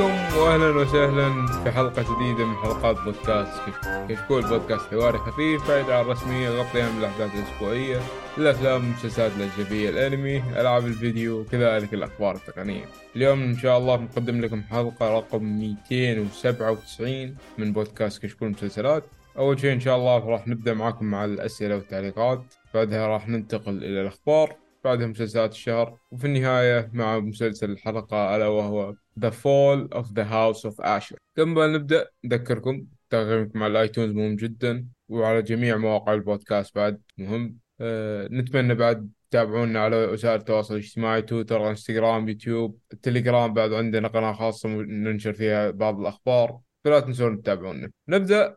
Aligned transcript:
عليكم 0.00 0.38
واهلا 0.38 0.80
وسهلا 0.80 1.46
في 1.46 1.70
حلقة 1.70 2.02
جديدة 2.02 2.46
من 2.46 2.54
حلقات 2.54 2.96
بودكاست 3.00 3.60
كشكول 4.08 4.42
بودكاست 4.42 4.90
حواري 4.90 5.18
خفيف 5.18 5.68
بعيد 5.68 5.90
عن 5.90 6.04
الرسمية 6.04 6.48
يغطي 6.48 6.82
اهم 6.82 6.98
الأحداث 6.98 7.34
الأسبوعية 7.34 8.00
الأفلام 8.38 8.80
والمسلسلات 8.80 9.32
الأجنبية 9.36 9.90
الأنمي 9.90 10.36
ألعاب 10.60 10.86
الفيديو 10.86 11.40
وكذلك 11.40 11.94
الأخبار 11.94 12.34
التقنية. 12.34 12.84
اليوم 13.16 13.42
إن 13.42 13.56
شاء 13.56 13.78
الله 13.78 13.96
نقدم 13.96 14.40
لكم 14.40 14.62
حلقة 14.62 15.18
رقم 15.18 15.42
297 15.42 17.36
من 17.58 17.72
بودكاست 17.72 18.22
كشكول 18.22 18.50
مسلسلات. 18.50 19.04
أول 19.38 19.60
شيء 19.60 19.72
إن 19.72 19.80
شاء 19.80 19.96
الله 19.96 20.18
راح 20.18 20.48
نبدأ 20.48 20.74
معاكم 20.74 21.04
مع 21.04 21.24
الأسئلة 21.24 21.74
والتعليقات. 21.74 22.54
بعدها 22.74 23.06
راح 23.06 23.28
ننتقل 23.28 23.76
إلى 23.84 24.00
الأخبار. 24.02 24.56
بعدها 24.84 25.06
مسلسلات 25.06 25.52
الشهر. 25.52 25.98
وفي 26.10 26.26
النهاية 26.26 26.90
مع 26.92 27.18
مسلسل 27.18 27.70
الحلقة 27.70 28.36
ألا 28.36 28.46
وهو 28.46 28.94
The 29.24 29.30
Fall 29.30 29.88
of 30.00 30.14
the 30.14 30.24
House 30.24 30.64
of 30.64 30.74
Usher. 30.80 31.16
قبل 31.38 31.48
ما 31.48 31.66
نبدأ 31.66 32.08
نذكركم 32.24 32.86
تقييمكم 33.10 33.62
على 33.62 33.70
ال 33.70 33.76
iTunes 33.76 34.12
مهم 34.12 34.36
جدا 34.36 34.86
وعلى 35.08 35.42
جميع 35.42 35.76
مواقع 35.76 36.14
البودكاست 36.14 36.74
بعد 36.74 37.00
مهم. 37.18 37.56
أه 37.80 38.28
نتمنى 38.30 38.74
بعد 38.74 39.10
تتابعونا 39.30 39.80
على 39.80 40.04
وسائل 40.04 40.40
التواصل 40.40 40.74
الاجتماعي 40.74 41.22
تويتر 41.22 41.70
إنستغرام 41.70 42.28
يوتيوب 42.28 42.78
التليجرام 42.92 43.54
بعد 43.54 43.72
عندنا 43.72 44.08
قناة 44.08 44.32
خاصة 44.32 44.68
ننشر 44.68 45.32
فيها 45.32 45.70
بعض 45.70 46.00
الأخبار. 46.00 46.58
فلا 46.84 47.00
تنسون 47.00 47.42
تتابعونا. 47.42 47.90
نبدأ 48.08 48.56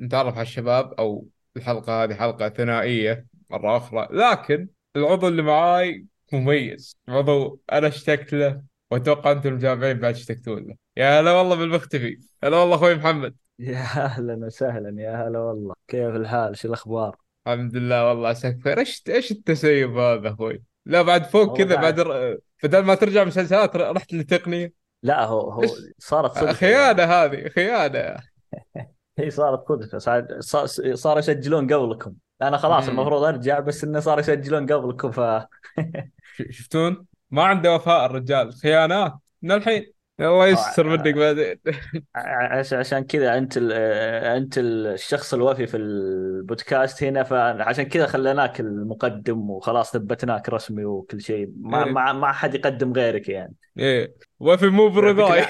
نتعرف 0.00 0.34
على 0.34 0.42
الشباب 0.42 0.92
أو 0.92 1.26
الحلقة 1.56 2.04
هذه 2.04 2.14
حلقة 2.14 2.48
ثنائية 2.48 3.26
مرة 3.50 3.76
أخرى. 3.76 4.08
لكن 4.10 4.68
العضو 4.96 5.28
اللي 5.28 5.42
معاي 5.42 6.06
مميز. 6.32 6.96
عضو 7.08 7.60
أنا 7.72 7.88
اشتقت 7.88 8.32
له. 8.32 8.62
واتوقع 8.90 9.32
أنتم 9.32 9.48
المتابعين 9.48 9.98
بعد 9.98 10.14
اشتقتوا 10.14 10.60
له. 10.60 10.74
يا 10.96 11.20
هلا 11.20 11.32
والله 11.32 11.56
بالمختفي 11.56 12.18
هلا 12.44 12.56
والله 12.56 12.76
أخوي 12.76 12.94
محمد. 12.94 13.34
يا 13.58 13.78
أهلا 14.04 14.46
وسهلا 14.46 15.02
يا 15.02 15.28
هلا 15.28 15.38
والله. 15.38 15.74
كيف 15.88 16.16
الحال؟ 16.16 16.56
شو 16.58 16.68
الأخبار؟ 16.68 17.16
الحمد 17.46 17.76
لله 17.76 18.08
والله 18.08 18.28
عساك 18.28 18.54
بخير. 18.54 18.78
إيش 18.78 19.02
إيش 19.08 19.30
التسيب 19.30 19.96
هذا 19.96 20.28
أخوي؟ 20.28 20.62
لا 20.86 21.02
بعد 21.02 21.24
فوق 21.24 21.58
كذا 21.58 21.76
بعد 21.76 22.00
بدل 22.62 22.84
ما 22.84 22.94
ترجع 22.94 23.24
مسلسلات 23.24 23.76
رحت 23.76 24.14
لتقنيه 24.14 24.72
لا 25.02 25.24
هو 25.24 25.50
هو 25.50 25.62
صارت 25.98 26.32
صدفة 26.32 26.52
خيانة 26.52 27.02
يعني. 27.02 27.12
هذه 27.12 27.48
خيانة. 27.48 28.16
هي 29.18 29.30
صارت 29.30 29.68
صدفة. 29.68 29.98
صار 29.98 30.26
صار 30.94 31.18
يسجلون 31.18 31.72
قبلكم. 31.72 32.14
أنا 32.42 32.56
خلاص. 32.56 32.88
المفروض 32.88 33.22
أرجع 33.22 33.60
بس 33.60 33.84
إنه 33.84 34.00
صار 34.00 34.18
يسجلون 34.18 34.72
قبلكم 34.72 35.10
ف 35.10 35.20
شفتون؟ 36.50 37.06
ما 37.30 37.42
عنده 37.42 37.74
وفاء 37.74 38.06
الرجال. 38.06 38.52
خيانات. 38.52 39.12
من 39.42 39.52
الحين. 39.52 39.92
الله 40.20 40.46
يستر 40.46 40.86
منك 40.86 41.14
بعدين. 41.14 41.56
عشان 42.72 43.04
كذا 43.04 43.38
انت 43.38 43.56
انت 43.56 44.58
الشخص 44.58 45.34
الوفي 45.34 45.66
في 45.66 45.76
البودكاست 45.76 47.04
هنا 47.04 47.22
فعشان 47.22 47.84
كذا 47.84 48.06
خليناك 48.06 48.60
المقدم 48.60 49.50
وخلاص 49.50 49.92
ثبتناك 49.92 50.48
رسمي 50.48 50.84
وكل 50.84 51.20
شيء. 51.20 51.50
ما 51.60 51.84
إيه. 51.84 51.92
ما 51.92 52.12
ما 52.12 52.32
حد 52.32 52.54
يقدم 52.54 52.92
غيرك 52.92 53.28
يعني. 53.28 53.54
إيه. 53.78 54.14
وفي 54.40 54.66
مو 54.66 54.88
برضاي. 54.88 55.44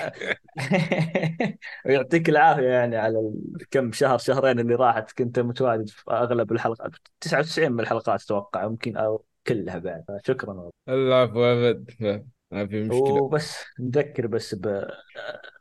ويعطيك 1.87 2.29
العافية 2.33 2.69
يعني 2.69 2.97
على 2.97 3.33
كم 3.71 3.93
شهر 3.93 4.19
شهرين 4.19 4.61
اللي 4.61 4.75
راحت. 4.75 5.13
كنت 5.13 5.39
متواجد 5.39 5.89
في 5.89 6.03
أغلب 6.11 6.53
الحلقات. 6.53 6.91
99 7.21 7.73
من 7.73 7.81
الحلقات 7.81 8.23
أتوقع 8.23 8.65
يمكن 8.65 8.97
أو 8.97 9.25
كلها 9.49 9.79
بعد. 9.79 10.05
شكرا 10.27 10.71
العفو 10.89 11.45
ابد 11.45 11.91
ما 12.51 12.67
في 12.67 12.81
مشكلة. 12.81 13.23
وبس 13.23 13.65
نذكر 13.81 14.27
بس 14.27 14.55
ب 14.55 14.67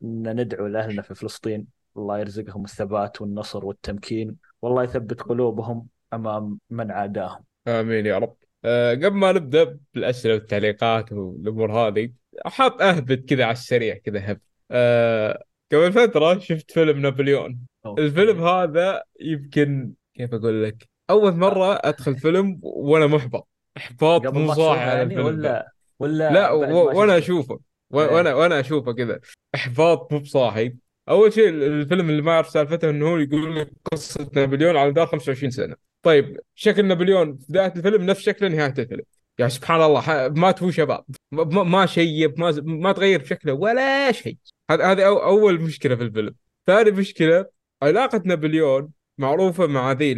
أن 0.04 0.42
ندعو 0.42 0.68
لأهلنا 0.68 1.02
في 1.02 1.16
فلسطين. 1.16 1.68
الله 1.98 2.20
يرزقهم 2.20 2.64
الثبات 2.64 3.22
والنصر 3.22 3.66
والتمكين. 3.66 4.36
والله 4.62 4.84
يثبت 4.84 5.22
قلوبهم 5.22 5.88
أمام 6.14 6.60
من 6.70 6.92
عاداهم. 6.92 7.44
آمين 7.68 8.06
يا 8.06 8.18
رب. 8.18 8.36
أه 8.66 8.94
قبل 8.94 9.14
ما 9.14 9.32
نبدأ 9.32 9.80
بالأسئلة 9.94 10.34
والتعليقات 10.34 11.12
والأمور 11.12 11.72
هذه 11.72 12.12
حاب 12.46 12.82
اهبط 12.82 13.20
كذا 13.20 13.44
على 13.44 13.54
السريع 13.54 13.98
كذا 13.98 14.32
هب. 14.32 14.40
أه 14.72 15.44
قبل 15.72 15.94
فترة 15.94 16.40
شفت 16.40 16.72
فيلم 16.72 17.00
نابليون. 17.00 17.60
أوه. 17.86 18.00
الفيلم 18.00 18.44
هذا 18.44 19.04
يمكن 19.22 19.94
كيف 20.14 20.34
أقول 20.34 20.64
لك؟ 20.64 20.90
أول 21.10 21.34
مرة 21.34 21.80
أدخل 21.84 22.16
فيلم 22.16 22.60
وأنا 22.64 23.08
محبط. 23.08 23.48
إحباط 23.78 24.28
مو 24.28 24.54
صاحي 24.54 24.98
يعني 24.98 25.20
ولا 25.20 25.72
ولا 26.00 26.34
لا 26.34 26.52
وأنا 26.52 27.18
أشوفه. 27.18 27.60
إيه. 27.94 28.00
وأنا 28.00 28.34
وأنا 28.34 28.60
أشوفه 28.60 28.94
كذا. 28.94 29.20
إحباط 29.56 30.14
مو 30.14 30.20
بصاحي. 30.20 30.74
أول 31.10 31.34
شيء 31.34 31.50
الفيلم 31.50 32.10
اللي 32.10 32.22
ما 32.22 32.32
أعرف 32.32 32.50
سالفته 32.50 32.90
إنه 32.90 33.10
هو 33.10 33.18
يقول 33.18 33.60
لك 33.60 33.72
قصة 33.92 34.30
نابليون 34.34 34.78
على 34.78 34.90
مدار 34.90 35.08
25 35.08 35.52
سنة. 35.52 35.76
طيب 36.04 36.40
شكل 36.56 36.86
نابليون 36.86 37.38
في 37.38 37.46
بدايه 37.50 37.74
الفيلم 37.76 38.06
نفس 38.06 38.22
شكل 38.22 38.52
نهاية 38.52 38.74
الفيلم. 38.80 39.04
يعني 39.38 39.52
سبحان 39.52 39.82
الله 39.82 40.04
مات 40.28 40.64
هو 40.64 40.72
شباب. 40.72 41.06
ما 41.32 41.86
شيب 41.86 42.40
ما 42.40 42.62
ما 42.64 42.92
تغير 42.92 43.22
بشكله 43.22 43.54
ولا 43.54 44.12
شيء. 44.12 44.38
هذه 44.72 44.92
هذه 44.92 45.06
أول 45.06 45.62
مشكلة 45.62 45.96
في 45.96 46.04
الفيلم. 46.04 46.36
ثاني 46.68 46.92
مشكلة 46.92 47.46
علاقة 47.82 48.22
نابليون 48.26 48.90
معروفة 49.18 49.68
مع 49.68 49.92
ذي 49.92 50.16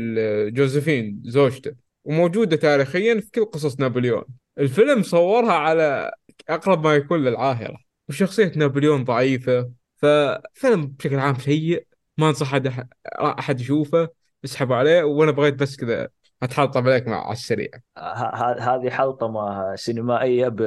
جوزيفين 0.52 1.22
زوجته. 1.26 1.89
وموجودة 2.10 2.58
تاريخيا 2.58 3.22
في 3.22 3.32
كل 3.32 3.46
قصص 3.46 3.80
نابليون. 3.80 4.24
الفيلم 4.60 5.04
صورها 5.04 5.54
على 5.54 6.12
أقرب 6.50 6.84
ما 6.84 6.96
يكون 6.96 7.24
للعاهرة 7.24 7.78
وشخصية 8.10 8.52
نابليون 8.56 9.04
ضعيفة 9.04 9.72
ففيلم 9.98 10.88
بشكل 10.88 11.16
عام 11.16 11.36
سيء 11.36 11.88
ما 12.18 12.30
أنصح 12.30 12.54
احد 12.54 12.88
أحد 13.22 13.62
يشوفه 13.62 14.10
اسحبوا 14.46 14.76
عليه 14.76 15.04
وأنا 15.04 15.32
بغيت 15.32 15.54
بس 15.54 15.76
كذا 15.76 16.08
اتحطم 16.44 16.88
عليك 16.88 17.08
مع 17.08 17.24
على 17.24 17.34
السريع. 17.34 17.70
هذه 18.60 18.90
حلطمه 18.90 19.76
سينمائية 19.76 20.48
ب 20.48 20.62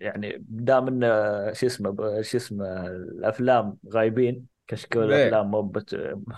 يعني 0.00 0.44
دام 0.48 0.88
إن 0.88 1.54
شو 1.54 1.66
اسمه 1.66 2.22
شو 2.22 2.36
اسمه 2.36 2.86
الأفلام 2.86 3.76
غايبين 3.94 4.46
كشكول 4.66 5.12
الأفلام 5.12 5.72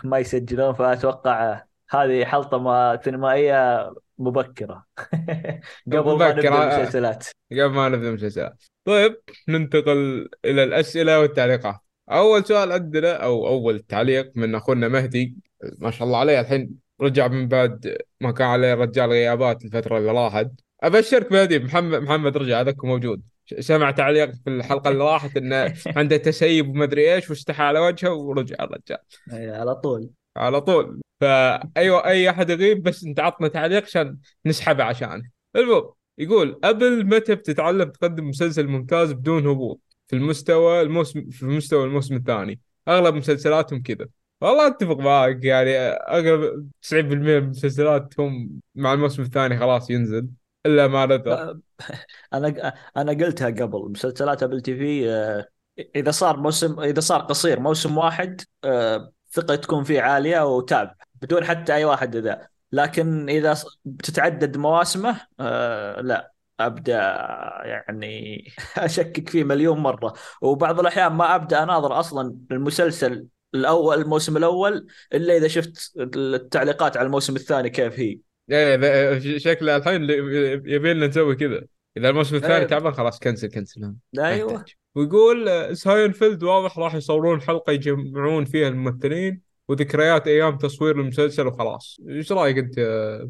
ما 0.04 0.18
يسجلون 0.18 0.72
فأتوقع 0.74 1.62
هذه 1.90 2.24
حلطمه 2.24 3.00
سينمائية 3.02 3.92
مبكرة. 4.20 4.86
قبل 5.92 6.18
ما 6.18 6.32
نبدأ 6.32 6.78
المسلسلات. 6.78 7.26
قبل 7.52 7.66
ما 7.66 7.88
نبدأ 7.88 8.08
المسلسلات. 8.08 8.64
طيب 8.84 9.20
ننتقل 9.48 10.28
إلى 10.44 10.64
الأسئلة 10.64 11.20
والتعليقات. 11.20 11.76
أول 12.10 12.44
سؤال 12.44 12.72
عندنا 12.72 13.12
أو 13.12 13.46
أول 13.48 13.80
تعليق 13.80 14.32
من 14.34 14.54
أخونا 14.54 14.88
مهدي. 14.88 15.36
ما 15.78 15.90
شاء 15.90 16.06
الله 16.06 16.18
عليه 16.18 16.40
الحين 16.40 16.70
رجع 17.00 17.28
من 17.28 17.48
بعد 17.48 17.96
ما 18.20 18.32
كان 18.32 18.46
عليه 18.46 18.74
رجال 18.74 19.10
غيابات 19.10 19.64
الفترة 19.64 19.98
اللي 19.98 20.12
راحت. 20.12 20.50
أبشرك 20.82 21.32
مهدي 21.32 21.58
محمد 21.58 22.02
محمد 22.02 22.36
رجع 22.36 22.60
هذاك 22.60 22.84
موجود. 22.84 23.22
سمع 23.58 23.90
تعليق 23.90 24.30
في 24.30 24.50
الحلقة 24.50 24.90
اللي 24.90 25.04
راحت 25.04 25.36
إنه 25.36 25.74
عنده 25.86 26.16
تسيب 26.16 26.68
وما 26.68 26.84
أدري 26.84 27.14
إيش 27.14 27.30
واستحى 27.30 27.62
على 27.62 27.78
وجهه 27.78 28.14
ورجع 28.14 28.56
الرجال. 28.60 28.98
اي 29.32 29.50
على 29.50 29.74
طول. 29.74 30.10
على 30.36 30.60
طول. 30.60 31.00
فأيوة 31.20 32.06
أي 32.06 32.30
أحد 32.30 32.50
يغيب 32.50 32.82
بس 32.82 33.04
أنت 33.04 33.20
عطنا 33.20 33.48
تعليق 33.48 33.82
عشان 33.82 34.18
نسحبه 34.46 34.84
عشانه. 34.84 35.30
المهم 35.56 35.90
يقول 36.18 36.60
أبل 36.64 37.06
متى 37.06 37.34
بتتعلم 37.34 37.90
تقدم 37.90 38.28
مسلسل 38.28 38.66
ممتاز 38.66 39.12
بدون 39.12 39.46
هبوط؟ 39.46 39.80
في 40.06 40.16
المستوى 40.16 40.80
الموسم 40.80 41.30
في 41.30 41.46
مستوى 41.46 41.84
الموسم 41.84 42.16
الثاني. 42.16 42.60
أغلب 42.88 43.14
مسلسلاتهم 43.14 43.82
كذا. 43.82 44.06
والله 44.40 44.66
أتفق 44.66 44.98
معك 44.98 45.44
يعني 45.44 45.76
أغلب 45.88 46.68
90% 46.82 47.02
من 47.02 47.36
المسلسلات 47.36 48.20
هم 48.20 48.60
مع 48.74 48.92
الموسم 48.92 49.22
الثاني 49.22 49.58
خلاص 49.58 49.90
ينزل 49.90 50.28
إلا 50.66 50.86
ما 50.86 51.06
نذر 51.06 51.58
أنا 52.34 52.74
أنا 52.96 53.12
قلتها 53.12 53.46
قبل 53.50 53.90
مسلسلات 53.90 54.42
أبل 54.42 54.60
تي 54.60 54.76
في 54.76 55.10
آه، 55.10 55.48
إذا 55.96 56.10
صار 56.10 56.36
موسم 56.36 56.80
إذا 56.80 57.00
صار 57.00 57.20
قصير 57.20 57.60
موسم 57.60 57.98
واحد 57.98 58.40
آه، 58.64 59.12
ثقة 59.32 59.56
تكون 59.56 59.84
فيه 59.84 60.00
عالية 60.00 60.56
وتابع 60.56 60.94
بدون 61.22 61.44
حتى 61.44 61.74
أي 61.74 61.84
واحد 61.84 62.16
ذا 62.16 62.48
لكن 62.72 63.28
إذا 63.28 63.56
بتتعدد 63.84 64.56
مواسمه 64.56 65.20
آه 65.40 66.00
لا 66.00 66.32
أبدأ 66.60 66.94
يعني 67.64 68.44
أشكك 68.76 69.28
فيه 69.28 69.44
مليون 69.44 69.78
مرة. 69.78 70.14
وبعض 70.42 70.80
الأحيان 70.80 71.12
ما 71.12 71.34
أبدأ 71.34 71.62
أناظر 71.62 72.00
أصلا 72.00 72.36
المسلسل 72.50 73.26
الأول 73.54 74.00
الموسم 74.00 74.36
الأول 74.36 74.86
إلا 75.14 75.36
إذا 75.36 75.48
شفت 75.48 75.92
التعليقات 76.16 76.96
على 76.96 77.06
الموسم 77.06 77.36
الثاني 77.36 77.70
كيف 77.70 77.98
هي. 77.98 78.18
إيه 78.50 79.38
شكله 79.38 79.76
الحين 79.76 80.02
يبي 80.64 80.94
لنا 80.94 81.06
نسوي 81.06 81.36
كذا. 81.36 81.62
إذا 81.96 82.08
الموسم 82.08 82.36
الثاني 82.36 82.56
أيه. 82.56 82.66
تعبان 82.66 82.92
خلاص 82.92 83.18
كنسل 83.18 83.48
كنسل. 83.48 83.94
أيوه. 84.18 84.64
ويقول 84.94 85.76
ساينفيلد 85.76 86.42
واضح 86.42 86.78
راح 86.78 86.94
يصورون 86.94 87.40
حلقة 87.40 87.72
يجمعون 87.72 88.44
فيها 88.44 88.68
الممثلين. 88.68 89.49
وذكريات 89.70 90.26
أيام 90.26 90.58
تصوير 90.58 91.00
المسلسل 91.00 91.46
وخلاص. 91.46 92.00
إيش 92.08 92.32
رأيك 92.32 92.58
أنت 92.58 92.78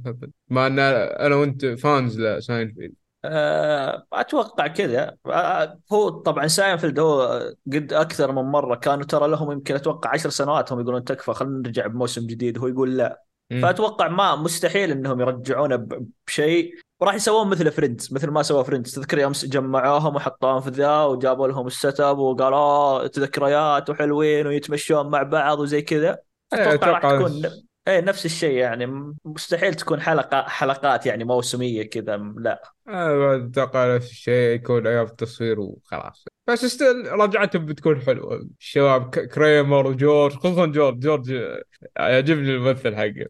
محمد؟ 0.05 0.31
مع 0.49 0.67
أن 0.67 0.79
أنا 0.79 1.37
وأنت 1.37 1.67
fans 1.67 2.21
لساينفيلد. 2.21 2.95
أه 3.25 4.07
أتوقع 4.13 4.67
كذا. 4.67 5.17
أه 5.27 5.81
هو 5.93 6.09
طبعا 6.09 6.47
ساينفيلد 6.47 6.99
هو 6.99 7.43
قد 7.73 7.93
أكثر 7.93 8.33
من 8.33 8.43
مرة 8.43 8.75
كانوا 8.75 9.05
ترى 9.05 9.29
لهم 9.29 9.53
يمكن 9.53 9.75
أتوقع 9.75 10.11
عشر 10.11 10.29
سنوات 10.31 10.73
هم 10.73 10.81
يقولون 10.81 11.05
تكفى 11.05 11.33
خلينا 11.35 11.59
نرجع 11.59 11.87
بموسم 11.87 12.27
جديد. 12.27 12.59
هو 12.59 12.67
يقول 12.67 12.97
لا. 12.97 13.25
مم. 13.51 13.61
فأتوقع 13.63 14.09
ما 14.09 14.37
مستحيل 14.37 14.91
إنهم 14.91 15.21
يرجعونه 15.21 15.87
بشيء. 16.27 16.75
وراح 17.01 17.15
يسوون 17.15 17.49
مثل 17.49 17.71
Friends 17.71 18.13
مثل 18.13 18.31
ما 18.31 18.43
سوى 18.43 18.65
Friends 18.65 18.95
تذكر 18.95 19.19
يوم 19.19 19.33
جمعوهم 19.33 20.17
وحطوهم 20.17 20.61
في 20.61 20.71
ذا 20.71 21.05
وجابوا 21.05 21.49
لهم 21.49 21.67
ال 21.67 21.75
set 21.75 22.01
up 22.01 22.19
وقالوا 22.19 22.59
آه، 22.59 23.11
ذكريات 23.19 23.91
وحلوين 23.91 24.47
ويتمشون 24.47 25.11
مع 25.11 25.23
بعض 25.23 25.61
وزي 25.61 25.83
كذا. 25.83 26.30
أتوقع 26.53 26.91
راح 26.91 27.01
تكون 27.01 27.43
إيه 27.89 28.01
نفس 28.01 28.27
الشيء 28.27 28.57
يعني. 28.57 29.15
مستحيل 29.25 29.75
تكون 29.75 30.01
حلقة 30.01 30.43
حلقات 30.43 31.07
يعني 31.07 31.25
موسمية 31.25 31.83
كذا 31.83 32.17
لا. 32.17 32.63
أنا 32.89 33.37
أتوقع 33.51 33.97
نفس 33.97 34.11
الشيء 34.11 34.55
يكون 34.55 34.87
أيام 34.87 35.07
التصوير 35.07 35.61
وخلاص. 35.61 36.25
بس 36.47 36.65
ستيل 36.65 37.13
رجعتهم 37.13 37.67
بتكون 37.67 38.01
حلوة. 38.01 38.49
الشباب 38.61 39.11
كريمر 39.11 39.87
وجورج 39.87 40.33
خصوصا 40.33 40.67
جورج. 40.67 40.99
جورج 40.99 41.31
يعجبني 41.99 42.51
الممثل 42.51 42.97
حقه. 42.97 43.27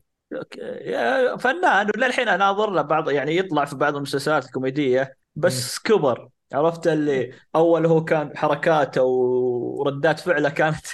فنان 1.37 1.91
وللحين 1.97 2.29
اناظر 2.29 2.71
له 2.71 2.83
بعض 2.83 3.11
يعني 3.11 3.37
يطلع 3.37 3.65
في 3.65 3.77
بعض 3.77 3.97
المسلسلات 3.97 4.45
الكوميدية. 4.45 5.17
بس 5.35 5.79
كبر. 5.79 6.29
عرفت 6.53 6.87
اللي 6.87 7.33
أول 7.57 7.87
هو 7.87 8.05
كان 8.05 8.37
حركاته 8.37 9.03
وردات 9.03 10.21
فعله 10.21 10.49
كانت 10.49 10.87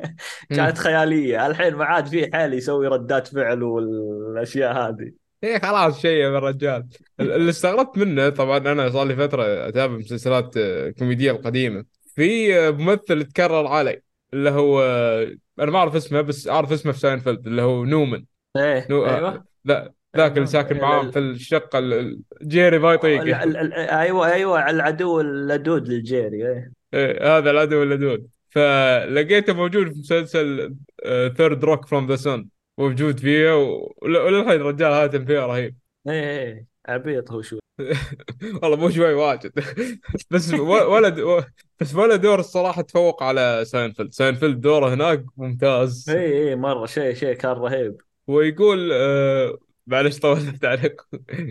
كانت. 0.56 0.78
خيالية. 0.78 1.46
الحين 1.46 1.74
ما 1.74 1.84
عاد 1.84 2.06
فيه 2.06 2.30
حال 2.32 2.54
يسوي 2.54 2.86
ردات 2.88 3.26
فعل 3.28 3.62
والأشياء 3.62 4.72
هذه. 4.88 5.12
إيه 5.44 5.58
خلاص 5.58 6.00
شيء 6.00 6.10
يا 6.10 6.28
الرجال. 6.38 6.88
ال- 7.20 7.32
اللي 7.32 7.50
استغربت 7.50 7.98
منه 7.98 8.28
طبعا 8.28 8.58
أنا 8.58 8.90
صار 8.90 9.04
لي 9.06 9.16
فترة 9.16 9.68
أتابع 9.68 9.96
مسلسلات 9.96 10.56
آه، 10.56 10.90
كوميدية 10.90 11.30
القديمة. 11.30 11.84
في 12.14 12.58
آه، 12.58 12.70
ممثل 12.70 13.24
تكرر 13.24 13.66
علي 13.66 14.02
اللي 14.32 14.50
هو 14.50 14.82
آه، 14.82 15.34
أنا 15.58 15.70
ما 15.70 15.78
أعرف 15.78 15.94
اسمه 15.96 16.20
بس 16.20 16.48
أعرف 16.48 16.72
اسمه 16.72 16.92
في 16.92 16.98
ساينفيلد 16.98 17.46
اللي 17.46 17.62
هو 17.62 17.84
Newman. 17.84 18.24
إيه 18.56 18.86
New- 18.90 19.06
أيوه. 19.06 19.46
لا 19.64 19.92
ذاك 20.16 20.36
اللي 20.36 20.46
ساكن 20.46 20.76
ال- 20.76 20.82
معاهم 20.82 21.10
في 21.10 21.18
الشقة 21.18 21.78
ال- 21.78 21.92
ال- 21.92 22.20
جيري 22.42 22.78
ما 22.78 22.94
ال- 22.94 23.72
أيوه 23.72 24.32
أيوه 24.32 24.70
العدو 24.70 25.20
اللدود 25.20 25.88
للجيري 25.88 26.46
إيه. 26.48 26.72
إيه، 26.94 27.36
هذا 27.38 27.50
العدو 27.50 27.82
اللدود. 27.82 28.26
فلقيته 28.50 29.52
موجود 29.52 29.92
في 29.92 29.98
مسلسل 29.98 30.74
3rd 31.36 31.64
Rock 31.64 31.86
from 31.86 32.06
the 32.06 32.16
Sun 32.16 32.46
موجود 32.78 33.20
فيه 33.20 33.52
وللحين 34.02 34.60
الرجال 34.60 34.92
هذا 34.92 35.06
تمثيله 35.06 35.46
رهيب. 35.46 35.76
إيه 36.08 36.38
إيه 36.42 36.66
عبيط 36.88 37.32
هو 37.32 37.42
شوي. 37.42 37.60
والله 38.62 38.76
مو 38.76 38.90
شوي 38.90 39.14
واجد. 39.14 39.52
بس 40.30 40.54
و- 40.54 40.92
ولا 40.94 41.08
د- 41.08 41.44
بس 41.80 41.94
ولا 41.94 42.16
دور 42.16 42.38
الصراحة 42.40 42.82
تفوق 42.82 43.22
على 43.22 43.62
Seinfeld 43.66 44.12
Seinfeld 44.12 44.60
دوره 44.60 44.94
هناك 44.94 45.24
ممتاز. 45.36 46.10
إيه 46.10 46.32
إيه 46.48 46.54
مرة 46.54 46.86
شيء 46.86 47.14
شيء 47.14 47.32
كان 47.34 47.52
رهيب. 47.52 47.96
ويقول 48.26 48.90
آه 48.92 49.58
معلش 49.86 50.18
طولت 50.18 50.64
عليك 50.74 51.00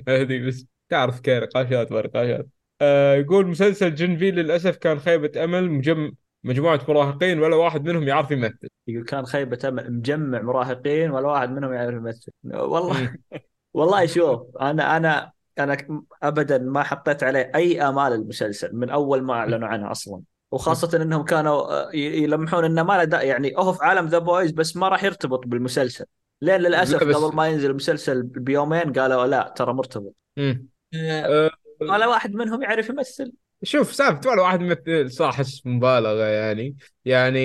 هذه 0.07 0.47
بس 0.47 0.65
تعرف 0.89 1.19
كيف 1.19 1.43
نقاشات 1.43 1.91
ونقاشات 1.91 2.47
آه 2.81 3.15
يقول 3.15 3.47
مسلسل 3.47 3.95
جن 3.95 4.17
في 4.17 4.31
للأسف 4.31 4.77
كان 4.77 4.99
خيبة 4.99 5.43
أمل 5.43 5.71
مجم 5.71 6.11
مجموعة 6.43 6.79
مراهقين 6.87 7.39
ولا 7.39 7.55
واحد 7.55 7.85
منهم 7.85 8.07
يعرف 8.07 8.31
يمثل. 8.31 8.69
يقول 8.87 9.05
كان 9.05 9.25
خيبة 9.25 9.59
أمل 9.69 9.93
مجمع 9.93 10.41
مراهقين 10.41 11.11
ولا 11.11 11.27
واحد 11.27 11.49
منهم 11.49 11.73
يعرف 11.73 11.93
يمثل. 11.93 12.31
والله. 12.43 13.15
والله 13.73 14.05
شوف 14.05 14.57
أنا 14.61 14.97
أنا 14.97 15.31
أنا 15.59 15.77
أبدا 16.23 16.57
ما 16.57 16.83
حطيت 16.83 17.23
عليه 17.23 17.51
أي 17.55 17.81
آمال 17.81 18.13
المسلسل 18.13 18.75
من 18.75 18.89
أول 18.89 19.21
ما 19.21 19.33
أعلنوا 19.33 19.67
عنه 19.67 19.91
أصلا. 19.91 20.21
وخاصة 20.51 21.01
أنهم 21.01 21.23
كانوا 21.23 21.87
آه، 21.89 21.95
يلمحون 21.95 22.65
أنه 22.65 22.83
ما 22.83 23.05
له 23.05 23.21
يعني 23.21 23.53
هو 23.57 23.73
في 23.73 23.83
عالم 23.85 24.05
The 24.07 24.17
Boys 24.17 24.51
بس 24.51 24.75
ما 24.77 24.89
راح 24.89 25.03
يرتبط 25.03 25.47
بالمسلسل. 25.47 26.05
لين 26.41 26.61
لا 26.61 26.67
للأسف 26.67 27.03
بس 27.03 27.15
قبل 27.15 27.35
ما 27.35 27.47
ينزل 27.47 27.69
المسلسل 27.69 28.23
بيومين 28.23 28.93
قالوا 28.93 29.25
لا 29.25 29.53
ترى 29.57 29.73
مرتبط 29.73 30.15
مم. 30.37 30.67
آه، 30.93 31.47
آه 31.47 31.51
ولا 31.81 32.07
واحد 32.07 32.33
منهم 32.35 32.63
يعرف 32.63 32.89
يمثل. 32.89 33.33
شوف 33.63 33.93
سالفة 33.93 34.29
ولا 34.29 34.41
واحد 34.41 34.61
يمثل 34.61 35.11
صح 35.11 35.25
احس 35.27 35.61
مبالغة 35.65 36.23
يعني. 36.23 36.75
يعني 37.05 37.39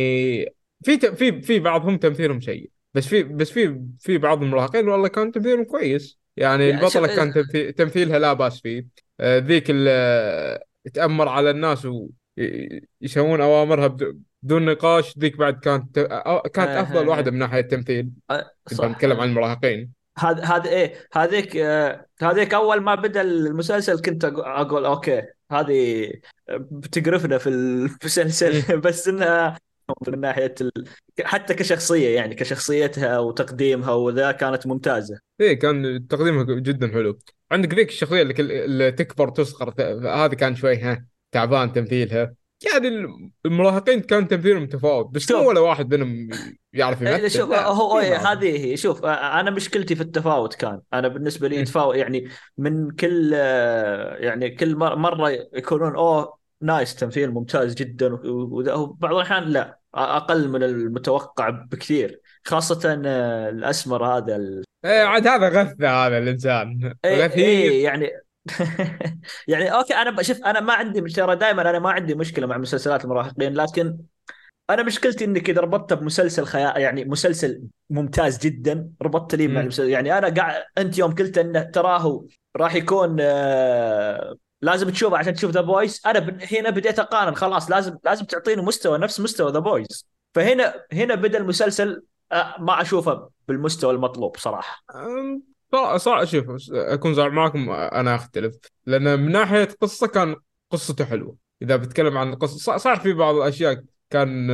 في 0.85 0.97
ت- 0.97 1.07
في 1.07 1.43
في 1.43 1.59
بعضهم 1.61 1.99
تمثيلهم 1.99 2.41
سيء 2.41 2.71
بس 2.95 3.07
في 3.07 3.23
بس 3.23 3.51
في 3.51 3.81
في 4.01 4.19
بعض 4.19 4.43
المراهقين 4.43 4.89
والله 4.89 5.09
كان 5.09 5.33
تمثيلهم 5.33 5.65
كويس. 5.65 6.19
يعني 6.37 6.69
يعني 6.69 6.81
البطلة 6.81 7.07
كان 7.17 7.33
تمثيل 7.33 7.73
تمثيلها 7.73 8.19
لا 8.19 8.33
بأس 8.33 8.61
فيه. 8.61 8.87
آه، 9.21 9.39
ذيك 9.39 9.71
اللي 9.71 10.59
تأمر 10.95 11.29
على 11.29 11.51
الناس 11.51 11.89
ويسوون 13.03 13.41
أوامرها 13.41 13.87
بد- 13.87 14.23
بدون 14.43 14.65
نقاش 14.65 15.19
ذيك 15.19 15.37
بعد 15.37 15.61
كانت 15.61 15.99
كانت 16.55 16.59
آه، 16.59 16.83
أفضل 16.83 17.05
آه، 17.05 17.09
واحدة 17.09 17.31
من 17.31 17.39
ناحية 17.39 17.61
التمثيل. 17.61 18.11
صح. 18.67 18.85
نتكلم 18.85 19.21
عن 19.21 19.29
المراهقين. 19.29 19.93
هذا 20.19 20.45
هذا 20.45 20.71
إيه 20.71 20.95
هذيك 21.13 21.57
آه، 21.57 22.07
هذيك 22.23 22.55
أول 22.55 22.81
ما 22.81 22.95
بدأ 22.95 23.21
المسلسل 23.21 24.01
كنت 24.03 24.25
أقول 24.25 24.85
أوكي 24.85 25.23
هذه 25.53 26.11
بتقرفنا 26.59 27.39
في. 27.39 27.49
المسلسل. 27.49 28.81
بس 28.85 29.09
إنها 29.09 29.59
من 30.09 30.21
ناحية 30.21 30.55
ال... 30.61 30.73
حتى 31.25 31.55
كشخصية 31.55 32.17
يعني 32.17 32.35
كشخصيتها 32.35 33.19
وتقديمها 33.19 33.93
وذا 33.93 34.33
كانت 34.33 34.67
ممتازة. 34.67 35.19
إيه 35.41 35.59
كان 35.59 36.07
تقديمها 36.11 36.45
جدا 36.45 36.89
حلو. 36.89 37.19
عندك 37.51 37.75
ذيك 37.75 37.89
الشخصية 37.89 38.23
اللي, 38.23 38.35
كل... 38.35 38.53
اللي 38.53 38.93
تكبر 38.93 39.29
تصغر 39.29 39.75
هذه 40.09 40.35
كان 40.35 40.57
شوي 40.57 40.77
ها. 40.77 41.05
تعبان 41.33 41.73
تمثيلها 41.73 42.35
يعني 42.73 42.89
المراهقين 43.47 44.01
كان 44.01 44.29
تمثيلهم 44.29 44.63
متفاوت 44.63 45.07
بس 45.15 45.31
مو 45.31 45.39
شوف. 45.39 45.47
ولا 45.47 45.61
واحد 45.61 45.95
منهم 45.95 46.29
يعرف 46.73 47.03
إيه، 47.03 47.09
يمثل. 47.09 47.39
شوف 47.39 47.53
هو 47.53 47.99
إيه، 48.01 48.17
هذه 48.17 48.65
هي. 48.65 48.77
شوف 48.77 49.05
أنا 49.05 49.51
مشكلتي 49.51 49.95
في 49.95 50.01
التفاوت 50.01 50.55
كان. 50.55 50.81
أنا 50.95 51.09
بالنسبة 51.09 51.49
لي 51.49 51.57
مم. 51.57 51.63
يتفاوت 51.63 51.97
يعني 51.97 52.29
من 52.59 52.91
كل 52.91 53.33
آه، 53.35 54.17
يعني 54.17 54.51
كل 54.51 54.77
مر- 54.77 54.97
مرة 54.97 55.29
يكونون 55.31 55.97
أوه 55.97 56.39
nice 56.61 56.95
تمثيل 56.97 57.31
ممتاز 57.31 57.75
جدا. 57.75 58.19
وبعض 58.25 59.15
الأحيان 59.15 59.45
لا 59.45 59.79
أقل 59.95 60.49
من 60.49 60.63
المتوقع 60.63 61.49
بكثير. 61.51 62.21
خاصة 62.45 63.03
آه، 63.07 63.49
الأسمر 63.51 64.05
هذا 64.05 64.37
ال... 64.37 64.65
إيه 64.85 65.03
عاد 65.05 65.27
هذا 65.27 65.49
غثة 65.49 66.07
هذا 66.07 66.19
الإنسان. 66.19 66.95
إيه 67.05 67.25
غثيث. 67.25 67.39
إيه 67.39 67.85
يعني 67.85 68.11
يعني 69.49 69.73
okay 69.73 69.95
أنا 69.95 70.11
بشوف 70.11 70.45
أنا 70.45 70.61
ما 70.61 70.73
عندي 70.73 71.01
ترى 71.01 71.37
دائما 71.37 71.71
أنا 71.71 71.79
ما 71.79 71.91
عندي 71.91 72.15
مشكلة 72.15 72.47
مع 72.47 72.59
مسلسلات 72.59 73.05
المراهقين 73.05 73.55
لكن 73.55 73.99
أنا 74.71 74.83
مشكلتي 74.83 75.25
انك 75.25 75.51
اذا 75.51 75.61
ربطته 75.61 75.97
بمسلسل 75.97 76.45
خيال 76.45 76.81
يعني 76.81 77.05
مسلسل 77.05 77.63
ممتاز 77.91 78.39
جدا 78.39 78.91
ربطت 79.03 79.35
لي 79.35 79.49
مع. 79.49 79.61
المسلسل 79.61 79.89
يعني 79.89 80.19
أنا 80.19 80.29
قاعد 80.29 80.65
أنت 80.79 80.99
يوم 80.99 81.15
قلت 81.15 81.39
انه 81.39 81.63
تراه 81.63 82.27
راح 82.57 82.75
يكون 82.75 83.17
آه 83.21 84.37
لازم 84.63 84.91
تشوفه 84.91 85.19
عشان 85.19 85.35
تشوف 85.35 85.51
The 85.51 85.61
Boys 85.61 86.03
أنا 86.07 86.19
ب- 86.19 86.43
هنا 86.53 86.71
بديت 86.71 86.99
أقارن 86.99 87.35
خلاص 87.35 87.71
لازم 87.71 87.99
لازم 88.05 88.25
تعطيني 88.25 88.63
مستوى 88.63 88.99
نفس 88.99 89.21
مستوى 89.21 89.53
The 89.53 89.59
Boys 89.59 90.07
فهنا 90.35 90.75
هنا 90.93 91.15
بدأ 91.15 91.39
المسلسل 91.39 92.03
آه 92.33 92.55
ما 92.59 92.83
أشوفه 92.83 93.31
بالمستوى 93.49 93.95
المطلوب 93.95 94.37
صراحة 94.37 94.85
صراحة 95.97 96.25
شوف 96.25 96.45
أكون 96.73 97.15
صريح 97.15 97.33
معكم 97.33 97.71
أنا 97.71 98.15
أختلف. 98.15 98.57
لأن 98.87 99.21
من 99.21 99.33
ناحية 99.33 99.69
قصة 99.81 100.07
كان 100.07 100.37
قصته 100.71 101.05
حلوة. 101.05 101.37
إذا 101.63 101.77
بتكلم 101.77 102.19
عن 102.19 102.33
القصة 102.33 102.59
صح 102.59 102.77
صح 102.77 103.03
في 103.03 103.13
بعض 103.13 103.35
الأشياء 103.35 103.83
كان 104.11 104.51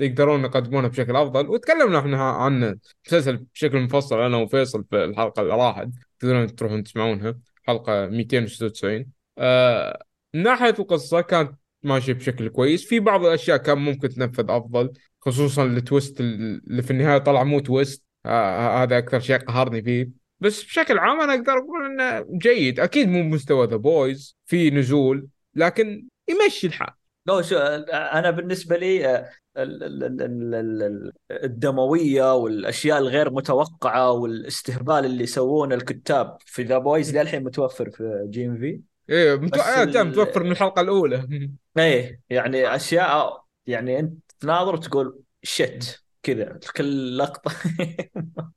يقدرون 0.00 0.44
يقدمونها 0.44 0.88
بشكل 0.88 1.16
أفضل 1.16 1.48
وتكلمنا 1.48 1.98
إحنا 1.98 2.30
عن 2.30 2.78
المسلسل 3.06 3.36
بشكل 3.54 3.80
مفصل 3.80 4.20
أنا 4.20 4.36
وفيصل 4.36 4.84
في 4.90 5.04
الحلقة 5.04 5.42
اللي 5.42 5.54
راحت. 5.54 5.88
تقدرون 6.18 6.54
تروحون 6.54 6.82
تسمعونها 6.82 7.34
حلقة 7.62 8.06
296 8.06 9.06
آه 9.38 10.04
من 10.34 10.42
ناحية 10.42 10.74
القصة 10.78 11.20
كانت 11.20 11.52
ماشية 11.82 12.12
بشكل 12.12 12.48
كويس. 12.48 12.86
في 12.86 13.00
بعض 13.00 13.24
الأشياء 13.24 13.56
كان 13.56 13.78
ممكن 13.78 14.08
تنفذ 14.08 14.50
أفضل 14.50 14.92
خصوصا 15.20 15.64
ال 15.64 15.73
twist 15.73 16.20
اللي 16.20 16.82
في 16.82 16.90
النهاية 16.90 17.18
طلع 17.18 17.44
مو 17.44 17.60
twist. 17.60 18.04
آه 18.26 18.82
هذا 18.82 18.98
أكثر 18.98 19.20
شيء 19.20 19.38
قهرني 19.38 19.82
فيه. 19.82 20.21
بس 20.42 20.64
بشكل 20.64 20.98
عام 20.98 21.20
أنا 21.20 21.34
أقدر 21.34 21.52
أقول 21.52 21.84
إنه 21.84 22.26
جيد. 22.38 22.80
أكيد 22.80 23.08
مو 23.08 23.22
بمستوى 23.22 23.66
The 23.66 23.76
Boys 23.76 24.36
في 24.46 24.70
نزول 24.70 25.28
لكن 25.54 26.08
يمشي 26.28 26.66
الحال. 26.66 26.94
لو 27.26 27.42
شو 27.42 27.56
أنا 27.58 28.30
بالنسبة 28.30 28.76
لي 28.76 29.06
آه، 29.06 29.30
ال- 29.56 29.82
ال- 29.82 30.04
ال- 30.04 30.22
ال- 30.22 30.54
ال- 30.54 30.82
ال- 30.82 31.12
الدموية 31.44 32.34
والأشياء 32.34 32.98
الغير 32.98 33.30
متوقعة 33.30 34.12
والاستهبال 34.12 35.04
اللي 35.04 35.22
يسوونه 35.22 35.74
الكتاب 35.74 36.36
في 36.46 36.62
The 36.62 36.78
Boys 36.78 37.16
للحين 37.16 37.44
متوفر 37.44 37.90
في 37.90 38.26
جي 38.30 38.46
ام 38.46 38.58
في 38.58 38.80
إيه 39.10 39.34
متو... 39.34 39.60
بس 39.60 39.66
آه. 39.66 40.02
متوفر 40.02 40.42
من 40.42 40.50
الحلقة 40.50 40.80
الأولى. 40.80 41.28
إيه 41.78 42.20
يعني 42.30 42.76
أشياء 42.76 43.44
يعني 43.66 43.98
أنت 43.98 44.14
تناظر 44.40 44.74
وتقول 44.74 45.20
shit 45.42 46.01
كذا 46.22 46.58
كل 46.76 47.18
لقطة. 47.18 47.52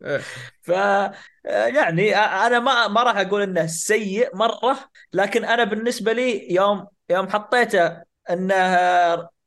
إيه. 0.05 0.21
ف 0.61 0.69
يعني 1.45 2.15
أنا 2.15 2.59
ما 2.59 2.87
ما 2.87 3.03
راح 3.03 3.17
أقول 3.17 3.41
إنه 3.41 3.65
سيء 3.65 4.35
مرة 4.35 4.77
لكن 5.13 5.45
أنا 5.45 5.63
بالنسبة 5.63 6.13
لي 6.13 6.53
يوم 6.53 6.87
يوم 7.09 7.29
حطيته 7.29 8.01
إنه 8.29 8.55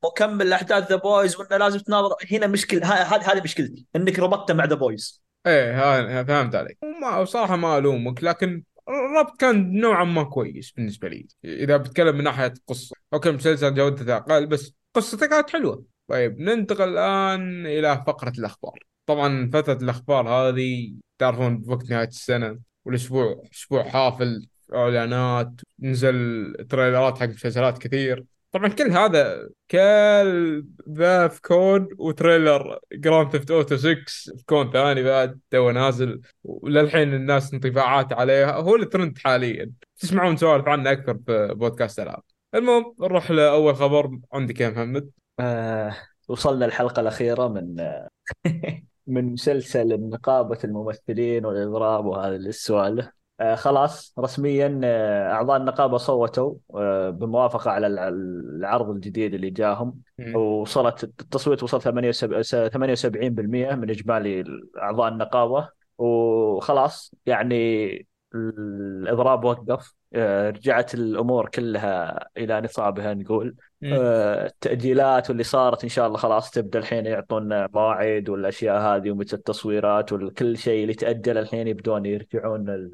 مكمل 0.04 0.48
لاحداث 0.48 0.88
The 0.88 0.96
Boys 0.96 1.36
وإنه 1.36 1.56
لازم 1.56 1.78
تناظر 1.78 2.14
هنا 2.32 2.46
مشكله 2.46 2.86
هذه 2.86 3.32
هذه 3.32 3.42
مشكلتي 3.44 3.86
إنك 3.96 4.18
ربطته 4.18 4.54
مع 4.54 4.64
The 4.64 4.74
Boys 4.74 5.22
إيه 5.46 5.98
ها- 6.00 6.22
فهمت 6.24 6.54
عليك. 6.54 6.78
وما 6.82 7.24
صراحة 7.24 7.56
ما 7.56 7.78
ألومك 7.78 8.24
لكن 8.24 8.62
الربط 8.88 9.40
كان 9.40 9.80
نوعا 9.80 10.04
ما 10.04 10.22
كويس 10.22 10.70
بالنسبة 10.70 11.08
لي. 11.08 11.26
إذا 11.44 11.76
بتكلم 11.76 12.16
من 12.16 12.24
ناحية 12.24 12.54
قصة. 12.66 12.96
okay 13.12 13.28
المسلسل 13.28 13.74
جودته 13.74 14.16
أقل 14.16 14.46
بس 14.46 14.72
قصته 14.94 15.26
كانت 15.26 15.50
حلوة. 15.50 15.84
طيب 16.08 16.40
ننتقل 16.40 16.88
الآن 16.88 17.66
إلى 17.66 18.04
فقرة 18.06 18.32
الأخبار. 18.38 18.84
طبعا 19.06 19.50
فترة 19.52 19.78
الأخبار 19.82 20.28
هذه 20.28 20.92
تعرفون 21.18 21.58
بوقت 21.58 21.90
نهاية 21.90 22.08
السنة 22.08 22.58
والأسبوع 22.84 23.42
أسبوع 23.54 23.82
حافل 23.82 24.46
إعلانات 24.74 25.50
نزل 25.80 26.54
trailer 26.70 27.12
ات 27.12 27.18
حق 27.18 27.26
مسلسلات 27.26 27.78
كثير. 27.78 28.24
طبعا 28.52 28.68
كل 28.68 28.90
هذا 28.90 29.48
كل 29.70 30.66
ذا 30.90 31.28
في 31.28 31.40
كوم 31.42 31.88
و 31.98 32.08
trailer 32.08 32.78
Grand 32.92 33.30
Theft 33.30 33.50
Auto 33.50 33.76
6 33.76 33.94
في 34.36 34.44
كوم 34.46 34.72
ثاني 34.72 35.02
بعد 35.02 35.40
تو 35.50 35.70
نازل 35.70 36.20
وللحين 36.44 37.14
الناس 37.14 37.54
انطباعات 37.54 38.12
عليها. 38.12 38.52
هو 38.52 38.76
الترند 38.76 39.18
حاليا. 39.18 39.72
تسمعون 39.96 40.36
سوالف 40.36 40.68
عنه 40.68 40.92
أكثر 40.92 41.18
في 41.26 41.54
بودكاست 41.54 42.00
العاب 42.00 42.22
المهم 42.54 42.94
نروح 43.00 43.30
لأول 43.30 43.76
خبر. 43.76 44.18
عندك 44.32 44.60
يا 44.60 44.70
محمد. 44.70 45.10
آه 45.40 45.96
وصلنا 46.28 46.66
الحلقة 46.66 47.00
الأخيرة 47.00 47.48
من 47.48 47.80
آه 47.80 48.08
من 49.06 49.32
مسلسل 49.32 50.08
نقابه 50.08 50.58
الممثلين 50.64 51.46
والإضراب 51.46 52.04
وهذه 52.06 52.36
السوالف. 52.36 53.08
آه 53.40 53.54
خلاص 53.54 54.14
رسميا 54.18 54.80
آه 54.84 55.32
أعضاء 55.32 55.56
النقابة 55.56 55.96
صوتوا 55.96 56.54
آه 56.74 57.10
بموافقة 57.10 57.70
على 57.70 57.86
الع- 57.86 58.08
العرض 58.08 58.90
الجديد 58.90 59.34
اللي 59.34 59.50
جاهم. 59.50 60.02
وصلت 60.34 61.04
التصويت 61.04 61.62
وصل 61.62 61.82
78% 61.82 63.74
من 63.74 63.90
إجمالي 63.90 64.44
أعضاء 64.78 65.08
النقابة. 65.12 65.68
وخلاص 65.98 67.14
يعني 67.26 68.07
الإضراب 68.34 69.44
وقف. 69.44 69.94
آه، 70.14 70.50
رجعت 70.50 70.94
الأمور 70.94 71.48
كلها 71.48 72.28
إلى 72.36 72.60
نصابها 72.60 73.14
نقول. 73.14 73.56
آه، 73.84 74.46
التأجيلات 74.46 75.28
واللي 75.28 75.44
صارت 75.44 75.82
إن 75.82 75.88
شاء 75.88 76.06
الله 76.06 76.18
خلاص 76.18 76.50
تبدأ 76.50 76.78
الحين 76.78 77.06
يعطونا 77.06 77.68
مواعيد 77.74 78.28
والأشياء 78.28 78.80
هذه 78.80 79.10
ومتى 79.10 79.36
التصويرات 79.36 80.12
وكل 80.12 80.58
شيء 80.58 80.82
اللي 80.82 80.94
تأجل 80.94 81.38
الحين 81.38 81.68
يبدون 81.68 82.06
يرجعون 82.06 82.90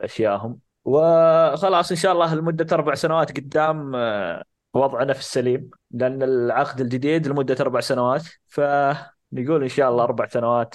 اشيائهم 0.00 0.58
وخلاص 0.84 1.90
إن 1.90 1.96
شاء 1.96 2.12
الله 2.12 2.34
لمدة 2.34 2.66
أربع 2.72 2.94
سنوات 2.94 3.36
قدام 3.36 3.96
آه، 3.96 4.42
وضعنا 4.74 5.12
في 5.12 5.20
السليم 5.20 5.70
لأن 5.90 6.22
العقد 6.22 6.80
الجديد 6.80 7.28
لمدة 7.28 7.56
أربع 7.60 7.80
سنوات 7.80 8.24
فنقول 8.48 9.62
إن 9.62 9.68
شاء 9.68 9.90
الله 9.90 10.04
أربع 10.04 10.26
سنوات 10.28 10.74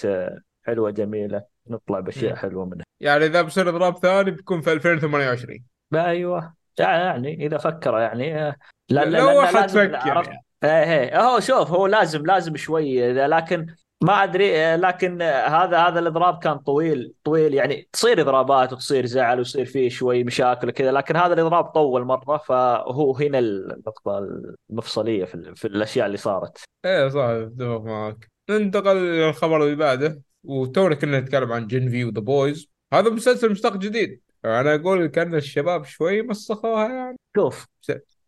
حلوة 0.63 0.91
جميلة. 0.91 1.50
نطلع 1.71 1.99
بأشياء 1.99 2.31
مم. 2.31 2.37
حلوة 2.37 2.65
منها. 2.65 2.85
يعني 2.99 3.25
إذا 3.25 3.41
بصير 3.41 3.69
اضراب 3.69 3.97
ثاني 3.97 4.31
بيكون 4.31 4.61
في 4.61 4.71
2028 4.71 5.63
أيوه. 5.93 6.53
يعني 6.79 7.45
إذا 7.45 7.57
فكر 7.57 7.97
يعني 7.97 8.41
آه، 8.41 8.55
لا 8.89 9.05
لا 9.05 9.17
لو 9.17 9.41
لازم 9.41 9.79
فكر 9.79 10.07
يعني. 10.07 10.43
إيه 10.63 10.69
إيه. 10.69 11.21
هو 11.21 11.39
شوف 11.39 11.71
هو 11.71 11.87
لازم 11.87 12.25
لازم 12.25 12.55
شوي. 12.55 13.13
لكن 13.13 13.67
ما 14.03 14.23
أدري 14.23 14.57
آه، 14.57 14.75
لكن 14.75 15.21
آه، 15.21 15.47
هذا 15.47 15.77
هذا 15.77 15.99
الإضراب 15.99 16.39
كان 16.43 16.57
طويل 16.57 17.13
طويل. 17.23 17.53
يعني 17.53 17.87
تصير 17.93 18.21
إضرابات 18.21 18.73
وتصير 18.73 19.05
زعل 19.05 19.37
ويصير 19.37 19.65
فيه 19.65 19.89
شوي 19.89 20.23
مشاكل 20.23 20.69
وكذا 20.69 20.91
لكن 20.91 21.15
هذا 21.15 21.33
الإضراب 21.33 21.65
طول 21.65 22.05
مرة 22.05 22.37
فهو 22.37 23.15
هنا 23.15 23.39
النقطة 23.39 24.27
المفصلية 24.69 25.25
في, 25.25 25.55
في 25.55 25.67
الأشياء 25.67 26.05
اللي 26.05 26.17
صارت. 26.17 26.63
إيه 26.85 27.09
صح 27.09 27.19
اتفق 27.19 27.81
معك. 27.81 28.27
ننتقل 28.49 28.97
إلى 28.97 29.29
الخبر 29.29 29.63
اللي 29.63 29.75
بعده. 29.75 30.21
وتونا 30.43 30.95
كنا 30.95 31.19
نتكلم 31.19 31.51
عن 31.51 31.67
جن 31.67 31.89
في 31.89 32.03
وذا 32.03 32.19
بويز 32.19 32.69
هذا 32.93 33.09
مسلسل 33.09 33.51
مشتق 33.51 33.77
جديد. 33.77 34.21
أنا 34.45 34.75
أقول 34.75 35.07
كان 35.07 35.35
الشباب 35.35 35.85
شوي 35.85 36.21
مسخوها 36.21 36.87
يعني. 36.87 37.17
شوف 37.35 37.67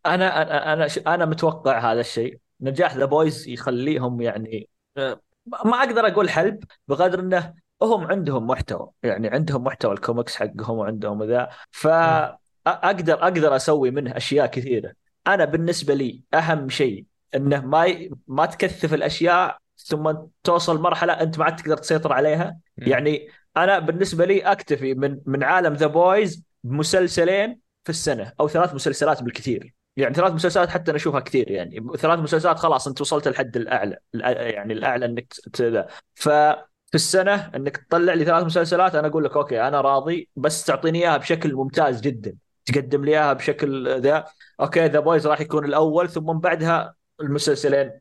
أنا 0.05 0.41
أنا 0.41 0.73
أنا 0.73 0.87
أنا 1.07 1.25
متوقع 1.25 1.91
هذا 1.91 1.99
الشيء. 1.99 2.37
نجاح 2.61 2.95
The 2.95 3.05
Boys 3.05 3.47
يخليهم 3.47 4.21
يعني 4.21 4.69
آه، 4.97 5.21
ما 5.65 5.77
أقدر 5.77 6.07
أقول 6.07 6.29
حلب 6.29 6.63
بقدر 6.87 7.19
إنه 7.19 7.53
هم 7.81 8.03
عندهم 8.03 8.47
محتوى. 8.47 8.89
يعني 9.03 9.27
عندهم 9.27 9.63
محتوى 9.63 9.93
الكوميكس 9.93 10.35
حقهم 10.35 10.77
وعندهم 10.77 11.23
ذا 11.23 11.49
فاقدر 11.71 13.13
أقدر 13.13 13.55
أسوي 13.55 13.91
منه 13.91 14.17
أشياء 14.17 14.45
كثيرة. 14.47 14.93
أنا 15.27 15.45
بالنسبة 15.45 15.93
لي 15.93 16.21
أهم 16.33 16.69
شيء 16.69 17.05
إنه 17.35 17.65
ما 17.65 17.85
ي... 17.85 18.11
ما 18.27 18.45
تكثف 18.45 18.93
الأشياء 18.93 19.57
ثم 19.83 20.13
توصل 20.43 20.81
مرحلة 20.81 21.13
أنت 21.13 21.39
ما 21.39 21.45
عاد 21.45 21.55
تقدر 21.55 21.77
تسيطر 21.77 22.13
عليها. 22.13 22.57
مم. 22.77 22.87
يعني 22.87 23.27
أنا 23.57 23.79
بالنسبة 23.79 24.25
لي 24.25 24.39
أكتفي 24.39 24.93
من 24.93 25.19
من 25.25 25.43
عالم 25.43 25.73
The 25.73 25.87
Boys 25.87 26.43
بمسلسلين 26.63 27.59
في 27.83 27.89
السنة 27.89 28.33
أو 28.39 28.47
ثلاث 28.47 28.73
مسلسلات 28.73 29.23
بالكثير. 29.23 29.73
يعني 29.97 30.15
ثلاث 30.15 30.33
مسلسلات 30.33 30.69
حتى 30.69 30.91
أنا 30.91 30.97
أشوفها 30.97 31.19
كثير 31.19 31.51
يعني. 31.51 31.83
ثلاث 31.97 32.19
مسلسلات 32.19 32.59
خلاص 32.59 32.87
أنت 32.87 33.01
وصلت 33.01 33.27
الحد 33.27 33.57
الأعلى 33.57 33.97
يعني 34.13 34.73
الأعلى 34.73 35.05
إنك 35.05 35.33
ذا. 35.61 35.87
ففي 36.13 36.95
السنة 36.95 37.51
إنك 37.55 37.77
تطلع 37.77 38.13
لي 38.13 38.25
ثلاث 38.25 38.43
مسلسلات 38.43 38.95
أنا 38.95 39.07
أقول 39.07 39.23
لك 39.23 39.37
okay 39.37 39.67
أنا 39.67 39.81
راضي 39.81 40.29
بس 40.35 40.65
تعطيني 40.65 40.99
إياها 40.99 41.17
بشكل 41.17 41.53
ممتاز 41.53 42.01
جدا. 42.01 42.35
تقدم 42.65 43.05
لي 43.05 43.11
إياها 43.11 43.33
بشكل 43.33 44.01
ذا. 44.01 44.25
okay 44.59 44.85
The 44.87 44.99
Boys 44.99 45.27
راح 45.27 45.41
يكون 45.41 45.65
الأول 45.65 46.09
ثم 46.09 46.25
من 46.25 46.39
بعدها 46.39 46.95
المسلسلين 47.21 47.91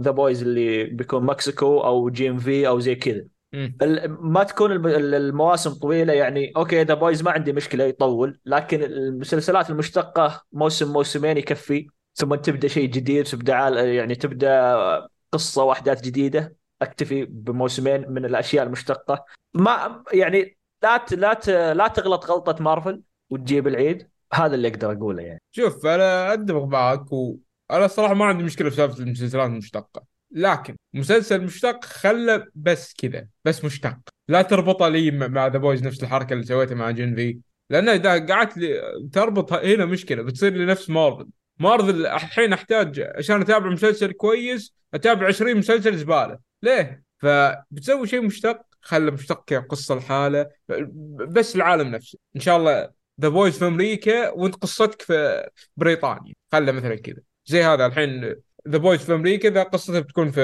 The 0.00 0.10
Boys 0.10 0.42
اللي 0.42 0.84
بيكون 0.84 1.24
Mexico 1.24 1.80
أو 1.80 2.10
جي 2.10 2.28
ام 2.28 2.38
في 2.38 2.68
أو 2.68 2.80
زي 2.80 2.94
كذا. 2.94 3.24
ما 4.06 4.42
تكون 4.42 4.72
الم- 4.72 4.86
ال- 4.86 5.14
المواسم 5.14 5.74
طويلة 5.74 6.12
يعني 6.12 6.52
okay 6.56 6.82
The 6.82 6.94
Boys 6.94 7.22
ما 7.22 7.30
عندي 7.30 7.52
مشكلة 7.52 7.84
يطول 7.84 8.40
لكن 8.46 8.82
المسلسلات 8.82 9.70
المشتقة 9.70 10.42
موسم 10.52 10.92
موسمين 10.92 11.36
يكفي. 11.36 11.86
ثم 12.14 12.34
تبدأ 12.34 12.68
شيء 12.68 12.88
جديد 12.88 13.24
تبدأ 13.24 13.54
يعني 13.84 14.14
تبدأ 14.14 14.76
قصة 15.32 15.64
وأحداث 15.64 16.02
جديدة 16.02 16.56
أكتفي 16.82 17.24
بموسمين 17.24 18.10
من 18.10 18.24
الأشياء 18.24 18.66
المشتقة. 18.66 19.24
ما 19.54 20.02
يعني 20.12 20.58
لا 20.82 21.04
لا 21.12 21.72
لا 21.74 21.88
تغلط 21.88 22.30
غلطة 22.30 22.64
مارفل 22.64 23.02
وتجيب 23.30 23.66
العيد. 23.66 24.08
هذا 24.32 24.54
اللي 24.54 24.68
أقدر 24.68 24.92
أقوله 24.92 25.22
يعني. 25.22 25.42
شوف 25.52 25.86
أنا 25.86 26.32
أتفق 26.32 26.64
معك 26.64 27.04
وأنا 27.70 27.84
الصراحة 27.84 28.14
ما 28.14 28.24
عندي 28.24 28.44
مشكلة 28.44 28.70
في 28.70 28.76
سالفة 28.76 28.98
المسلسلات 28.98 29.50
المشتقة 29.50 30.04
لكن 30.30 30.76
مسلسل 30.94 31.44
مشتق 31.44 31.84
خله 31.84 32.46
بس 32.54 32.94
كذا 32.94 33.26
بس 33.44 33.64
مشتق. 33.64 33.98
لا 34.28 34.42
تربطه 34.42 34.88
لي 34.88 35.10
مع 35.10 35.46
The 35.46 35.58
Boys 35.58 35.82
نفس 35.82 36.02
الحركة 36.02 36.32
اللي 36.32 36.44
سويتها 36.44 36.74
مع 36.74 36.90
Gen 36.90 37.14
V 37.14 37.38
لأن 37.70 37.88
إذا 37.88 38.26
قعدت 38.26 38.56
لي 38.56 38.80
تربط 39.12 39.52
هنا 39.52 39.84
مشكلة 39.84 40.22
بتصير 40.22 40.52
لي 40.52 40.66
نفس 40.66 40.90
Marvel 40.90 41.26
Marvel 41.60 42.06
الحين 42.06 42.52
أحتاج 42.52 43.00
عشان 43.00 43.40
أتابع 43.40 43.70
مسلسل 43.70 44.12
كويس 44.12 44.74
أتابع 44.94 45.26
20 45.26 45.56
مسلسل 45.56 45.96
زبالة. 45.96 46.38
ليه؟ 46.62 47.02
فبتسوي 47.18 48.06
شيء 48.06 48.22
مشتق 48.22 48.60
خله 48.80 49.10
مشتق 49.10 49.44
كذا 49.44 49.60
قصة 49.60 49.94
لحاله 49.94 50.46
بس 51.28 51.56
العالم 51.56 51.88
نفسه. 51.88 52.18
إن 52.36 52.40
شاء 52.40 52.56
الله 52.56 52.90
The 53.20 53.28
Boys 53.28 53.58
في 53.58 53.66
أمريكا 53.66 54.30
وأنت 54.30 54.54
قصتك 54.54 55.02
في 55.02 55.48
بريطانيا. 55.76 56.34
خله 56.52 56.72
مثلا 56.72 56.94
كذا. 56.94 57.22
زي 57.46 57.62
هذا 57.62 57.86
الحين 57.86 58.34
The 58.68 58.78
Boys 58.78 59.00
في 59.00 59.14
أمريكا 59.14 59.48
ذا 59.48 59.62
قصته 59.62 60.00
بتكون 60.00 60.30
في 60.30 60.40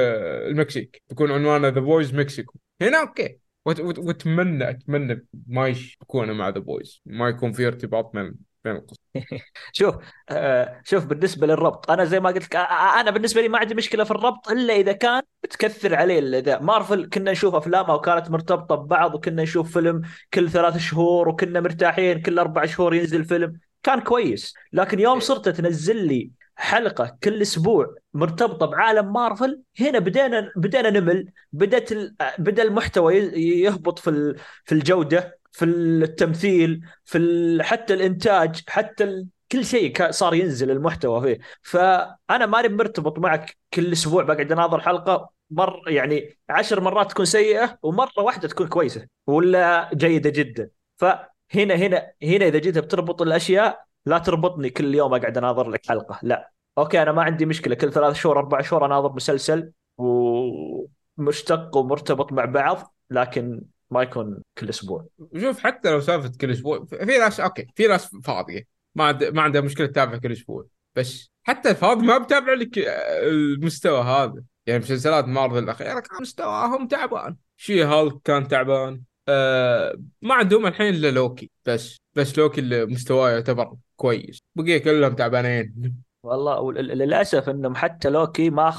المكسيك 0.51 1.03
بيكون 1.09 1.33
عنوانه 1.33 1.69
The 1.69 1.81
Boys 1.81 2.15
Mexico 2.15 2.59
هنا 2.83 3.01
okay. 3.01 3.39
واتمنى 3.65 4.71
أتمنى 4.71 5.27
ما 5.47 5.69
يكون 5.69 6.33
مع 6.33 6.49
ذا 6.49 6.59
بويز 6.59 7.03
ما 7.07 7.29
يكون 7.29 7.53
في 7.53 7.67
ارتباط 7.67 8.13
بين 8.15 8.35
بين 8.65 8.77
القصص 8.77 9.01
شوف 9.73 9.95
آه 10.29 10.81
شوف 10.85 11.05
بالنسبة 11.05 11.47
للربط 11.47 11.91
أنا 11.91 12.05
زي 12.05 12.21
ما 12.21 12.31
قلت 12.31 12.45
لك 12.45 12.57
آه، 12.57 12.59
آه، 12.59 13.01
أنا 13.01 13.11
بالنسبة 13.11 13.41
لي 13.41 13.49
ما 13.49 13.59
عندي 13.59 13.75
مشكلة 13.75 14.05
في 14.05 14.11
الربط 14.11 14.49
إلا 14.51 14.75
إذا 14.75 14.93
كان 14.93 15.23
بتكثر 15.43 15.95
عليه 15.95 16.39
ذا 16.39 16.59
مارفل 16.59 17.09
كنا 17.09 17.33
نشوف 17.33 17.55
أفلامها 17.55 17.95
وكانت 17.95 18.31
مرتبطة 18.31 18.75
ببعض 18.75 19.15
وكنا 19.15 19.43
نشوف 19.43 19.73
فيلم 19.73 20.03
كل 20.35 20.51
ثلاث 20.51 20.77
شهور 20.77 21.29
وكنا 21.29 21.61
مرتاحين 21.61 22.23
كل 22.23 22.39
أربع 22.39 22.67
شهور 22.67 22.95
ينزل 22.95 23.25
فيلم. 23.25 23.61
كان 23.83 24.01
كويس. 24.01 24.55
لكن 24.73 25.01
يوم 25.01 25.21
صرت 25.21 25.49
تنزل 25.49 26.07
لي 26.07 26.31
حلقة 26.57 27.19
كل 27.25 27.43
أسبوع 27.43 27.95
مرتبطة 28.15 28.67
بعالم 28.67 29.13
مارفل 29.13 29.63
هنا 29.81 29.99
بدينا 29.99 30.53
بدينا 30.57 30.91
نمل 30.91 31.33
بدأت 31.53 31.93
ال... 31.93 32.17
بدأ 32.39 32.63
المحتوى 32.63 33.17
يهبط 33.63 33.99
في. 33.99 34.35
في 34.65 34.73
الجودة 34.73 35.39
في 35.53 35.65
التمثيل 35.65 36.81
في. 37.05 37.59
حتى 37.63 37.95
الإنتاج 37.95 38.63
حتى 38.69 39.05
ال... 39.05 39.27
كل 39.53 39.65
شيء 39.65 40.11
صار 40.11 40.35
ينزل 40.35 40.71
المحتوى 40.71 41.21
فيه 41.21 41.45
فأنا 41.63 42.47
ماني 42.47 42.69
مرتبط 42.69 43.19
معك 43.19 43.57
كل 43.75 43.93
أسبوع 43.93 44.23
بقعد 44.23 44.53
أناظر 44.53 44.81
حلقة 44.81 45.31
مر 45.51 45.83
يعني 45.89 46.39
عشر 46.49 46.81
مرات 46.81 47.11
تكون 47.11 47.25
سيئة 47.25 47.79
ومرة 47.83 48.13
واحدة 48.19 48.49
تكون 48.49 48.69
كويسة 48.69 49.07
ولا 49.27 49.91
جيدة 49.95 50.31
جدا 50.31 50.71
فهنا 50.97 51.75
هنا 51.75 52.13
هنا 52.23 52.47
إذا 52.49 52.59
جيت 52.59 52.79
بتربط 52.79 53.23
الأشياء 53.23 53.85
لا 54.07 54.19
تربطني 54.19 54.71
كل 54.71 54.95
يوم 54.95 55.15
أقعد 55.15 55.39
أناظر 55.39 55.71
لك 55.71 55.87
حلقة. 55.87 56.19
لا. 56.23 56.51
أوكي 56.79 57.03
أنا 57.03 57.13
ما 57.13 57.23
عندي 57.23 57.47
مشكلة. 57.47 57.75
كل 57.75 57.93
ثلاث 57.93 58.17
شهور 58.17 58.39
أربع 58.39 58.61
شهور 58.61 58.87
أناظر 58.87 59.13
مسلسل 59.13 59.73
ومشتق 59.99 61.77
ومرتبط 61.77 62.33
مع 62.33 62.45
بعض 62.45 62.95
لكن 63.11 63.63
ما 63.91 64.03
يكون 64.03 64.43
كل 64.59 64.69
أسبوع. 64.69 65.07
شوف 65.41 65.61
حتى 65.61 65.91
لو 65.91 66.01
سالفة 66.01 66.33
كل 66.41 66.51
أسبوع 66.51 66.85
في 66.85 67.19
ناس 67.19 67.41
okay 67.41 67.67
في 67.75 67.87
ناس 67.87 68.17
فاضية. 68.25 68.67
ما 68.95 69.05
عند... 69.05 69.25
ما 69.25 69.43
عندها 69.43 69.61
مشكلة 69.61 69.87
تتابع 69.87 70.17
كل 70.17 70.33
أسبوع. 70.33 70.67
بس 70.97 71.31
حتى 71.43 71.71
الفاضي 71.71 72.07
ما 72.07 72.19
بتابع 72.19 72.53
لك 72.53 72.79
المستوى 73.23 74.01
هذا. 74.01 74.43
يعني 74.67 74.81
مسلسلات 74.81 75.25
مارفل 75.25 75.59
الأخيرة 75.59 76.01
كان 76.01 76.19
مستواهم 76.21 76.89
تعبان. 76.89 77.37
شي 77.57 77.85
هالك 77.85 78.23
كان 78.25 78.49
تعبان. 78.49 79.03
آه 79.29 79.95
ما 80.23 80.35
عندهم 80.35 80.67
الحين 80.67 80.95
إلا 80.95 81.11
لوكي. 81.11 81.51
بس 81.67 81.97
بس 82.15 82.39
لوكي 82.39 82.61
اللي 82.61 82.87
مستواه 82.87 83.31
يعتبر 83.31 83.75
كويس. 84.03 84.39
بقية 84.55 84.79
كلهم 84.79 85.15
تعبانين. 85.15 85.95
والله 86.23 86.73
للأسف 86.73 87.49
إنهم 87.49 87.75
حتى 87.75 88.11
لوكي 88.11 88.51
ما 88.51 88.75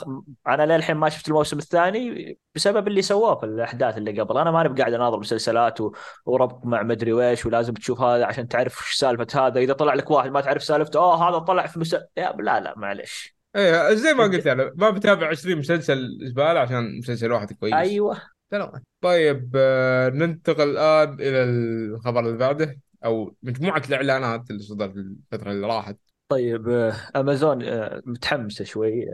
أنا 0.47 0.75
للحين 0.75 0.95
ما 0.95 1.09
شفت 1.09 1.27
الموسم 1.27 1.57
الثاني 1.57 2.37
بسبب 2.55 2.87
اللي 2.87 3.01
سووه 3.01 3.35
في 3.35 3.45
الأحداث 3.45 3.97
اللي 3.97 4.21
قبل. 4.21 4.37
أنا 4.37 4.51
ماني 4.51 4.69
بقاعد 4.69 4.93
أناظر 4.93 5.19
مسلسلات 5.19 5.81
و... 5.81 5.93
وربط 6.25 6.65
مع 6.65 6.83
مدري 6.83 7.13
ويش 7.13 7.45
ولازم 7.45 7.73
تشوف 7.73 8.01
هذا 8.01 8.25
عشان 8.25 8.47
تعرف 8.47 8.79
وش 8.79 8.93
سالفة 8.95 9.47
هذا. 9.47 9.59
إذا 9.59 9.73
طلع 9.73 9.93
لك 9.93 10.11
واحد 10.11 10.31
ما 10.31 10.41
تعرف 10.41 10.63
سالفته 10.63 10.99
اوه 10.99 11.29
هذا 11.29 11.37
طلع 11.37 11.67
في 11.67 11.79
مسلسل 11.79 12.05
لا 12.17 12.59
لا 12.59 12.73
معلش 12.77 13.35
إيه 13.55 13.93
زي 13.93 14.13
ما 14.13 14.23
قلت 14.23 14.47
أنا 14.47 14.71
ما 14.75 14.89
بتابع 14.89 15.27
20 15.27 15.57
مسلسل 15.57 16.17
زبالة 16.21 16.59
عشان 16.59 16.97
مسلسل 16.97 17.31
واحد 17.31 17.51
كويس. 17.51 17.73
أيوه. 17.73 18.21
تمام. 18.49 18.71
طيب 19.01 19.51
آه، 19.55 20.09
ننتقل 20.09 20.69
الآن 20.69 21.13
إلى 21.13 21.43
الخبر 21.43 22.19
اللي 22.19 22.37
بعده. 22.37 22.77
أو 23.05 23.35
مجموعة 23.43 23.81
الإعلانات 23.89 24.49
اللي 24.51 24.61
صدرت 24.61 24.95
الفترة 24.95 25.51
اللي 25.51 25.67
راحت. 25.67 25.97
طيب 26.29 26.69
آه، 26.69 26.93
أمازون 27.15 27.63
آه، 27.63 28.01
متحمسة 28.05 28.65
شوي 28.65 29.05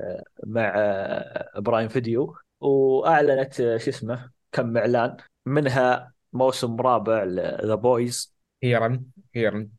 مع 0.45 0.75
Prime 1.55 1.87
Video 1.87 2.35
وأعلنت 2.59 3.53
شو 3.53 3.89
اسمه 3.89 4.31
كم 4.51 4.77
إعلان 4.77 5.17
منها 5.45 6.13
موسم 6.33 6.81
رابع 6.81 7.23
The 7.65 7.75
Boys 7.75 8.35
هيرا 8.63 9.03
هيرا 9.35 9.69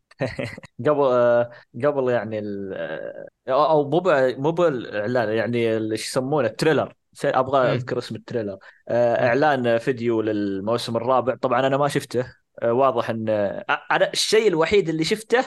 قبل 0.86 1.46
قبل 1.84 2.10
يعني 2.10 2.40
أو 3.48 3.90
مو 3.90 4.02
مو 4.38 4.50
بالإعلان 4.50 5.28
يعني 5.28 5.76
إيش 5.76 6.08
يسمونه 6.08 6.48
ال 6.48 6.53
trailer. 6.53 6.94
أبغى 7.24 7.74
أذكر 7.74 7.98
اسم 7.98 8.16
ال 8.16 8.21
trailer. 8.21 8.58
آه، 8.88 9.26
إعلان 9.26 9.78
فيديو 9.78 10.20
للموسم 10.20 10.96
الرابع. 10.96 11.34
طبعا 11.34 11.66
أنا 11.66 11.76
ما 11.76 11.88
شفته 11.88 12.20
آه، 12.20 12.34
واضح 12.64 13.10
إن 13.10 13.28
آه، 13.28 13.64
أنا 13.90 14.10
الشيء 14.12 14.48
الوحيد 14.48 14.88
اللي 14.88 15.04
شفته 15.04 15.44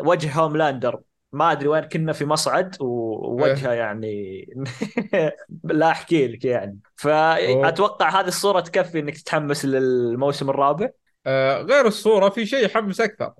وجه 0.00 0.32
Homelander. 0.32 1.00
ما 1.32 1.52
أدري 1.52 1.68
وين 1.68 1.84
كنا 1.84 2.12
في 2.12 2.24
مصعد 2.24 2.76
ووجهه 2.80 3.72
يعني 3.72 4.46
لا 5.64 5.90
أحكي 5.90 6.28
لك 6.28 6.44
يعني. 6.44 6.78
فأتوقع 6.96 8.20
هذه 8.20 8.28
الصورة 8.28 8.60
تكفي 8.60 8.98
إنك 8.98 9.16
تتحمس 9.16 9.64
للموسم 9.64 10.50
الرابع. 10.50 10.90
غير 11.60 11.86
الصورة 11.86 12.28
في 12.28 12.46
شيء 12.46 12.64
يحمس 12.64 13.00
أكثر. 13.00 13.32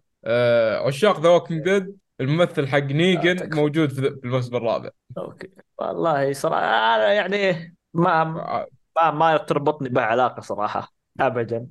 عشاق 0.87 1.21
The 1.21 1.29
Walking 1.29 1.65
Dead 1.65 1.97
الممثل 2.21 2.67
حق 2.67 2.79
Negan 2.79 3.57
موجود 3.57 3.91
في 3.93 4.07
الموسم 4.25 4.57
الرابع. 4.57 4.91
okay. 5.19 5.51
والله 5.79 6.33
صراحة 6.33 6.65
أنا 6.97 7.13
يعني 7.13 7.75
ما 7.95 8.25
ما 8.97 9.11
ما 9.11 9.37
تربطني 9.37 9.89
به 9.89 10.03
علاقه 10.03 10.41
صراحة 10.41 10.93
ابدا. 11.21 11.67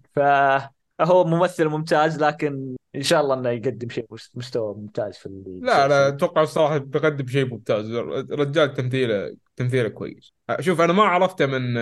فهو 1.00 1.24
ممثل 1.24 1.68
ممتاز 1.68 2.24
لكن 2.24 2.76
إن 2.96 3.04
شاء 3.04 3.22
الله 3.22 3.34
إنه 3.34 3.50
يقدم 3.50 3.90
شيء 3.90 4.06
مستوى 4.36 4.76
ممتاز 4.76 5.18
في 5.18 5.26
اللي 5.26 5.60
لا 5.62 5.88
لا 5.88 6.08
أتوقع 6.08 6.42
الصراحه 6.42 6.78
بيقدم 6.78 7.28
شيء 7.28 7.46
ممتاز. 7.46 7.96
رجال 8.32 8.74
تمثيله 8.74 9.36
تمثيله 9.56 9.90
كويس. 9.90 10.34
شوف 10.60 10.82
أنا 10.82 10.94
ما 10.94 11.04
عرفته 11.04 11.46
من 11.46 11.78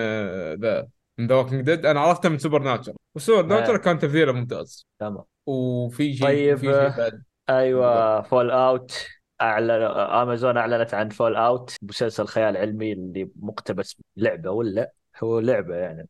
ذا 0.61 0.87
من 1.17 1.27
The 1.27 1.35
Walking 1.35 1.61
Dead 1.61 1.85
أنا 1.85 1.99
عرفته 1.99 2.29
من 2.29 2.37
Supernatural 2.37 2.61
و 2.61 2.93
Supernatural 3.15 3.77
كان 3.77 3.99
تمثيله 3.99 4.31
ممتاز. 4.31 4.85
تمام. 4.99 5.23
وفي 5.45 6.13
شيء 6.13 6.27
طيب 6.27 6.57
في 6.57 6.65
شيء 6.65 6.97
بعد. 6.97 7.23
أيوه 7.49 8.21
Fallout 8.21 9.07
أعلن 9.41 9.71
امازون 9.71 10.57
أعلنت 10.57 10.93
عن 10.93 11.09
Fallout 11.09 11.75
مسلسل 11.81 12.25
خيال 12.25 12.57
علمي 12.57 12.93
اللي 12.93 13.29
مقتبس 13.35 13.97
لعبة 14.17 14.51
ولا؟ 14.51 14.91
هو 15.23 15.39
لعبة 15.39 15.75
يعني 15.75 16.07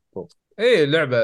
إيه 0.59 0.85
لعبه 0.85 1.17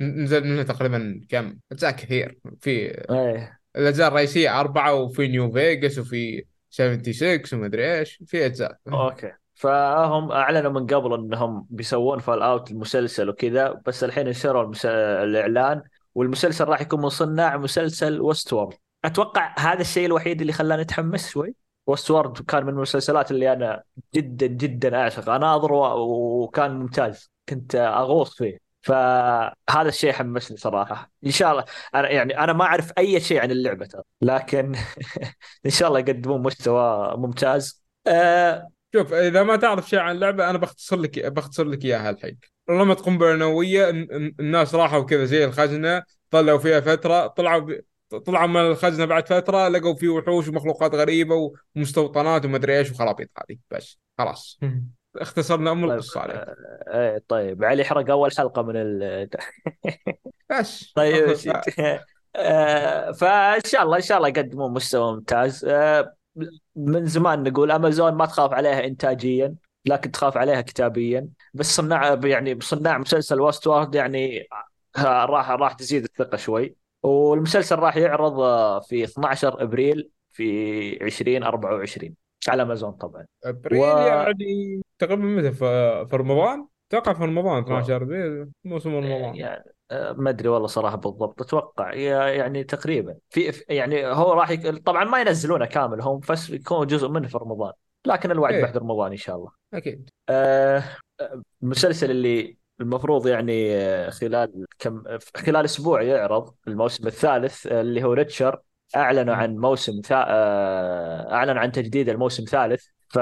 نزل 0.00 0.44
منها 0.44 0.62
تقريبا 0.62 1.20
كم؟ 1.28 1.58
أجزاء 1.72 1.90
كثير. 1.90 2.38
في 2.60 2.70
إيه. 3.10 3.60
الأجزاء 3.76 4.08
الرئيسية 4.08 4.60
أربعة 4.60 4.94
وفي 4.94 5.28
New 5.28 5.52
Vegas 5.52 5.98
وفي 5.98 6.44
76 6.70 7.40
ومدري 7.52 7.98
إيش. 7.98 8.22
في 8.26 8.46
أجزاء. 8.46 8.76
okay. 8.88 9.32
فهم 9.54 10.32
أعلنوا 10.32 10.72
من 10.72 10.86
قبل 10.86 11.14
إنهم 11.14 11.66
بيسوون 11.70 12.18
Fallout 12.18 12.70
المسلسل 12.70 13.28
وكذا 13.28 13.80
بس 13.86 14.04
الحين 14.04 14.28
نشروا 14.28 14.62
المس... 14.62 14.86
الإعلان 14.86 15.82
والمسلسل 16.14 16.64
راح 16.64 16.80
يكون 16.80 17.00
من 17.02 17.08
صناع 17.08 17.56
مسلسل 17.56 18.20
Westworld 18.20 18.76
أتوقع 19.04 19.54
هذا 19.58 19.80
الشيء 19.80 20.06
الوحيد 20.06 20.40
اللي 20.40 20.52
خلاني 20.52 20.82
أتحمس 20.82 21.30
شوي. 21.30 21.54
Westworld 21.86 22.38
كان 22.38 22.62
من 22.64 22.68
المسلسلات 22.68 23.30
اللي 23.30 23.52
أنا 23.52 23.82
جدا 24.14 24.46
جدا 24.46 24.96
أعشق. 24.96 25.28
اناظره 25.28 25.94
وكان 25.94 26.70
ممتاز. 26.70 27.30
كنت 27.48 27.74
أغوص 27.74 28.36
فيه. 28.36 28.61
فهذا 28.82 29.88
الشيء 29.88 30.12
حمسني 30.12 30.56
صراحة. 30.56 31.10
إن 31.26 31.30
شاء 31.30 31.52
الله 31.52 31.64
أنا 31.94 32.10
يعني 32.10 32.38
أنا 32.38 32.52
ما 32.52 32.64
أعرف 32.64 32.92
أي 32.98 33.20
شيء 33.20 33.40
عن 33.40 33.50
اللعبة 33.50 33.86
ترى. 33.86 34.02
لكن 34.22 34.74
إن 35.66 35.70
شاء 35.70 35.88
الله 35.88 36.00
يقدمون 36.00 36.42
مستوى 36.42 37.14
ممتاز. 37.16 37.82
أه 38.06 38.68
شوف 38.94 39.12
إذا 39.12 39.42
ما 39.42 39.56
تعرف 39.56 39.88
شيء 39.88 39.98
عن 39.98 40.14
اللعبة 40.14 40.50
أنا 40.50 40.58
بختصر 40.58 40.96
لك 40.96 41.26
بختصر 41.26 41.64
لك 41.64 41.84
إياها 41.84 42.10
الحين. 42.10 42.38
رمت 42.70 43.00
قنبله 43.00 43.34
نوويه 43.34 43.90
الناس 44.40 44.74
راحوا 44.74 45.02
كذا 45.02 45.24
زي 45.24 45.44
الخزنة 45.44 46.02
طلعوا 46.30 46.58
فيها 46.58 46.80
فترة 46.80 47.26
طلعوا 47.26 47.74
طلعوا 48.26 48.46
من 48.46 48.60
الخزنة 48.60 49.04
بعد 49.04 49.28
فترة 49.28 49.68
لقوا 49.68 49.94
فيه 49.94 50.08
وحوش 50.08 50.48
ومخلوقات 50.48 50.94
غريبة 50.94 51.52
ومستوطنات 51.76 52.44
ومدري 52.44 52.78
إيش 52.78 52.90
وخرابيط 52.90 53.30
هذه 53.38 53.58
بس 53.70 53.98
خلاص. 54.18 54.60
اختصرنا 55.16 55.72
ام 55.72 55.84
القصة 55.84 56.20
عليك. 56.20 56.36
طيب، 56.36 56.56
إيه 56.88 57.24
طيب 57.28 57.64
علي 57.64 57.84
حرق 57.84 58.10
أول 58.10 58.30
حلقة 58.36 58.62
من 58.62 58.76
ال 58.76 59.28
طيب 60.96 61.36
آه، 62.36 63.12
فإن 63.12 63.60
شاء 63.66 63.82
الله 63.82 63.96
إن 63.96 64.02
شاء 64.02 64.18
الله 64.18 64.28
يقدمون 64.28 64.72
مستوى 64.72 65.12
ممتاز. 65.12 65.64
آه، 65.64 66.14
من 66.76 67.06
زمان 67.06 67.42
نقول 67.42 67.70
امازون 67.70 68.12
ما 68.12 68.26
تخاف 68.26 68.52
عليها 68.52 68.84
انتاجيا 68.84 69.54
لكن 69.86 70.10
تخاف 70.10 70.36
عليها 70.36 70.60
كتابيا. 70.60 71.28
بس 71.54 71.76
صناع 71.76 72.20
يعني 72.24 72.60
صناع 72.60 72.98
مسلسل 72.98 73.40
Westworld 73.40 73.94
يعني 73.94 74.48
آه، 74.96 75.24
راح 75.24 75.50
راح 75.50 75.72
تزيد 75.72 76.04
الثقة 76.04 76.36
شوي. 76.36 76.76
والمسلسل 77.02 77.78
راح 77.78 77.96
يعرض 77.96 78.34
في 78.82 79.04
12 79.04 79.62
أبريل 79.62 80.10
في 80.30 81.04
2024 81.06 82.21
على 82.48 82.62
أمازون 82.62 82.92
طبعا. 82.92 83.26
أبريل 83.44 83.80
و... 83.80 83.84
يعني 83.84 84.82
تقريبا 84.98 85.22
متى؟ 85.22 85.52
في 85.52 86.16
رمضان؟ 86.16 86.66
أتوقع 86.88 87.12
في 87.12 87.24
رمضان 87.24 87.62
12 87.62 87.96
ابريل 87.96 88.48
موسم 88.64 88.94
رمضان. 88.94 89.34
يعني 89.34 89.64
آه، 89.90 90.12
ما 90.12 90.30
أدري 90.30 90.48
والله 90.48 90.66
صراحة 90.66 90.96
بالضبط 90.96 91.42
أتوقع 91.42 91.94
يعني 91.94 92.64
تقريبا. 92.64 93.16
في 93.30 93.64
يعني 93.68 94.06
هو 94.06 94.32
راح 94.32 94.50
يك... 94.50 94.66
طبعا 94.66 95.04
ما 95.04 95.20
ينزلونه 95.20 95.66
كامل 95.66 96.02
هم 96.02 96.20
بس 96.30 96.50
يكون 96.50 96.86
جزء 96.86 97.08
منه 97.08 97.28
في 97.28 97.38
رمضان 97.38 97.72
لكن 98.06 98.30
الوعد 98.30 98.54
إيه. 98.54 98.62
بعد 98.62 98.76
رمضان 98.76 99.10
إن 99.10 99.16
شاء 99.16 99.36
الله. 99.36 99.50
أكيد. 99.74 100.10
آه 100.28 100.84
المسلسل 101.62 102.10
اللي 102.10 102.56
المفروض 102.80 103.26
يعني 103.26 103.76
آه، 103.76 104.10
خلال 104.10 104.66
كم 104.78 105.02
خلال 105.36 105.64
أسبوع 105.64 106.02
يعرض 106.02 106.54
الموسم 106.68 107.06
الثالث 107.06 107.66
آه، 107.66 107.80
اللي 107.80 108.04
هو 108.04 108.12
ريتشر 108.12 108.60
أعلنوا 108.96 109.34
عن 109.34 109.56
موسم 109.56 110.00
ثا... 110.04 110.24
آه، 110.28 111.32
أعلنوا 111.32 111.60
عن 111.60 111.72
تجديد 111.72 112.08
الموسم 112.08 112.42
الثالث 112.42 112.86
ف 113.08 113.18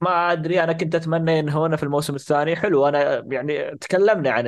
ما 0.00 0.32
أدري 0.32 0.64
أنا 0.64 0.72
كنت 0.72 0.94
أتمنى 0.94 1.40
انه 1.40 1.66
هنا 1.66 1.76
في 1.76 1.82
الموسم 1.82 2.14
الثاني. 2.14 2.56
حلو 2.56 2.88
أنا 2.88 3.24
يعني 3.32 3.76
تكلمنا 3.78 4.30
عن 4.30 4.46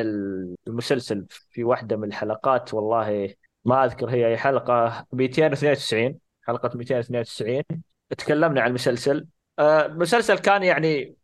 المسلسل 0.69 1.27
في 1.51 1.65
واحدة 1.65 1.97
من 1.97 2.09
الحلقات. 2.09 2.75
والله 2.75 3.35
ما 3.65 3.85
أذكر 3.85 4.11
هي 4.11 4.27
أي 4.27 4.37
حلقة. 4.37 5.07
292 5.13 6.19
حلقة 6.43 6.71
292 6.79 7.63
تكلمنا 8.19 8.61
عن 8.61 8.69
المسلسل. 8.69 9.27
المسلسل 9.61 10.37
آه، 10.37 10.41
كان 10.41 10.63
يعني 10.63 11.17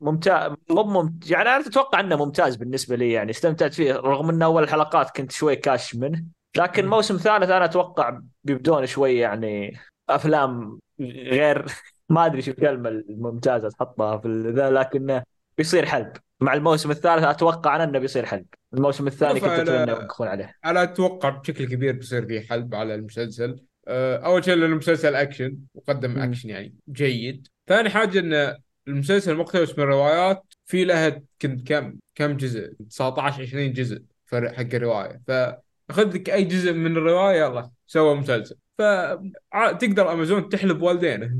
ممتاز 0.00 0.52
مو 0.70 0.82
ممتاز 0.82 1.32
يعني 1.32 1.48
أنا 1.48 1.66
أتوقع 1.66 2.00
إنه 2.00 2.16
ممتاز 2.16 2.56
بالنسبة 2.56 2.96
لي 2.96 3.12
يعني 3.12 3.30
استمتعت 3.30 3.74
فيه. 3.74 3.92
رغم 3.92 4.30
ان 4.30 4.42
أول 4.42 4.62
الحلقات 4.62 5.16
كنت 5.16 5.32
شوي 5.32 5.56
كاش 5.56 5.94
منه. 5.94 6.37
لكن 6.56 6.86
موسم 6.86 7.16
ثالث 7.16 7.50
أنا 7.50 7.64
أتوقع 7.64 8.20
بيبدون 8.44 8.86
شوي 8.86 9.18
يعني 9.18 9.78
أفلام 10.08 10.78
غير 11.00 11.66
ما 12.08 12.26
أدري 12.26 12.42
شو 12.42 12.50
الكلمة 12.50 12.88
الممتازة 12.88 13.68
تحطها 13.68 14.18
في 14.18 14.52
ذا 14.56 14.70
لكن 14.70 15.22
بيصير 15.58 15.86
حلب. 15.86 16.12
مع 16.40 16.54
الموسم 16.54 16.90
الثالث 16.90 17.24
أتوقع 17.24 17.76
أنا 17.76 17.84
إنه 17.84 17.98
بيصير 17.98 18.26
حلب. 18.26 18.46
الموسم 18.74 19.06
الثاني 19.06 19.40
كنت 19.40 19.50
أتمنى 19.50 19.90
يوقفون 19.90 20.28
عليه. 20.28 20.54
أنا 20.64 20.82
أتوقع 20.82 21.28
بشكل 21.28 21.64
كبير 21.64 21.92
بيصير 21.92 22.26
في 22.26 22.40
حلب 22.40 22.74
على 22.74 22.94
المسلسل. 22.94 23.56
آه، 23.88 24.16
أول 24.16 24.44
شيء 24.44 24.54
لأنه 24.54 24.76
مسلسل 24.76 25.14
أكشن 25.14 25.58
وقدم. 25.74 26.18
أكشن 26.18 26.48
يعني 26.48 26.74
جيد. 26.88 27.48
ثاني 27.66 27.90
حاجة 27.90 28.18
إن 28.18 28.56
المسلسل 28.88 29.36
مقتبس 29.36 29.78
من 29.78 29.84
روايات 29.84 30.44
في 30.66 30.84
لها 30.84 31.22
كنت 31.42 31.68
كم 31.68 31.98
كم 32.14 32.36
جزء؟ 32.36 32.72
19 32.90 33.42
20 33.42 33.72
جزء 33.72 34.02
فرق 34.26 34.52
حق 34.54 34.74
الرواية. 34.74 35.20
فاخذ 35.88 36.14
لك 36.14 36.30
أي 36.30 36.44
جزء 36.44 36.72
من 36.72 36.96
الرواية 36.96 37.44
يلا 37.44 37.70
سوى 37.86 38.14
مسلسل. 38.14 38.56
فتقدر 38.78 40.12
أمازون 40.12 40.48
تحلب 40.48 40.82
والدينه. 40.82 41.30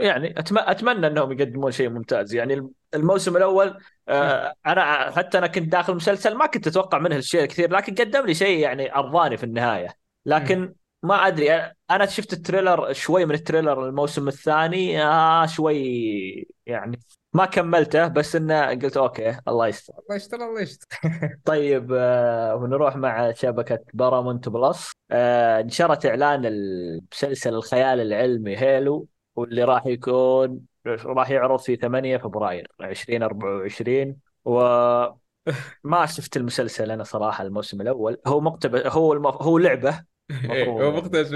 يعني. 0.00 0.34
أتمنى 0.38 1.06
إنهم 1.06 1.32
يقدمون 1.32 1.70
شيء 1.70 1.88
ممتاز. 1.88 2.34
يعني 2.34 2.70
الموسم 2.94 3.36
الأول 3.36 3.78
آه، 4.08 4.54
أنا 4.66 5.10
حتى 5.10 5.38
أنا 5.38 5.46
كنت 5.46 5.72
داخل 5.72 5.92
المسلسل 5.92 6.34
ما 6.34 6.46
كنت 6.46 6.66
أتوقع 6.66 6.98
منه 6.98 7.16
الشيء 7.16 7.42
الكثير 7.42 7.72
لكن 7.72 7.94
قدم 7.94 8.26
لي 8.26 8.34
شيء 8.34 8.58
يعني 8.58 8.94
أرضاني 8.94 9.36
في 9.36 9.44
النهاية. 9.44 9.88
لكن 10.26 10.74
ما 11.02 11.26
أدري 11.26 11.72
أنا 11.90 12.06
شفت 12.06 12.32
ال 12.32 12.39
trailer 12.39 12.92
شوي 12.92 13.24
من 13.24 13.34
ال 13.34 13.41
trailer 13.41 13.88
الموسم 13.88 14.28
الثاني 14.28 15.02
آه 15.04 15.46
شوي 15.46 16.48
يعني 16.66 17.00
ما 17.32 17.46
كملته 17.46 18.08
بس 18.08 18.36
إنه 18.36 18.66
قلت 18.66 18.96
okay 18.96 19.36
الله 19.48 19.68
يستر. 19.68 19.94
الله 19.98 20.16
يستر 20.16 20.36
الله 20.36 20.60
يستر. 20.60 20.86
طيب 21.44 21.92
آه 21.92 22.54
ونروح 22.54 22.96
مع 22.96 23.32
شبكة 23.32 23.78
Paramount 23.94 24.48
Plus 24.48 24.92
آه 25.10 25.62
نشرت 25.62 26.06
إعلان 26.06 26.46
المسلسل 26.46 27.54
الخيال 27.54 28.00
العلمي 28.00 28.56
Halo 28.56 29.08
واللي 29.36 29.64
راح 29.64 29.86
يكون 29.86 30.60
راح 30.86 31.30
يعرض 31.30 31.58
في 31.58 31.76
8 31.76 32.16
فبراير 32.16 32.70
2024 32.80 34.16
وما 34.44 36.06
شفت 36.06 36.36
المسلسل 36.36 36.90
أنا 36.90 37.04
صراحة 37.04 37.44
الموسم 37.44 37.80
الأول. 37.80 38.16
هو 38.26 38.40
مقتبس 38.40 38.86
هو 38.86 39.12
المف... 39.12 39.42
هو 39.42 39.58
مفروض. 39.58 39.94
هو. 40.84 40.90
مقتبس. 40.92 41.32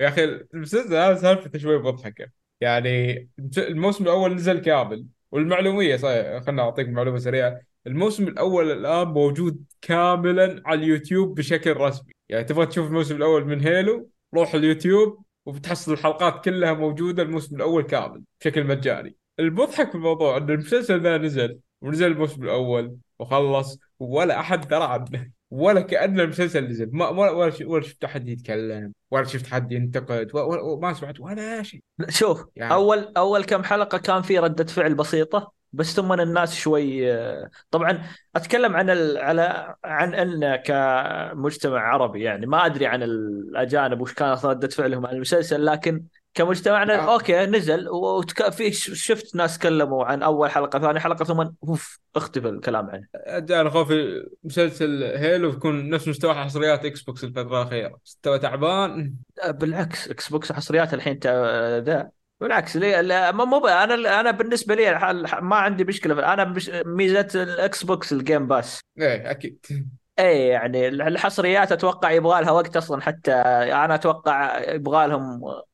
يا 0.00 0.08
أخي 0.08 0.24
المسلسل 0.24 0.94
هذا 0.94 1.14
سالفته 1.14 1.58
شوي 1.58 1.78
مضحكة. 1.78 2.26
يعني 2.60 3.28
الموسم 3.58 4.04
الأول 4.04 4.34
نزل 4.34 4.58
كامل. 4.58 5.06
والمعلومية 5.32 5.96
صحيح. 5.96 6.38
خلنا 6.38 6.62
أعطيك 6.62 6.88
معلومة 6.88 7.18
سريعة. 7.18 7.60
الموسم 7.86 8.28
الأول 8.28 8.72
الآن 8.72 9.08
موجود 9.08 9.64
كاملا 9.82 10.62
على 10.66 10.80
اليوتيوب 10.80 11.34
بشكل 11.34 11.76
رسمي. 11.76 12.12
يعني 12.28 12.44
تبغى 12.44 12.66
تشوف 12.66 12.86
الموسم 12.86 13.16
الأول 13.16 13.44
من 13.44 13.60
هيلو 13.60 14.10
روح 14.34 14.54
اليوتيوب 14.54 15.22
وبتحصل 15.46 15.92
الحلقات 15.92 16.44
كلها 16.44 16.72
موجودة 16.72 17.22
الموسم 17.22 17.56
الأول 17.56 17.82
كامل 17.82 18.22
بشكل 18.40 18.64
مجاني. 18.64 19.16
المضحك 19.38 19.88
في 19.90 19.94
الموضوع 19.94 20.36
إن 20.36 20.50
المسلسل 20.50 21.00
ذا 21.00 21.18
نزل 21.18 21.58
ونزل 21.82 22.06
الموسم 22.06 22.42
الأول 22.42 22.96
وخلص 23.18 23.80
ولا 23.98 24.40
أحد 24.40 24.68
درى 24.68 24.84
عنه. 24.84 25.30
ولا 25.50 25.80
كأن 25.80 26.20
المسلسل 26.20 26.64
نزل 26.68 26.90
ما 26.92 27.08
ولا 27.08 27.30
ولا 27.30 27.52
ولا 27.64 27.82
شفت 27.82 28.04
أحد 28.04 28.28
يتكلم 28.28 28.92
ولا 29.10 29.24
شفت 29.24 29.46
حد 29.46 29.72
ينتقد 29.72 30.30
و- 30.34 30.38
و- 30.38 30.74
وما 30.76 30.92
سمعت 30.92 31.20
ولا 31.20 31.62
شيء. 31.62 31.80
شوف 32.08 32.44
يعني- 32.56 32.74
اول 32.74 33.12
أول 33.16 33.44
كم 33.44 33.62
حلقة 33.64 33.98
كان 33.98 34.22
في 34.22 34.38
ردة 34.38 34.64
فعل 34.64 34.94
بسيطة 34.94 35.52
بس 35.72 35.94
ثم 35.96 36.12
الناس 36.12 36.54
شوي 36.54 37.12
طبعا 37.70 38.02
أتكلم 38.36 38.76
عن 38.76 38.90
ال... 38.90 39.18
على 39.18 39.74
عن 39.84 40.14
أن 40.14 40.56
كمجتمع 40.56 41.80
عربي 41.80 42.22
يعني 42.22 42.46
ما 42.46 42.66
أدري 42.66 42.86
عن 42.86 43.02
الأجانب 43.02 44.00
وش 44.00 44.14
كانت 44.14 44.44
ردة 44.44 44.68
فعلهم 44.68 45.06
على 45.06 45.16
المسلسل 45.16 45.64
لكن 45.66 46.02
كمجتمعنا 46.34 46.94
آه. 46.94 47.12
أوكي 47.14 47.46
نزل. 47.46 47.88
وتك... 47.88 48.48
في 48.52 48.72
شفت 48.72 49.36
ناس 49.36 49.58
تكلموا 49.58 50.04
عن 50.04 50.22
أول 50.22 50.50
حلقة 50.50 50.78
ثاني 50.78 51.00
حلقة 51.00 51.24
ثم 51.24 51.50
أوف 51.68 51.98
اختفى 52.16 52.48
الكلام 52.48 52.90
عنه. 52.90 53.06
أنا 53.60 53.70
خوفي 53.70 54.22
مسلسل 54.44 55.02
Halo 55.04 55.50
يكون 55.50 55.90
نفس 55.90 56.08
مستوى 56.08 56.34
حصريات 56.34 56.84
Xbox 56.84 57.24
الفترة 57.24 57.62
الأخيرة. 57.62 57.98
مستوى 58.04 58.38
تعبان؟ 58.38 59.14
بالعكس 59.48 60.08
Xbox 60.08 60.52
حصريات 60.52 60.94
الحين 60.94 61.18
تا- 61.18 61.80
ذا. 61.80 62.10
بالعكس 62.40 62.76
ليه 62.76 63.00
لا 63.00 63.32
ما 63.32 63.44
مو 63.44 63.58
ب- 63.60 63.66
أنا 63.66 64.20
أنا 64.20 64.30
بالنسبة 64.30 64.74
لي 64.74 64.90
ما 65.40 65.56
عندي 65.56 65.84
مشكلة. 65.84 66.32
أنا 66.32 66.44
مش 66.44 66.70
ميزة 66.86 67.28
ال 67.34 67.84
Xbox 67.84 68.12
ال 68.12 68.19
Game 68.19 68.46
Pass 68.46 68.80
إيه 68.98 69.30
أكيد. 69.30 69.66
اي 70.18 70.46
يعني 70.46 70.88
الحصريات 70.88 71.72
أتوقع 71.72 72.10
يبغى 72.10 72.40
لها 72.40 72.50
وقت 72.50 72.76
أصلا 72.76 73.00
حتى 73.00 73.32
أنا 73.32 73.94
أتوقع 73.94 74.58
يبغى 74.74 75.06
لهم 75.06 75.44
آه، 75.44 75.64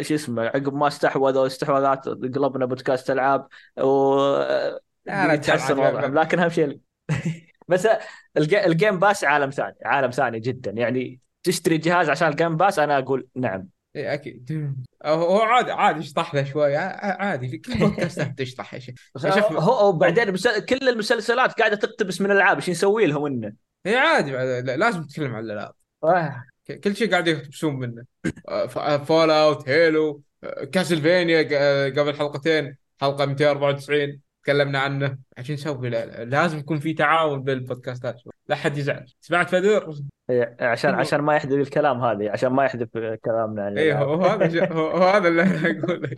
شو 0.00 0.14
اسمه 0.14 0.42
عقب 0.42 0.74
ما 0.74 0.86
استحوذوا 0.86 1.46
استحواذات 1.46 2.08
قلبنا 2.08 2.66
بودكاست 2.66 3.10
ألعاب 3.10 3.46
و 3.78 4.16
يتحسن 5.08 5.74
تلعب. 5.74 5.94
وضعهم. 5.94 6.18
لكن 6.18 6.38
أهم 6.38 6.48
شيء 6.48 6.78
بس 7.68 7.88
الج- 8.36 8.54
ال 8.54 8.63
Game 8.63 8.98
Pass 8.98 9.24
عالم 9.24 9.50
ثاني 9.50 9.76
عالم 9.84 10.10
ثاني 10.10 10.40
جدا. 10.40 10.70
يعني 10.70 11.20
تشتري 11.42 11.78
جهاز 11.78 12.10
عشان 12.10 12.28
ال 12.28 12.34
Game 12.34 12.56
Pass 12.56 12.78
أنا 12.78 12.98
أقول 12.98 13.26
نعم. 13.36 13.68
إيه 13.96 14.14
أكيد. 14.14 14.74
هو 15.04 15.38
عادي 15.42 15.72
عادي 15.72 16.00
اشطح 16.00 16.34
له 16.34 16.44
شوي. 16.44 16.76
عادي 16.76 17.48
في 17.48 17.58
كل 17.58 17.78
بودكاستات 17.78 18.38
تشطح 18.38 18.74
يا 18.74 18.78
شيخ. 18.78 18.94
شيخ 19.34 19.52
هو 19.52 19.88
وبعدين 19.88 20.36
كل 20.68 20.88
المسلسلات 20.88 21.52
قاعدة 21.52 21.76
تقتبس 21.76 22.20
من 22.20 22.30
الألعاب 22.30 22.56
إيش 22.56 22.70
نسوي 22.70 23.06
لهم 23.06 23.26
إنه؟ 23.26 23.52
هي 23.86 23.96
عادي 23.96 24.30
لازم 24.62 25.02
تتكلم 25.02 25.34
عن 25.34 25.44
الألعاب. 25.44 25.72
آه. 26.04 26.44
كل 26.84 26.96
شيء 26.96 27.10
قاعد 27.10 27.28
يقتبسون 27.28 27.76
منه. 27.76 28.04
Fallout 28.98 29.68
Halo 29.68 30.22
Castlevania 30.72 31.42
قبل 31.88 32.14
حلقتين 32.14 32.76
حلقة 33.00 33.26
294 33.26 34.20
تكلمنا 34.42 34.78
عنه. 34.78 35.18
عشان 35.38 35.54
نسوي 35.54 35.90
لا- 35.90 36.06
لا- 36.06 36.24
لازم 36.24 36.58
يكون 36.58 36.78
في 36.78 36.92
تعاون 36.94 37.42
بين 37.42 37.58
البودكاستات. 37.58 38.22
لا 38.48 38.56
حد 38.56 38.78
يزعل. 38.78 39.06
سمعت؟ 39.20 39.54
إيه، 39.54 40.56
عشان 40.60 40.94
عشان 40.94 41.20
ما 41.20 41.36
يحذف 41.36 41.52
الكلام 41.52 42.04
هذه 42.04 42.30
عشان 42.30 42.48
ما 42.48 42.64
يحذف 42.64 42.88
كلامنا 43.24 43.62
عن 43.62 43.78
إيه 43.78 43.92
الألعاب. 43.92 44.08
هو 44.08 44.24
هذا 44.24 44.72
هو, 44.72 44.96
هذا 45.08 45.28
اللي 45.28 45.42
أنا 45.42 45.80
أقوله. 45.80 46.10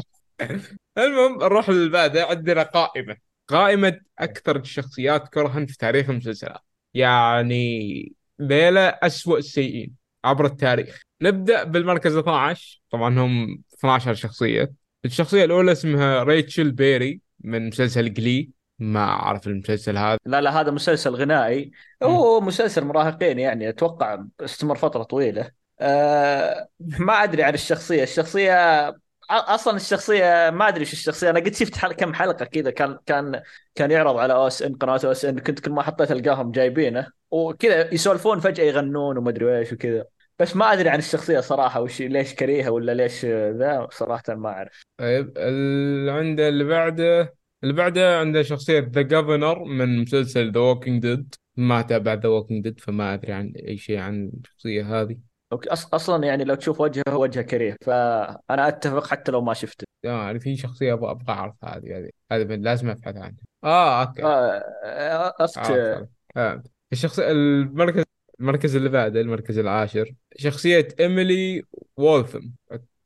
المهم 0.98 1.38
نروح 1.38 1.68
اللي 1.68 1.90
بعده 1.90 2.26
عندنا 2.26 2.62
قائمة. 2.62 3.16
قائمة 3.48 4.00
أكثر 4.18 4.56
الشخصيات 4.56 5.28
كرها 5.28 5.66
في 5.66 5.76
تاريخ 5.78 6.10
المسلسلات. 6.10 6.60
يعني 6.94 8.12
ذيلا 8.42 9.06
أسوأ 9.06 9.38
السيئين. 9.38 10.01
عبر 10.24 10.46
التاريخ. 10.46 11.02
نبدأ 11.22 11.64
بالمركز 11.64 12.16
12 12.16 12.80
طبعا 12.90 13.18
هم 13.18 13.62
12 13.78 14.14
شخصية. 14.14 14.72
الشخصية 15.04 15.44
الأولى 15.44 15.72
اسمها 15.72 16.22
ريتشل 16.22 16.70
بيري 16.70 17.20
من 17.40 17.68
مسلسل 17.68 18.12
جلي. 18.12 18.50
ما 18.78 19.04
أعرف 19.04 19.46
المسلسل 19.46 19.98
هذا. 19.98 20.18
لا 20.26 20.40
لا 20.40 20.60
هذا 20.60 20.70
مسلسل 20.70 21.10
غنائي. 21.10 21.70
هو 22.02 22.40
مسلسل 22.40 22.84
مراهقين 22.84 23.38
يعني 23.38 23.68
أتوقع 23.68 24.24
استمر 24.40 24.76
فترة 24.76 25.02
طويلة. 25.02 25.50
أه 25.80 26.68
ما 26.80 27.12
أدري 27.12 27.42
عن 27.42 27.54
الشخصية. 27.54 28.02
الشخصية 28.02 28.86
أصلا 29.30 29.76
الشخصية 29.76 30.50
ما 30.50 30.68
أدري 30.68 30.80
إيش 30.80 30.92
الشخصية. 30.92 31.30
أنا 31.30 31.40
قد 31.40 31.54
شفت 31.54 31.76
حل... 31.76 31.92
كم 31.92 32.14
حلقة 32.14 32.44
كذا 32.44 32.70
كان 32.70 32.98
كان 33.06 33.42
كان 33.74 33.90
يعرض 33.90 34.16
على 34.16 34.32
OSN 34.32 34.74
قناة 34.74 35.00
OSN. 35.04 35.38
كنت 35.38 35.60
كل 35.60 35.70
ما 35.70 35.82
حطيت 35.82 36.12
القاهم 36.12 36.50
جايبينه. 36.50 37.06
وكذا 37.30 37.94
يسولفون 37.94 38.40
فجأة 38.40 38.64
يغنون 38.64 39.18
وما 39.18 39.30
ادري 39.30 39.58
إيش 39.58 39.72
وكذا. 39.72 40.04
بس 40.38 40.56
ما 40.56 40.72
أدري 40.72 40.88
عن 40.88 40.98
الشخصية 40.98 41.40
صراحة 41.40 41.80
وش 41.80 42.02
ليش 42.02 42.34
كريهة 42.34 42.70
ولا 42.70 42.94
ليش 42.94 43.24
ذا 43.24 43.88
صراحة 43.90 44.22
ما 44.28 44.48
أعرف. 44.48 44.82
طيب 44.98 45.32
اللي 45.38 46.12
عنده 46.12 46.48
اللي 46.48 46.64
بعده 46.64 47.34
اللي 47.62 47.74
بعده 47.74 48.18
عنده 48.18 48.42
شخصية 48.42 48.90
The 48.94 49.02
Governor 49.02 49.64
من 49.64 50.02
مسلسل 50.02 50.52
The 50.52 50.60
Walking 50.60 51.02
Dead 51.02 51.34
ما 51.56 51.82
تابع 51.82 52.14
The 52.14 52.28
Walking 52.28 52.64
Dead 52.64 52.80
فما 52.80 53.14
أدري 53.14 53.32
عن 53.32 53.52
أي 53.68 53.76
شيء 53.78 53.98
عن 53.98 54.32
الشخصية 54.44 55.00
هذه. 55.00 55.31
okay، 55.52 55.70
أص- 55.70 55.88
أصلا 55.94 56.26
يعني 56.26 56.44
لو 56.44 56.54
تشوف 56.54 56.80
وجهه 56.80 57.16
وجه 57.16 57.40
كريه 57.40 57.76
فأنا 57.82 58.68
أتفق 58.68 59.06
حتى 59.06 59.32
لو 59.32 59.40
ما 59.40 59.54
شفته. 59.54 59.84
يعني 60.02 60.40
في 60.40 60.56
شخصية 60.56 60.92
أبغى 60.92 61.10
أبغى 61.10 61.32
أعرف 61.32 61.54
هذه 61.64 61.98
هذه 61.98 62.10
هذه 62.32 62.42
لازم 62.42 62.90
أبحث 62.90 63.16
عنها. 63.16 63.36
آه 63.64 64.02
okay. 64.02 64.22
آه، 64.24 65.34
أخت 65.40 65.58
عرفت 65.58 65.70
عرفت. 65.70 66.08
آه. 66.36 66.62
الشخصية 66.92 67.30
المركز 67.30 68.04
المركز 68.40 68.76
اللي 68.76 68.88
بعده 68.88 69.20
المركز 69.20 69.58
العاشر 69.58 70.14
شخصية 70.36 70.88
Emily 71.00 71.62
Waltham. 71.96 72.40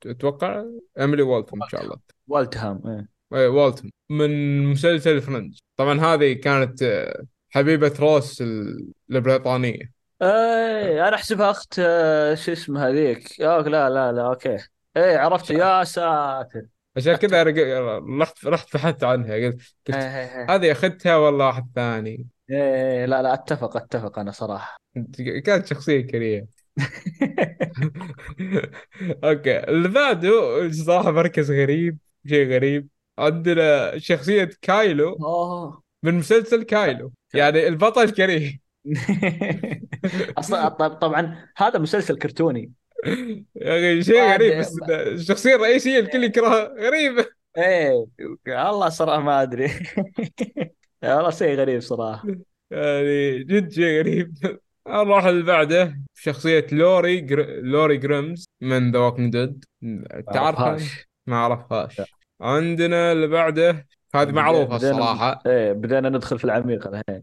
أتوقع 0.06 0.64
Emily 0.98 1.22
Waltham 1.22 1.62
إن 1.62 1.68
شاء 1.68 1.82
الله. 1.84 1.96
Waltham 2.28 2.82
إيه. 2.86 3.08
إيه، 3.32 3.48
Waltham 3.48 3.90
من 4.10 4.62
مسلسل 4.66 5.20
Friends. 5.20 5.58
طبعا 5.76 6.00
هذه 6.00 6.32
كانت 6.32 6.82
آه، 6.82 7.24
حبيبة 7.50 7.92
Ross 8.00 8.42
ال- 8.42 8.92
البريطانية. 9.10 9.95
اي 10.22 11.08
أنا 11.08 11.14
أحسبها 11.16 11.50
أخت 11.50 11.74
آه، 11.78 12.34
شو 12.34 12.52
اسمها 12.52 12.88
هذيك؟ 12.88 13.40
أوه 13.40 13.62
لا 13.68 13.90
لا 13.90 14.12
لا 14.12 14.26
okay. 14.26 14.56
اي 14.96 15.16
عرفت 15.16 15.50
يا 15.50 15.84
ساتر. 15.84 16.66
عشان 16.96 17.16
كذا 17.16 17.42
رق- 17.42 18.02
رحت 18.20 18.46
رحت 18.46 18.74
بحثت 18.74 19.04
عنها 19.04 19.34
قلت 19.34 19.60
إيه، 19.88 19.94
قلت 19.94 19.96
إيه، 19.96 20.40
إيه. 20.40 20.54
هذه 20.54 20.72
اخذتها 20.72 21.16
ولا 21.16 21.44
واحد 21.44 21.70
ثاني؟ 21.74 22.26
إيه، 22.50 23.06
لا 23.06 23.22
لا 23.22 23.34
أتفق 23.34 23.76
أتفق 23.76 24.18
أنا 24.18 24.30
صراحة. 24.30 24.76
كانت 25.44 25.66
شخصية 25.66 26.00
كريهة. 26.00 26.46
okay. 29.24 29.58
اللي 29.58 29.88
بعده 29.88 30.30
صراحة 30.70 31.10
مركز 31.10 31.50
غريب 31.50 31.98
شيء 32.26 32.52
غريب. 32.54 32.88
عندنا 33.18 33.98
شخصية 33.98 34.50
Caillou 34.62 35.16
من 36.02 36.14
مسلسل 36.14 36.62
Caillou. 36.62 37.12
يعني 37.34 37.68
البطل 37.68 38.10
كريه. 38.10 38.65
أصلا 40.38 40.68
طب- 40.80 40.94
طبعا 40.94 41.48
هذا 41.56 41.78
مسلسل 41.78 42.18
كرتوني. 42.18 42.72
يا 43.56 43.78
أخي 43.78 44.02
شيء 44.02 44.32
غريب 44.32 44.58
بس 44.58 44.76
الشخصية 44.90 45.54
الرئيسية 45.54 45.98
الكل 45.98 46.24
يكرهها. 46.24 46.74
غريبه 46.78 47.26
إيه. 47.58 48.06
والله 48.48 48.88
صراحة 48.88 49.20
ما 49.20 49.42
أدري. 49.42 49.70
والله 51.04 51.30
شيء 51.30 51.54
غريب 51.54 51.80
صراحة. 51.80 52.28
يعني 52.70 53.38
جد 53.44 53.72
شيء 53.72 53.98
غريب. 53.98 54.34
نروح 54.88 55.24
اللي 55.24 55.42
بعده. 55.42 55.98
شخصية 56.14 56.66
Lori 56.72 57.20
Gr... 57.20 57.46
Lori 57.60 57.96
Grimes 57.96 58.44
من 58.60 58.92
The 58.92 58.98
Walking 58.98 59.32
Dead 59.32 59.64
تعرفها؟ 60.34 60.78
ما 61.26 61.36
أعرفهاش. 61.36 62.02
عندنا 62.40 63.12
اللي 63.12 63.26
بعده. 63.26 63.86
هذه 64.14 64.30
معروفة 64.32 64.76
الصراحة. 64.76 65.42
إيه 65.46 65.72
بدينا 65.72 66.08
ندخل 66.08 66.38
في 66.38 66.44
العميق 66.44 66.86
الحين. 66.86 67.22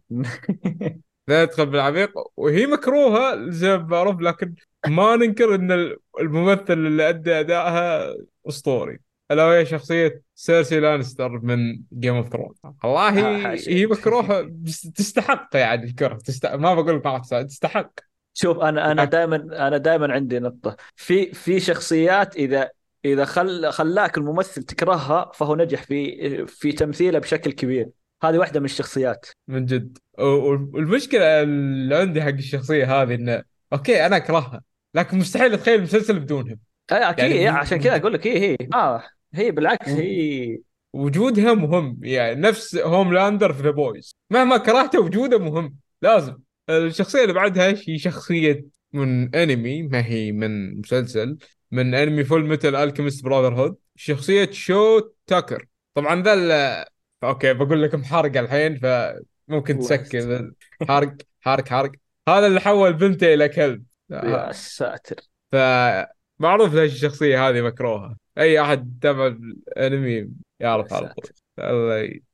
لا 1.28 1.46
تدخل 1.46 1.66
بالعميق 1.66 2.12
وهي 2.38 2.66
مكروهة 2.66 3.50
زي 3.50 3.78
ما 3.78 3.84
معروف 3.84 4.22
لكن 4.22 4.54
ما 4.88 5.16
ننكر 5.16 5.56
إن 5.56 5.96
الممثل 6.20 6.74
اللي 6.74 7.10
أدى 7.10 7.40
أدائها 7.40 8.14
أسطوري. 8.48 9.00
ألا 9.32 9.46
وهي 9.46 9.66
شخصية 9.66 10.22
سيرسي 10.36 10.80
لانستر 10.80 11.30
من 11.30 11.82
Game 11.94 12.16
of 12.16 12.30
Thrones 12.30 12.58
والله 12.84 13.56
هي 13.68 13.86
مكروهة 13.86 14.42
بس 14.42 14.82
تستحق 14.82 15.50
يعني 15.54 15.84
الكره 15.84 16.18
تست... 16.18 16.46
ما 16.46 16.74
بقول 16.74 16.96
لك 16.96 17.06
ما 17.06 17.22
تستحق. 17.44 17.92
شوف 18.34 18.58
أنا 18.58 18.92
أنا 18.92 19.04
دائما 19.04 19.68
أنا 19.68 19.78
دائما 19.78 20.14
عندي 20.14 20.40
نقطة. 20.40 20.76
في 20.96 21.34
في 21.34 21.60
شخصيات 21.60 22.36
إذا 22.36 22.70
إذا 23.06 23.26
خل 23.26 23.72
خلاك 23.72 24.18
الممثل 24.18 24.64
تكرهها 24.64 25.32
فهو 25.34 25.56
نجح 25.56 25.84
في 25.84 26.46
في 26.48 26.72
تمثيله 26.72 27.20
بشكل 27.20 27.52
كبير. 27.52 27.90
هذه 28.26 28.38
واحدة 28.38 28.60
من 28.60 28.66
الشخصيات. 28.66 29.26
من 29.48 29.66
جد. 29.66 29.98
و- 30.20 30.24
والمشكلة 30.24 31.42
اللي 31.42 31.96
عندي 31.96 32.22
حق 32.22 32.28
الشخصية 32.30 33.02
هذه 33.02 33.16
إنه 33.16 33.44
okay 33.74 34.06
أنا 34.06 34.18
أكرهها 34.18 34.62
لكن 34.96 35.18
مستحيل 35.18 35.54
أتخيل 35.54 35.82
مسلسل 35.82 36.20
بدونهم 36.20 36.60
اي 36.92 36.98
أكيد 37.10 37.26
يعني 37.26 37.36
يعني 37.42 37.58
عشان 37.58 37.80
كذا 37.80 37.96
أقول 37.96 38.14
لك 38.14 38.28
هي 38.28 38.40
هي 38.52 38.58
آه 38.74 39.04
هي 39.34 39.52
بالعكس. 39.52 39.90
هي 39.90 40.58
وجودها 40.94 41.54
مهم 41.54 42.00
يعني 42.04 42.42
نفس 42.42 42.76
هوملاندر 42.76 43.54
في 43.54 43.64
The 43.64 43.72
Boys 43.72 44.16
مهما 44.30 44.58
كرهته 44.58 45.00
وجوده 45.02 45.40
مهم 45.40 45.76
لازم. 46.02 46.38
الشخصية 46.70 47.22
اللي 47.22 47.34
بعدها 47.34 47.76
هي 47.88 47.98
شخصية 47.98 48.66
من 48.94 49.36
أنمي 49.36 49.84
ما 49.84 50.06
هي 50.06 50.32
من 50.32 50.80
مسلسل 50.80 51.38
من 51.72 51.94
anime 51.96 52.24
Fullmetal 52.24 52.76
Alchemist 52.76 53.24
Brotherhood 53.24 53.76
شخصية 53.96 54.50
شو 54.52 55.00
تاكر. 55.28 55.66
طبعا 55.94 56.24
ذا 56.24 56.86
okay 57.24 57.54
بقول 57.54 57.84
لك 57.84 57.96
محرق 57.96 58.38
الحين 58.40 58.78
فممكن 58.78 59.80
تسكر. 59.80 60.52
حرق 60.88 61.14
حرق 61.42 61.68
حرق. 61.68 61.92
هذا 62.30 62.48
اللي 62.48 62.62
حول 62.62 62.94
بنته 62.94 63.34
إلى 63.34 63.50
كلب. 63.50 63.84
يا 64.12 64.52
ساتر. 64.52 65.16
فمعروف 65.52 66.74
ليش 66.74 66.94
الشخصية 66.94 67.50
هذه 67.50 67.62
مكروهة. 67.62 68.18
أي 68.38 68.62
أحد 68.62 69.00
تابع 69.02 69.28
الأنمي 69.28 70.30
يعرف 70.60 70.94
على 70.94 71.14
طول. 71.14 71.26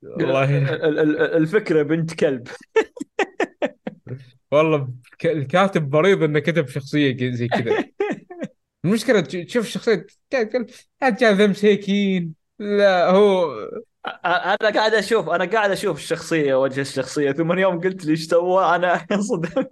الله 0.06 0.44
الفكرة 1.38 1.84
بنت 1.84 2.14
كلب. 2.14 2.48
والله 4.52 4.94
الكاتب 5.26 5.96
مريض 5.96 6.24
إنه 6.24 6.40
كتب 6.40 6.68
شخصية 6.68 7.12
ك- 7.12 7.34
زي 7.34 7.48
كذا. 7.48 7.86
المشكلة 8.86 9.20
تش- 9.22 9.36
تشوف 9.36 9.66
الشخصية 9.66 10.06
رجال 11.04 11.36
ذا 11.36 11.48
مساكين 11.48 12.34
لا 12.60 13.10
هو 13.10 13.56
أنا 14.26 14.70
قاعد 14.76 14.94
أشوف 14.94 15.30
أنا 15.30 15.46
قاعد 15.46 15.72
أشوف 15.72 15.98
الشخصيه 15.98 16.62
وجه 16.62 16.82
الشخصيه 16.82 17.32
ثم 17.32 17.60
يوم 17.60 17.80
قلت 17.80 18.06
لي 18.06 18.12
إيش 18.12 18.28
سوى 18.28 18.76
أنا 18.76 19.06
انصدمت 19.12 19.70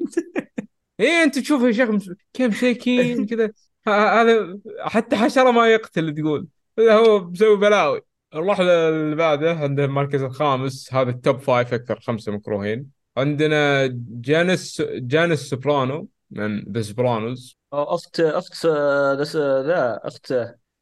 إيه 0.99 1.23
انت 1.23 1.39
تشوف 1.39 1.63
يا 1.63 1.71
شيخ 1.71 1.89
كيف 2.33 2.51
مساكين 2.51 3.25
كذا 3.25 3.51
هذا 3.87 4.59
حتى 4.79 5.15
حشرة 5.15 5.51
ما 5.51 5.67
يقتل 5.67 6.13
تقول 6.13 6.47
هو 6.79 7.29
مسوي 7.29 7.57
بلاوي 7.57 8.01
نروح 8.33 8.59
للي 8.59 9.15
بعده 9.15 9.53
عندنا 9.53 9.85
المركز 9.85 10.23
الخامس 10.23 10.93
هذا 10.93 11.09
ال 11.09 11.17
top 11.17 11.39
five 11.39 11.73
أكثر 11.73 11.99
خمسه 11.99 12.31
مكروهين 12.31 12.89
عندنا 13.17 13.87
جانيس 14.09 14.81
جانيس 14.81 15.39
سوبرانو 15.39 16.07
من 16.31 16.71
The 16.71 16.81
Sopranos 16.81 17.57
اخت 17.73 18.19
اخت 18.19 18.65
ذا 18.65 19.99
اخت 20.03 20.33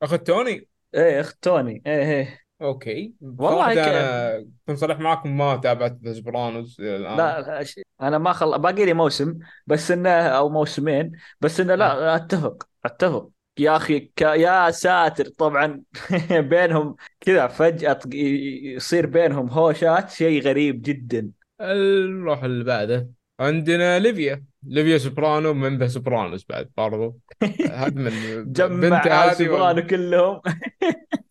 اخت 0.02 0.18
توني 0.18 0.68
إيه 0.96 1.20
اخت 1.22 1.38
توني 1.42 1.84
إيه 1.88 2.12
إيه 2.12 2.45
okay 2.62 3.14
والله 3.22 3.50
صراحة 3.50 3.74
ك- 3.74 3.78
أنا 3.78 4.48
كنت 4.68 4.78
صريح 4.78 5.00
معكم 5.00 5.38
ما 5.38 5.56
تابعت 5.56 5.98
The 6.04 6.14
Sopranos 6.14 6.82
الآن. 6.82 7.18
لا 7.18 7.66
أنا 8.02 8.18
ما 8.18 8.34
خل 8.34 8.60
باقي 8.60 8.86
لي 8.86 8.94
موسم 8.94 9.40
بس 9.68 9.92
إنه 9.92 10.10
أو 10.10 10.50
موسمين 10.50 11.12
بس 11.42 11.60
إنه 11.60 11.76
لا 11.76 12.16
أتفق 12.16 12.68
أتفق. 12.86 13.30
يا 13.60 13.76
أخي 13.76 14.00
ك... 14.00 14.22
يا 14.22 14.72
ساتر 14.72 15.26
طبعا 15.28 15.82
بينهم 16.32 16.96
كذا 17.20 17.48
ط- 17.94 18.14
يصير 18.14 19.06
بينهم 19.06 19.50
هوشات 19.50 20.10
شيء 20.10 20.42
غريب 20.42 20.82
جدا. 20.82 21.32
نروح 21.62 22.44
اللي 22.44 22.64
بعده. 22.64 23.10
عندنا 23.40 24.00
ليفيا. 24.00 24.46
ليفيا 24.64 24.98
سوبرانو 24.98 25.54
من 25.54 25.78
ذا 25.78 25.88
سوبرانوس 25.88 26.46
بعد 26.50 26.72
برضو. 26.78 27.20
هذا 27.66 27.90
من 27.90 28.54
جمع 28.54 29.34
سوبرانو 29.34 29.88
كلهم. 29.88 30.42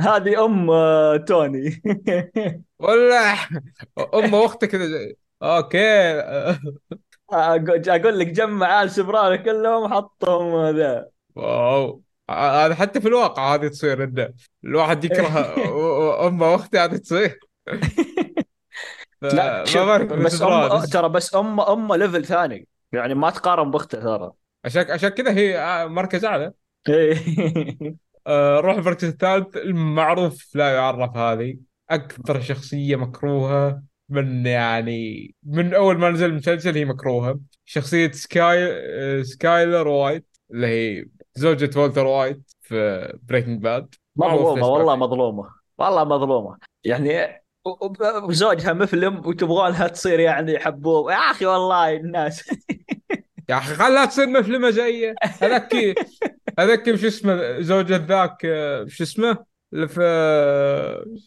هذه 0.00 0.44
أم 0.44 0.70
آه، 0.70 1.16
توني. 1.16 1.82
ولا 2.78 3.32
أم 4.14 4.34
أختك. 4.34 4.68
كذا 4.68 5.12
أوكي. 5.42 6.20
أقول 7.32 8.18
لك 8.18 8.26
جمع 8.26 8.82
آل 8.82 8.90
سوبرانو 8.90 9.42
كلهم 9.42 9.94
حطهم 9.94 10.76
ذا 10.76 11.06
واو. 11.34 12.02
هذا 12.30 12.74
حتى 12.74 13.00
في 13.00 13.08
الواقع 13.08 13.54
هذه 13.54 13.68
تصير 13.68 14.04
انه 14.04 14.32
الواحد 14.64 15.04
يكره 15.04 15.54
أم 16.26 16.42
اخته 16.42 16.84
هذه 16.84 16.96
تصير. 16.96 17.38
لا 19.22 19.62
بس 19.62 19.76
أم 19.76 20.28
سوبرانوس. 20.28 20.90
ترى 20.90 21.08
بس 21.08 21.34
أم 21.34 21.60
أم 21.60 21.94
level 21.94 22.24
ثاني. 22.24 22.68
يعني 22.92 23.14
ما 23.14 23.30
تقارن 23.30 23.70
بأخته 23.70 24.00
ترى. 24.00 24.32
عشان 24.64 24.90
عشان 24.90 25.08
كذا 25.08 25.32
هي 25.32 25.86
مركز 25.88 26.24
أعلى. 26.24 26.52
إيه. 26.88 27.16
آه، 27.16 27.94
نروح 28.28 28.76
المركز 28.76 29.04
الثالث 29.08 29.56
المعروف 29.56 30.56
لا 30.56 30.74
يعرف 30.74 31.16
هذه. 31.16 31.56
أكثر 31.90 32.40
شخصية 32.40 32.96
مكروهة 32.96 33.82
من 34.08 34.46
يعني 34.46 35.34
من 35.42 35.74
أول 35.74 35.98
ما 35.98 36.10
نزل 36.10 36.26
المسلسل 36.26 36.74
هي 36.76 36.84
مكروهة. 36.84 37.40
شخصية 37.64 38.10
سكاي 38.10 38.58
آه، 38.70 39.22
سكايلر 39.22 39.88
وايت 39.88 40.26
اللي 40.50 40.66
هي 40.66 41.04
زوجة 41.34 41.80
والتر 41.80 42.06
وايت 42.06 42.50
في 42.60 43.12
Breaking 43.22 43.62
Bad 43.62 43.94
مظلومة 44.16 44.66
والله 44.66 44.96
مظلومة 44.96 45.50
والله 45.78 46.04
مظلومة. 46.04 46.58
يعني 46.84 47.42
وزوجها 48.22 48.72
مفلم 48.72 49.26
وتبغونها 49.26 49.88
تصير 49.88 50.20
يعني 50.20 50.58
حبوب. 50.58 51.10
يا 51.10 51.16
أخي 51.16 51.46
والله 51.46 51.96
الناس. 51.96 52.50
يا 53.50 53.58
أخي 53.58 53.74
خلها 53.74 54.04
تصير 54.04 54.26
مفلمه 54.26 54.70
زي 54.70 55.14
هذاك 55.42 55.74
هذاك 56.58 56.94
شو 56.96 57.06
اسمه 57.06 57.60
زوجة 57.60 57.96
ذاك 58.06 58.38
شو 58.88 59.04
اسمه؟ 59.04 59.38
اللي 59.72 59.88
في 59.88 60.00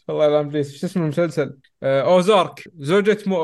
الله 0.10 0.26
يلعن 0.26 0.46
ابليس 0.46 0.80
شو 0.82 0.88
اسمه 0.88 1.04
المسلسل؟ 1.04 1.58
آه، 1.84 2.02
أوزارك. 2.02 2.64
زوجة 2.80 3.18
مو 3.26 3.38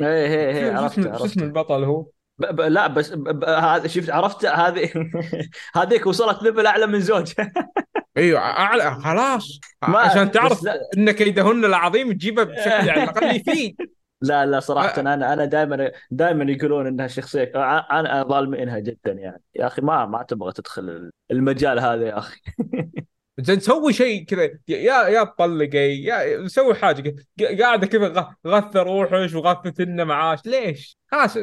إيه 0.00 0.06
إيه 0.06 0.52
شو 0.52 0.58
إيه 0.58 0.70
شو 0.76 0.82
عرفت 0.82 1.18
شو 1.18 1.24
اسمه 1.24 1.44
البطل 1.44 1.84
هو؟ 1.84 2.06
ب- 2.38 2.56
ب- 2.56 2.60
لا 2.60 2.86
بس 2.86 3.10
ب- 3.10 3.40
ب- 3.44 3.86
شفت 3.86 4.10
عرفت 4.10 4.44
هذه 4.46 4.90
هذيك 5.76 6.06
وصلت 6.06 6.42
level 6.42 6.66
اعلى 6.66 6.86
من 6.86 7.00
زوجها. 7.00 7.52
أيوه 8.16 8.40
أعلى 8.40 8.94
خلاص. 9.04 9.60
ما- 9.88 9.98
عشان 9.98 10.30
تعرف. 10.30 10.60
ان 10.96 11.10
كيدهن 11.10 11.64
العظيم 11.64 12.12
تجيبه 12.12 12.42
بشكل 12.44 12.70
يعني 12.70 12.90
على 12.90 13.02
الاقل 13.02 13.36
يفيد. 13.36 13.76
لا 14.20 14.46
لا 14.46 14.60
صراحة 14.60 14.98
آه. 14.98 15.00
أنا 15.00 15.32
أنا 15.32 15.44
دائما 15.44 15.90
دائما 16.10 16.52
يقولون 16.52 16.86
إنها 16.86 17.06
شخصية 17.06 17.52
أنا 17.90 18.22
ظالمينها 18.22 18.78
جدا 18.78 19.12
يعني 19.12 19.42
يا 19.54 19.66
أخي 19.66 19.82
ما 19.82 20.06
ما 20.06 20.22
تبغى 20.22 20.52
تدخل 20.52 21.10
المجال 21.30 21.78
هذا 21.78 22.06
يا 22.06 22.18
أخي 22.18 22.40
زين 23.38 23.60
سوي 23.60 23.92
شيء 23.92 24.24
كذا 24.24 24.50
يا 24.68 25.08
يا 25.08 25.24
تطلقي 25.24 26.02
يا 26.02 26.48
سوي 26.48 26.74
حاجة. 26.74 27.16
قاعدة 27.60 27.86
كذا 27.86 28.34
غث 28.46 28.76
روحش 28.76 29.34
وغثت 29.34 29.80
لنا 29.80 30.04
معاش 30.04 30.46
ليش؟ 30.46 30.98
خلاص 31.06 31.36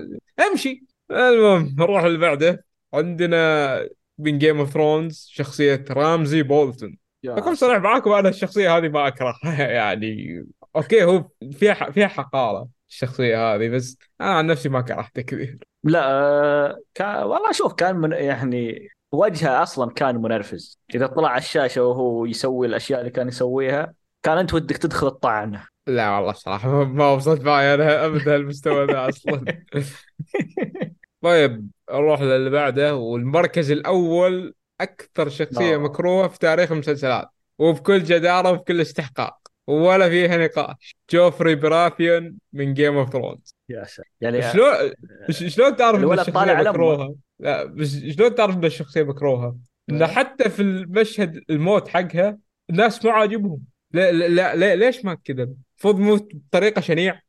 امشي 0.52 0.86
المهم 1.12 1.76
نروح 1.80 2.04
اللي 2.04 2.18
بعده 2.18 2.66
عندنا 2.94 3.90
من 4.18 4.38
Game 4.38 4.60
of 4.60 4.70
Thrones 4.70 5.28
شخصية 5.32 5.86
رامزي 5.90 6.44
بولتون 6.44 6.98
أكون 7.26 7.56
صريح 7.56 7.78
معاكم 7.78 8.12
أنا 8.12 8.30
الشخصية 8.30 8.78
هذه 8.78 8.90
ما 8.90 9.08
أكرهها 9.08 9.68
يعني 9.80 10.44
okay 10.76 11.04
هو 11.04 11.30
فيها 11.52 11.74
ح- 11.74 11.90
فيها 11.90 12.08
حقارة 12.08 12.68
الشخصية 12.90 13.56
هذه 13.56 13.70
بس 13.70 13.98
أنا 14.22 14.30
عن 14.34 14.48
نفسي 14.48 14.70
ما 14.70 14.82
كرهته 14.82 15.22
كثير. 15.22 15.60
لا 15.84 16.12
آه، 16.12 16.78
كان 16.94 17.24
والله 17.24 17.52
شوف 17.52 17.74
كان 17.74 17.96
من 17.96 18.12
يعني 18.12 18.88
وجهه 19.12 19.64
أصلا 19.64 19.92
كان 19.92 20.16
منرفز. 20.16 20.80
إذا 20.96 21.08
طلع 21.08 21.30
على 21.30 21.38
الشاشة 21.38 21.84
وهو 21.84 22.26
يسوي 22.26 22.68
الأشياء 22.68 23.00
اللي 23.00 23.12
كان 23.12 23.28
يسويها 23.28 23.94
كان 24.24 24.38
أنت 24.38 24.54
ودك 24.54 24.78
تدخل 24.78 25.12
تطعنه 25.12 25.68
لا 25.88 26.10
والله 26.18 26.34
صراحة 26.34 26.84
ما 26.84 27.12
وصلت 27.12 27.42
معي 27.42 27.74
أنا 27.74 28.06
أبدا 28.06 28.36
المستوى 28.36 28.86
ذا 28.86 29.10
أصلا. 29.10 29.46
طيب 31.22 31.70
نروح 31.92 32.22
للي 32.22 32.50
بعده 32.50 32.96
والمركز 32.96 33.72
الأول 33.72 34.54
أكثر 34.82 35.30
شخصية 35.30 35.78
لا 35.78 35.78
مكروهة 35.78 36.28
في 36.28 36.40
تاريخ 36.40 36.72
المسلسلات 36.72 37.30
وبكل 37.60 38.04
جدارة 38.04 38.52
وبكل 38.52 38.82
استحقاق. 38.82 39.43
ولا 39.68 40.10
فيها 40.10 40.38
نقاش 40.38 40.96
جوفري 41.12 41.56
براثيون 41.56 42.38
من 42.54 42.74
Game 42.74 42.98
of 42.98 43.10
Thrones 43.14 43.56
يا 43.70 43.84
ساتر 43.84 44.10
يعني 44.22 44.42
شلون 44.42 44.74
ش- 45.30 45.56
شلون 45.56 45.76
تعرف 45.76 46.00
إن 46.00 46.04
امه 46.04 46.70
مكروهة؟ 46.70 47.16
لا 47.40 47.64
بس 47.64 47.96
شلون 47.98 48.36
تعرف 48.36 48.56
إن 48.56 48.66
الشخصية 48.66 49.04
مكروهة؟ 49.04 49.58
انه 49.90 50.06
إيه. 50.06 50.12
حتى 50.14 50.50
في 50.50 50.62
المشهد 50.62 51.44
الموت 51.50 51.88
حقها 51.88 52.38
الناس 52.70 53.06
ما 53.06 53.12
عاجبهم 53.12 53.60
لا 53.92 54.12
لا 54.12 54.56
لا 54.56 54.76
ليش 54.76 55.06
ما 55.06 55.14
كذا؟ 55.14 55.44
المفروض 55.44 56.00
موت 56.00 56.30
بطريقة 56.36 56.82
شنيعة 56.82 57.20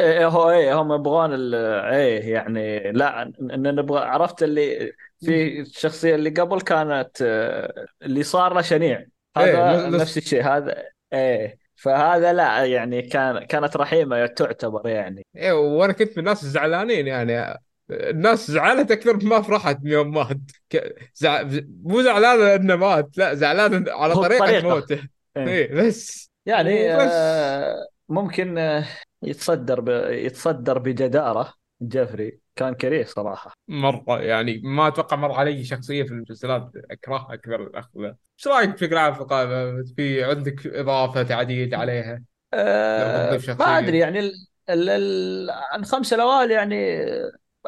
إيه 0.00 0.26
هو 0.26 0.50
إيه 0.50 0.80
هم 0.80 0.92
يبغون 0.92 1.54
إيه 1.54 2.32
يعني 2.32 2.92
لا 2.92 3.22
إن 3.22 3.74
نبغى 3.74 4.00
عرفت 4.00 4.42
اللي 4.42 4.92
في 5.20 5.60
الشخصية 5.60 6.14
اللي 6.14 6.30
قبل 6.30 6.60
كانت 6.60 7.10
آه، 7.22 7.86
اللي 8.02 8.22
صار 8.22 8.54
له 8.54 8.62
شنيع 8.62 9.04
هذا 9.36 9.88
ل- 9.90 9.96
نفس. 9.96 10.18
الشيء 10.18 10.42
هذا 10.42 10.84
إيه 11.12 11.58
فهذا 11.80 12.32
لا 12.32 12.64
يعني 12.64 13.02
كان 13.02 13.44
كانت 13.44 13.76
رحيمة 13.76 14.26
تعتبر 14.26 14.88
يعني. 14.88 15.26
إيه 15.36 15.52
وأنا 15.52 15.92
كنت 15.92 16.10
من 16.10 16.18
الناس 16.18 16.42
الزعلانين 16.42 17.06
يعني. 17.06 17.60
الناس 17.90 18.50
زعلت 18.50 18.90
أكثر 18.90 19.24
مما 19.24 19.42
فرحت 19.42 19.78
يوم 19.84 20.14
مات. 20.14 20.36
ك... 20.70 20.94
زع... 21.14 21.42
مو 21.82 22.02
زعلانه 22.02 22.44
لأنه 22.44 22.76
مات 22.76 23.18
لا 23.18 23.34
زعلانه 23.34 23.92
على 23.92 24.14
طريقة 24.14 24.60
موته. 24.60 25.08
إيه. 25.36 25.48
إيه 25.48 25.74
بس. 25.74 26.30
يعني 26.46 26.94
وبس 26.94 27.10
آه، 27.12 27.86
ممكن 28.08 28.58
آه، 28.58 28.84
يتصدر 29.22 29.80
ب... 29.80 29.88
يتصدر 30.10 30.78
بجدارة 30.78 31.52
جوفري. 31.82 32.39
كان 32.56 32.74
كريه 32.74 33.04
صراحة. 33.04 33.52
مره 33.68 34.20
يعني 34.20 34.60
ما 34.64 34.88
أتوقع 34.88 35.16
مر 35.16 35.32
علي 35.32 35.64
شخصية 35.64 36.02
في 36.02 36.10
المسلسلات 36.10 36.70
اكرهها 36.90 37.34
أكثر 37.34 37.62
الأخ 37.62 37.88
ذا. 37.98 38.16
إيش 38.38 38.48
رأيك 38.48 38.70
بشكل 38.70 38.96
عام 38.96 39.14
في 39.14 39.20
القائمه 39.20 39.84
في 39.96 40.24
عندك 40.24 40.66
إضافة 40.66 41.22
تعديل 41.22 41.74
عليها؟ 41.74 42.22
أه 42.54 43.38
ما 43.58 43.78
أدري 43.78 43.98
يعني 43.98 44.18
ال... 44.18 44.32
ال... 44.70 44.88
ال... 44.88 45.50
الخمسه 45.50 46.14
الأوائل 46.16 46.50
يعني 46.50 47.06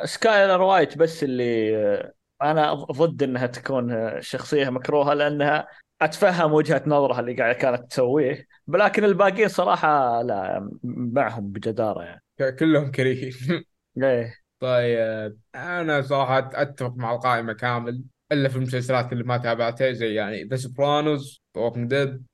سكايلر 0.04 0.62
وايت 0.62 0.98
بس 0.98 1.24
اللي 1.24 1.76
آه، 1.76 2.12
أنا 2.42 2.74
ضد 2.74 3.22
إنها 3.22 3.46
تكون 3.46 4.10
شخصية 4.20 4.70
مكروهة 4.70 5.14
لأنها 5.14 5.68
أتفهم 6.02 6.52
وجهة 6.52 6.82
نظرها 6.86 7.20
اللي 7.20 7.34
قاعدة 7.34 7.58
كانت 7.58 7.90
تسويه 7.90 8.46
لكن 8.68 9.04
الباقيين 9.04 9.48
صراحة 9.48 10.22
لا 10.22 10.70
معهم 10.84 11.52
بجدارة 11.52 12.02
يعني. 12.02 12.22
كلهم 12.58 12.90
كريهين. 12.90 13.32
إيه. 14.02 14.41
طيب. 14.62 15.38
أنا 15.54 16.02
صراحة 16.02 16.50
اتفق 16.54 16.94
مع 16.96 17.14
القائمة 17.14 17.52
كامل. 17.52 18.04
الا 18.32 18.48
في 18.48 18.56
المسلسلات 18.56 19.12
اللي 19.12 19.24
ما 19.24 19.36
تابعتها 19.36 19.92
زي 19.92 20.14
يعني 20.14 20.44
The 20.44 20.56
Sopranos 20.56 21.42
و 21.56 21.60
Walking 21.61 21.90
Dead 21.90 22.26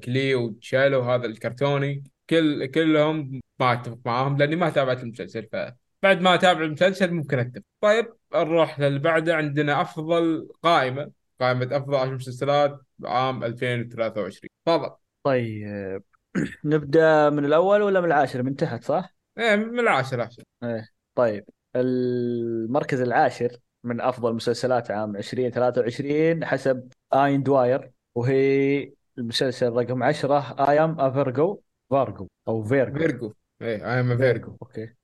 جلي 0.00 0.34
وتشيلو 0.34 1.00
هذا 1.00 1.26
الكرتوني. 1.26 2.04
كل 2.30 2.66
كلهم 2.66 3.40
ما 3.60 3.72
اتفق 3.72 3.98
معاهم 4.04 4.36
لاني 4.36 4.56
ما 4.56 4.70
تابعت 4.70 5.02
المسلسل. 5.02 5.48
فبعد 5.52 6.20
ما 6.20 6.34
اتابع 6.34 6.60
المسلسل 6.60 7.14
ممكن 7.14 7.38
اتفق. 7.38 7.62
طيب 7.80 8.12
نروح 8.34 8.80
للي 8.80 8.98
بعده 8.98 9.36
عندنا 9.36 9.80
أفضل 9.80 10.48
قائمة. 10.62 11.10
قائمة 11.40 11.68
أفضل 11.72 11.94
10 11.94 12.14
مسلسلات 12.14 12.80
عام 13.04 13.44
2023 13.44 14.48
تفضل. 14.66 14.90
طيب. 15.22 16.02
نبدأ 16.64 17.30
من 17.30 17.44
الأول 17.44 17.82
ولا 17.82 18.00
من 18.00 18.06
العاشر؟ 18.06 18.42
من 18.42 18.56
تحت 18.56 18.84
صح؟ 18.84 19.14
إيه 19.38 19.56
من 19.56 19.80
العاشر 19.80 20.20
عشر. 20.20 20.42
إيه 20.62 20.88
طيب. 21.14 21.44
المركز 21.80 23.00
العاشر 23.00 23.56
من 23.84 24.00
أفضل 24.00 24.34
مسلسلات 24.34 24.90
عام 24.90 25.16
2023 25.16 26.44
حسب 26.44 26.88
آين 27.14 27.42
دواير 27.42 27.90
وهي 28.14 28.92
المسلسل 29.18 29.72
رقم 29.72 30.02
10 30.02 30.68
I'm 30.70 30.84
a 30.84 31.00
Virgo 31.00 31.60
Virgo 31.90 32.28
أو 32.48 32.62
Virgo 32.62 32.98
Virgo 32.98 33.32
إيه 33.62 33.76
I'm 33.76 34.16
Virgo 34.16 34.56
okay. 34.62 34.94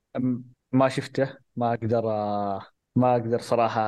ما 0.71 0.89
شفته 0.89 1.37
ما 1.55 1.73
أقدر 1.73 2.09
آه، 2.09 2.65
ما 2.95 3.11
أقدر 3.15 3.39
صراحة 3.39 3.81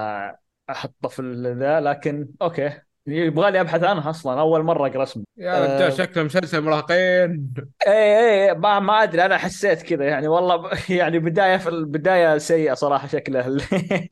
أحطه 0.70 1.10
في 1.10 1.22
ذا 1.60 1.80
لكن 1.82 2.28
okay. 2.42 2.82
يبغى 3.08 3.52
لي 3.52 3.62
ابحث 3.62 3.84
عنها 3.84 4.10
أصلا 4.10 4.40
أول 4.40 4.64
مرة 4.64 4.88
أقرأ 4.88 5.04
اسمه. 5.04 5.24
يا 5.38 5.64
رجال 5.64 5.82
أه. 5.82 5.90
شكله 5.90 6.24
مسلسل 6.24 6.62
مراهقين. 6.62 7.54
إيه 7.88 8.20
إيه 8.20 8.54
ما 8.54 8.80
ما 8.80 9.04
أدري 9.04 9.26
أنا 9.26 9.38
حسيت 9.38 9.82
كذا 9.82 10.06
يعني 10.06 10.28
والله. 10.28 10.70
يعني 10.90 11.20
بداية 11.20 11.58
في 11.58 11.70
البدايه 11.70 12.38
سيئة 12.38 12.74
صراحة 12.74 13.08
شكله 13.08 13.46
اللي 13.48 13.64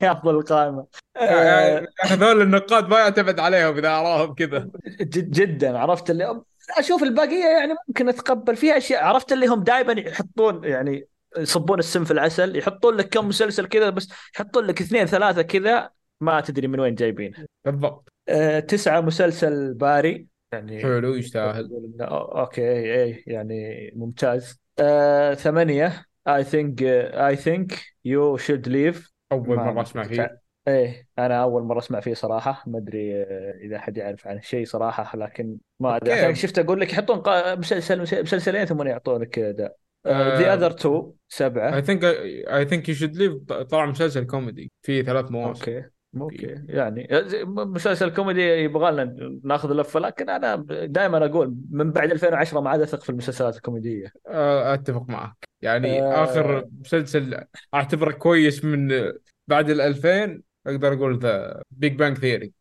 ياخذ 0.02 0.28
القائمه 0.28 0.86
أه. 1.16 1.86
هذول 2.00 2.42
النقاد 2.42 2.88
ما 2.88 2.98
يعتمد 2.98 3.40
عليهم 3.40 3.76
إذا 3.78 3.88
اراهم 3.88 4.34
كذا. 4.34 4.68
جد 5.00 5.30
جدا 5.30 5.78
عرفت 5.78 6.10
اللي 6.10 6.40
أشوف 6.78 7.02
البقيه 7.02 7.44
يعني 7.44 7.74
ممكن 7.88 8.08
أتقبل. 8.08 8.56
فيها 8.56 8.76
أشياء 8.76 9.04
عرفت 9.04 9.32
اللي 9.32 9.46
هم 9.46 9.62
دائما 9.62 9.92
يحطون 9.92 10.64
يعني 10.64 11.08
يصبون 11.38 11.78
السم 11.78 12.04
في 12.04 12.10
العسل 12.10 12.56
يحطون 12.56 12.96
لك 12.96 13.08
كم 13.08 13.28
مسلسل 13.28 13.66
كذا 13.66 13.90
بس 13.90 14.08
يحطون 14.34 14.64
لك 14.64 14.80
اثنين 14.80 15.06
ثلاثة 15.06 15.42
كذا 15.42 15.90
ما 16.20 16.40
تدري 16.40 16.68
من 16.68 16.80
وين 16.80 16.94
جايبين 16.94 17.34
بالضبط. 17.64 18.13
أه 18.28 18.60
تسعة 18.60 19.00
مسلسل 19.00 19.74
باري 19.74 20.26
يعني 20.52 20.82
حلو 20.82 21.14
يستاهل. 21.14 21.70
أوكي 22.00 22.62
إيه 22.62 23.22
يعني 23.26 23.92
ممتاز. 23.96 24.60
أه 24.78 25.34
ثمانية 25.34 26.04
I 26.28 26.42
think 26.42 26.82
I 27.14 27.36
think 27.36 27.72
you 28.08 28.38
should 28.38 28.66
leave. 28.66 29.12
أول 29.32 29.56
مرة 29.56 29.72
ما 29.72 29.82
أسمع 29.82 30.02
فيه. 30.02 30.40
إيه 30.68 31.06
أنا 31.18 31.42
أول 31.42 31.62
مرة 31.62 31.78
أسمع 31.78 32.00
فيه 32.00 32.14
صراحة. 32.14 32.64
ما 32.66 32.78
أدري 32.78 33.22
آه، 33.22 33.54
إذا 33.64 33.78
حد 33.78 33.96
يعرف 33.96 34.26
عنه 34.26 34.40
شيء 34.40 34.64
صراحة 34.64 35.18
لكن 35.18 35.56
ما 35.80 35.96
أدري. 35.96 36.12
عشان 36.12 36.34
شفت 36.34 36.58
أقول 36.58 36.80
لك 36.80 36.92
يحطون 36.92 37.22
مسلسل 37.58 38.00
مسلسلين 38.00 38.64
ثم 38.64 38.86
يعطونك 38.86 39.38
The 39.38 39.70
The 40.06 40.38
اي 40.38 40.54
Other 40.54 40.70
Two 40.70 41.12
سبعة. 41.28 41.80
Think 41.80 42.04
I 42.04 42.64
Think 42.64 42.88
You 42.88 42.94
Should 42.94 43.16
Leave 43.16 43.32
طلع 43.42 43.86
مسلسل 43.86 44.24
كوميدي 44.24 44.72
فيه 44.82 45.02
ثلاث 45.02 45.30
مواسم. 45.30 45.72
okay. 45.72 45.88
okay. 46.20 46.54
يعني 46.68 47.08
زي- 47.12 47.44
مسلسل 47.44 48.10
كوميدي 48.10 48.42
يبغى 48.42 48.92
لنا 48.92 49.38
ناخذ 49.44 49.72
لفة 49.72 50.00
لكن 50.00 50.30
أنا 50.30 50.56
دائما 50.86 51.26
أقول 51.26 51.54
من 51.70 51.90
بعد 51.90 52.10
2010 52.10 52.60
ما 52.60 52.70
عاد 52.70 52.80
أثق 52.80 53.02
في 53.02 53.10
المسلسلات 53.10 53.56
الكوميدية. 53.56 54.12
أتفق 54.26 55.08
معك 55.08 55.36
يعني 55.62 56.02
آه 56.02 56.24
آخر 56.24 56.68
مسلسل 56.80 57.44
أعتبره 57.74 58.12
كويس 58.12 58.64
من 58.64 59.12
بعد 59.48 59.70
ال 59.70 59.80
2000 59.80 60.42
أقدر 60.66 60.92
أقول 60.92 61.18
The 61.18 61.62
Big 61.70 61.94
Bang 61.98 62.18
Theory 62.18 62.52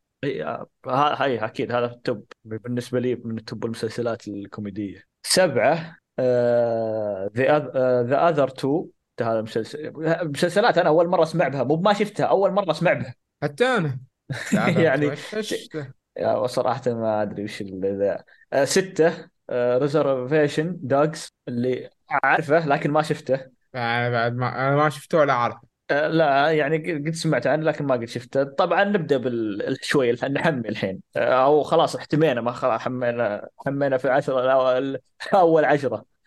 هاي 0.87 1.37
أكيد 1.45 1.71
هذا 1.71 1.85
ال 1.86 1.95
top 1.95 2.25
بالنسبة 2.45 2.99
لي 2.99 3.15
من 3.15 3.37
ال 3.38 3.44
top 3.44 3.65
المسلسلات 3.65 4.27
الكوميدية. 4.27 5.03
سبعة 5.25 5.97
The 7.38 7.59
The 8.03 8.29
Other 8.29 8.47
Two 8.47 8.88
هذا 9.21 9.41
مسلسل 9.41 9.91
مسلسلات 10.23 10.77
أنا 10.77 10.89
أول 10.89 11.07
مرة 11.07 11.23
أسمع 11.23 11.47
بها 11.47 11.63
مو 11.63 11.75
ما 11.75 11.93
شفتها 11.93 12.25
أول 12.25 12.51
مرة 12.51 12.71
أسمع 12.71 12.93
بها. 12.93 13.15
حتى 13.43 13.65
أنا 13.65 13.99
يعني؟ 14.84 15.12
يا 16.17 16.47
صراحة 16.47 16.82
ما 16.88 17.21
أدري 17.21 17.43
وش 17.43 17.62
ذا 17.63 18.24
آه، 18.53 18.65
ستة 18.65 19.30
Reservation 19.51 20.78
Dogs 20.82 21.28
اللي 21.47 21.89
أعرفه 22.24 22.67
لكن 22.67 22.91
ما 22.91 23.01
شفته. 23.01 23.39
بعد 23.74 24.36
ما 24.36 24.67
أنا 24.67 24.76
ما 24.76 24.89
شفته 24.89 25.17
ولا 25.17 25.34
اعرف 25.34 25.57
آه، 25.91 26.07
لا 26.07 26.51
يعني 26.51 26.93
قد 26.93 27.09
سمعت 27.13 27.47
عنه 27.47 27.63
لكن 27.63 27.86
ما 27.86 27.93
قد 27.95 28.05
شفته. 28.05 28.43
طبعا 28.43 28.84
نبدأ 28.84 29.17
بال 29.17 29.78
شوي 29.82 30.11
نحمي 30.11 30.70
الحين. 30.70 31.01
آه، 31.15 31.45
أو 31.45 31.63
خلاص 31.63 31.95
احتمينا 31.95 32.41
ما 32.41 32.51
خلاص 32.51 32.82
حمينا 32.82 33.47
حمينا 33.65 33.97
في 33.97 34.09
عشرة 34.09 34.51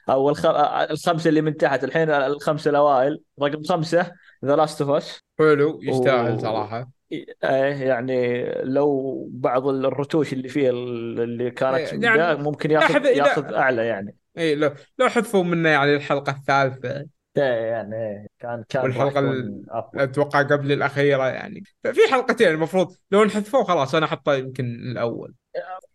أو 0.09 0.28
الخ... 0.30 0.47
آه، 0.47 0.90
الخمسة 0.90 1.28
اللي 1.28 1.40
من 1.40 1.57
تحت 1.57 1.84
الحين 1.84 2.11
الخمسة 2.11 2.70
الأوائل. 2.70 3.20
رقم 3.43 3.62
خمسة 3.62 4.12
The 4.44 4.57
Last 4.57 4.82
of 4.82 4.90
Us 4.90 5.20
حلو 5.38 5.80
يستاهل 5.82 6.40
صراحة. 6.40 6.95
إيه 7.12 7.88
يعني 7.88 8.44
لو 8.62 9.28
بعض 9.32 9.68
الرتوش 9.68 10.32
اللي 10.32 10.48
فيه 10.48 10.70
اللي 10.70 11.50
كانت 11.50 11.92
إيه، 11.92 12.00
يعني 12.02 12.42
ممكن 12.42 12.70
ياخذ 12.70 13.04
ياخذ 13.04 13.50
لا. 13.50 13.59
أعلى 13.59 13.86
يعني. 13.86 14.16
اي 14.38 14.54
لو 14.54 14.74
لو 14.98 15.09
حذفوا 15.09 15.44
منه 15.44 15.68
يعني 15.68 15.96
الحلقة 15.96 16.32
الثالثة. 16.32 17.07
ده 17.36 17.44
يعني 17.44 18.28
كان 18.38 18.64
كان 18.68 18.82
راح 18.82 18.96
والحلقة 18.98 19.18
ال- 19.20 19.38
يكون 19.38 19.64
افضل 19.68 20.00
أتوقع 20.00 20.42
قبل 20.42 20.72
الأخيرة 20.72 21.28
يعني. 21.28 21.62
ففي 21.84 22.00
حلقتين 22.11 22.48
المفروض 22.48 22.96
لو 23.11 23.22
انحذفوه 23.22 23.64
خلاص 23.64 23.94
أنا 23.94 24.07
أحطه 24.07 24.34
يمكن 24.34 24.64
الأول. 24.64 25.34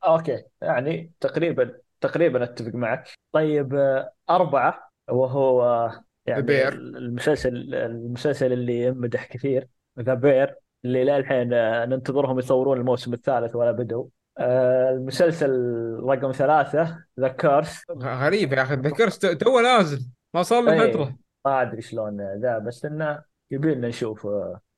okay. 0.03 0.43
يعني 0.61 1.11
تقريبا 1.19 1.77
تقريبا 2.01 2.43
أتفق 2.43 2.75
معك. 2.75 3.09
طيب 3.31 3.75
آه، 3.75 4.13
أربعة 4.29 4.89
وهو 5.09 5.61
آه، 5.63 6.05
يعني 6.25 6.41
Bear 6.41 6.73
المسلسل 6.73 7.75
المسلسل 7.75 8.53
اللي 8.53 8.81
يمدح 8.81 9.25
كثير 9.25 9.67
The 9.99 10.13
Bear 10.13 10.55
اللي 10.85 11.03
للحين 11.03 11.53
آه، 11.53 11.85
ننتظرهم 11.85 12.39
يصورون 12.39 12.77
الموسم 12.77 13.13
الثالث 13.13 13.55
ولا 13.55 13.71
بدوا 13.71 14.05
آه، 14.37 14.89
المسلسل 14.89 15.51
رقم 16.03 16.31
ثلاثة 16.31 17.03
The 17.19 17.27
Curse 17.27 17.83
غريب 18.01 18.53
يا 18.53 18.61
أخي 18.61 18.75
ذكرت 18.75 19.25
تو 19.25 19.59
نازل 19.59 20.09
ما 20.33 20.43
صار 20.43 20.63
له 20.63 20.83
إيه 20.83 20.91
فترة. 20.91 21.15
ما 21.45 21.61
أدري 21.61 21.81
شلون 21.81 22.17
ذا 22.41 22.57
بس 22.57 22.85
إنه 22.85 23.21
يبي 23.51 23.75
لنا 23.75 23.87
نشوف 23.87 24.27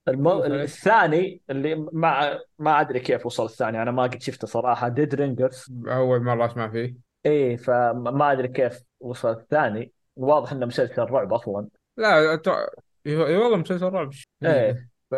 المو... 0.08 0.44
شوف، 0.44 0.52
الثاني 0.52 1.42
اللي 1.50 1.76
ما 1.76 2.40
ما 2.60 2.82
أدري 2.82 3.00
كيف 3.00 3.26
وصل 3.26 3.46
الثاني 3.46 3.82
أنا 3.82 3.92
ما 3.92 4.04
قد 4.04 4.22
شفته 4.22 4.48
صراحة 4.48 4.88
Dead 4.88 5.16
Ringers 5.16 5.74
أول 5.88 6.24
مرة 6.24 6.46
أسمع 6.46 6.70
فيه. 6.70 6.96
إيه 7.26 7.56
فما 7.56 8.32
أدري 8.32 8.48
كيف 8.48 8.84
وصل 9.00 9.32
الثاني. 9.32 9.94
واضح 10.16 10.52
إنه 10.52 10.66
مسلسل 10.66 11.04
رعب 11.04 11.34
أصلا. 11.34 11.68
لا. 11.98 12.40
اي 13.08 13.38
والله 13.38 13.58
مسلسل 13.58 13.86
رعب. 13.86 14.10
إيه. 14.44 14.90
ف 15.12 15.16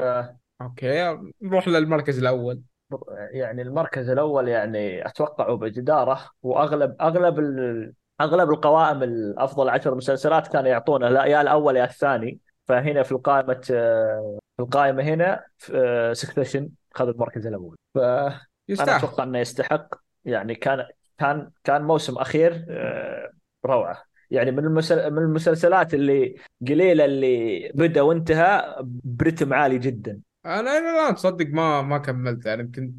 okay 0.62 1.18
نروح 1.42 1.68
للمركز 1.68 2.20
الأول. 2.20 2.62
يعني 3.32 3.62
المركز 3.62 4.10
الأول 4.10 4.48
يعني 4.48 5.08
أتوقع 5.08 5.56
بجداره 5.56 6.30
وأغلب 6.44 6.96
أغلب 7.02 7.40
ال... 7.40 7.94
أغلب 8.22 8.50
القوائم 8.50 9.04
الأفضل 9.04 9.70
عشر 9.70 9.96
مسلسلات 9.96 10.48
كانوا 10.48 10.70
يعطونه 10.70 11.10
لا 11.10 11.26
يا 11.26 11.42
الأول 11.42 11.78
يا 11.78 11.84
الثاني. 11.84 12.40
فهنا 12.68 13.04
في 13.04 13.12
القائمة 13.12 13.62
في 13.64 14.60
القائمة 14.60 15.04
هنا 15.04 15.44
Succession 16.14 16.70
خذ 16.94 17.08
المركز 17.08 17.48
الأول. 17.48 17.78
فانا 17.96 18.42
يستاهل. 18.68 18.90
أتوقع 18.90 19.24
إنه 19.24 19.40
يستحق. 19.40 19.96
يعني 20.26 20.56
كان 20.56 20.88
كان 21.18 21.52
كان 21.64 21.84
موسم 21.84 22.18
أخير 22.18 22.66
آه، 22.70 23.32
روعة. 23.66 24.04
يعني 24.32 24.52
من 24.52 24.60
المسل... 24.60 25.12
من 25.12 25.18
المسلسلات 25.18 25.94
اللي 25.94 26.36
قليلة 26.68 27.06
اللي 27.06 27.72
بدأ 27.76 28.02
وانتهى 28.02 28.76
برتم 29.04 29.54
عالي 29.54 29.78
جدا. 29.78 30.20
أنا 30.46 30.78
إلى 30.78 30.90
الآن 30.92 31.16
تصدق 31.16 31.48
ما 31.48 31.82
ما 31.82 31.98
كملت. 31.98 32.46
يعني 32.46 32.64
كنت 32.64 32.96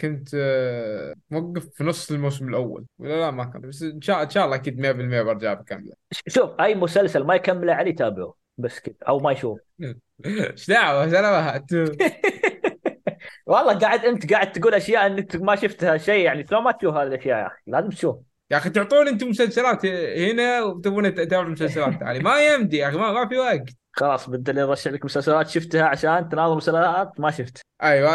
كنت 0.00 0.28
آه، 0.34 1.14
موقف 1.30 1.68
في 1.74 1.84
نص 1.84 2.10
الموسم 2.10 2.48
الأول. 2.48 2.86
ولا 2.98 3.20
لا 3.20 3.30
ما 3.30 3.44
كملت 3.44 3.66
بس 3.66 3.82
إن 3.82 4.00
شاء 4.00 4.22
إن 4.22 4.30
شاء 4.30 4.44
الله 4.44 4.56
أكيد 4.56 4.80
100% 4.80 5.22
برجع 5.22 5.54
بكمله 5.54 5.94
شوف 6.28 6.50
أي 6.60 6.74
مسلسل 6.74 7.24
ما 7.24 7.34
يكمله 7.34 7.72
علي 7.74 7.92
تابعه. 7.92 8.34
بس 8.58 8.80
كذا. 8.80 8.94
أو 9.08 9.18
ما 9.18 9.32
يشوف. 9.32 9.60
إيش 10.26 10.68
دعوة؟ 10.68 11.08
سلامات 11.08 11.72
والله 13.46 13.78
قاعد 13.78 14.04
أنت 14.04 14.32
قاعد 14.32 14.52
تقول 14.52 14.74
أشياء 14.74 15.06
انك 15.06 15.36
ما 15.36 15.56
شفتها 15.56 15.96
شيء. 15.96 16.24
يعني 16.24 16.46
شلون 16.46 16.62
ما 16.62 16.72
تشوف 16.72 16.94
هذه 16.94 17.06
الأشياء 17.06 17.38
يا 17.38 17.46
أخي 17.46 17.62
لازم 17.66 17.88
تشوف. 17.88 18.16
يا 18.50 18.56
أخي 18.56 18.70
تعطون 18.70 19.08
أنتم 19.08 19.28
مسلسلات 19.28 19.86
هنا 20.16 20.62
وتبون 20.62 21.14
تتابعوا 21.14 21.50
مسلسلات 21.52 22.00
تعالي 22.00 22.18
ما 22.20 22.46
يمدي 22.46 22.76
يا 22.76 22.88
أخي 22.88 22.96
ما, 22.96 23.12
ما 23.12 23.28
في 23.28 23.38
وقت. 23.38 23.68
خلاص 23.92 24.30
بدل 24.30 24.58
يرشح 24.58 24.90
لك 24.90 25.04
مسلسلات 25.04 25.48
شفتها 25.48 25.82
عشان 25.84 26.28
تناظر 26.28 26.54
مسلسلات 26.56 27.20
ما 27.20 27.30
شفت. 27.30 27.60
أيوه 27.82 28.10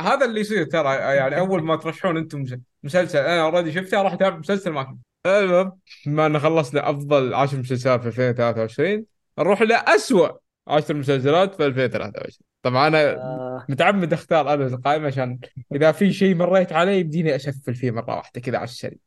هذا 0.00 0.24
اللي 0.24 0.40
يصير 0.40 0.64
ترى 0.64 0.94
يعني 0.94 1.38
أول 1.38 1.62
ما 1.62 1.76
ترشحون 1.76 2.16
أنتم 2.16 2.40
مس- 2.40 2.56
مسلسل. 2.82 3.18
أنا 3.18 3.42
اوريدي 3.42 3.72
شفته 3.72 4.00
أروح 4.00 4.12
أتابع 4.12 4.36
مسلسل 4.36 4.70
ما 4.70 4.96
المهم 5.26 5.72
بما 6.06 6.26
إن 6.26 6.38
خلصنا 6.38 6.90
أفضل 6.90 7.34
10 7.34 7.58
مسلسلات 7.58 8.00
في 8.00 8.06
2023 8.08 9.04
نروح 9.38 9.62
لاسوء 9.62 10.36
10 10.68 10.94
مسلسلات 10.94 11.54
في 11.54 11.66
2023 11.66 12.30
طبعا 12.62 12.88
أنا 12.88 13.10
آه. 13.16 13.66
متعمد 13.68 14.12
أختار 14.12 14.54
أنا 14.54 14.66
القائمه 14.66 15.06
عشان 15.06 15.38
إذا 15.74 15.92
في 15.92 16.12
شيء 16.12 16.34
مريت 16.34 16.72
عليه 16.72 16.92
يبديني 16.92 17.34
أشفل 17.34 17.74
فيه 17.74 17.90
مرة 17.90 18.16
واحدة 18.16 18.40
كذا 18.40 18.56
على 18.56 18.64
السريع. 18.64 18.98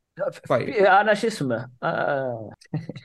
طيب. 0.49 0.73
في 0.73 0.87
أنا 0.89 1.13
شو 1.13 1.27
اسمه 1.27 1.69
آه 1.83 2.49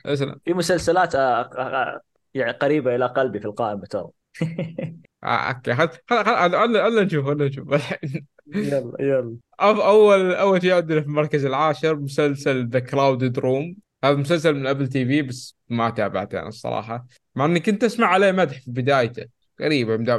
اسلم 0.05 0.35
في 0.45 0.53
مسلسلات 0.53 1.15
آه 1.15 1.41
آه 1.41 1.57
آه 1.57 2.01
يعني 2.33 2.51
قريبة 2.51 2.95
إلى 2.95 3.05
قلبي 3.05 3.39
في 3.39 3.45
القائمة 3.45 3.85
ترى. 3.85 4.07
آه، 5.23 5.27
okay. 5.27 5.75
خل 5.75 5.87
خل 6.09 6.25
خل 6.25 6.51
خل- 6.51 6.81
خل 6.83 7.05
نشوف 7.05 7.27
نشوف. 7.29 7.73
الحين 7.73 8.25
يلا. 8.55 8.93
يلا 8.99 9.37
اول 9.61 10.31
أول 10.33 10.61
شيء 10.61 10.73
عندنا 10.73 11.01
في 11.01 11.07
المركز 11.07 11.45
العاشر 11.45 11.95
مسلسل 11.95 12.67
The 12.69 12.79
Crowded 12.79 13.39
Room 13.39 13.75
هذا 14.03 14.15
مسلسل 14.15 14.53
من 14.55 14.67
Apple 14.67 14.87
TV 14.87 15.21
بس 15.21 15.55
ما 15.69 15.89
تابعته 15.89 16.39
أنا 16.39 16.47
الصراحة. 16.47 17.07
مع 17.35 17.45
إني 17.45 17.59
كنت 17.59 17.83
أسمع 17.83 18.07
عليه 18.07 18.31
مدح 18.31 18.59
في 18.61 18.71
بدايته 18.71 19.25
غريبه 19.61 19.97
من, 19.97 20.09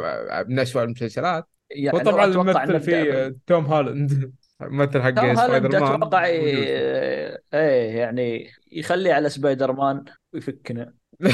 اسوء 0.58 0.82
المسلسلات. 0.82 1.44
يعني 1.70 1.98
وطبعا 1.98 2.24
الممثل 2.24 2.80
فيه 2.80 3.36
توم 3.46 3.64
هالاند 3.66 4.32
الممثل 4.62 5.02
حق 5.02 5.10
سبايدر 5.34 5.68
مان 5.80 5.82
أتوقع 5.82 5.98
موجود. 5.98 6.14
إيه 6.14 7.42
إيه، 7.54 7.98
يعني 7.98 8.50
يخليه 8.72 9.12
على 9.14 9.28
سبايدر 9.28 9.72
مان 9.72 10.04
ويفكنا. 10.32 10.92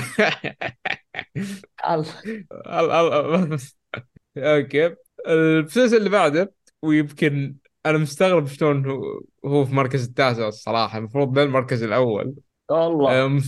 الله. 1.91 2.07
ال- 2.67 2.91
ال- 2.93 3.59
okay. 4.39 4.95
المسلسل 5.29 5.97
اللي 5.97 6.11
بعده 6.11 6.53
ويمكن 6.83 7.57
أنا 7.87 7.99
مستغرب 7.99 8.47
شلون 8.47 8.87
هو 8.91 9.21
هو 9.45 9.65
في 9.65 9.71
المركز 9.71 10.05
التاسع 10.09 10.49
الصراحة. 10.49 10.99
المفروض 10.99 11.39
المركز 11.39 11.83
الأول. 11.83 12.35
والله. 12.71 13.41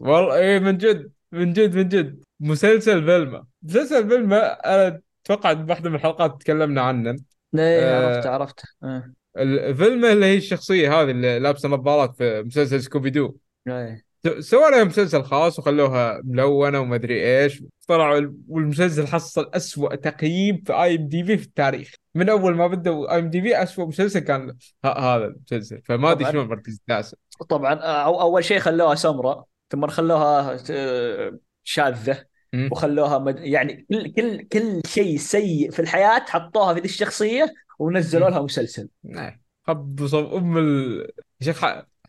والله 0.00 0.36
إيه 0.36 0.58
من 0.58 0.78
جد 0.78 1.10
من 1.32 1.52
جد 1.52 1.76
من 1.76 1.88
جد. 1.88 2.22
مسلسل 2.40 3.04
فيلما 3.04 3.44
مسلسل 3.62 4.08
فيلما 4.08 4.52
أنا 4.52 5.00
أتوقع 5.24 5.64
واحدة 5.68 5.90
من 5.90 5.96
الحلقات 5.96 6.40
تكلمنا 6.40 6.80
عنه. 6.80 7.16
إيه 7.54 7.80
آه، 7.80 8.14
عرفت. 8.14 8.26
عرفت 8.26 8.60
إيه. 8.84 9.12
الفيلما 9.36 10.12
اللي 10.12 10.26
هي 10.26 10.36
الشخصيه 10.36 11.00
هذه 11.00 11.10
اللي 11.10 11.38
لابسه 11.38 11.68
نظارات 11.68 12.16
في 12.16 12.42
مسلسل 12.42 12.82
سكوبي 12.82 13.10
دو 13.10 13.36
إيه 13.68 14.06
سووا 14.38 14.70
لها 14.70 14.84
مسلسل 14.84 15.22
خاص 15.22 15.58
وخلوها 15.58 16.20
ملونه 16.24 16.80
ومدري 16.80 17.42
إيش. 17.42 17.62
طلعوا 17.88 18.32
والمسلسل 18.48 19.06
حصل 19.06 19.50
أسوأ 19.54 19.94
تقييم 19.94 20.62
في 20.66 20.72
IMDb 20.72 21.24
في 21.24 21.44
التاريخ. 21.44 21.94
من 22.14 22.28
أول 22.28 22.54
ما 22.54 22.66
بدأوا 22.66 23.14
IMDb 23.14 23.62
أسوأ 23.62 23.86
مسلسل 23.86 24.20
كان 24.20 24.56
هذا 24.84 25.24
المسلسل. 25.24 25.82
فما 25.84 26.12
أدري. 26.12 26.32
شلون 26.32 26.44
المركز 26.44 26.74
التاسع 26.74 27.16
طبعا 27.48 27.74
أو 27.74 28.20
أول 28.20 28.44
شيء 28.44 28.58
خلوها 28.58 28.94
سمراء 28.94 29.44
ثم 29.70 29.86
خلوها 29.86 30.58
آه، 30.70 31.38
شاذة. 31.64 32.24
مم. 32.52 32.68
وخلوها 32.72 33.18
مد... 33.18 33.38
يعني 33.40 33.86
كل 33.90 34.12
كل 34.12 34.42
كل 34.48 34.80
شيء 34.86 35.16
سيء 35.18 35.70
في 35.70 35.80
الحياة 35.80 36.24
حطوها 36.28 36.74
في 36.74 36.80
ذي 36.80 36.86
الشخصية 36.86 37.54
ونزلوا. 37.78 38.30
لها 38.30 38.42
مسلسل. 38.42 38.88
نعم. 39.04 39.40
خب 39.66 40.06
صب 40.06 40.34
أم 40.34 40.58
ال... 40.58 41.00
يا 41.40 41.44
شيخ 41.46 41.64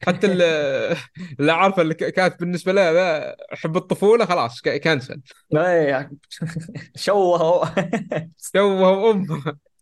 حتى 0.08 0.28
ال- 0.28 0.42
اللي 1.40 1.52
عارفه 1.52 1.82
اللي 1.82 1.94
كانت 1.94 2.40
بالنسبة 2.40 2.72
لها 2.72 2.94
ذا 2.94 3.36
حب 3.52 3.78
الطفولة 3.78 4.26
خلاص 4.26 4.62
ك- 4.62 4.82
كنسل 4.82 5.22
إيه 5.56 6.12
شوهوا 6.96 7.66
سووا 8.38 9.12
أم. 9.12 9.28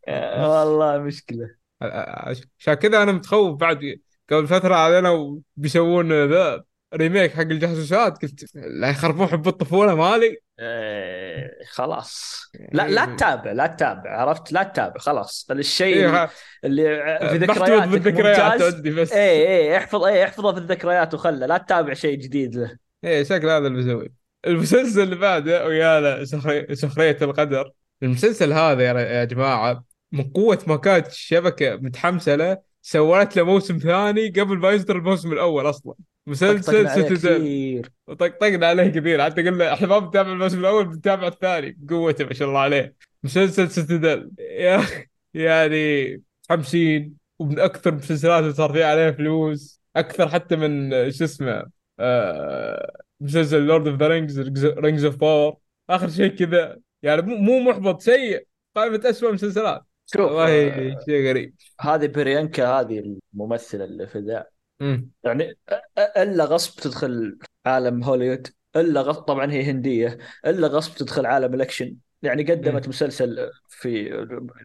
والله 0.50 0.98
مشكلة. 0.98 1.56
عشان 1.82 2.74
كذا 2.74 3.04
أنا 3.04 3.12
متخوف 3.12 3.56
بعد 3.60 4.00
قبل 4.32 4.48
فترة 4.48 4.76
علينا 4.76 5.40
بيسوون 5.56 6.26
ذا 6.30 6.64
ريميك 6.94 7.32
حق 7.32 7.42
الجاسوسات 7.42 8.22
قلت 8.22 8.56
لا 8.56 8.90
يخربون 8.90 9.28
حب 9.28 9.48
الطفولة 9.48 9.96
مالي. 9.96 10.38
إيه، 10.60 11.52
خلاص. 11.70 12.42
لا 12.72 12.88
لا 12.88 13.06
تتابع 13.06 13.52
لا 13.52 13.68
تتابع 13.68 14.18
عرفت؟ 14.22 14.52
لا 14.52 14.64
تتابع 14.64 14.98
خلاص. 15.00 15.48
الشيء 15.52 15.96
إيه 15.96 16.30
اللي 16.64 16.84
في 17.30 17.38
ذكرياتك 17.38 17.88
بالذكريات 17.88 18.62
عندي 18.62 18.92
بس. 18.92 19.12
إيه 19.14 19.48
إيه 19.48 19.78
احفظ 19.78 20.04
إيه 20.04 20.24
احفظه 20.24 20.52
في 20.54 20.58
الذكريات 20.60 21.14
وخله 21.14 21.46
لا 21.46 21.58
تتابع 21.58 21.94
شيء 21.94 22.18
جديد 22.20 22.56
له. 22.56 22.78
إيه 23.04 23.24
شكل 23.24 23.50
هذا 23.50 23.68
اللي 23.68 23.80
بسويه 23.84 24.26
المسلسل 24.48 25.02
اللي 25.02 25.16
بعده 25.16 25.66
ويانا 25.66 26.26
سخري- 26.26 26.76
سخرية 26.76 27.18
القدر. 27.22 27.72
المسلسل 28.04 28.54
هذا 28.54 28.84
يا 28.84 29.24
جماعة 29.24 29.84
من 30.12 30.24
قوة 30.24 30.60
ما 30.68 30.76
كانت 30.78 31.08
الشبكة 31.08 31.76
متحمسة 31.76 32.36
له. 32.36 32.58
سوت 32.86 33.36
له 33.38 33.44
موسم 33.44 33.78
ثاني 33.78 34.30
قبل 34.30 34.58
ما 34.58 34.72
يصدر 34.72 34.96
الموسم 34.96 35.34
الأول 35.34 35.70
أصلا. 35.70 35.94
مسلسل 36.28 36.86
طقطقنا 36.86 36.90
عليه 36.90 37.10
كثير. 37.10 37.92
وطقطقنا 38.08 38.68
عليه 38.68 38.88
كثير. 38.88 39.24
حتى 39.24 39.50
قلنا 39.50 39.74
إحنا 39.74 39.88
ما 39.88 40.00
بنتابع 40.00 40.32
الموسم 40.32 40.60
الأول 40.60 40.86
بنتابع 40.86 41.28
الثاني. 41.28 41.78
بقوته 41.80 42.26
ما 42.26 42.34
شاء 42.34 42.48
الله 42.48 42.60
عليه. 42.60 42.96
مسلسل 43.24 43.70
Citadel 43.70 44.32
يا 44.40 44.76
أخي 44.76 45.06
يعني 45.34 46.16
متحمسين 46.44 47.14
ومن 47.40 47.60
أكثر 47.60 47.90
المسلسلات 47.90 48.44
اللي 48.44 48.54
صار 48.54 48.74
فيها 48.74 48.86
عليها 48.86 49.12
فلوس 49.12 49.82
أكثر 49.96 50.30
حتى 50.30 50.56
من 50.56 50.92
شو 51.12 51.24
اسمه 51.24 51.66
آه، 52.00 52.98
مسلسل 53.20 53.62
Lord 53.66 53.88
of 53.88 54.00
the 54.00 54.08
Rings 54.08 54.66
Rings 54.66 55.06
of 55.06 55.16
Power 55.16 55.56
آخر 55.90 56.10
شيء 56.10 56.28
كذا. 56.28 56.78
يعني 57.04 57.22
مو 57.22 57.60
محبط 57.60 58.02
سيء. 58.02 58.48
قائمة 58.76 59.02
أسوأ 59.06 59.32
مسلسلات. 59.32 59.84
شوف 60.06 60.22
والله 60.22 60.70
آه، 60.72 61.06
شيء 61.06 61.30
غريب 61.30 61.56
هذه 61.82 62.08
بريانكا 62.08 62.68
هذه 62.80 63.18
الممثلة 63.34 63.84
اللي 63.86 64.08
في 64.08 64.20
ذا 64.20 64.48
مم. 64.80 65.12
يعني 65.24 65.54
أ- 65.72 65.74
أ- 65.74 66.18
إلا 66.18 66.46
غصب 66.46 66.82
تدخل 66.82 67.40
عالم 67.66 68.04
هوليوود 68.04 68.48
إلا 68.76 69.02
غصب 69.02 69.22
طبعا 69.22 69.52
هي 69.52 69.64
هندية 69.72 70.18
إلا 70.46 70.68
غصب 70.68 70.96
تدخل 70.96 71.26
عالم 71.26 71.54
الأكشن 71.54 71.98
يعني 72.22 72.44
قدمت 72.44 72.86
مم. 72.86 72.90
مسلسل 72.90 73.52
في 73.70 74.10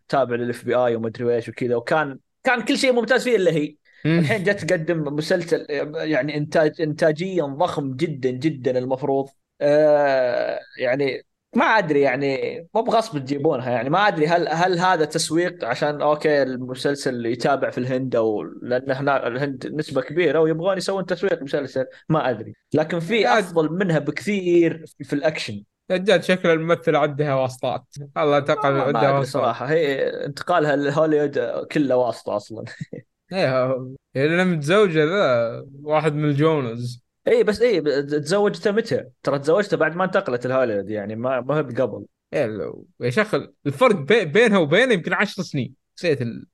تابع 0.09 0.37
لل 0.37 0.65
FBI 0.65 0.97
ومدري 0.97 1.35
إيش 1.37 1.49
وكذا 1.49 1.77
وكان 1.77 2.19
كان 2.45 2.65
كل 2.65 2.79
شيء 2.79 2.93
ممتاز 2.93 3.25
فيه 3.25 3.37
إلا 3.37 3.51
هي 3.53 3.77
مم. 4.05 4.19
الحين 4.19 4.45
جت 4.45 4.65
تقدم 4.65 5.15
مسلسل 5.15 5.67
يعني 5.97 6.37
إنتاج 6.37 6.81
انتاجيا 6.83 7.45
ضخم 7.45 7.97
جدا 7.97 8.31
جدا 8.31 8.79
المفروض 8.79 9.29
آه 9.61 10.61
يعني 10.79 11.27
ما 11.57 11.65
أدري 11.65 12.01
يعني 12.01 12.61
مو 12.75 12.83
بغصب 12.83 13.19
تجيبونها 13.19 13.71
يعني 13.71 13.91
ما 13.91 14.09
أدري 14.09 14.27
هل 14.27 14.49
هل 14.49 14.79
هذا 14.79 15.05
تسويق 15.05 15.65
عشان 15.65 16.03
okay 16.03 16.43
المسلسل 16.43 17.27
يتابع 17.27 17.71
في 17.71 17.79
الهند 17.79 18.17
أو 18.17 18.43
لأن 18.43 18.91
هنا 18.91 19.27
الهند 19.27 19.67
نسبة 19.75 20.01
كبيرة 20.01 20.41
ويبغون 20.41 20.77
يسوون 20.77 21.07
تسويق 21.07 21.43
مسلسل 21.43 21.87
ما 22.09 22.31
أدري. 22.31 22.55
لكن 22.75 23.01
في 23.01 23.29
أفضل 23.29 23.73
منها 23.73 23.99
بكثير 23.99 24.85
في 25.03 25.13
الأكشن. 25.13 25.65
رجال 25.91 26.25
شكل 26.25 26.49
الممثل 26.49 26.97
عندها 26.97 27.35
واسطات. 27.35 27.85
الله 28.17 28.45
ما 28.49 28.83
عندها 28.83 29.11
واسطات. 29.11 29.43
صراحة. 29.43 29.67
هي 29.67 30.11
انتقالها 30.27 30.77
لهوليوود 30.77 31.39
كله 31.73 31.97
واسطة 31.97 32.37
أصلا. 32.37 32.65
إيه 33.33 33.95
يعني 34.15 34.45
متزوجة 34.45 35.05
ذا 35.05 35.65
واحد 35.83 36.15
من 36.15 36.25
الجونز. 36.25 37.10
اي 37.29 37.43
بس 37.45 37.63
اي 37.63 37.81
تزوجته 38.03 38.71
متى؟ 38.71 39.05
ترى 39.23 39.39
تزوجته 39.39 39.77
بعد 39.77 39.97
ما 39.97 40.05
انتقلت 40.05 40.47
لهوليوود 40.47 40.91
يعني 40.91 41.17
ما 41.17 41.41
ما 41.41 41.57
هي 41.59 41.63
قبل 41.63 42.07
إيه 42.33 42.73
يا 43.01 43.11
شيخ 43.11 43.35
الفرق 43.67 43.97
بي- 43.97 44.25
بينها 44.25 44.59
وبينه 44.59 44.95
يمكن 44.95 45.13
عشر 45.13 45.43
سنين. 45.43 45.75
نسيت 45.99 46.23
ال... 46.23 46.47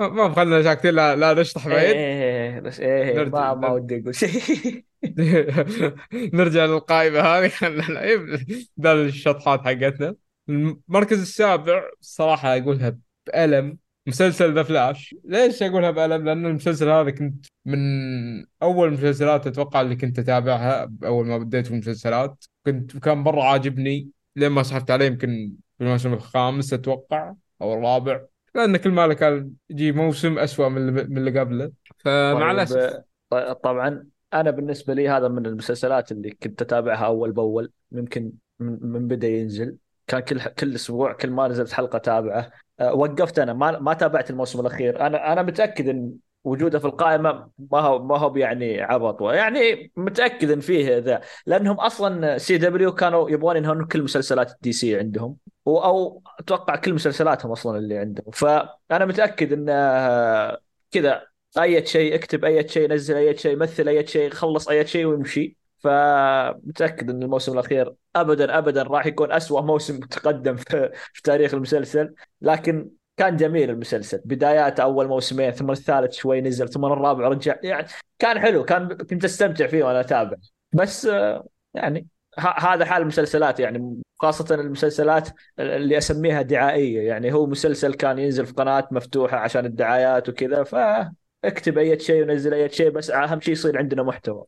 ما 0.00 0.08
ما 0.08 0.26
بخلنا 0.26 0.62
ساكتين 0.62 0.94
لا, 0.94 1.16
لا 1.16 1.34
نشطح 1.40 1.68
بعيد. 1.68 1.96
إيه 1.96 2.60
بس 2.60 2.80
إيه 2.80 3.16
نرجع- 3.16 3.54
ما 3.54 3.54
ما. 3.54 3.68
ودي 3.68 4.00
أقول 4.02 4.14
شيء. 4.14 4.84
نرجع 6.34 6.64
للقائمة 6.64 7.20
هذه. 7.20 7.50
ذا 8.82 8.92
الشطحات 8.92 9.60
حقتنا. 9.60 10.14
المركز 10.48 11.20
السابع 11.20 11.82
صراحة 12.00 12.56
أقولها 12.56 12.96
بألم. 13.26 13.78
مسلسل 14.10 14.54
The 14.54 14.62
Flash. 14.62 15.14
ليش 15.24 15.62
أقولها 15.62 15.90
بألم؟ 15.90 16.24
لأن 16.24 16.46
المسلسل 16.46 16.88
هذا 16.88 17.10
كنت 17.10 17.46
من 17.64 17.78
أول 18.62 18.88
المسلسلات 18.88 19.46
أتوقع 19.46 19.80
اللي 19.80 19.96
كنت 19.96 20.18
أتابعها 20.18 20.92
أول 21.04 21.26
ما 21.26 21.38
بديت 21.38 21.66
في 21.66 21.72
المسلسلات. 21.72 22.44
كنت 22.66 22.96
كان 22.96 23.18
مرة 23.18 23.42
عاجبني. 23.42 24.08
لين 24.36 24.52
ما 24.52 24.62
سحبت 24.62 24.90
عليه 24.90 25.06
يمكن 25.06 25.52
في 25.78 25.84
الموسم 25.84 26.12
الخامس 26.12 26.72
أتوقع 26.72 27.34
أو 27.62 27.74
الرابع. 27.74 28.20
لأن 28.54 28.76
كل 28.76 28.90
ما 28.90 29.14
كان 29.14 29.50
يجي 29.70 29.92
موسم 29.92 30.38
أسوأ 30.38 30.68
من 30.68 30.76
اللي 30.88 31.04
من 31.04 31.18
اللي 31.18 31.40
قبله. 31.40 31.72
فمع 31.98 32.50
الأسف. 32.50 33.00
طيب 33.30 33.52
طبعا 33.52 34.06
أنا 34.34 34.50
بالنسبة 34.50 34.94
لي 34.94 35.08
هذا 35.08 35.28
من 35.28 35.46
المسلسلات 35.46 36.12
اللي 36.12 36.30
كنت 36.30 36.62
أتابعها 36.62 37.06
أول 37.06 37.32
بأول. 37.32 37.70
يمكن 37.92 38.32
من, 38.60 38.78
من 38.82 39.08
بدأ 39.08 39.28
ينزل. 39.28 39.76
كان 40.06 40.20
كل 40.20 40.40
كل 40.40 40.74
أسبوع 40.74 41.12
كل 41.12 41.30
ما 41.30 41.48
نزلت 41.48 41.72
حلقة 41.72 41.98
تابعة. 41.98 42.50
وقفت 42.80 43.38
أنا. 43.38 43.52
ما 43.52 43.78
ما 43.78 43.94
تابعت 43.94 44.30
الموسم 44.30 44.60
الأخير. 44.60 45.06
أنا 45.06 45.32
أنا 45.32 45.42
متأكد 45.42 45.88
إن 45.88 46.12
وجوده 46.44 46.78
في 46.78 46.84
القائمة 46.84 47.50
ما 47.72 47.78
هو 47.80 48.02
ما 48.04 48.18
هو 48.18 48.36
يعني 48.36 48.80
عبط. 48.82 49.22
يعني 49.22 49.92
متأكد 49.96 50.50
إن 50.50 50.60
فيه 50.60 50.98
ذا. 50.98 51.20
لأنهم 51.46 51.80
أصلا 51.80 52.38
CW 52.38 52.92
كانوا 52.94 53.30
يبغون 53.30 53.56
ينهون 53.56 53.84
كل 53.86 54.02
مسلسلات 54.02 54.52
ال 54.52 54.72
DC 54.72 54.98
عندهم 54.98 55.36
أو 55.66 56.22
أتوقع 56.40 56.76
كل 56.76 56.94
مسلسلاتهم 56.94 57.52
أصلا 57.52 57.78
اللي 57.78 57.98
عندهم. 57.98 58.30
فأنا 58.32 59.04
متأكد 59.04 59.52
إن 59.52 59.66
آه، 59.68 60.60
كذا. 60.90 61.30
أي 61.58 61.86
شيء 61.86 62.14
اكتب 62.14 62.44
أي 62.44 62.68
شيء 62.68 62.92
نزل 62.92 63.16
أي 63.16 63.36
شيء 63.36 63.56
مثل 63.56 63.88
أي 63.88 64.06
شيء 64.06 64.30
خلص 64.30 64.68
أي 64.68 64.86
شيء 64.86 65.06
وامشي 65.06 65.56
فمتأكد 65.80 67.10
إن 67.10 67.22
الموسم 67.22 67.52
الأخير 67.52 67.94
ابدا 68.16 68.58
ابدا 68.58 68.82
راح 68.82 69.06
يكون 69.06 69.32
أسوأ 69.32 69.60
موسم 69.60 70.00
تقدم 70.00 70.56
في, 70.56 70.90
في 71.14 71.22
تاريخ 71.22 71.54
المسلسل 71.54 72.14
لكن 72.40 72.90
كان 73.16 73.36
جميل 73.36 73.70
المسلسل. 73.70 74.20
بدايات 74.24 74.80
أول 74.80 75.08
موسمين 75.08 75.50
ثم 75.50 75.70
الثالث 75.70 76.12
شوي 76.12 76.40
نزل 76.40 76.68
ثم 76.68 76.84
الرابع 76.84 77.28
رجع 77.28 77.56
يعني 77.62 77.86
كان 78.18 78.38
حلو 78.40 78.64
كان 78.64 78.96
كنت 78.96 79.24
أستمتع 79.24 79.66
فيه 79.66 79.84
وأنا 79.84 80.00
أتابع. 80.00 80.36
بس 80.72 81.08
يعني 81.74 82.06
هذا 82.38 82.84
حال 82.84 83.02
المسلسلات 83.02 83.60
يعني 83.60 84.02
خاصة 84.18 84.54
المسلسلات 84.54 85.28
اللي 85.58 85.98
أسميها 85.98 86.42
دعائية. 86.42 87.08
يعني 87.08 87.32
هو 87.32 87.46
مسلسل 87.46 87.94
كان 87.94 88.18
ينزل 88.18 88.46
في 88.46 88.52
قناة 88.52 88.88
مفتوحة 88.90 89.36
عشان 89.36 89.66
الدعايات 89.66 90.28
وكذا 90.28 90.62
فاكتب 90.64 91.78
أي 91.78 91.98
شيء 91.98 92.22
ونزل 92.22 92.54
أي 92.54 92.68
شيء 92.68 92.90
بس 92.90 93.10
أهم 93.10 93.40
شيء 93.40 93.52
يصير 93.52 93.78
عندنا 93.78 94.02
محتوى. 94.02 94.44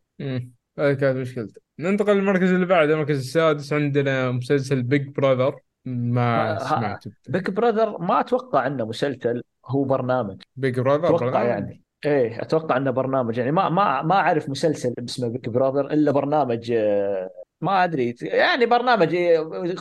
هذه 0.78 0.94
كانت 0.94 1.16
مشكلته 1.16 1.60
ننتقل 1.78 2.16
للمركز 2.16 2.52
اللي 2.52 2.66
بعده 2.66 2.94
المركز 2.94 3.18
السادس. 3.18 3.72
عندنا 3.72 4.30
مسلسل 4.30 4.82
Big 4.82 5.08
Brother 5.08 5.56
ما 5.84 6.58
سمعت. 6.58 7.04
Big 7.28 7.50
Brother 7.50 7.98
ما 7.98 8.20
أتوقع 8.20 8.66
إنه 8.66 8.84
مسلسل 8.84 9.42
هو 9.66 9.84
برنامج. 9.84 10.42
Big 10.56 10.80
Brother 10.80 11.16
أتوقع 11.16 11.42
يعني. 11.42 11.82
إيه 12.04 12.42
أتوقع 12.42 12.76
إنه 12.76 12.90
برنامج. 12.90 13.38
يعني 13.38 13.52
ما 13.52 13.68
ما 13.68 14.02
ما 14.02 14.14
أعرف 14.14 14.48
مسلسل 14.48 14.94
اسمه 15.04 15.28
Big 15.28 15.48
Brother 15.48 15.86
إلا 15.86 16.12
برنامج 16.12 16.72
آه، 16.72 17.30
ما 17.60 17.84
أدري. 17.84 18.14
يعني 18.22 18.66
برنامج 18.66 19.14
إيه، 19.14 19.74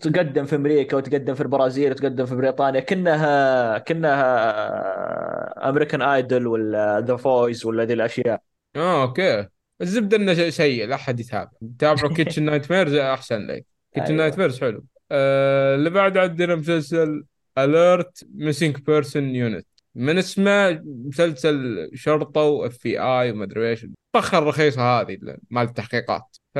تقدم 0.00 0.44
في 0.44 0.56
أمريكا 0.56 0.96
وتقدم 0.96 1.34
في 1.34 1.40
البرازيل 1.40 1.90
وتقدم 1.90 2.26
في 2.26 2.36
بريطانيا. 2.36 2.80
كانها 2.80 3.78
كانها 3.78 5.68
American 5.68 6.02
Idol 6.02 6.46
ولا 6.46 7.00
The 7.00 7.16
Voice 7.16 7.66
ولا 7.66 7.84
ذي 7.84 7.94
الأشياء. 7.94 8.42
آه 8.76 9.02
okay. 9.02 9.48
الزبدة 9.80 10.16
إنه 10.16 10.50
سيء 10.50 10.86
لا 10.86 10.94
أحد 10.94 11.20
يتابع. 11.20 11.50
تابعوا 11.78 12.14
Kitchen 12.14 12.42
Nightmares 12.42 12.94
أحسن 12.94 13.46
لك 13.46 13.66
Kitchen. 13.94 14.16
Nightmares 14.16 14.60
حلو. 14.60 14.84
آه 15.10 15.74
اللي 15.74 15.90
بعد 15.90 16.18
عندنا 16.18 16.54
مسلسل 16.54 17.24
Alert 17.58 18.24
Missing 18.34 18.76
Persons 18.76 19.34
Unit 19.34 19.66
من 19.94 20.18
اسمه 20.18 20.82
مسلسل 20.84 21.90
شرطة 21.94 22.40
و 22.40 22.82
FBI 22.82 23.30
وما 23.30 23.44
أدري 23.44 23.70
إيش. 23.70 23.86
الفخر 24.16 24.38
الرخيصه 24.38 24.82
هذه 24.82 25.18
مال 25.50 25.62
التحقيقات. 25.62 26.36
ف 26.54 26.58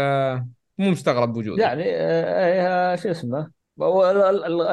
مو 0.79 0.91
مستغرب 0.91 1.37
وجوده 1.37 1.63
يعني 1.63 1.85
آه، 1.87 2.93
آه، 2.93 2.97
شو 2.97 3.11
اسمه؟ 3.11 3.51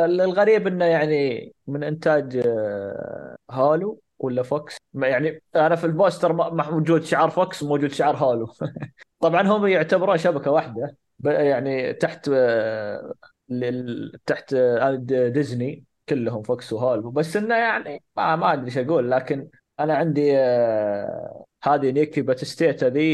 الغريب 0.05 0.67
إنه 0.67 0.85
يعني 0.85 1.53
من 1.67 1.83
إنتاج 1.83 2.41
آه، 2.45 3.35
Hulu. 3.51 4.01
ولا 4.19 4.43
Fox؟ 4.43 4.77
ما 4.93 5.07
يعني 5.07 5.41
أنا 5.55 5.75
في 5.75 5.83
ال 5.85 5.92
poster 5.92 6.33
موجود 6.53 7.03
شعار 7.03 7.29
Fox 7.29 7.63
وموجود 7.63 7.91
شعار 7.91 8.15
Hulu. 8.15 8.53
طبعا 9.19 9.41
هم 9.41 9.67
يعتبرون 9.67 10.17
شبكة 10.17 10.51
واحدة 10.51 10.97
يعني 11.23 11.93
تحت 11.93 12.29
آه، 12.33 13.13
لل- 13.49 14.19
تحت 14.25 14.53
آه، 14.53 14.95
ديزني 15.29 15.83
كلهم 16.09 16.43
Fox 16.43 16.73
و 16.73 16.79
Hulu. 16.79 17.11
بس 17.11 17.35
إنه 17.37 17.55
يعني 17.55 18.03
ما 18.17 18.35
ما 18.35 18.53
أدري 18.53 18.65
إيش 18.65 18.77
أقول 18.77 19.11
لكن 19.11 19.49
أنا 19.79 19.95
عندي 19.95 20.37
آه، 20.37 21.45
هذه 21.63 21.91
نيكي 21.91 22.21
باتيستا 22.21 22.89
ذي 22.89 23.13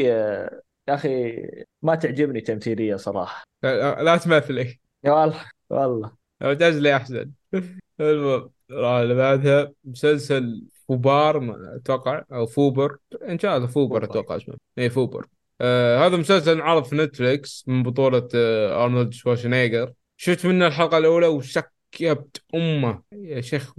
يا 0.87 0.95
أخي 0.95 1.35
ما 1.81 1.95
تعجبني 1.95 2.41
تمثيلية 2.41 2.95
صراحة. 2.95 3.43
لا, 3.63 4.17
تمثلي. 4.17 4.79
يا 5.03 5.11
والله 5.11 5.45
والله. 5.69 6.11
اعتزلي 6.41 6.95
احسن 6.95 7.31
المهم 7.99 8.51
اللي 8.71 9.15
بعدها 9.15 9.73
مسلسل 9.83 10.63
FUBAR 10.91 11.55
أتوقع 11.75 12.23
أو 12.31 12.45
FUBAR. 12.45 12.97
إن 13.29 13.39
شاء 13.39 13.57
الله 13.57 13.67
FUBAR. 13.67 14.03
أتوقع 14.03 14.35
اسمه. 14.35 14.55
اي 14.79 14.89
FUBAR. 14.89 15.25
آه 15.61 16.05
هذا 16.07 16.17
مسلسل 16.17 16.51
انعرض 16.51 16.83
في 16.83 16.95
نتفليكس 16.95 17.63
من 17.67 17.83
بطولة 17.83 18.27
آه 18.35 18.83
أرنولد 18.83 19.13
شوارشنيجر 19.13 19.93
شفت 20.17 20.45
منه 20.45 20.67
الحلقة 20.67 20.97
الأولى 20.97 21.27
وسكبت 21.27 22.41
أمه. 22.55 23.01
يا 23.11 23.41
شيخ 23.41 23.73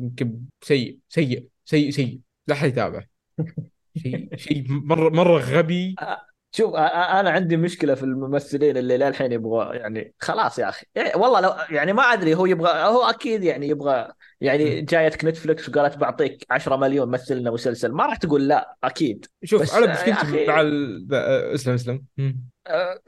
سيء 0.62 0.98
سيء 1.08 1.46
سيء 1.64 1.90
سيء. 1.90 2.20
لا 2.46 2.54
أحد 2.54 2.68
يتابع 2.68 3.02
شيء 4.02 4.36
شيء 4.36 4.64
مرة 4.68 5.08
مرة 5.08 5.38
غبي. 5.38 5.94
شوف 6.54 6.74
أنا 6.74 7.30
عندي 7.30 7.56
مشكلة 7.56 7.94
في 7.94 8.02
الممثلين 8.02 8.76
اللي 8.76 8.96
للحين 8.96 9.32
يبغى 9.32 9.76
يعني 9.76 10.14
خلاص 10.18 10.58
يا 10.58 10.68
أخي. 10.68 10.86
يعني 10.94 11.12
والله 11.14 11.40
لو 11.40 11.54
يعني 11.70 11.92
ما 11.92 12.02
أدري 12.02 12.34
هو 12.34 12.46
يبغى 12.46 12.70
هو 12.70 13.02
أكيد 13.02 13.44
يعني 13.44 13.68
يبغى 13.68 14.08
يعني 14.40 14.80
جايتك 14.80 15.24
نتفلكس 15.24 15.68
وقالت 15.68 15.96
بعطيك 15.96 16.46
10 16.50 16.76
مليون 16.76 17.08
مثل 17.08 17.36
لنا 17.36 17.50
مسلسل 17.50 17.92
ما 17.92 18.06
راح 18.06 18.16
تقول 18.16 18.48
لا 18.48 18.76
أكيد. 18.84 19.26
شوف 19.44 19.74
يا 19.74 19.92
مشكلتي. 19.92 20.46
مع 20.46 20.60
ال... 20.60 21.14
اسلم 21.54 21.74
اسلم. 21.74 22.04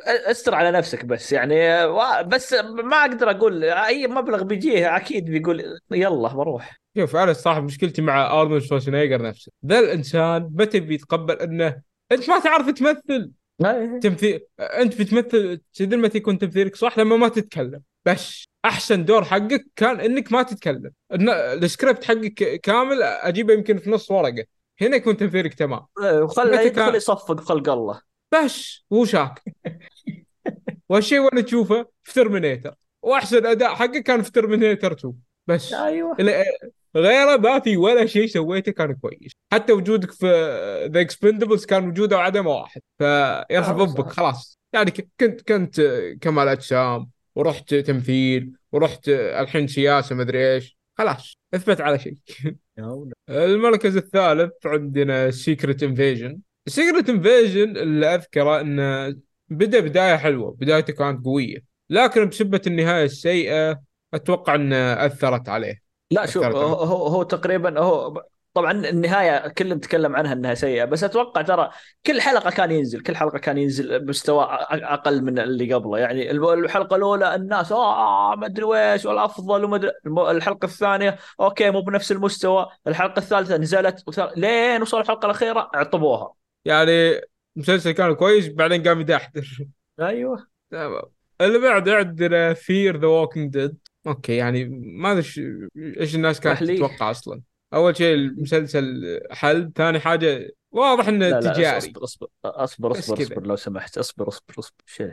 استر 0.00 0.54
على 0.54 0.70
نفسك 0.70 1.04
بس 1.04 1.32
يعني 1.32 1.86
بس 2.22 2.52
ما 2.84 2.96
أقدر 2.96 3.30
أقول 3.30 3.64
أي 3.64 4.06
مبلغ 4.06 4.42
بيجيه 4.42 4.96
أكيد 4.96 5.24
بيقول 5.24 5.78
يلا 5.90 6.28
بروح. 6.28 6.80
شوف 6.96 7.16
أنا 7.16 7.30
الصراحه 7.30 7.60
مشكلتي 7.60 8.02
مع 8.02 8.40
أرنولد 8.40 8.62
شوارزنيجر 8.62 9.22
نفسه. 9.22 9.52
ذا 9.66 9.78
الإنسان 9.78 10.50
متى 10.52 10.80
بيتقبل 10.80 11.34
إنه 11.34 11.93
أنت 12.12 12.30
ما 12.30 12.38
تعرف 12.38 12.70
تمثل. 12.70 13.30
تمثيل 14.00 14.40
أنت 14.60 15.00
بتمثل 15.02 15.60
تدري 15.74 16.00
متى 16.00 16.18
يكون 16.18 16.38
تمثيلك 16.38 16.76
صح؟ 16.76 16.98
لما 16.98 17.16
ما 17.16 17.28
تتكلم. 17.28 17.82
بس 18.04 18.44
أحسن 18.64 19.04
دور 19.04 19.24
حقك 19.24 19.66
كان 19.76 20.00
إنك 20.00 20.32
ما 20.32 20.42
تتكلم. 20.42 20.90
السكريبت 21.12 22.04
حقك 22.04 22.60
كامل 22.60 23.02
أجيبه 23.02 23.54
يمكن 23.54 23.78
في 23.78 23.90
نص 23.90 24.10
ورقة. 24.10 24.44
هنا 24.80 24.96
يكون 24.96 25.16
تمثيلك 25.16 25.54
تمام. 25.54 25.86
متى 25.98 26.66
يدخل 26.66 26.68
كان- 26.68 26.94
يصفق 26.94 27.40
خلق 27.40 27.68
الله. 27.68 28.00
بس 28.32 28.84
هو 28.92 29.04
شاك. 29.04 29.42
والشيء 30.88 31.18
وين 31.18 31.44
تشوفه؟ 31.44 31.86
في 32.02 32.12
Terminator 32.12 32.74
وأحسن 33.02 33.46
أداء 33.46 33.74
حقه 33.74 33.98
كان 33.98 34.22
في 34.22 34.32
Terminator 34.32 34.92
2 34.92 35.14
بس. 35.46 35.72
أيوه. 35.72 36.16
غيره 36.96 37.36
ما 37.36 37.58
في 37.60 37.76
ولا 37.76 38.06
شيء 38.06 38.26
سويته 38.26 38.72
كان 38.72 38.94
كويس. 38.94 39.32
حتى 39.52 39.72
وجودك 39.72 40.10
في 40.12 40.26
The 40.92 41.00
Expendables 41.00 41.64
كان 41.64 41.88
وجوده 41.88 42.16
وعدمه 42.16 42.50
واحد. 42.50 42.80
فيرحب 42.98 43.80
ربك. 43.80 44.10
خلاص. 44.12 44.58
يعني 44.72 44.90
كنت 45.20 45.40
كنت 45.48 45.80
كمال 46.20 46.48
أجسام 46.48 47.10
ورحت 47.34 47.74
تمثيل 47.74 48.52
ورحت 48.72 49.08
الحين 49.08 49.66
سياسة 49.66 50.14
مدري 50.14 50.54
إيش. 50.54 50.78
خلاص 50.98 51.34
أثبت 51.54 51.80
على 51.80 51.98
شيء. 51.98 52.16
المركز 53.30 53.96
الثالث 53.96 54.52
عندنا 54.66 55.30
Secret 55.30 55.82
Invasion 55.82 56.38
Secret 56.68 57.08
Invasion 57.10 57.76
اللي 57.76 58.14
أذكره 58.14 58.60
انه 58.60 59.16
بدأ 59.48 59.80
بداية 59.80 60.16
حلوة 60.16 60.52
بدايته 60.52 60.92
كانت 60.92 61.24
قوية. 61.24 61.58
لكن 61.90 62.28
بسبة 62.28 62.60
النهاية 62.66 63.04
السيئة 63.04 63.80
أتوقع 64.14 64.54
انها 64.54 65.06
أثرت 65.06 65.48
عليه. 65.48 65.83
لا 66.10 66.26
شوف 66.26 66.44
هو, 66.44 67.06
هو 67.06 67.22
تقريبا 67.22 67.80
هو 67.80 68.22
طبعا 68.54 68.72
النهاية 68.72 69.48
كل 69.48 69.74
نتكلم 69.74 70.16
عنها 70.16 70.32
إنها 70.32 70.54
سيئة 70.54 70.84
بس 70.84 71.04
أتوقع 71.04 71.42
ترى 71.42 71.70
كل 72.06 72.20
حلقة 72.20 72.50
كان 72.50 72.70
ينزل 72.70 73.00
كل 73.00 73.16
حلقة 73.16 73.38
كان 73.38 73.58
ينزل 73.58 74.06
مستوى 74.06 74.44
أقل 74.44 75.22
من 75.24 75.38
اللي 75.38 75.74
قبله. 75.74 75.98
يعني 75.98 76.30
الحلقة 76.30 76.96
الأولى 76.96 77.34
الناس 77.34 77.72
آه 77.72 78.34
ما 78.36 78.46
أدري 78.46 78.64
ويش 78.64 79.04
والأفضل 79.06 79.64
وما 79.64 79.76
ادري 79.76 79.90
الحلقة 80.30 80.66
الثانية 80.66 81.18
okay 81.40 81.70
مو 81.70 81.80
بنفس 81.80 82.12
المستوى. 82.12 82.68
الحلقة 82.86 83.18
الثالثة 83.18 83.56
نزلت 83.56 84.04
لين 84.36 84.82
وصل 84.82 85.00
الحلقة 85.00 85.26
الأخيرة 85.26 85.70
عطبوها. 85.74 86.34
يعني 86.64 87.20
مسلسل 87.56 87.90
كان 87.90 88.14
كويس 88.14 88.48
بعدين 88.48 88.82
قام 88.82 89.00
يدحدر. 89.00 89.66
أيوه. 90.00 90.46
تمام. 90.70 91.02
اللي 91.40 91.58
بعده 91.58 91.96
عندنا 91.96 92.54
Fear 92.54 92.96
The 92.96 93.06
Walking 93.06 93.52
Dead 93.52 93.76
okay 94.06 94.36
يعني 94.36 94.64
ما 94.82 95.12
أدري 95.12 95.24
إيش 95.76 96.14
الناس 96.14 96.40
كانت 96.40 96.64
تتوقع 96.64 97.10
أصلا؟ 97.10 97.40
أول 97.74 97.96
شيء 97.96 98.14
المسلسل 98.14 99.20
حل 99.30 99.72
ثاني 99.76 100.00
حاجة 100.00 100.50
واضح 100.70 101.08
إنه 101.08 101.28
لا 101.28 101.40
تجاري 101.40 101.62
لا 101.62 101.78
أصبر 101.78 102.04
أصبر 102.04 102.28
أصبر 102.44 102.92
أصبر, 102.92 103.22
أصبر 103.22 103.46
لو 103.46 103.56
سمحت 103.56 103.98
أصبر 103.98 104.28
أصبر 104.28 104.54
أصبر. 104.58 104.84
شيء 104.86 105.12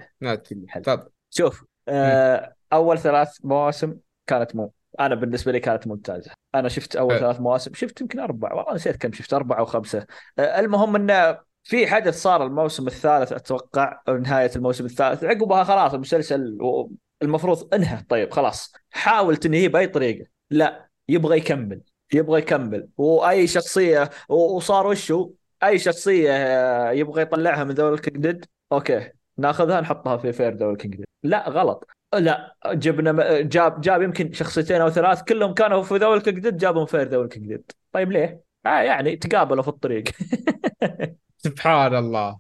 تفضل. 0.84 1.10
شوف 1.30 1.64
آه 1.88 2.54
أول 2.74 3.00
ثلاث 3.00 3.38
مواسم 3.44 3.96
كانت 4.28 4.56
مو 4.56 4.74
أنا 5.00 5.16
بالنسبة 5.16 5.52
لي 5.52 5.60
كانت 5.60 5.88
ممتازة. 5.88 6.32
أنا 6.56 6.70
شفت 6.70 6.96
أول 6.96 7.20
ثلاث 7.20 7.40
مواسم 7.40 7.74
شفت 7.74 8.02
يمكن 8.02 8.20
أربع 8.20 8.54
والله 8.54 8.74
نسيت 8.74 8.96
كم 8.96 9.14
شفت 9.14 9.34
أربعة 9.34 9.60
أو 9.60 9.66
خمسة. 9.66 10.06
آه 10.40 10.60
المهم 10.60 10.96
إنه 10.96 11.40
في 11.64 11.88
حدث 11.88 12.22
صار 12.22 12.46
الموسم 12.46 12.88
الثالث 12.88 13.34
أتوقع 13.34 14.02
أو 14.08 14.18
نهاية 14.18 14.52
الموسم 14.56 14.86
الثالث 14.86 15.24
عقبها 15.24 15.64
خلاص 15.64 15.94
المسلسل 15.94 16.58
المفروض 17.22 17.74
انهى 17.74 18.04
طيب 18.10 18.34
خلاص. 18.34 18.74
حاول 18.92 19.38
تنهيه 19.38 19.68
بأي 19.68 19.88
طريقة. 19.88 20.26
لا 20.50 20.90
يبغى 21.10 21.38
يكمل 21.38 21.82
يبغى 22.14 22.40
يكمل. 22.40 22.88
وأي 22.98 23.48
شخصية 23.48 24.10
وصار 24.30 24.88
وشو؟ 24.88 25.32
أي 25.64 25.80
شخصية 25.80 26.32
آه، 26.32 26.92
يبغى 26.92 27.22
يطلعها 27.22 27.64
من 27.64 27.72
The 27.72 27.84
Walking 27.84 28.18
Dead؟ 28.18 28.46
okay 28.72 29.12
ناخذها 29.38 29.82
نحطها 29.82 30.18
في 30.18 30.34
Fear 30.34 30.56
The 30.56 30.66
Walking 30.66 30.96
Dead. 30.96 31.06
لا 31.24 31.50
غلط. 31.50 31.88
لا 32.14 32.56
جبنا 32.68 33.42
جاب 33.42 33.82
جاب 33.82 34.02
يمكن 34.02 34.34
شخصيتين 34.34 34.82
أو 34.82 34.90
ثلاث 34.90 35.24
كلهم 35.24 35.54
كانوا 35.54 35.84
في 35.84 35.98
The 35.98 36.08
Walking 36.08 36.40
Dead 36.40 36.58
جابهم 36.58 36.86
Fear 36.86 37.08
The 37.08 37.18
Walking 37.18 37.48
Dead. 37.48 37.72
طيب 37.92 38.12
ليه؟ 38.12 38.44
آه 38.66 38.82
يعني 38.82 39.16
تقابلوا 39.16 39.64
في 39.64 39.68
الطريق. 39.68 40.04
سبحان 41.38 41.96
الله. 41.96 42.40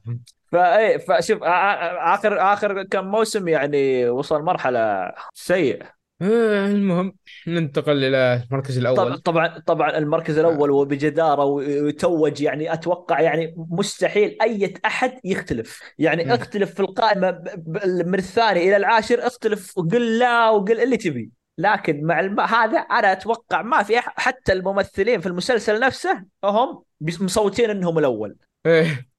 فاي 0.52 1.00
فشوف 1.00 1.40
آخر 1.44 2.54
آخر 2.54 2.84
كم 2.84 3.06
موسم 3.06 3.48
يعني 3.48 4.10
وصل 4.10 4.42
مرحلة 4.44 5.12
سيئة. 5.34 6.02
آه، 6.22 6.68
المهم 6.68 7.14
ننتقل 7.48 8.04
إلى 8.04 8.44
المركز 8.52 8.78
الأول. 8.78 9.18
طبعا 9.18 9.60
طبعا 9.60 9.98
المركز 9.98 10.38
الأول 10.38 10.70
آه. 10.70 10.74
وبجدارة 10.76 11.44
ويتوج 11.44 12.42
يعني 12.42 12.74
أتوقع 12.74 13.22
يعني 13.22 13.56
مستحيل 13.58 14.38
أي 14.42 14.74
أحد 14.86 15.20
يختلف. 15.24 15.82
يعني 16.00 16.26
م. 16.26 16.32
اختلف 16.32 16.74
في 16.74 16.80
القائمة 16.80 17.44
من 18.06 18.16
الثاني 18.16 18.64
إلى 18.64 18.78
العاشر 18.78 19.28
اختلف 19.28 19.78
وقل 19.78 20.20
لا 20.20 20.50
وقل 20.50 20.80
اللي 20.80 20.98
تبي. 20.98 21.32
لكن 21.58 22.04
مع 22.04 22.20
الم... 22.20 22.40
هذا 22.40 22.80
أنا 22.80 23.12
أتوقع 23.12 23.62
ما 23.62 23.84
في 23.84 24.00
أحد 24.00 24.12
حتى 24.16 24.54
الممثلين 24.54 25.22
في 25.22 25.28
المسلسل 25.28 25.80
نفسه 25.80 26.24
هم 26.44 26.84
مصوتين 27.02 27.70
إنهم 27.70 28.00
الأول. 28.00 28.36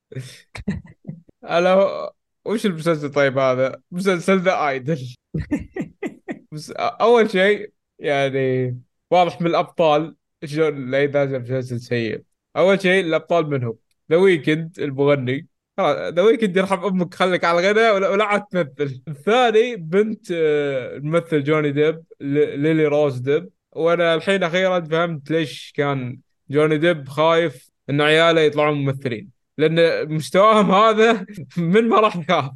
أنا 1.45 2.11
وش 2.45 2.67
المسلسل 2.67 3.13
طيب 3.13 3.39
هذا؟ 3.39 3.81
مسلسل 3.91 4.39
ذا 4.39 4.69
ايدل 4.69 5.15
أول 6.79 7.31
شيء 7.31 7.73
يعني 7.99 8.79
واضح 9.11 9.41
من 9.41 9.47
الأبطال 9.47 10.17
شلون 10.45 10.91
لا 10.91 11.03
ينازل 11.03 11.41
مسلسل 11.41 11.81
سيء. 11.81 12.23
أول 12.57 12.81
شيء 12.83 13.05
الأبطال 13.05 13.51
منهم 13.51 13.77
The 14.11 14.17
Weeknd 14.17 14.79
المغني. 14.79 15.47
The 15.81 16.23
Weeknd 16.23 16.57
يرحم 16.57 16.85
أمك 16.85 17.15
خليك 17.15 17.45
على 17.45 17.61
الغناء 17.61 18.13
ولا 18.13 18.25
عاد 18.25 18.43
تمثل. 18.43 19.03
الثاني 19.09 19.77
بنت 19.77 20.27
آه، 20.33 20.97
الممثل 20.97 21.45
جوني 21.45 21.73
ديب 21.73 22.05
ليلي 22.21 22.87
روز 22.87 23.19
ديب. 23.19 23.51
وأنا 23.73 24.15
الحين 24.15 24.43
أخيرا 24.43 24.81
فهمت 24.81 25.31
ليش 25.31 25.73
كان 25.77 26.21
جوني 26.51 26.79
ديب 26.79 27.09
خايف 27.09 27.71
إن 27.91 28.01
عياله 28.01 28.41
يطلعون 28.41 28.75
ممثلين. 28.85 29.31
لأن 29.59 30.09
مستواهم 30.15 30.71
هذا 30.71 31.27
من 31.57 31.89
ما 31.89 32.01
راح 32.01 32.17
يخاف. 32.17 32.51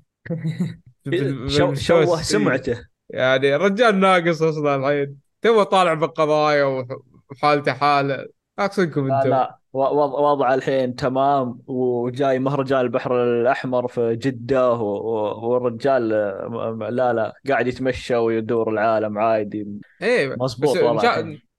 شوه 1.79 2.23
سمعته؟ 2.23 2.85
يعني 3.11 3.57
الرجال 3.57 4.01
ناقص 4.01 4.43
أصلا 4.43 4.77
الحين. 4.77 5.17
تو 5.43 5.63
طالع 5.63 5.95
بالقضايا 5.95 6.85
وحالته 7.31 7.73
حالة. 7.73 8.27
أقصدكم 8.59 9.13
أنتم. 9.13 9.31
لا. 9.31 9.37
لا 9.37 9.59
وضع 9.73 10.55
الحين 10.55 10.95
تمام 10.95 11.61
وجاي 11.67 12.39
مهرجان 12.39 12.81
البحر 12.81 13.25
الأحمر 13.25 13.89
في 13.89 14.17
جدة 14.17 14.73
والرجال 14.73 16.09
لا 16.91 17.13
لا. 17.13 17.35
قاعد 17.49 17.67
يتمشى 17.67 18.17
ويدور 18.17 18.71
العالم 18.71 19.19
عادي. 19.19 19.67
إيه 20.03 20.37
مضبوط 20.41 20.77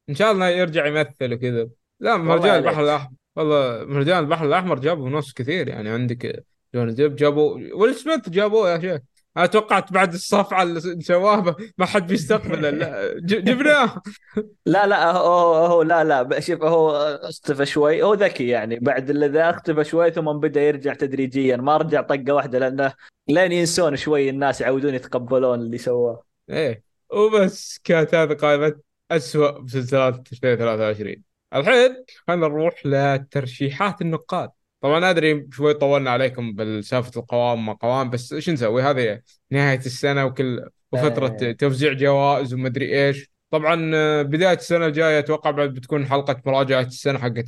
إن 0.09 0.15
شاء 0.15 0.31
الله 0.31 0.49
يرجع 0.49 0.85
يمثل 0.85 1.33
وكذا. 1.33 1.67
لا 1.99 2.17
مهرجان 2.17 2.55
البحر 2.55 2.83
الأحمر. 2.83 3.16
والله 3.37 3.85
مهرجان 3.85 4.19
البحر 4.19 4.45
الأحمر 4.45 4.79
جابوا 4.79 5.09
ناس 5.09 5.33
كثير 5.33 5.67
يعني 5.67 5.89
عندك 5.89 6.45
جون 6.75 6.93
ديب 6.93 7.15
جابوا 7.15 7.59
ويل 7.75 7.95
سميث 7.95 8.29
جابوه 8.29 8.71
يا 8.71 8.79
شيخ. 8.79 9.01
أنا 9.37 9.45
توقعت 9.45 9.93
بعد 9.93 10.13
الصفعة 10.13 10.63
اللي 10.63 11.01
سواها 11.01 11.55
ما 11.77 11.85
حد 11.85 12.07
بيستقبله 12.07 12.69
لا 12.69 13.13
جبناه. 13.19 14.01
لا 14.65 14.87
لا 14.87 15.11
هو, 15.11 15.55
هو 15.55 15.81
لا 15.81 16.03
لا 16.03 16.39
شوف 16.39 16.63
هو 16.63 16.91
اختفى 17.23 17.65
شوي 17.65 18.03
هو 18.03 18.13
ذكي 18.13 18.47
يعني. 18.47 18.79
بعد 18.79 19.09
اللي 19.09 19.27
ذا 19.27 19.49
اختفى 19.49 19.83
شوي 19.83 20.11
ثم 20.11 20.33
بدأ 20.33 20.61
يرجع 20.61 20.93
تدريجيا. 20.93 21.57
ما 21.57 21.77
رجع 21.77 22.01
طقة 22.01 22.31
واحدة 22.31 22.59
لأنه 22.59 22.93
لين 23.27 23.51
ينسون 23.51 23.95
شوي 23.95 24.29
الناس 24.29 24.61
يعودون 24.61 24.93
يتقبلون 24.93 25.59
اللي 25.59 25.77
سواه. 25.77 26.23
إيه. 26.49 26.83
وبس 27.09 27.79
كانت 27.83 28.15
هذه 28.15 28.33
قائمة 28.33 28.75
اسوء 29.11 29.61
مسلسلات 29.61 30.31
2023 30.33 31.26
الحين 31.53 32.05
خلينا 32.27 32.47
نروح 32.47 32.85
لترشيحات 32.85 34.01
النقاد. 34.01 34.49
طبعا 34.81 35.09
أدري 35.09 35.47
شوي 35.51 35.73
طولنا 35.73 36.11
عليكم 36.11 36.53
بالسالفه 36.53 37.21
القوام 37.21 37.65
ما 37.65 37.73
قوام 37.73 38.09
بس 38.09 38.33
إيش 38.33 38.49
نسوي؟ 38.49 38.81
هذه 38.83 39.21
نهاية 39.51 39.77
السنة 39.79 40.25
وكل 40.25 40.69
وفترة 40.91 41.37
آه. 41.41 41.51
توزيع 41.51 41.93
جوائز 41.93 42.53
ومدري 42.53 43.07
إيش. 43.07 43.31
طبعا 43.51 43.91
آه، 43.95 44.21
بداية 44.21 44.53
السنة 44.57 44.85
الجاية 44.85 45.19
أتوقع 45.19 45.51
بعد 45.51 45.73
بتكون 45.73 46.05
حلقة 46.05 46.41
مراجعة 46.45 46.81
السنة 46.81 47.19
حقت 47.19 47.47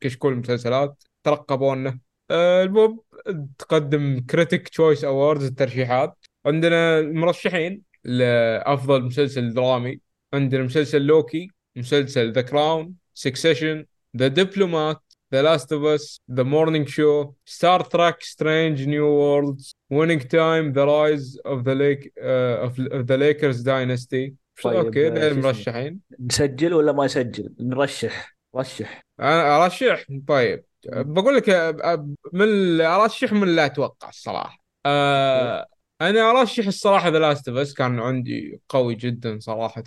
كشكول 0.00 0.32
المسلسلات. 0.32 1.02
ترقبونا. 1.24 1.98
آه، 2.30 2.62
المهم 2.62 3.00
تقدم 3.58 4.20
Critics 4.30 4.68
Choice 4.68 5.04
Awards 5.04 5.44
الترشيحات. 5.44 6.26
عندنا 6.46 6.98
المرشحين 6.98 7.82
لأفضل 8.04 9.02
مسلسل 9.02 9.54
درامي. 9.54 10.00
عندنا 10.34 10.62
مسلسل 10.62 11.02
لوكي 11.02 11.50
مسلسل 11.76 12.32
The 12.32 12.40
Crown 12.40 12.94
Succession 13.18 13.84
The 14.16 14.28
Diplomat 14.28 15.02
The 15.34 15.42
Last 15.42 15.70
of 15.76 15.82
Us, 15.94 16.04
The 16.38 16.44
Morning 16.44 16.86
Show, 16.86 17.34
Star 17.44 17.80
Trek: 17.94 18.16
Strange 18.34 18.86
New 18.86 19.08
Worlds, 19.20 19.74
Winning 19.90 20.22
Time, 20.36 20.72
The 20.72 20.86
Rise 20.86 21.28
of 21.44 21.58
the 21.64 21.74
Lake 21.74 22.04
uh, 22.16 22.66
of, 22.66 22.72
of 22.96 23.06
the 23.06 23.18
Lakers 23.18 23.62
Dynasty. 23.62 24.34
طيب 24.62 24.76
okay 24.76 25.08
المرشحين 25.08 26.00
نسجل 26.20 26.74
ولا 26.74 26.92
ما 26.92 27.04
نسجل؟ 27.04 27.54
نرشح 27.60 28.36
رشح. 28.56 29.04
أنا 29.20 29.64
أرشح؟ 29.64 30.04
طيب 30.26 30.64
بقول 30.86 31.36
لك 31.36 31.48
من 32.32 32.80
أرشح 32.80 33.32
من 33.32 33.56
لا 33.56 33.66
أتوقع 33.66 34.08
الصراحة. 34.08 34.58
آه 34.86 35.66
أنا 36.00 36.30
أرشح 36.30 36.66
الصراحة 36.66 37.08
The 37.08 37.18
Last 37.18 37.48
of 37.48 37.72
كان 37.72 38.00
عندي 38.00 38.60
قوي 38.68 38.94
جدا 38.94 39.38
صراحة. 39.38 39.84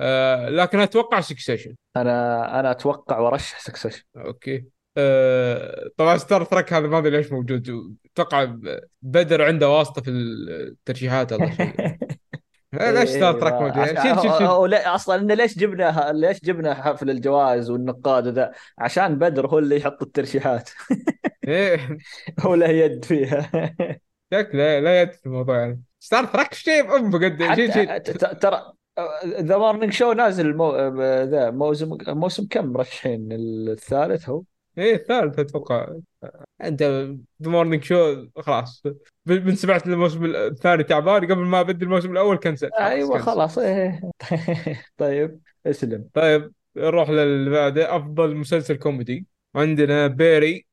آه 0.00 0.48
لكن 0.48 0.78
أتوقع 0.78 1.20
Succession 1.20 1.74
أنا 1.96 2.60
أنا 2.60 2.70
أتوقع 2.70 3.18
وارشح 3.18 3.60
Succession 3.60 4.02
okay. 4.16 4.64
آه، 4.98 5.90
طبعا 5.96 6.16
Star 6.16 6.44
Trek 6.44 6.72
هذا 6.72 6.86
ما 6.86 6.98
أدري 6.98 7.16
ليش 7.16 7.32
موجود. 7.32 7.96
أتوقع 8.12 8.56
بدر 9.02 9.42
عنده 9.42 9.70
واسطة 9.70 10.02
في 10.02 10.10
الترشيحات 10.10 11.32
الله 11.32 11.50
شيء 12.78 12.90
ليش 12.90 13.08
Star 13.08 13.40
Trek 13.40 13.52
موجود؟ 13.52 13.84
شيل 13.86 14.22
شيل 14.22 14.32
شيل 14.38 14.74
أصلا 14.74 15.14
إنه 15.20 15.34
ليش 15.34 15.58
جبنا 15.58 16.12
ليش 16.12 16.40
جبنا 16.44 16.74
حفل 16.74 17.10
الجوائز 17.10 17.70
والنقاد 17.70 18.26
وذا؟ 18.26 18.52
عشان 18.78 19.18
بدر 19.18 19.46
هو 19.46 19.58
اللي 19.58 19.76
يحط 19.76 20.02
الترشيحات. 20.02 20.70
إيه. 21.48 21.98
هو 22.40 22.54
له 22.54 22.68
يد 22.68 23.04
فيها. 23.04 23.50
شكله 24.34 24.78
لا 24.78 25.02
يد 25.02 25.12
في 25.12 25.26
الموضوع 25.26 25.58
يعني. 25.58 25.82
Star 26.00 26.24
Trek 26.24 26.54
شيء 26.54 26.96
أم 26.96 27.12
قد 27.14 28.38
ترى 28.40 28.72
The 29.26 29.58
Morning 29.58 29.92
Show 29.92 30.12
نازل 30.12 30.56
مو... 30.56 30.76
ذا 31.22 31.50
موسم 31.50 31.98
موسم 32.08 32.46
كم 32.46 32.66
مرشحين 32.66 33.28
الثالث 33.32 34.28
هو؟ 34.28 34.42
إيه 34.78 34.94
الثالث 34.94 35.38
أتوقع. 35.38 35.88
أنت 36.62 36.82
The 36.82 37.50
Morning 37.50 37.84
Show 37.84 38.26
خلاص. 38.36 38.82
من 39.26 39.54
سمعت 39.54 39.86
الموسم 39.86 40.24
الثاني 40.24 40.84
تعبان 40.84 41.24
قبل 41.24 41.44
ما 41.44 41.60
ابدي 41.60 41.84
الموسم 41.84 42.12
الأول 42.12 42.36
cancel. 42.36 42.70
أيوه. 42.72 43.18
خلاص. 43.18 43.58
إيه 43.58 44.00
طيب 44.98 45.40
اسلم. 45.66 46.08
طيب 46.14 46.52
نروح 46.76 47.10
للي 47.10 47.50
بعده 47.50 47.96
أفضل 47.96 48.36
مسلسل 48.36 48.76
كوميدي. 48.76 49.26
عندنا 49.54 50.06
Barry 50.06 50.66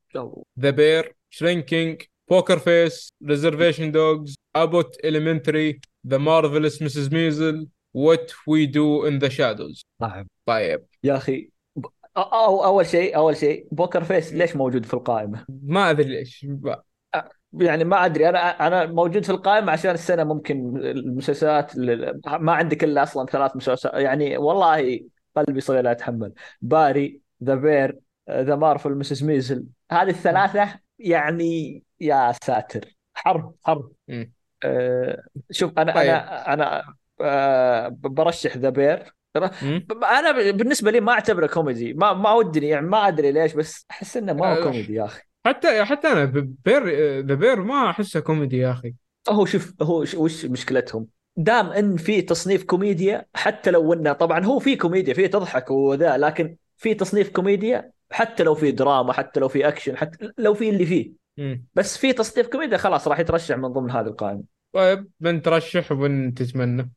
The 0.59 0.69
Bear 0.69 1.15
Shrinking 1.29 2.01
Poker 2.29 2.59
Face 2.59 3.09
Reservation 3.27 3.91
Dogs 3.91 4.35
Abbott 4.55 4.97
Elementary 5.05 5.79
The 6.07 6.17
Marvelous 6.17 6.81
Mrs. 6.81 7.13
Maisel 7.13 7.67
What 7.93 8.31
We 8.47 8.65
Do 8.65 9.07
in 9.07 9.19
the 9.19 9.29
Shadows 9.29 9.85
نعم 10.01 10.27
طيب. 10.45 10.85
يا 11.03 11.17
أخي 11.17 11.49
أو 12.17 12.65
أول 12.65 12.85
شيء 12.85 13.15
أول 13.15 13.37
شيء 13.37 13.67
Poker 13.71 14.03
Face 14.03 14.33
ليش 14.33 14.55
موجود 14.55 14.85
في 14.85 14.93
القائمة؟ 14.93 15.45
ما 15.63 15.89
أدري 15.89 16.09
ليش. 16.09 16.47
يعني 17.53 17.83
ما 17.83 18.05
أدري. 18.05 18.29
أنا 18.29 18.67
أنا 18.67 18.85
موجود 18.85 19.23
في 19.23 19.29
القائمة 19.29 19.71
عشان 19.71 19.91
السنة 19.91 20.23
ممكن 20.23 20.77
المسلسلات 20.77 21.77
ما 22.27 22.53
عندك 22.53 22.83
إلا 22.83 23.03
أصلا 23.03 23.25
ثلاث 23.25 23.55
مسلسلات. 23.55 23.95
يعني 23.95 24.37
والله 24.37 24.99
قلبي 25.35 25.61
صغير 25.61 25.83
لا 25.83 25.91
اتحمل 25.91 26.33
Barry 26.61 27.21
The 27.43 27.55
Bear 27.55 27.99
The 28.29 28.55
Marvelous 28.55 28.91
Mrs. 28.91 29.23
Maisel. 29.23 29.65
هذه 29.91 30.09
الثلاثة 30.09 30.79
يعني 30.99 31.83
يا 31.99 32.33
ساتر. 32.43 32.95
حرب 33.13 33.55
حرب. 33.63 33.91
أه 34.63 35.23
شوف 35.51 35.79
أنا 35.79 35.93
طيب. 35.93 36.09
أنا 36.09 36.53
أنا 36.53 36.95
برشح 37.89 38.57
The 38.57 38.69
Bear. 38.69 39.13
أنا 40.03 40.51
بالنسبة 40.51 40.91
لي 40.91 40.99
ما 40.99 41.11
أعتبره 41.11 41.47
كوميدي 41.47 41.93
ما 41.93 42.13
ما 42.13 42.33
ودني 42.33 42.67
يعني 42.67 42.87
ما 42.87 43.07
أدري 43.07 43.31
ليش 43.31 43.53
بس 43.53 43.85
أحس 43.91 44.17
إنه 44.17 44.33
ما. 44.33 44.57
هو 44.57 44.63
كوميدي 44.63 44.93
يا 44.93 45.05
أخي 45.05 45.21
حتى 45.45 45.85
حتى 45.85 46.07
أنا 46.07 46.25
Bear 46.65 46.89
The 47.25 47.35
Bear 47.35 47.61
ما 47.61 47.89
أحسه 47.89 48.19
كوميدي 48.19 48.57
يا 48.57 48.71
أخي 48.71 48.93
هو 49.29 49.45
شوف 49.45 49.73
هو 49.81 49.99
وش 50.15 50.45
مشكلتهم؟ 50.45 51.07
دام 51.37 51.67
إن 51.67 51.97
في 51.97 52.21
تصنيف 52.21 52.63
كوميديا 52.63 53.25
حتى 53.35 53.71
لو 53.71 53.93
إنه 53.93 54.13
طبعا 54.13 54.45
هو 54.45 54.59
في 54.59 54.75
كوميديا 54.75 55.13
في 55.13 55.27
تضحك 55.27 55.71
وذا 55.71 56.17
لكن 56.17 56.55
في 56.77 56.93
تصنيف 56.93 57.29
كوميديا 57.29 57.91
حتى 58.11 58.43
لو 58.43 58.55
في 58.55 58.71
دراما 58.71 59.13
حتى 59.13 59.39
لو 59.39 59.47
في 59.47 59.67
أكشن 59.67 59.97
حتى 59.97 60.31
لو 60.37 60.53
في 60.53 60.69
اللي 60.69 60.85
فيه 60.85 61.11
مم. 61.37 61.65
بس 61.75 61.97
في 61.97 62.13
تصنيف 62.13 62.47
كوميديا 62.47 62.77
خلاص 62.77 63.07
راح 63.07 63.19
يترشح 63.19 63.57
من 63.57 63.67
ضمن 63.67 63.91
هذه 63.91 64.07
القائمة 64.07 64.43
طيب 64.73 65.07
من 65.19 65.41
ترشح 65.41 65.91
ومن 65.91 66.33
تتمنى 66.33 66.91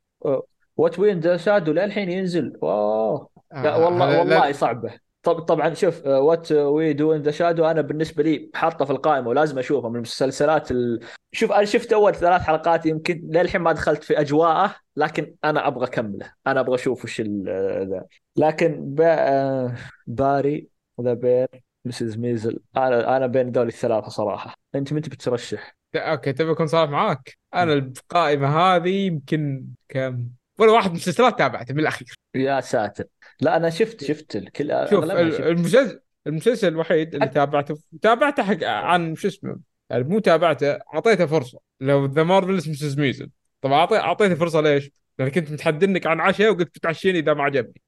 What 0.77 0.99
We 0.99 1.10
in 1.10 1.21
the 1.21 1.37
Shadow 1.37 1.73
للحين 1.73 2.11
ينزل. 2.11 2.53
اوه 2.63 3.29
لا 3.53 3.75
آه، 3.75 3.85
والله 3.85 4.11
هذا- 4.11 4.19
والله 4.19 4.47
لا- 4.47 4.53
صعبة. 4.53 4.91
طب 5.23 5.39
طبعا 5.41 5.75
شوف 5.75 6.07
What 6.07 6.53
We 6.53 6.93
Do 6.93 7.13
in 7.13 7.23
the 7.23 7.31
Shadow 7.31 7.65
أنا 7.65 7.81
بالنسبة 7.81 8.23
لي 8.23 8.51
حاطه 8.55 8.85
في 8.85 8.91
القائمة 8.91 9.29
ولازم 9.29 9.59
أشوفه 9.59 9.89
من 9.89 9.97
المسلسلات 9.97 10.71
ال... 10.71 11.01
شوف 11.33 11.53
أنا 11.53 11.65
شفت 11.65 11.93
أول 11.93 12.15
ثلاث 12.15 12.43
حلقات 12.43 12.87
يمكن 12.87 13.29
للحين 13.31 13.61
ما 13.61 13.73
دخلت 13.73 14.05
في 14.05 14.21
أجواءه 14.21 14.75
لكن 14.97 15.35
أنا 15.45 15.67
أبغى 15.67 15.85
أكمله. 15.87 16.33
أنا 16.47 16.61
أبغى 16.61 16.75
أشوف 16.75 17.05
وش 17.05 17.21
ال- 17.21 17.89
ذا. 17.91 18.05
لكن 18.37 18.95
ب... 18.95 19.01
آه، 19.01 19.75
Barry 20.07 20.69
The 21.01 21.15
Bear 21.15 21.49
Mrs. 21.85 22.17
Maisel 22.17 22.59
أنا 22.77 23.17
أنا 23.17 23.27
بين 23.27 23.51
ذول 23.51 23.69
الثلاثة 23.69 24.09
صراحة. 24.09 24.55
أنت 24.75 24.93
متى 24.93 25.11
بترشح؟ 25.11 25.77
okay 25.99 26.33
تبي 26.33 26.51
أكون 26.51 26.67
صريح 26.67 26.91
معاك؟ 26.91 27.37
أنا 27.55 27.73
القائمة 27.73 28.59
هذه 28.59 29.07
يمكن 29.07 29.67
كم؟ 29.89 30.29
ولا 30.59 30.73
واحد 30.73 30.87
من 30.91 30.97
المسلسلات 30.97 31.39
تابعته 31.39 31.75
من 31.75 31.81
الأخير. 31.81 32.15
يا 32.35 32.61
ساتر. 32.61 33.05
لا 33.41 33.57
أنا 33.57 33.71
شفت 33.71 34.05
شفت 34.05 34.37
الكل 34.37 34.87
شوف. 34.91 35.05
المسلسل 35.05 36.01
المسلسل 36.27 36.69
الوحيد 36.69 37.15
اللي 37.15 37.29
تابعته 37.29 37.79
تابعته 38.03 38.43
حق 38.43 38.65
عن 38.65 39.15
شو 39.15 39.29
اسمه 39.29 39.59
يعني 39.91 40.05
مو 40.05 40.19
تابعته 40.19 40.73
أعطيته 40.73 41.27
فرصة. 41.27 41.59
لو 41.81 42.07
The 42.07 42.23
Marvelous 42.23 42.69
Mrs. 42.69 42.99
Maisel 42.99 43.31
طبعا 43.61 43.85
أعطيته 43.97 44.35
فرصة 44.35 44.61
ليش؟ 44.61 44.91
لأن 45.19 45.29
كنت 45.29 45.53
متحديك 45.53 46.07
عن 46.07 46.21
عشاء 46.21 46.51
وقلت 46.51 46.79
بتعشيني 46.79 47.19
إذا 47.19 47.35
ما 47.35 47.43
عجبني. 47.45 47.83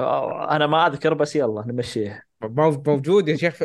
أوه، 0.00 0.56
أنا 0.56 0.66
ما 0.66 0.86
أذكر 0.86 1.14
بس 1.14 1.36
يلا 1.36 1.64
نمشيها. 1.66 2.22
مو- 2.42 2.82
موجود 2.86 3.28
يا 3.28 3.36
شيخ. 3.36 3.62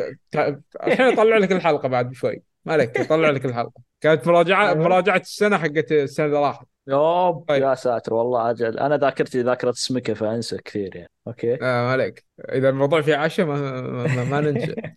الحين 0.86 1.06
أطلع 1.12 1.36
لك 1.36 1.52
الحلقة 1.52 1.88
بعد 1.88 2.14
شوي 2.14 2.42
ما 2.64 2.72
عليك 2.72 3.00
أطلع 3.00 3.30
لك 3.30 3.44
الحلقة. 3.44 3.82
كانت 4.00 4.26
مراجعه 4.26 4.68
أيوة. 4.68 4.82
مراجعة 4.82 5.16
السنة 5.16 5.58
حقت 5.58 5.92
السنة 5.92 6.26
اللي 6.26 6.38
راحت. 6.38 6.66
yup 6.88 7.44
طيب. 7.48 7.62
يا 7.62 7.74
ساتر 7.74 8.14
والله 8.14 8.50
أجل. 8.50 8.78
أنا 8.78 8.96
ذاكرتي 8.96 9.42
ذاكرة 9.42 9.72
سمكه 9.72 10.14
فأنسى 10.14 10.56
كثير 10.56 10.96
يعني. 10.96 11.10
okay. 11.26 11.54
آه 11.54 11.58
ما 11.58 11.90
عليك. 11.92 12.24
إذا 12.52 12.68
الموضوع 12.68 13.00
فيه 13.00 13.16
عشاء 13.16 13.46
ما, 13.46 13.80
ما, 13.80 14.24
ما 14.24 14.40
ننسى. 14.40 14.74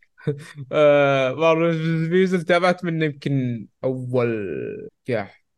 آه 0.72 1.34
Marvelous 1.34 2.10
Maisel 2.10 2.42
تابعت 2.42 2.86
منه 2.86 3.06
يمكن 3.06 3.68
أول 3.84 4.58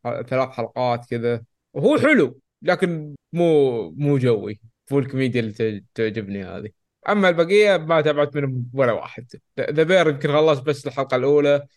ثلاث 0.04 0.50
حلقات 0.50 1.06
كذا. 1.10 1.44
وهو 1.74 1.98
حلو 1.98 2.40
لكن 2.62 3.16
مو 3.34 3.90
مو 3.92 4.18
جوي. 4.18 4.60
مو 4.92 5.00
الكوميديا 5.00 5.42
اللي 5.42 5.84
تعجبني 5.96 6.44
هذه. 6.44 6.70
أما 7.10 7.30
البقية 7.30 7.78
ما 7.78 8.02
تابعت 8.02 8.36
منهم 8.36 8.70
ولا 8.74 8.92
واحد. 8.92 9.28
The 9.60 9.84
Bear 9.84 10.10
يمكن 10.10 10.30
خلصت 10.32 10.64
بس 10.64 10.88
الحلقة 10.88 11.16
الأولى. 11.16 11.68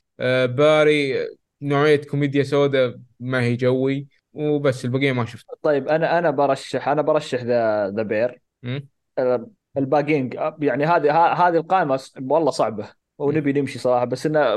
باري 0.46 1.28
نوعية 1.62 1.96
كوميديا 1.96 2.42
سوداء 2.42 2.98
ما 3.20 3.40
هي 3.40 3.56
جوي 3.56 4.06
وبس 4.32 4.84
البقية 4.84 5.12
ما 5.12 5.24
شفت 5.24 5.46
طيب 5.62 5.88
أنا 5.88 6.18
أنا 6.18 6.30
برشح 6.30 6.88
أنا 6.88 7.02
برشح 7.02 7.42
The 7.42 7.90
The 7.90 8.02
Bear. 8.02 8.40
مم؟ 8.62 8.88
الباقيين 9.78 10.30
يعني 10.60 10.84
هذه 10.84 11.22
هذه 11.32 11.56
القائمة 11.56 12.00
والله 12.20 12.50
صعبة 12.50 12.90
ونبي 13.18 13.52
نمشي 13.52 13.78
صراحة 13.78 14.04
بس 14.04 14.26
إنه 14.26 14.54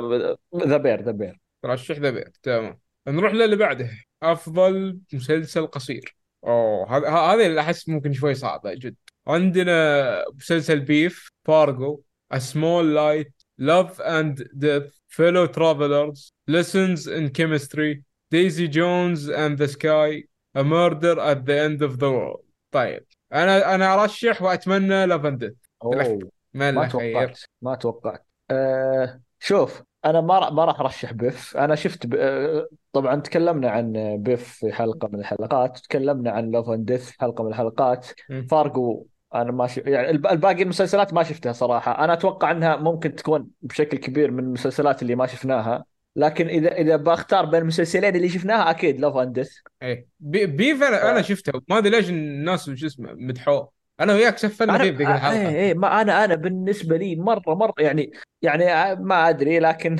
The 0.55 0.77
Bear 0.77 1.01
The 1.01 1.11
Bear. 1.11 1.39
ترشح 1.61 1.97
The 1.97 2.09
Bear 2.09 2.31
تمام. 2.43 2.79
نروح 3.07 3.33
للي 3.33 3.55
بعده. 3.55 3.89
أفضل 4.23 4.99
مسلسل 5.13 5.67
قصير. 5.67 6.15
أوه 6.43 6.97
هذا 6.97 7.09
ه- 7.09 7.33
هذه 7.33 7.45
اللي 7.45 7.61
أحس 7.61 7.89
ممكن 7.89 8.13
شوي 8.13 8.33
صعبه 8.33 8.73
جد. 8.73 8.95
عندنا 9.27 10.25
مسلسل 10.35 10.79
Beef 10.79 11.29
فارجو 11.45 12.01
A 12.33 12.37
Small 12.37 12.85
Light 12.97 13.31
Love 13.61 13.99
and 13.99 14.43
Death. 14.53 14.98
Fellow 15.17 15.47
Travelers 15.47 16.31
Lessons 16.47 17.07
in 17.07 17.29
Chemistry 17.37 18.03
Daisy 18.31 18.67
Jones 18.67 19.19
and 19.29 19.57
the 19.57 19.67
Six 19.67 20.23
A 20.55 20.63
Murder 20.63 21.15
at 21.31 21.39
the 21.45 21.57
End 21.65 21.81
of 21.81 21.97
the 21.97 22.09
World. 22.09 22.43
طيب 22.71 23.05
أنا 23.33 23.75
أنا 23.75 23.93
أرشح 23.93 24.41
وأتمنى 24.41 25.05
Love 25.05 25.25
and 25.25 25.39
Death 25.39 25.53
اوه 25.83 26.29
ما 26.53 26.71
ما 26.71 26.87
توقعت 26.87 27.39
ما 27.61 27.75
توقعت. 27.75 28.25
أه 28.51 29.21
شوف 29.39 29.83
أنا 30.05 30.21
ما 30.21 30.49
ما 30.49 30.65
راح 30.65 30.79
أرشح 30.79 31.13
Beef. 31.13 31.57
أنا 31.57 31.75
شفت 31.75 32.05
ب... 32.05 32.15
أه 32.15 32.67
طبعا 32.93 33.15
تكلمنا 33.15 33.69
عن 33.69 34.17
Beef 34.17 34.53
في 34.53 34.73
حلقة 34.73 35.07
من 35.07 35.19
الحلقات 35.19 35.79
تكلمنا 35.79 36.31
عن 36.31 36.51
Love 36.51 36.69
and 36.69 36.91
Death 36.91 37.09
في 37.09 37.19
حلقة 37.19 37.43
من 37.43 37.49
الحلقات. 37.49 38.07
مم. 38.29 38.47
فارجو 38.51 39.05
أنا 39.35 39.51
ما 39.51 39.67
شف... 39.67 39.87
يعني 39.87 40.09
الب- 40.09 40.27
الباقي 40.27 40.63
المسلسلات 40.63 41.13
ما 41.13 41.23
شفتها 41.23 41.51
صراحة. 41.53 42.03
أنا 42.03 42.13
أتوقع 42.13 42.51
إنها 42.51 42.75
ممكن 42.75 43.15
تكون 43.15 43.47
بشكل 43.61 43.97
كبير 43.97 44.31
من 44.31 44.43
المسلسلات 44.43 45.01
اللي 45.01 45.15
ما 45.15 45.27
شفناها. 45.27 45.85
لكن 46.15 46.47
إذا 46.47 46.71
إذا 46.71 46.95
بختار 46.95 47.45
بين 47.45 47.61
المسلسلين 47.61 48.15
اللي 48.15 48.29
شفناها 48.29 48.69
أكيد 48.69 48.99
Love 48.99 49.17
and 49.17 49.33
Death 49.33 49.51
إيه. 49.81 50.07
Bee- 50.19 50.45
Beef 50.45 50.83
أنا 50.83 51.11
أنا 51.11 51.21
شفته. 51.21 51.61
ما 51.69 51.77
أدري 51.77 51.89
ليش 51.89 52.09
الناس 52.09 52.69
شو 52.69 52.85
اسمه 52.85 53.13
مدحوه. 53.13 53.71
أنا 53.99 54.13
وياك 54.13 54.37
سفلنا 54.37 54.75
أنا 54.75 54.83
فيه 54.83 54.91
بذيك 54.91 55.07
إيه 55.07 55.15
الحلقة. 55.15 55.49
إيه 55.49 55.73
ما 55.73 56.01
أنا 56.01 56.25
أنا 56.25 56.35
بالنسبة 56.35 56.97
لي 56.97 57.15
مرة 57.15 57.55
مرة 57.55 57.73
يعني 57.79 58.11
يعني 58.41 58.95
ما 59.01 59.29
أدري. 59.29 59.59
لكن 59.59 59.97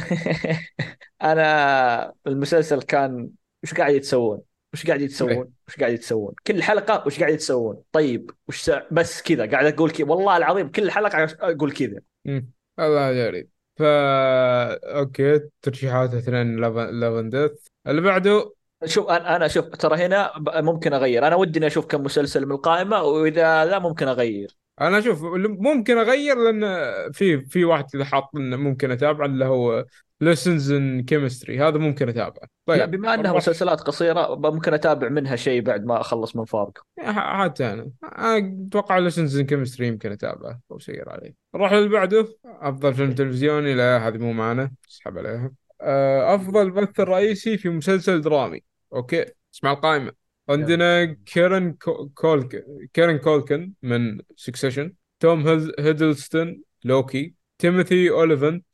أنا 1.22 2.14
المسلسل 2.28 2.82
كان 2.82 3.30
وش 3.64 3.74
قاعدين 3.74 3.94
تسوون؟ 3.94 4.42
وش 4.74 4.88
قاعدين 4.88 5.02
تسوون؟ 5.02 5.52
وش 5.68 5.76
قاعدين 5.76 5.94
تسوون؟ 5.94 6.34
كل 6.48 6.64
حلقة 6.64 7.04
وش 7.06 7.20
قاعدين 7.20 7.34
تسوون؟ 7.34 7.82
طيب 7.92 8.32
وش 8.48 8.62
سا... 8.62 8.88
بس 8.92 9.22
كذا. 9.22 9.46
قاعد 9.46 9.66
أقول 9.66 9.92
كذا. 9.92 10.08
والله 10.08 10.38
العظيم 10.38 10.72
كل 10.72 10.92
حلقة 10.92 11.28
أقول 11.40 11.72
كذا. 11.72 12.00
امم 12.28 12.50
الله 12.80 13.26
غريب 13.26 13.50
فا 13.80 15.00
okay. 15.00 15.40
ترشيحات 15.62 16.14
اثنين 16.14 16.56
Love 16.56 16.98
and 16.98 17.30
Death 17.30 17.52
اللي 17.88 18.02
بعده؟ 18.02 18.54
شوف 18.86 19.10
أنا 19.10 19.36
أنا 19.36 19.48
شوف 19.48 19.66
ترى 19.66 19.96
هنا 19.96 20.32
ممكن 20.38 20.94
أغير. 20.94 21.28
أنا 21.28 21.36
ودي 21.36 21.68
أشوف 21.68 21.86
كم 21.86 22.04
مسلسل 22.04 22.46
من 22.46 22.52
القائمة 22.52 23.04
وإذا 23.04 23.66
لا 23.66 23.80
ممكن 23.80 24.08
أغير. 24.08 24.58
أنا 24.82 25.00
أشوف 25.00 25.24
ممكن 25.60 25.98
أغير 25.98 26.38
لأن 26.38 26.64
في 27.12 27.46
في 27.46 27.66
واحد 27.66 27.86
كذا 27.92 28.06
حاط 28.06 28.30
ممكن 28.34 28.92
أتابعه 28.92 29.26
اللي 29.26 29.46
هو 29.46 29.86
Lessons 30.22 30.72
in 30.72 31.04
Chemistry 31.04 31.60
هذا 31.60 31.78
ممكن 31.78 32.10
أتابعه. 32.10 32.42
لا 32.42 32.50
طيب 32.66 32.92
بما 32.92 33.14
إنها 33.14 33.34
مسلسلات 33.34 33.82
قصيرة 33.82 34.36
ممكن 34.36 34.74
أتابع 34.74 35.10
منها 35.10 35.36
شيء 35.36 35.62
بعد 35.62 35.86
ما 35.86 36.02
أخلص 36.02 36.36
من 36.36 36.46
فارجو. 36.46 36.78
حتى 37.08 37.74
أنا. 37.74 37.90
أتوقع 38.04 38.98
Lessons 38.98 39.40
in 39.40 39.46
Chemistry 39.46 39.88
يمكن 39.88 40.12
أتابعه. 40.12 40.60
أو 40.72 40.80
سير 40.80 41.10
عليه. 41.10 41.34
نروح 41.56 41.72
اللي 41.72 41.90
بعده. 41.90 42.28
أفضل 42.46 42.94
فيلم 42.94 43.14
تلفزيوني. 43.14 43.74
لا 43.74 44.08
هذه 44.08 44.18
مو 44.18 44.34
معنا. 44.34 44.72
اسحب 44.90 45.18
عليها. 45.18 45.52
آه، 45.82 46.36
أفضل 46.36 46.72
ممثل 46.72 47.00
رئيسي 47.00 47.58
في 47.58 47.70
مسلسل 47.70 48.22
درامي. 48.22 48.64
okay. 48.94 49.26
اسمع 49.54 49.72
القائمة. 49.72 50.12
عندنا 50.50 51.06
كيرن 51.26 51.74
كو- 51.74 52.10
كولك 52.16 52.66
كيرن 52.94 53.18
كولكن 53.18 53.74
من 53.84 54.20
Succession 54.36 54.94
توم 55.20 55.48
هيد- 55.48 55.72
هيدلستون 55.80 56.62
لوكي. 56.84 57.34
تيموثي 57.58 58.10
اوليفنت 58.10 58.66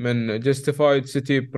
من 0.00 0.40
Justified 0.40 1.04
City 1.06 1.50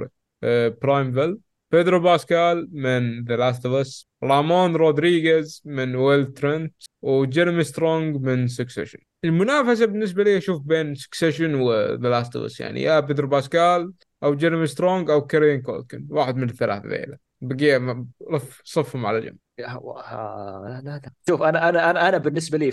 Primeval 0.83 1.39
بيدرو 1.71 2.01
باسكال 2.01 2.69
من 2.73 3.25
The 3.25 3.37
Last 3.37 3.67
of 3.67 3.75
Us 3.75 4.09
رامون 4.23 4.77
رودريغيز 4.77 5.63
من 5.65 5.97
ويل 5.97 6.27
ترنت 6.33 6.75
وجيرمي 7.03 7.65
سترونج 7.65 8.17
من 8.17 8.49
Succession 8.49 8.99
المنافسة 9.25 9.87
بالنسبة 9.87 10.25
لي 10.25 10.39
أشوف 10.39 10.63
بين 10.63 10.95
Succession 10.95 11.55
و 11.55 11.68
The 11.68 12.09
Last 12.09 12.37
of 12.37 12.45
Us 12.45 12.61
يعني 12.61 12.83
يا 12.83 13.01
بيدرو 13.01 13.29
باسكال 13.29 13.93
أو 14.23 14.35
جيرمي 14.35 14.67
سترونج 14.67 15.11
أو 15.11 15.27
كيرين 15.27 15.63
كولكن 15.63 16.07
واحد 16.11 16.37
من 16.37 16.49
الثلاثة 16.51 16.89
ذيلا. 16.89 17.19
بقية 17.41 18.05
رف- 18.31 18.61
صفهم 18.65 19.07
على 19.07 19.21
جنب. 19.21 19.37
يا 19.59 19.67
لا 19.67 20.83
لا. 20.85 21.11
شوف 21.29 21.43
أنا 21.43 21.69
أنا 21.69 21.91
أنا 21.91 22.09
أنا 22.09 22.19
بالنسبة 22.19 22.59
لي 22.59 22.73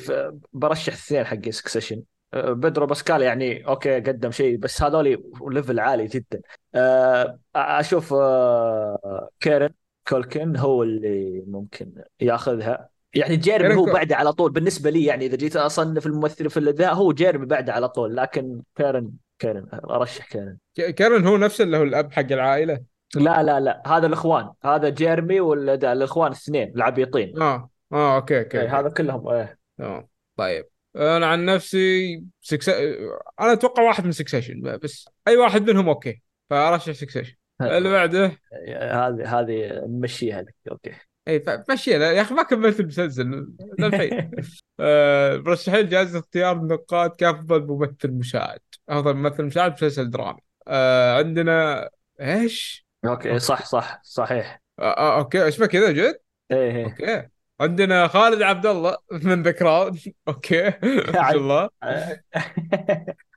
برشح 0.54 0.94
اثنين 0.94 1.24
حق 1.26 1.50
Succession 1.50 2.02
بدرو 2.34 2.86
باسكال 2.86 3.22
يعني 3.22 3.68
okay 3.68 4.00
قدم 4.00 4.32
شيء 4.32 4.58
بس 4.58 4.82
هذول 4.82 5.24
level 5.42 5.80
عالي 5.80 6.08
جدا. 6.08 6.42
آه، 6.76 7.40
أشوف 7.56 8.14
آه، 8.14 9.30
كيرن 9.40 9.70
كولكن 10.08 10.58
هو 10.58 10.84
اللي 10.84 11.44
ممكن 11.48 11.94
ياخذها. 12.22 12.90
يعني 13.14 13.36
جيرمي 13.36 13.76
هو 13.76 13.86
بعده 13.86 14.16
على 14.16 14.34
طول 14.34 14.52
بالنسبة 14.52 14.90
لي 14.90 15.06
يعني 15.06 15.26
إذا 15.26 15.36
جيت 15.36 15.56
أصنف 15.56 16.06
الممثل 16.06 16.50
في 16.50 16.60
ذا 16.60 16.92
هو 16.92 17.12
جيرمي 17.14 17.46
بعده 17.46 17.74
على 17.74 17.90
طول 17.90 18.16
لكن 18.16 18.62
كيرن 18.76 19.12
كيرن 19.40 19.68
أرشح 19.74 20.26
كيرن. 20.28 20.58
كيرن 20.76 21.28
هو 21.28 21.38
نفسه 21.38 21.64
اللي 21.64 21.78
هو 21.78 21.84
الأب 21.84 22.12
حق 22.14 22.32
العائلة. 22.32 22.80
لا 23.16 23.44
لا 23.44 23.60
لا 23.60 23.84
هذا 23.88 24.08
الإخوان 24.08 24.52
هذا 24.64 24.90
جيرمي 24.90 25.40
ولا 25.40 25.76
ده 25.76 25.94
الإخوان 25.94 26.32
الاثنين 26.32 26.74
العبيطين. 26.76 27.42
آه 27.42 27.70
آه 27.94 28.16
okay 28.16 28.40
okay, 28.40 28.58
إيه، 28.58 28.64
okay. 28.64 28.76
هذا 28.76 28.90
كلهم 28.90 29.28
إيه. 29.28 29.60
تمام 29.78 30.08
طيب. 30.36 30.66
أنا 30.96 31.26
عن 31.26 31.46
نفسي 31.46 32.24
Succ... 32.42 32.70
أنا 32.70 33.54
أتوقع 33.54 33.84
واحد 33.84 34.06
من 34.06 34.12
Succession 34.12 34.78
بس 34.84 35.10
أي 35.28 35.38
واحد 35.38 35.70
منهم 35.70 35.90
okay 35.90 36.22
فأرشح 36.50 36.92
Succession 36.92 37.36
اللي 37.62 37.90
بعده؟ 37.90 38.26
هذه 38.68 39.40
هذه 39.40 39.86
نمشيها 39.88 40.42
لك 40.42 40.56
okay. 40.72 40.94
إي 41.28 41.44
مشي 41.72 41.92
يا 41.92 42.22
أخي 42.22 42.34
ما 42.34 42.44
كملت 42.44 42.80
المسلسل 42.80 43.48
للحين 43.80 44.32
آه، 44.80 45.38
مرشحين 45.38 45.90
جائزة 45.90 46.20
اختيار 46.20 46.56
النقاد 46.56 47.10
كافضل 47.10 47.68
ممثل 47.68 48.12
مساعد 48.12 48.60
أفضل 48.90 49.14
ممثل 49.14 49.44
مساعد 49.44 49.74
مسلسل 49.74 50.10
درامي. 50.10 50.40
آه، 50.68 51.18
عندنا 51.18 51.90
إيش؟ 52.22 52.86
okay 53.06 53.40
صح 53.40 53.66
صح 53.66 54.02
صحيح. 54.04 54.62
آه، 54.80 54.84
آه، 54.84 55.18
okay 55.18 55.48
اسمه 55.48 55.66
كذا 55.66 55.92
جد؟ 55.92 56.20
إيه 56.52 56.72
إيه. 56.72 56.86
okay. 56.86 57.30
عندنا 57.60 58.08
خالد 58.08 58.42
عبد 58.42 58.66
الله 58.66 58.98
من 59.24 59.44
The 59.44 59.52
Crown 59.52 60.00
okay. 60.28 60.64
ما 60.84 61.14
شاء 61.14 61.38
الله. 61.38 61.70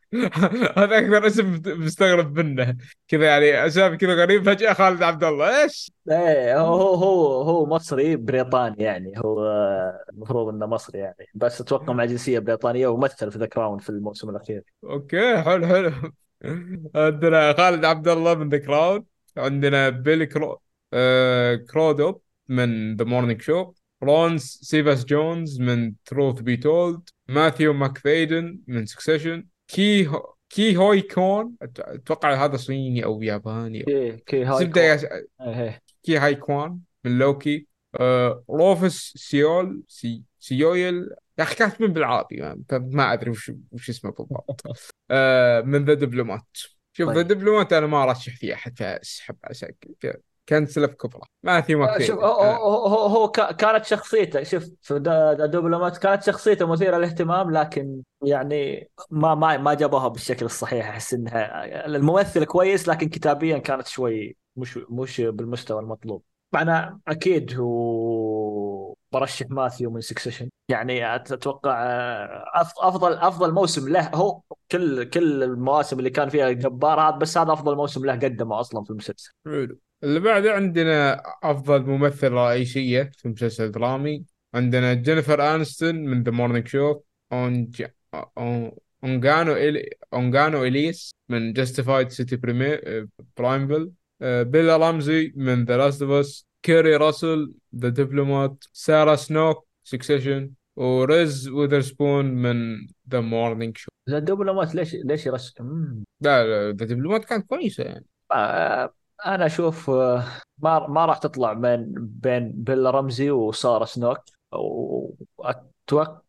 هذا 0.76 0.98
أكثر 0.98 1.26
اسم 1.26 1.62
مستغرب 1.66 2.38
منه. 2.38 2.76
كذا 3.08 3.24
يعني 3.26 3.66
أسامي 3.66 3.96
كذا 3.96 4.14
غريب 4.14 4.46
فجأة 4.46 4.72
خالد 4.72 5.02
عبد 5.02 5.24
الله. 5.24 5.62
إيش؟ 5.62 5.92
إيه 6.10 6.60
هو 6.60 6.94
هو 6.94 7.42
هو 7.42 7.66
مصري 7.66 8.16
بريطاني 8.16 8.76
يعني. 8.78 9.12
هو 9.18 9.46
المفروض 10.12 10.54
إنه 10.54 10.66
مصري 10.66 10.98
يعني. 10.98 11.26
بس 11.34 11.60
أتوقع 11.60 11.92
مع 11.92 12.04
جنسية 12.04 12.38
بريطانية 12.38 12.86
ومثل 12.86 13.32
في 13.32 13.38
The 13.38 13.46
Crown 13.46 13.78
في 13.78 13.90
الموسم 13.90 14.30
الأخير. 14.30 14.62
okay 14.84 15.42
حلو 15.42 15.66
حلو. 15.66 15.92
عندنا 16.94 17.52
خالد 17.52 17.84
عبد 17.84 18.08
الله 18.08 18.34
من 18.34 18.48
The 18.48 18.58
Crown 18.58 19.04
عندنا 19.36 19.88
بيلي 19.88 20.26
كرو... 20.26 20.60
آه... 20.92 21.54
كرودوب 21.54 22.22
من 22.48 22.96
The 22.96 23.04
Morning 23.04 23.42
Show 23.42 23.72
رون 24.02 24.42
سيفاس 24.62 25.04
جونز 25.04 25.60
من 25.60 25.94
Truth 26.04 26.40
Be 26.40 26.56
Told 26.56 27.08
ماثيو 27.28 27.72
ماكفيدن 27.72 28.58
من 28.66 28.86
Succession 28.86 29.46
كي 29.68 30.06
هو... 30.06 30.34
كي 30.50 30.76
هوي 30.76 31.00
كون 31.00 31.54
أتوقع 31.62 32.44
هذا 32.44 32.56
صيني 32.56 33.04
أو 33.04 33.22
ياباني. 33.22 33.82
كي 33.82 34.16
كي 34.16 34.44
هاي 34.44 34.72
إيه 35.40 35.82
كي 36.02 36.18
هاي 36.18 36.34
كوان 36.34 36.78
من 37.04 37.18
لوكي 37.18 37.66
آه... 38.00 38.44
روفس 38.50 39.12
سيول 39.16 39.82
سي... 39.88 40.22
سيويل 40.38 41.10
يا 41.38 41.42
أخي 41.44 41.54
كاتبين 41.54 41.92
بالعربي 41.92 42.54
ما, 42.70 43.12
أدري 43.12 43.30
وش 43.30 43.52
وش 43.72 43.90
اسمه 43.90 44.10
بالضبط. 44.10 44.66
آه 45.10 45.60
من 45.60 45.84
The 45.84 45.94
Diplomat 45.94 46.58
شوف 46.92 47.08
ذا 47.08 47.14
طيب. 47.14 47.26
Diplomat 47.26 47.72
أنا 47.72 47.86
ما 47.86 48.02
ارشح 48.02 48.36
فيه 48.36 48.54
أحد 48.54 48.78
فأسحب 48.78 49.36
عشان 49.44 49.68
كذا 50.00 50.16
كان 50.46 50.66
سلف 50.66 50.94
كبرى 50.94 51.22
ماثيو 51.42 51.78
ماكفيدن 51.78 52.04
شوف 52.06 52.18
هو 52.24 52.42
هو 52.42 52.86
هو, 52.86 53.06
هو 53.06 53.28
كا- 53.28 53.52
كانت 53.52 53.84
شخصيته 53.84 54.42
شوف 54.42 54.64
في 54.82 54.98
Diplomat 55.52 55.98
كانت 55.98 56.22
شخصيته 56.22 56.66
مثيرة 56.66 56.96
للاهتمام 56.98 57.50
لكن 57.50 58.02
يعني 58.24 58.90
ما 59.10 59.34
ما 59.34 59.56
ما 59.56 59.74
جابوها 59.74 60.08
بالشكل 60.08 60.46
الصحيح. 60.46 60.88
أحس 60.88 61.14
إنها 61.14 61.86
الممثل 61.86 62.44
كويس 62.44 62.88
لكن 62.88 63.08
كتابيا 63.08 63.58
كانت 63.58 63.86
شوي 63.86 64.36
مش 64.56 64.78
مش 64.90 65.20
بالمستوى 65.20 65.80
المطلوب. 65.80 66.22
أنا 66.54 67.00
أكيد 67.08 67.54
هو 67.56 68.94
برشح 69.12 69.46
ماثيو 69.50 69.90
من 69.90 70.00
Succession 70.00 70.48
يعني 70.68 71.14
أتوقع 71.14 71.82
آه، 71.84 72.44
افضل 72.78 73.12
أفضل 73.12 73.52
موسم 73.52 73.88
له 73.88 74.10
هو 74.14 74.40
كل 74.70 75.04
كل 75.04 75.42
المواسم 75.42 75.98
اللي 75.98 76.10
كان 76.10 76.28
فيها 76.28 76.50
جبار 76.50 77.00
هذا 77.00 77.16
بس 77.16 77.38
هذا 77.38 77.52
أفضل 77.52 77.76
موسم 77.76 78.04
له 78.06 78.12
قدمه 78.12 78.60
أصلا 78.60 78.84
في 78.84 78.90
المسلسل. 78.90 79.32
حلو. 79.46 79.78
اللي 80.04 80.20
بعده 80.20 80.52
عندنا 80.52 81.22
أفضل 81.42 81.82
ممثل 81.82 82.32
رئيسية 82.32 83.10
في 83.18 83.28
مسلسل 83.28 83.70
درامي. 83.70 84.24
عندنا 84.54 84.94
جينيفر 84.94 85.54
انستون 85.54 85.94
من 85.94 86.22
The 86.22 86.30
Morning 86.30 86.68
Show 86.68 87.00
اونجانو 89.04 89.52
إلي... 89.52 89.90
اونجانو 90.12 90.64
إليس 90.64 91.14
من 91.28 91.52
Justified 91.52 92.08
City 92.08 92.36
Primeval 93.36 93.90
بيلا 94.20 94.76
رامزي 94.76 95.32
من 95.36 95.64
The 95.64 95.76
Last 95.76 96.02
of 96.02 96.10
Us 96.10 96.46
كيري 96.62 96.96
راسل 96.96 97.52
The 97.76 97.88
Diplomat 97.88 98.64
سارة 98.72 99.14
سنوك 99.14 99.66
Succession 99.84 100.50
وريز 100.76 101.48
ويذرسبون 101.48 102.24
من 102.24 102.86
The 103.10 103.20
Morning 103.20 103.76
Show 103.76 103.90
The 104.10 104.18
Diplomat 104.18 104.74
ليش 104.74 104.94
ليش 104.94 105.26
يرش 105.26 105.54
مم. 105.60 106.04
لا 106.20 106.44
The 106.72 106.86
Diplomat 106.86 107.24
كانت 107.24 107.46
كويسة 107.46 107.84
يعني. 107.84 108.04
آه، 108.32 108.94
أنا 109.26 109.46
أشوف 109.46 109.90
آه، 109.90 110.24
ما 110.58 110.86
ما 110.88 111.06
راح 111.06 111.18
تطلع 111.18 111.54
من 111.54 111.92
بين 111.96 112.52
بيلا 112.52 112.90
رمزي 112.90 113.30
وسارة 113.30 113.84
سنوك. 113.84 114.18
وأتوقع 115.38 116.20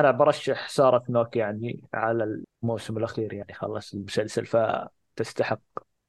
أنا 0.00 0.10
برشح 0.10 0.68
سارة 0.68 1.02
سنوك 1.06 1.36
يعني 1.36 1.84
على 1.94 2.42
الموسم 2.62 2.98
الأخير 2.98 3.32
يعني 3.32 3.52
خلص 3.54 3.94
المسلسل 3.94 4.46
فتستحق. 4.46 5.60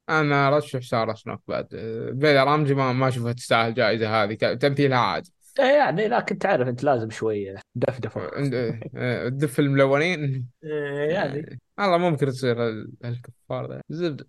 أنا 0.08 0.48
أرشح 0.48 0.80
سارة 0.82 1.14
سنوك 1.14 1.40
بعد 1.48 1.68
أه، 1.74 2.10
بيلا 2.10 2.44
رامزي 2.44 2.74
ما 2.74 2.92
ما 2.92 3.08
أشوفها 3.08 3.32
تستاهل 3.32 3.68
الجائزه 3.68 4.24
هذه 4.24 4.34
تمثيلها 4.34 4.98
عادي. 4.98 5.32
يعني 5.58 6.08
لكن 6.08 6.38
تعرف 6.38 6.68
أنت 6.68 6.84
لازم 6.84 7.10
شوية 7.10 7.54
دفدفة. 7.74 8.30
عند- 8.36 8.54
أه، 8.96 9.26
الدف 9.26 9.60
الملونين. 9.60 10.46
إيه 10.64 11.10
يعني. 11.10 11.60
والله 11.78 11.98
ممكن 11.98 12.26
تصير 12.26 12.68
ال- 12.68 12.92
الكفار 13.04 13.70
ذا. 13.70 13.80
زبده 13.90 14.26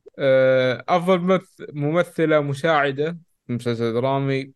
أفضل 0.89 1.19
ممث- 1.19 1.65
ممثلة 1.73 2.41
مساعده 2.41 3.17
في 3.47 3.53
مسلسل 3.53 3.93
درامي 3.93 4.51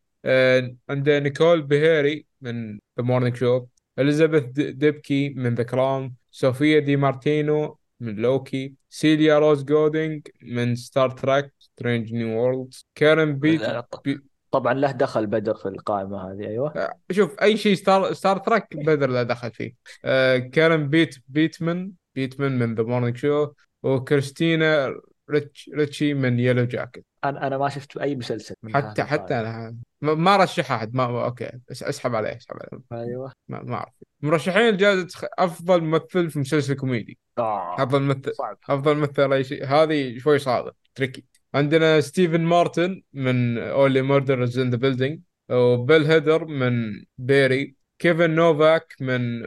عندنا 0.89 1.19
نيكول 1.19 1.61
بيهيري 1.61 2.25
من 2.41 2.73
The 2.73 2.79
Morning 2.99 3.35
Show 3.35 3.65
اليزابيث 3.99 4.43
ديبكي 4.53 5.29
من 5.29 5.55
The 5.55 5.63
Crown 5.63 6.13
صوفيا 6.31 6.79
دي 6.79 6.95
مارتينو 6.95 7.77
من 7.99 8.15
لوكي 8.15 8.73
سيليا 8.89 9.39
روز 9.39 9.63
جودينج 9.63 10.27
من 10.41 10.75
Star 10.75 11.09
Trek 11.09 11.53
Strange 11.59 12.13
New 12.13 12.27
World 12.41 12.73
كارن 12.95 13.39
بيت 13.39 13.61
بي 14.05 14.19
طبعا 14.51 14.73
له 14.73 14.91
دخل 14.91 15.27
بدر 15.27 15.55
في 15.55 15.65
القائمة 15.67 16.31
هذه 16.31 16.47
أيوه. 16.47 16.73
آه، 16.77 16.93
شوف 17.11 17.39
أي 17.41 17.57
شيء 17.57 17.73
Star 17.75 18.13
Star 18.13 18.37
Trek 18.37 18.67
بدر 18.77 19.09
له 19.09 19.23
دخل 19.23 19.51
فيه. 19.51 19.73
آه 20.05 20.37
كارن 20.37 20.89
بيت 20.89 21.15
بيتمان 21.27 21.91
بيتمان 22.15 22.59
من 22.59 22.75
The 22.75 22.83
Morning 22.83 23.17
Show 23.17 23.47
وكريستينا 23.83 24.95
ريتش 25.29 25.69
ريتشي 25.73 26.13
من 26.13 26.39
Yellowjackets 26.39 27.05
أنا 27.23 27.47
أنا 27.47 27.57
ما 27.57 27.69
شفت 27.69 27.97
أي 27.97 28.15
مسلسل 28.15 28.55
من 28.63 28.75
حتى 28.75 29.03
حتى. 29.03 29.39
أنا 29.39 29.75
ما 30.01 30.37
رشح 30.37 30.71
أحد 30.71 30.95
ما 30.95 31.25
أوكي 31.25 31.51
بس 31.69 31.83
أسحب 31.83 32.15
عليه 32.15 32.37
أسحب 32.37 32.57
عليه. 32.61 33.03
أيوه. 33.03 33.31
ما, 33.47 33.63
ما 33.63 33.75
أعرف. 33.75 33.93
مرشحين 34.21 34.69
لجائزة 34.69 35.07
خ- 35.07 35.25
أفضل 35.39 35.81
ممثل 35.83 36.29
في 36.29 36.39
مسلسل 36.39 36.73
كوميدي. 36.73 37.17
آه. 37.37 37.75
أفضل 37.75 38.01
ممثل 38.01 38.31
أفضل 38.69 38.97
ممثل 38.97 39.33
أي 39.33 39.43
شيء. 39.43 39.65
هذه 39.65 40.17
شوي 40.17 40.39
صعبة 40.39 40.71
tricky 40.95 41.25
عندنا 41.55 42.01
ستيفن 42.01 42.41
مارتن 42.41 43.01
من 43.13 43.57
Only 43.57 44.01
Murders 44.01 44.59
in 44.59 44.69
the 44.69 44.77
Building 44.77 45.19
وبيل 45.49 46.05
هيدر 46.05 46.45
من 46.45 47.03
بيري 47.17 47.75
كيفن 47.99 48.31
نوفاك 48.31 48.95
من 48.99 49.45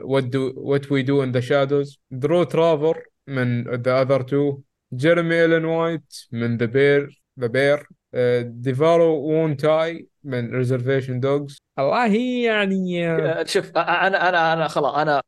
What 0.57 0.92
We 0.92 1.03
Do 1.03 1.22
in 1.22 1.32
the 1.32 1.40
Shadows 1.40 2.00
درو 2.11 2.42
ترافر 2.42 3.03
من 3.26 3.62
The 3.62 4.03
Other 4.03 4.22
Two 4.22 4.59
جيرمي 4.94 5.44
إلين 5.44 5.64
وايت 5.64 6.26
من 6.32 6.57
The 6.57 6.66
Bear 6.66 7.22
The 7.40 7.46
Bear 7.46 7.88
ديفارو 8.42 9.14
وون 9.16 9.57
تاي 9.57 10.09
من 10.24 10.55
Reservation 10.55 11.20
Dogs 11.20 11.59
والله 11.78 12.14
يعني 12.46 13.09
آه، 13.09 13.44
شوف 13.44 13.70
أنا 13.76 14.28
أنا 14.28 14.53
أنا 14.53 14.68
خلاص 14.68 14.94
أنا 14.94 15.22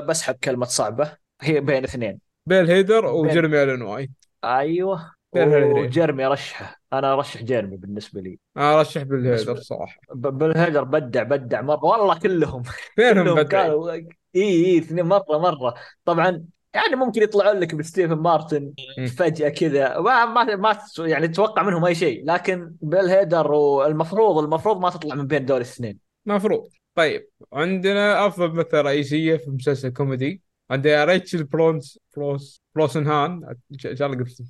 بسحب 0.00 0.34
كلمة 0.34 0.66
صعبة 0.66 1.16
هي 1.40 1.60
بين 1.60 1.84
اثنين. 1.84 2.20
بيل 2.46 2.70
هيدر 2.70 3.06
وجيرمي 3.06 3.62
الين 3.62 3.82
وايت. 3.82 4.10
أيوه. 4.44 5.15
وجيرمي 5.44 6.26
ارشحه 6.26 6.80
أنا 6.92 7.12
أرشح 7.12 7.42
جيرمي 7.42 7.76
بالنسبة 7.76 8.20
لي. 8.20 8.38
أنا 8.56 8.78
أرشح 8.78 9.02
بيل 9.02 9.26
هيدر 9.26 9.30
بالنسبة 9.30 9.54
صراحة. 9.54 10.00
ب- 10.14 10.38
بالهيدر 10.38 10.84
بدع 10.84 11.22
بدع 11.22 11.60
مرة. 11.60 11.84
والله 11.84 12.18
كلهم. 12.18 12.62
فينهم 12.96 13.14
كلهم 13.24 13.42
كانوا 13.42 13.92
إي 13.92 14.02
إي 14.34 14.78
اثنين 14.78 15.04
مرة 15.04 15.38
مرة. 15.38 15.74
طبعا 16.04 16.44
يعني 16.74 16.96
ممكن 16.96 17.22
يطلعون 17.22 17.56
لك 17.60 17.74
بستيفن 17.74 18.14
مارتن. 18.14 18.72
فجأة 19.18 19.48
كذا. 19.48 19.98
ما 19.98 20.24
ما 20.24 20.56
ما 20.56 20.78
يعني 20.98 21.28
تتوقع 21.28 21.62
منهم 21.62 21.84
أي 21.84 21.94
شيء. 21.94 22.24
لكن 22.24 22.74
بيل 22.82 23.06
هيدر 23.06 23.52
والمفروض 23.52 24.38
المفروض 24.44 24.80
ما 24.80 24.90
تطلع 24.90 25.14
من 25.14 25.26
بين 25.26 25.44
دول 25.46 25.56
الاثنين. 25.56 25.98
مفروض. 26.26 26.68
طيب 26.94 27.28
عندنا 27.52 28.26
أفضل 28.26 28.52
ممثلة 28.52 28.76
رئيسية 28.76 29.36
في 29.36 29.50
مسلسل 29.50 29.88
كوميدي. 29.88 30.42
عندنا 30.70 31.04
ريتشل 31.04 31.44
برونز 31.44 31.98
بروس 32.16 32.62
بروسنهان 32.74 33.54
ان 33.72 33.78
شاء 33.96 34.08
الله 34.08 34.18
قلت 34.18 34.42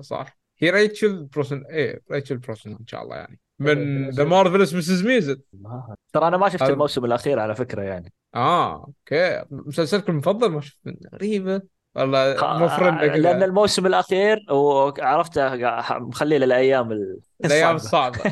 صح, 0.00 0.38
هي 0.58 0.70
ريتشل 0.70 1.24
بروسن 1.24 1.64
إيه 1.70 2.00
ريتشل 2.12 2.38
بروسنهان 2.38 2.78
إن 2.80 2.86
شاء 2.86 3.02
الله 3.02 3.16
يعني. 3.16 3.40
من 3.58 4.10
The 4.10 4.24
Marvelous 4.24 4.74
Mrs. 4.74 5.06
Maisel 5.06 5.40
ما- 5.52 5.94
ترى 6.12 6.28
أنا 6.28 6.36
ما 6.36 6.48
شفت 6.48 6.62
هذا- 6.62 6.72
الموسم 6.72 7.04
الأخير 7.04 7.38
على 7.38 7.54
فكرة 7.54 7.82
يعني. 7.82 8.12
آه 8.34 8.74
أوكي. 8.84 9.44
مسلسلك 9.50 10.08
المفضل 10.08 10.50
ما 10.50 10.60
شفت 10.60 10.78
منه. 10.84 10.96
غريبه 11.14 11.62
والله 11.94 12.36
خ- 12.36 12.44
مفرنا 12.44 13.00
لأن 13.00 13.22
كذا 13.22 13.44
الموسم 13.44 13.86
الأخير 13.86 14.38
وعرفته 14.50 15.56
مخليه 15.98 16.38
للأيام 16.38 16.92
ال- 16.92 17.20
الأيام 17.44 17.74
الصعبة. 17.76 18.18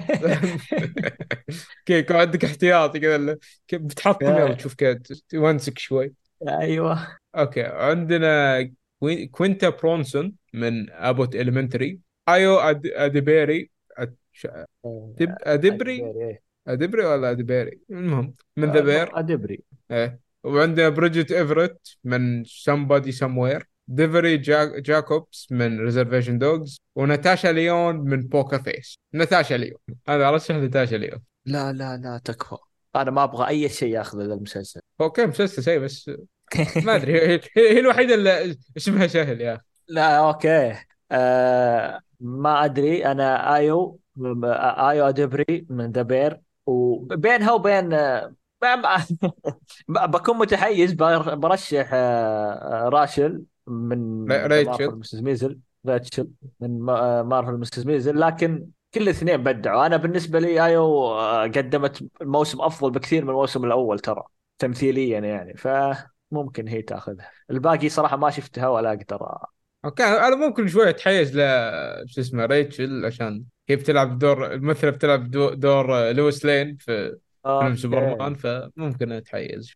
يكون 1.90 2.16
عندك 2.16 2.44
احتياطي 2.44 3.00
كذا 3.00 3.36
بتحطم 3.72 4.26
يلا 4.26 4.54
تشوف 4.54 4.74
كذا 4.74 5.00
تونسك 5.28 5.78
شوي. 5.78 6.14
أيوه. 6.48 7.19
أوكي 7.34 7.62
عندنا 7.62 8.62
كوين- 9.00 9.28
كوينتا 9.28 9.68
برونسون 9.68 10.34
من 10.54 10.90
Abbott 10.90 11.34
Elementary 11.34 11.98
أيو 12.28 12.58
أد... 12.58 12.86
أديبيري 12.86 13.70
أد... 13.98 14.14
ش- 14.32 14.46
أدب... 14.46 15.34
ادبري 15.42 16.04
أدبري. 16.04 16.38
ادبري 16.68 17.04
ولا 17.04 17.30
ادبيري 17.30 17.78
المهم 17.90 18.34
من 18.56 18.72
The 18.72 18.78
آه، 18.78 18.82
Bear. 18.82 19.18
ادبري 19.18 19.60
إيه. 19.90 20.20
وعندنا 20.44 20.88
بريجيت 20.88 21.32
ايفرت 21.32 21.96
من 22.04 22.44
somebody 22.44 23.12
somewhere 23.22 23.62
ديفري 23.88 24.36
جا... 24.36 24.78
جاكوبس 24.78 25.52
من 25.52 25.80
Reservation 25.80 26.38
Dogs 26.38 26.80
وناتاشا 26.94 27.48
ليون 27.48 27.96
من 27.96 28.20
Poker 28.20 28.62
Face 28.62 28.98
ناتاشا 29.12 29.54
ليون. 29.54 29.78
أنا 30.08 30.28
ارشح 30.28 30.54
ناتاشا 30.54 30.96
ليون. 30.96 31.20
لا 31.46 31.72
لا 31.72 31.96
لا 31.96 32.20
تكفى. 32.24 32.56
أنا 32.96 33.10
ما 33.10 33.24
أبغى 33.24 33.48
أي 33.48 33.68
شيء 33.68 33.94
ياخذ 33.94 34.24
هذا 34.24 34.34
المسلسل. 34.34 34.80
أوكي 35.00 35.26
مسلسل 35.26 35.62
شيء 35.62 35.78
بس 35.78 36.10
ما 36.82 36.94
أدري 36.96 37.20
هي, 37.56 37.80
الوحيدة 37.80 38.14
اللي 38.14 38.56
اسمها 38.76 39.06
سهل 39.06 39.40
يا 39.40 39.54
أخي. 39.54 39.62
لا 39.88 40.18
أوكي. 40.18 40.74
آه 41.12 42.00
ما 42.20 42.64
أدري. 42.64 43.06
أنا 43.06 43.56
آيو 43.56 44.00
آيو 44.90 45.08
أدبري 45.08 45.66
من 45.70 45.92
The 45.92 46.02
Bear 46.02 46.40
وبينها 46.66 47.52
وبين 47.52 47.92
آه، 47.92 48.34
بكون 49.88 50.38
متحيز 50.38 50.92
بر- 50.92 51.34
برشح 51.34 51.90
آه، 51.92 52.86
آه، 52.86 52.88
راشل 52.88 53.42
من 53.66 54.32
ريتشل. 54.32 54.70
Marvelous 54.70 54.96
Mrs. 54.98 55.20
Maisel 55.20 55.58
ريتشل 55.88 56.28
من 56.60 56.80
ما- 56.80 57.22
Marvelous 57.22 57.52
Mrs. 57.58 57.86
Maisel 57.86 58.20
لكن 58.20 58.68
كل 58.94 59.02
الاثنين 59.02 59.36
بدعوا. 59.36 59.86
أنا 59.86 59.96
بالنسبة 59.96 60.38
لي 60.40 60.64
آيو 60.66 61.14
قدمت 61.44 62.04
الموسم 62.22 62.60
أفضل 62.60 62.90
بكثير 62.90 63.24
من 63.24 63.30
الموسم 63.30 63.64
الأول 63.64 63.98
ترى 63.98 64.22
تمثيليا 64.58 65.18
يعني. 65.20 65.56
فممكن 66.30 66.68
هي 66.68 66.82
تاخذها. 66.82 67.30
الباقي 67.50 67.88
صراحة 67.88 68.16
ما 68.16 68.30
شفتها 68.30 68.68
ولا 68.68 68.88
أقدر 68.88 69.28
أوكي 69.84 70.02
أنا 70.04 70.36
ممكن 70.36 70.68
شوي 70.68 70.88
أتحيز 70.90 71.36
ل 71.38 71.40
شو 72.06 72.20
اسمه 72.20 72.46
ريتشل 72.46 73.06
عشان 73.06 73.44
هي 73.68 73.76
بتلعب 73.76 74.18
دور 74.18 74.52
الممثلة 74.52 74.90
بتلعب 74.90 75.30
دو- 75.30 75.54
دور 75.54 76.10
لويس 76.10 76.44
لين 76.44 76.76
في 76.76 77.16
فيلم. 77.42 77.76
سوبرمان 77.76 78.34
فممكن 78.34 79.12
أتحيز. 79.12 79.74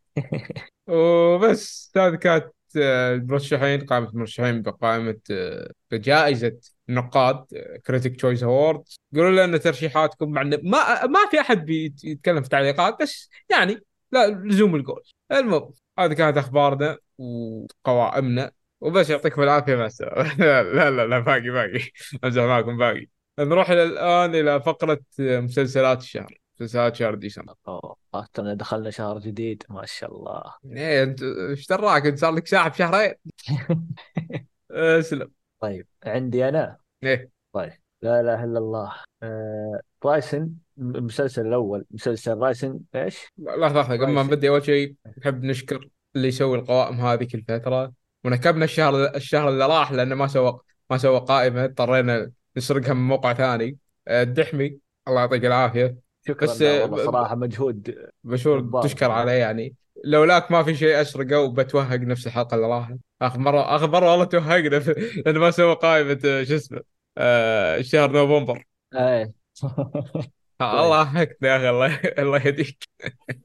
وبس 0.86 1.92
هذه 1.96 2.14
كانت 2.14 2.46
آه، 2.76 3.14
المرشحين 3.14 3.80
قائمة 3.80 4.08
المرشحين 4.08 4.62
بقائمة 4.62 5.16
آه، 5.30 5.70
بجائزة 5.90 6.56
النقاد 6.88 7.44
Critics 7.86 8.16
Choice 8.16 8.42
Award 8.42 8.82
قولوا 9.14 9.46
لنا 9.46 9.58
ترشيحاتكم 9.58 10.30
مع 10.30 10.42
ما 10.42 11.06
ما 11.06 11.18
في 11.30 11.40
أحد 11.40 11.64
بيتكلم 11.64 12.42
في 12.42 12.48
تعليقات 12.48 13.02
بس 13.02 13.30
يعني 13.50 13.80
لا 14.12 14.26
لزوم 14.30 14.74
القول 14.74 15.02
المهم. 15.32 15.70
هذه 15.98 16.12
كانت 16.12 16.36
أخبارنا 16.36 16.98
وقوائمنا. 17.18 18.52
وبس 18.80 19.10
يعطيكم 19.10 19.42
العافية 19.42 19.76
مع 19.76 19.88
لا 20.38 20.90
لا 20.90 21.06
لا, 21.06 21.18
باقي 21.18 21.50
باقي. 21.50 21.80
أمزح 22.24 22.42
معكم 22.42 22.78
باقي. 22.78 23.06
نروح 23.38 23.70
إلى 23.70 23.82
الآن 23.82 24.34
إلى 24.34 24.60
فقرة 24.60 25.00
آه، 25.20 25.40
مسلسلات 25.40 26.00
الشهر. 26.00 26.38
مسلسلات 26.56 26.94
شهر 26.94 27.14
ديسمبر. 27.14 27.54
أوه 27.68 27.96
دخلنا 28.36 28.90
شهر 28.90 29.18
جديد 29.18 29.62
ما 29.70 29.86
شاء 29.86 30.16
الله. 30.16 30.42
إيه 30.72 31.02
أنت 31.02 31.22
إيش 31.22 31.66
دراك؟ 31.66 32.06
أنت 32.06 32.18
صار 32.18 32.32
لك 32.32 32.46
ساعة 32.46 32.68
بشهرين. 32.68 33.14
اسلم 34.70 35.30
طيب 35.60 35.86
عندي 36.04 36.48
أنا؟ 36.48 36.76
إيه. 37.02 37.30
طيب 37.52 37.72
لا 38.02 38.20
إله 38.20 38.44
إلا 38.44 38.58
الله. 38.58 38.92
آه 39.22 39.80
رايسن 40.04 40.50
المسلسل 40.78 41.46
الأول 41.46 41.84
مسلسل 41.90 42.38
رايسن 42.38 42.80
إيش؟ 42.94 43.26
لحظه 43.38 43.80
لحظه 43.80 43.96
قبل 43.96 44.12
ما. 44.12 44.22
نبدا 44.22 44.48
أول 44.48 44.64
شيء. 44.64 44.94
نحب 45.24 45.44
نشكر 45.44 45.88
اللي 46.16 46.28
يسوي 46.28 46.58
القوائم 46.58 47.00
هذه 47.00 47.24
كل 47.24 47.42
فترة 47.48 47.92
ونكبنا 48.24 48.64
الشهر 48.64 49.16
الشهر 49.16 49.48
اللي 49.48 49.66
راح 49.66 49.92
لأنه 49.92 50.14
ما 50.14 50.26
سوى 50.26 50.60
ما 50.90 50.98
سوى 50.98 51.18
قائمة 51.18 51.64
اضطرينا 51.64 52.30
نسرقها 52.56 52.92
من 52.94 53.08
موقع 53.08 53.34
ثاني. 53.34 53.76
آه، 54.08 54.22
الدحمي 54.22 54.78
الله 55.08 55.20
يعطيك 55.20 55.44
العافية. 55.44 55.96
شكرا 56.28 56.46
بس، 56.46 56.62
آه، 56.62 56.82
والله 56.82 57.04
صراحة 57.04 57.34
مجهود 57.34 57.94
مشهور. 58.24 58.82
تشكر 58.82 59.10
عليه 59.10 59.32
يعني. 59.32 59.74
لولاك 60.04 60.52
ما 60.52 60.62
في 60.62 60.74
شيء 60.74 61.00
أسرقه 61.00 61.40
وبتوهق 61.40 62.00
نفس 62.00 62.26
الحلقة 62.26 62.54
اللي 62.54 62.66
راحت. 62.66 62.96
اخر 63.22 63.38
مره 63.38 63.76
اخر 63.76 63.90
مره 63.90 64.10
والله 64.10 64.24
توهقنا 64.24 64.76
لأنه 65.26 65.40
ما 65.40 65.50
سوى 65.50 65.74
قائمة 65.74 66.20
آه، 66.24 66.44
شو 66.44 66.54
اسمه 66.54 66.80
آه، 67.18 67.80
شهر 67.80 68.12
نوفمبر. 68.12 68.64
إيه. 68.94 69.32
الله 70.60 71.04
حقنا 71.04 71.48
يا 71.48 71.56
أخي 71.56 71.70
الله 71.70 72.00
الله 72.18 72.38
يهديك. 72.38 72.88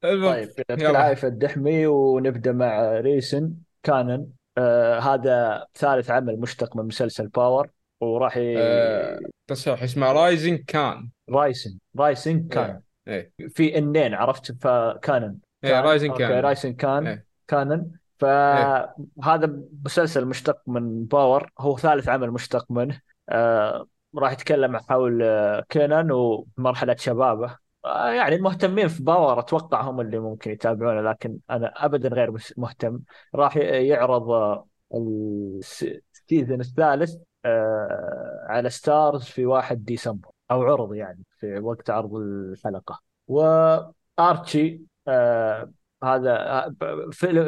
طيب 0.00 0.22
يعطيك. 0.22 0.70
العافيه 0.70 1.28
الدحمي 1.28 1.86
ونبدأ 1.86 2.52
مع 2.52 3.00
ريسن 3.00 3.52
كانن. 3.82 4.26
آه 4.58 4.98
هذا 4.98 5.66
ثالث 5.74 6.10
عمل 6.10 6.40
مشتق 6.40 6.76
من 6.76 6.84
مسلسل 6.84 7.28
باور 7.28 7.70
وراح 8.00 8.36
ي... 8.36 8.54
آه، 8.58 9.18
تصحيح 9.46 9.82
اسمه 9.82 10.12
رايزنج 10.12 10.64
كان 10.66 11.08
رايسن 11.30 11.78
رايسن 11.98 12.48
كان 12.48 12.80
إيه. 13.08 13.32
في 13.48 13.78
إنين 13.78 14.14
عرفت؟ 14.14 14.62
فكانن 14.62 15.36
إيه 15.64 15.80
رايزنج 15.80 16.10
أوكي 16.10 16.28
كان 16.28 16.40
رايسن 16.40 16.72
كان 16.72 17.06
إيه. 17.06 17.26
كانن. 17.48 17.90
فهذا 18.18 19.60
مسلسل 19.84 20.24
مشتق 20.24 20.62
من 20.66 21.04
باور 21.04 21.50
هو 21.58 21.76
ثالث 21.76 22.08
عمل 22.08 22.30
مشتق 22.30 22.70
منه. 22.70 23.00
آه 23.28 23.86
راح 24.18 24.32
يتكلم 24.32 24.76
حول 24.76 25.22
آه، 25.22 25.64
كينان 25.68 26.10
ومرحلة 26.10 26.96
شبابه. 26.98 27.56
يعني 27.84 28.34
المهتمين 28.34 28.88
في 28.88 29.02
باور 29.02 29.38
أتوقع 29.40 29.80
هم 29.80 30.00
اللي 30.00 30.18
ممكن 30.18 30.50
يتابعونه 30.50 31.10
لكن 31.10 31.38
أنا 31.50 31.72
ابدا 31.84 32.08
غير 32.08 32.30
مهتم. 32.56 33.00
راح 33.34 33.56
يعرض 33.56 34.30
آه، 34.30 34.66
الس- 34.94 35.86
ال 36.14 36.21
season 36.21 36.60
الثالث 36.60 37.14
آه 37.44 38.46
على 38.48 38.70
Starz 38.70 39.22
في 39.24 39.46
1 39.46 39.84
ديسمبر 39.84 40.30
أو 40.50 40.62
عرض 40.62 40.94
يعني 40.94 41.22
في 41.38 41.58
وقت 41.58 41.90
عرض 41.90 42.14
الحلقة. 42.14 43.00
و 43.26 43.48
Archie 43.48 44.80
آه 45.08 45.72
هذا 46.04 46.30
آه، 46.36 46.74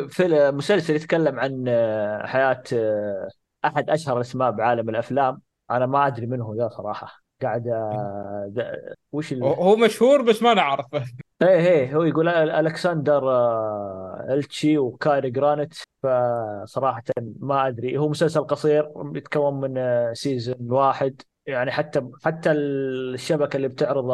فيلم 0.09 0.57
مسلسل 0.57 0.95
يتكلم 0.97 1.41
عن 1.41 1.64
آه، 1.68 2.26
حياة 2.26 2.62
آه، 2.72 3.28
أحد 3.64 3.91
أشهر 3.91 4.16
الاسماء 4.16 4.51
بعالم 4.51 4.89
الأفلام. 4.89 5.41
أنا 5.70 5.87
ما 5.87 6.07
أدري 6.07 6.26
من 6.26 6.41
هو 6.41 6.55
ذا 6.55 6.68
صراحة. 6.68 7.24
قاعد 7.43 7.68
آه، 7.68 8.51
ذا- 8.55 8.95
وش 9.12 9.32
ال... 9.32 9.43
هو- 9.45 9.53
هو 9.55 9.76
مشهور 9.76 10.22
بس 10.22 10.43
ما 10.43 10.55
نعرفه 10.55 11.05
إيه 11.43 11.49
إيه 11.68 11.97
هو 11.97 12.03
يقول 12.03 12.28
ألكسندر 12.28 13.30
آه، 13.30 14.26
ألتشي 14.30 14.78
وكايري 14.78 15.30
جرانيت. 15.30 15.74
فصراحة 16.03 17.03
ما 17.41 17.68
أدري 17.68 17.99
هو 17.99 18.09
مسلسل 18.09 18.41
قصير 18.45 18.93
يتكون 19.14 19.61
من 19.61 19.78
آه، 19.78 20.12
سيزون 20.12 20.57
واحد. 20.72 21.22
يعني 21.47 21.70
حتى 21.72 22.09
حتى 22.24 22.53
الشبكة 22.53 23.57
اللي 23.57 23.68
بتعرض 23.68 24.05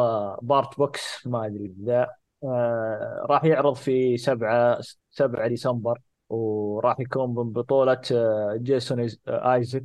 بارت 0.41 0.77
بوكس 0.77 1.27
ما 1.27 1.45
أدري 1.45 1.73
ذا 1.83 2.07
آه، 2.43 3.25
راح 3.29 3.43
يعرض 3.43 3.75
في 3.75 4.17
7 4.17 4.79
7 5.11 5.47
ديسمبر. 5.47 5.99
وراح 6.29 6.99
يكون 6.99 7.29
من 7.35 7.51
بطولة 7.53 8.01
آه، 8.11 8.55
جيسون 8.61 9.07
آه، 9.27 9.53
ايزك 9.53 9.83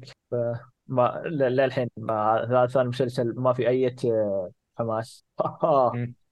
فما 0.88 1.22
ل- 1.26 1.56
للحين 1.56 1.88
ما- 1.96 2.44
هذا 2.48 2.66
ثاني 2.66 2.88
مسلسل 2.88 3.34
ما 3.36 3.52
في 3.52 3.68
أي 3.68 3.96
حماس. 4.78 5.24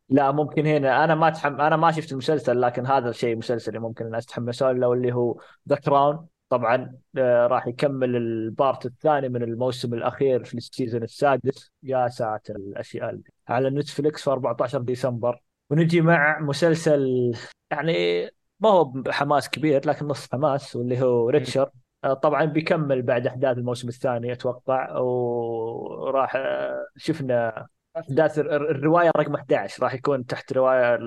لا 0.09 0.32
ممكن 0.32 0.66
هنا. 0.66 1.05
أنا 1.05 1.14
ما 1.14 1.30
تحم... 1.30 1.61
أنا 1.61 1.76
ما 1.76 1.90
شفت 1.92 2.12
المسلسل 2.12 2.61
لكن 2.61 2.86
هذا 2.86 3.09
الشيء 3.11 3.36
مسلسل 3.36 3.78
ممكن 3.78 4.05
الناس 4.07 4.26
تحمسون 4.26 4.80
له 4.80 4.92
اللي 4.92 5.12
هو 5.14 5.40
The 5.68 5.76
Crown 5.76 6.26
طبعا 6.48 6.96
آه، 7.18 7.46
راح 7.46 7.66
يكمل 7.66 8.16
ال 8.16 8.30
part 8.30 8.87
الثاني 8.86 9.28
من 9.28 9.42
الموسم 9.42 9.94
الأخير 9.94 10.44
في 10.44 10.55
ال 10.55 10.61
season 10.61 11.03
السادس. 11.02 11.70
يا 11.82 12.09
ساتر 12.09 12.57
الأشياء 12.57 13.11
اللي. 13.11 13.22
على 13.48 13.70
Netflix 13.70 14.22
في 14.24 14.30
14 14.30 14.78
ديسمبر. 14.80 15.42
ونجي 15.70 16.00
مع 16.00 16.40
مسلسل 16.40 17.32
يعني 17.70 18.24
ما 18.61 18.68
هو 18.70 18.84
بحماس 18.84 19.50
كبير 19.50 19.88
لكن 19.88 20.07
نص 20.07 20.32
حماس 20.32 20.76
واللي 20.76 21.02
هو 21.02 21.28
Reacher. 21.30 21.62
آه، 21.62 21.72
طبعا 22.12 22.44
بيكمل 22.44 23.02
بعد 23.02 23.26
أحداث 23.26 23.59
الموسم 23.59 23.88
الثاني 23.88 24.32
أتوقع 24.32 24.98
وراح 24.98 26.36
آه، 26.36 26.86
شفنا 26.96 27.66
أحداث 27.96 28.38
الر- 28.38 28.70
الرواية 28.70 29.11
رقم 29.16 29.34
11 29.34 29.82
راح 29.82 29.94
يكون 29.94 30.26
تحت 30.26 30.52
رواية 30.52 30.98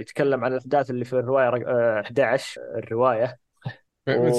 يتكلم 0.00 0.44
عن 0.44 0.52
الأحداث 0.52 0.90
اللي 0.90 1.04
في 1.04 1.12
الرواية 1.12 1.48
رق- 1.50 1.68
آه، 1.68 2.00
11 2.00 2.60
الرواية. 2.76 3.38
من 4.08 4.14
و... 4.18 4.32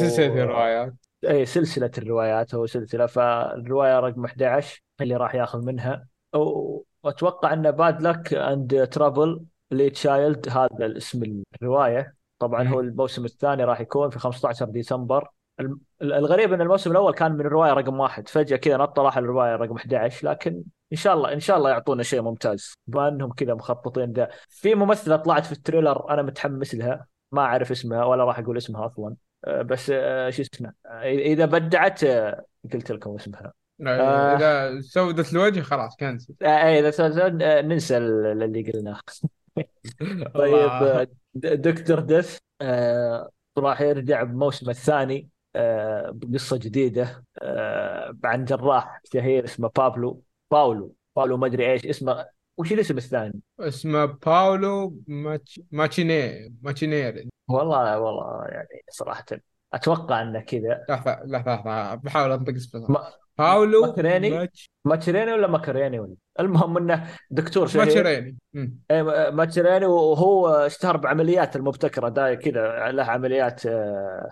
الروايات. 0.43 0.93
اي 1.29 1.45
سلسلة 1.45 1.91
الروايات 1.97 2.55
هو 2.55 2.65
سلسلة 2.65 3.05
فالرواية 3.05 3.99
رقم 3.99 4.25
11 4.25 4.81
اللي 5.01 5.15
راح 5.15 5.35
ياخذ 5.35 5.65
منها. 5.65 6.05
وأتوقع 7.03 7.53
إن 7.53 7.71
Bad 7.71 8.01
Luck 8.01 8.33
and 8.33 8.87
Trouble 8.87 9.45
لي 9.71 9.89
تشايلد 9.89 10.49
هذا 10.49 10.85
الاسم 10.85 11.43
الرواية. 11.61 12.15
طبعا 12.39 12.67
هو. 12.67 12.79
الموسم 12.79 13.25
الثاني 13.25 13.63
راح 13.63 13.81
يكون 13.81 14.09
في 14.09 14.19
15 14.19 14.65
ديسمبر. 14.65 15.27
الغريب 16.01 16.53
إن 16.53 16.61
الموسم 16.61 16.91
الأول 16.91 17.13
كان 17.13 17.31
من 17.31 17.41
الرواية 17.41 17.73
رقم 17.73 17.99
واحد 17.99 18.29
فجأة 18.29 18.57
كذا 18.57 18.77
نط 18.77 18.99
راح 18.99 19.17
الرواية 19.17 19.55
رقم 19.55 19.77
11 19.77 20.27
لكن 20.27 20.63
إن 20.91 20.97
شاء 20.97 21.13
الله 21.13 21.33
إن 21.33 21.39
شاء 21.39 21.57
الله 21.57 21.69
يعطونا 21.69 22.03
شيء 22.03 22.21
ممتاز. 22.21 22.73
بما 22.87 23.07
إنهم 23.07 23.31
كذا 23.31 23.53
مخططين 23.53 24.13
ده 24.13 24.29
في 24.49 24.75
ممثلة 24.75 25.15
طلعت 25.15 25.45
في 25.45 25.51
ال 25.51 25.58
trailer 25.59 26.09
أنا 26.09 26.21
متحمس 26.21 26.75
لها 26.75 27.07
ما 27.31 27.41
أعرف 27.41 27.71
اسمها 27.71 28.05
ولا 28.05 28.23
راح 28.23 28.39
أقول 28.39 28.57
اسمها 28.57 28.85
أصلا 28.85 29.15
آه، 29.45 29.61
بس 29.61 29.91
آه، 29.95 30.29
شو 30.29 30.41
اسمه 30.41 30.73
اذا 31.03 31.45
أبدعت 31.45 32.03
آه، 32.03 32.45
قلت 32.73 32.91
لكم 32.91 33.15
اسمها. 33.15 33.53
إذا 33.81 34.81
سودت 34.81 35.33
الوجه 35.33 35.61
خلاص 35.61 35.95
cancel 35.95 36.33
اي 36.41 36.79
إذا 36.79 37.25
آه، 37.25 37.61
ننسى 37.61 37.97
اللي 37.97 38.71
قلناه. 38.71 38.99
طيب 40.35 41.07
Doctor 41.35 41.99
Death 41.99 42.37
راح 43.57 43.81
يرجع 43.81 44.23
بموسم 44.23 44.69
الثاني. 44.69 45.29
بقصة 46.11 46.57
جديدة 46.57 47.23
آه، 47.41 48.17
عن 48.23 48.45
جراح 48.45 49.01
شهير 49.13 49.43
اسمه 49.43 49.71
بابلو 49.75 50.23
باولو 50.51 50.95
باولو 51.15 51.37
ما 51.37 51.47
أدري 51.47 51.71
إيش 51.71 51.85
اسمه 51.85 52.25
وش 52.57 52.73
الاسم 52.73 52.97
الثاني؟ 52.97 53.41
اسمه 53.59 54.05
باولو 54.05 54.97
ماتش... 55.07 55.61
ماتشيني 55.71 56.53
ماتشينيري 56.61 57.29
والله 57.47 57.99
والله 57.99 58.45
يعني 58.45 58.83
صراحة 58.89 59.25
أتوقع 59.73 60.21
إنه 60.21 60.39
كذا 60.39 60.85
لحظة 60.89 61.23
لحظة 61.25 61.55
لحظة 61.55 61.95
بحاول 61.95 62.31
أنطق 62.31 62.53
اسمه. 62.53 62.91
ما 62.91 63.11
باولو 63.37 63.85
ماكريني؟ 63.85 64.29
ماتش... 64.29 64.71
ماتشريني 64.85 65.33
ولا 65.33 65.47
ماكريني 65.47 65.99
ولا 65.99 66.15
المهم 66.39 66.77
إنه 66.77 67.07
دكتور 67.31 67.67
شهير 67.67 67.85
ماتشيريني 67.85 68.37
مم. 68.53 68.79
إيه، 68.91 69.29
ماتشريني 69.29 69.85
وهو 69.85 70.49
اشتهر 70.49 70.97
بعمليات 70.97 71.55
المبتكرة 71.55 72.09
دا 72.09 72.33
كذا 72.33 72.91
له 72.91 73.03
عمليات 73.03 73.65
آه، 73.65 74.29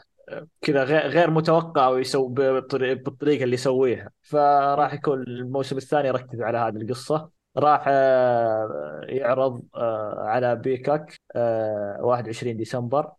كذا 0.61 0.83
غير 0.83 1.31
متوقعه 1.31 1.89
ويسوي 1.91 2.29
بالطريقة 2.29 3.43
اللي 3.43 3.53
يسويها. 3.53 4.11
فراح 4.21 4.93
يكون 4.93 5.21
الموسم 5.21 5.77
الثاني 5.77 6.07
يركز 6.07 6.41
على 6.41 6.57
هذه 6.57 6.75
القصة. 6.75 7.29
راح 7.57 7.85
آه، 7.87 9.01
يعرض 9.03 9.61
آه، 9.75 10.15
على 10.19 10.55
Peacock 10.55 11.15
آه، 11.35 11.97
21 12.01 12.57
ديسمبر. 12.57 13.11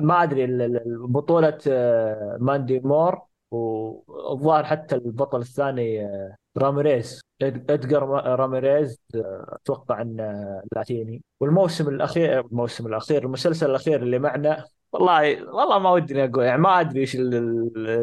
ما 0.00 0.22
أدري 0.22 0.46
بطولة 0.86 1.58
آه، 1.68 2.36
ماندي 2.40 2.80
مور 2.80 3.22
والظاهر 3.50 4.64
حتى 4.64 4.94
البطل 4.94 5.38
الثاني 5.40 6.04
آه، 6.06 6.36
راميريز. 6.58 7.20
ادجار 7.42 8.02
راميريز 8.38 9.00
آه، 9.14 9.56
أتوقع 9.62 10.02
إنه 10.02 10.62
لاتيني. 10.76 11.22
والموسم 11.40 11.88
الأخير 11.88 12.40
الموسم 12.40 12.86
الأخير 12.86 13.24
المسلسل 13.24 13.70
الأخير 13.70 14.02
اللي 14.02 14.18
معنا 14.18 14.64
والله 14.92 15.44
والله 15.54 15.78
ما 15.78 15.90
ودي 15.90 16.24
أقول 16.24 16.44
يعني 16.44 16.62
ما 16.62 16.80
أدري 16.80 17.00
إيش 17.00 17.16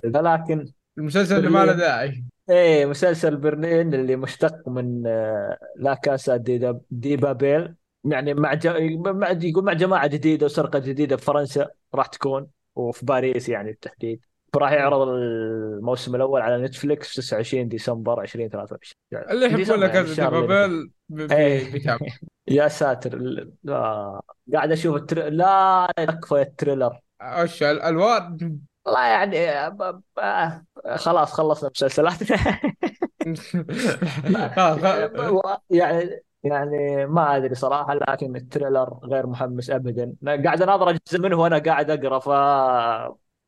لكن 0.04 0.66
المسلسل 0.98 1.38
اللي 1.38 1.50
ما 1.50 1.66
له 1.66 1.74
داعي. 1.74 2.24
إيه 2.50 2.86
مسلسل 2.86 3.38
برلين 3.38 3.94
اللي 3.94 4.16
مشتق 4.16 4.70
من 4.70 5.08
آه، 5.08 5.58
لا 5.76 5.94
كاسا 5.94 6.38
دي, 6.38 6.74
دي 6.92 7.18
بابيل. 7.18 7.76
يعني 8.04 8.34
مع, 8.34 8.54
ج... 8.54 8.68
مع 8.98 9.32
يقول 9.32 9.66
مع 9.66 9.74
جماعة 9.74 10.08
جديدة 10.08 10.46
وسرقة 10.46 10.80
جديدة 10.80 11.18
في 11.18 11.26
فرنسا 11.26 11.68
راح 11.96 12.08
تكون 12.08 12.48
وفي 12.76 13.06
باريس 13.06 13.50
يعني 13.50 13.72
بالتحديد. 13.72 14.22
فراح 14.54 14.72
يعرض 14.72 15.08
الموسم 15.08 16.16
الأول 16.16 16.41
على 16.41 16.64
نتفليكس 16.64 17.14
29 17.16 17.68
ديسمبر 17.68 18.22
2023 18.22 18.93
يعني 19.12 19.32
اللي 19.32 19.45
يحبون 19.45 19.80
لك 19.80 19.95
يعني 19.95 20.08
اللي 20.08 20.28
بابل 20.47 20.91
بيتابع 21.10 22.08
يا 22.47 22.68
ساتر. 22.68 23.18
لا 23.64 24.22
قاعد 24.54 24.72
أشوف 24.72 24.95
التر... 24.95 25.30
لا 25.30 25.88
يكفي 26.00 26.42
ال 26.42 26.48
trailer. 26.48 27.00
وش 27.43 27.64
ال- 27.64 27.82
الوان 27.82 28.60
والله 28.86 29.06
يعني 29.08 29.50
آه، 29.50 29.70
ب- 29.70 30.02
ب- 30.18 30.95
خلاص 30.95 31.34
خلصنا 31.34 31.70
مسلسلات 31.76 32.24
خلاص 34.56 34.80
خلاص. 35.16 35.58
يعني 35.70 36.24
يعني 36.43 37.06
ما 37.06 37.38
أدري 37.38 37.56
صراحة 37.56 37.93
لكن 37.93 38.36
ال 38.36 38.44
trailer 38.44 39.00
غير 39.04 39.28
محمس 39.28 39.70
ابدا. 39.70 40.16
قاعد 40.45 40.62
أناظر 40.62 40.89
اجزاء 40.89 41.22
منه 41.22 41.36
وأنا 41.39 41.58
قاعد 41.60 41.89
أقرأ 41.91 42.20
ف 42.20 42.30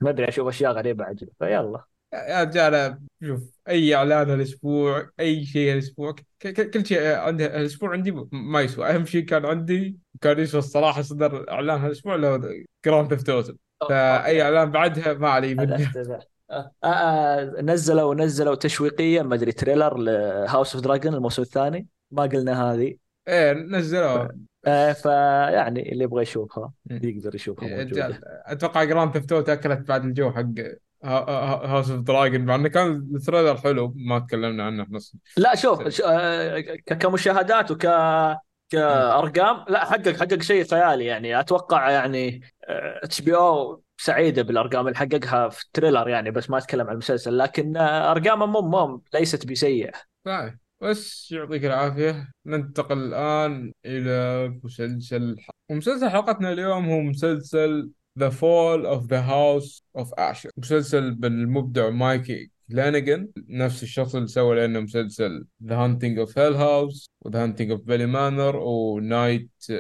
ما 0.02 0.10
أدري 0.10 0.28
أشوف 0.28 0.48
أشياء 0.48 0.72
غريبة 0.72 1.06
عجيبه 1.06 1.32
فيلا. 1.40 1.84
يا 2.14 2.44
رجال 2.44 2.98
شوف 3.24 3.42
أي 3.68 3.96
إعلان 3.96 4.30
هالاسبوع 4.30 5.10
أي 5.20 5.46
شيء 5.46 5.72
هالاسبوع 5.72 6.16
كل 6.74 6.86
شيء 6.86 7.02
عندي 7.02 7.46
هالاسبوع 7.46 7.92
عندي 7.92 8.12
ما 8.32 8.62
يسوى. 8.62 8.90
أهم 8.90 9.06
شيء 9.06 9.26
كان 9.26 9.46
عندي 9.46 9.98
كان 10.22 10.40
يسوى 10.40 10.60
الصراحة 10.60 11.02
صدر 11.02 11.52
إعلان 11.52 11.80
هالأسبوع 11.80 12.16
اللي 12.16 12.28
هو 12.28 12.42
Grand 12.86 13.10
Theft 13.10 13.30
Auto 13.30 13.54
فأي 13.90 14.42
إعلان 14.42 14.72
بعدها 14.72 15.14
ما 15.14 15.30
علي 15.30 15.56
منه 15.56 15.76
الاستاذ 15.76 16.12
آه، 16.52 16.72
آه، 16.84 17.62
نزلوا 17.62 18.16
نزلوا 18.16 18.56
تشويقيا 18.56 19.24
ما 19.24 19.36
أدري 19.36 19.52
trailer 19.52 19.98
ل 19.98 20.11
House 20.11 20.76
of 20.76 20.84
Dragon 20.84 21.14
الموسم 21.14 21.42
الثاني. 21.42 21.88
ما 22.12 22.24
قلنا 22.24 22.74
هذه. 22.74 22.96
إيه 23.28 23.54
نزلوه 23.54 24.30
آه، 24.66 24.94
فيعني 24.94 25.92
اللي 25.92 26.04
يبغى 26.04 26.22
يشوفها. 26.22 26.72
يقدر 26.90 27.36
يشوفها 27.36 27.68
موجودة. 27.70 27.84
رجال 28.08 28.20
أتوقع 28.26 28.84
Grand 28.84 29.14
Theft 29.14 29.32
Auto 29.32 29.54
أكلت 29.54 29.88
بعد 29.88 30.06
الجو 30.06 30.32
حق 30.32 30.46
House 31.04 31.92
of 31.92 32.02
Dragon 32.02 32.42
مع 32.46 32.56
إنه 32.56 32.70
كان 32.70 33.10
ال 33.16 33.21
trailer 33.21 33.58
حلو 33.58 33.94
ما 33.96 34.20
تكلمنا 34.20 34.64
عنه 34.64 34.86
في 34.86 34.94
نص 34.94 35.16
لا 35.38 35.56
شوف 35.56 35.88
ش- 35.88 36.02
آه، 36.02 36.60
كمشاهدات 37.00 37.72
وك. 37.72 37.86
كأرقام 38.70 39.66
لا 39.70 39.86
حقق 39.86 40.10
حقق 40.10 40.42
شيء 40.42 40.64
خيالي 40.66 41.06
يعني. 41.06 41.40
أتوقع 41.40 41.90
يعني 41.92 42.42
HBO 43.04 43.84
سعيدة 43.98 44.42
بالأرقام 44.42 44.88
اللي 44.88 44.98
حققها 44.98 45.50
في 45.50 45.64
ال 45.66 45.71
trailer 45.71 46.10
يعني 46.10 46.32
بس 46.32 46.50
ما 46.50 46.58
أتكلم 46.58 46.88
عن 46.88 46.92
المسلسل. 46.94 47.38
لكن 47.38 47.78
آه، 47.78 48.12
أرقامه 48.12 48.46
مو 48.46 48.62
مو 48.62 49.04
ليست 49.14 49.46
بسيئة. 49.48 49.92
بس 50.82 51.32
يعطيك 51.32 51.66
العافية. 51.66 52.32
ننتقل 52.46 52.98
الآن 52.98 53.74
إلى 53.86 54.48
مسلسل 54.64 55.38
ومسلسل 55.70 56.10
حلقتنا 56.10 56.52
اليوم 56.52 56.90
هو 56.90 57.00
مسلسل 57.02 57.92
The 58.20 58.32
Fall 58.32 58.86
of 58.86 59.08
the 59.08 59.22
House 59.22 59.84
of 59.98 60.08
Usher. 60.20 60.50
مسلسل 60.58 61.12
للمبدع 61.16 61.90
مايك 61.90 62.52
فلانيجن 62.70 63.30
نفس 63.50 63.84
الشخص 63.84 64.16
اللي 64.16 64.28
سوى 64.28 64.68
لنا 64.68 64.80
مسلسل 64.80 65.46
The 65.64 65.72
Haunting 65.74 66.28
of 66.28 66.30
Hill 66.30 66.56
House 66.58 67.06
و 67.22 67.30
The 67.30 67.34
Haunting 67.34 67.78
of 67.78 67.82
Bly 67.82 68.08
Manor 68.14 68.56
و 68.56 69.00
Night 69.02 69.72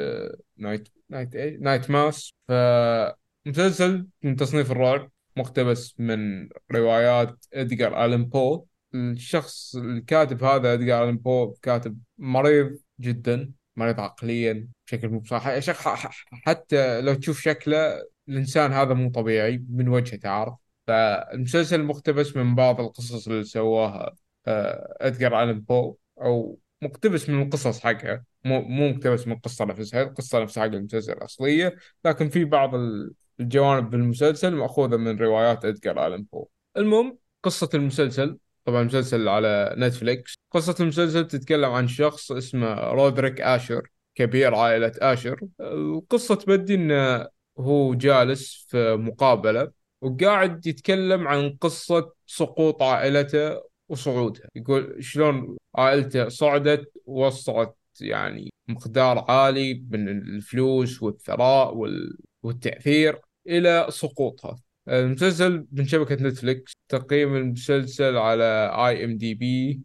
Night 0.57 0.89
Night 1.09 1.35
إيه 1.35 1.57
Night 1.57 1.91
Mass 1.91 2.33
فمسلسل 2.47 4.07
من 4.23 4.35
تصنيف 4.35 4.71
الرعب 4.71 5.11
مقتبس 5.37 5.95
من 5.99 6.49
روايات 6.71 7.45
ادجار 7.53 8.05
ألين 8.05 8.25
بو 8.25 8.65
الشخص 8.95 9.75
الكاتب 9.75 10.43
هذا 10.43 10.73
ادجار 10.73 11.11
بو 11.11 11.53
كاتب 11.61 11.97
مريض 12.17 12.77
جدا 12.99 13.51
مريض 13.75 13.99
عقليا 13.99 14.67
بشكل 14.87 15.09
مو 15.09 15.23
صح 15.23 15.47
يا 15.47 15.59
شيخ 15.59 15.77
ح- 15.81 16.07
ح- 16.07 16.25
حتى 16.31 17.01
لو 17.01 17.13
تشوف 17.13 17.41
شكله 17.41 18.03
الإنسان 18.29 18.71
هذا 18.71 18.93
مو 18.93 19.09
طبيعي 19.09 19.65
من 19.69 19.87
وجهة 19.89 20.15
تعرف 20.17 20.53
فالمسلسل 20.87 21.83
مقتبس 21.83 22.35
من 22.35 22.55
بعض 22.55 22.81
القصص 22.81 23.27
اللي 23.27 23.43
سواها 23.43 24.15
آه، 24.47 24.97
ادجار 25.01 25.43
ألين 25.43 25.59
بو 25.59 25.95
أو 26.21 26.59
مقتبس 26.81 27.29
من 27.29 27.41
القصص 27.41 27.79
حقها 27.79 28.23
مو 28.45 28.61
مو 28.61 28.89
مقتبس 28.89 29.27
من 29.27 29.33
القصة 29.33 29.65
نفسها 29.65 30.01
القصة 30.03 30.39
نفسها 30.43 30.63
حق 30.63 30.69
المسلسل 30.73 31.11
الأصلية. 31.11 31.75
لكن 32.05 32.29
في 32.29 32.45
بعض 32.45 32.75
ال- 32.75 33.13
الجوانب 33.39 33.89
بالمسلسل 33.89 34.55
مأخوذة 34.55 34.97
من 34.97 35.17
روايات 35.17 35.65
إدغار 35.65 36.07
آلان 36.07 36.25
بو. 36.33 36.47
المهم 36.77 37.17
قصة 37.43 37.69
المسلسل 37.73 38.37
طبعا 38.65 38.83
مسلسل 38.83 39.27
على 39.27 39.75
نتفليكس. 39.77 40.33
قصة 40.51 40.75
المسلسل 40.79 41.27
تتكلم 41.27 41.71
عن 41.71 41.87
شخص 41.87 42.31
اسمه 42.31 42.73
رودريك 42.73 43.41
آشر 43.41 43.87
كبير 44.15 44.55
عائلة 44.55 44.91
آشر. 44.99 45.39
القصة 45.61 46.35
تبدي 46.35 46.75
إنه 46.75 47.27
هو 47.59 47.93
جالس 47.93 48.65
في 48.69 48.95
مقابلة 48.95 49.71
وقاعد 50.01 50.67
يتكلم 50.67 51.27
عن 51.27 51.57
قصة 51.61 52.11
سقوط 52.27 52.83
عائلته 52.83 53.61
وصعودها 53.89 54.47
يقول 54.55 55.03
شلون 55.03 55.57
عائلته 55.75 56.29
صعدت 56.29 56.91
ووصلت 57.05 57.73
يعني 58.01 58.53
مقدار 58.67 59.25
عالي 59.29 59.85
من 59.89 60.09
الفلوس 60.09 61.03
والثراء 61.03 61.75
وال... 61.75 62.17
والتأثير 62.43 63.19
إلى 63.47 63.87
سقوطها. 63.89 64.55
المسلسل 64.89 65.65
من 65.71 65.87
شبكة 65.87 66.15
نتفليكس. 66.15 66.73
تقييم 66.89 67.35
المسلسل 67.35 68.17
على 68.17 68.71
IMDb 68.87 69.81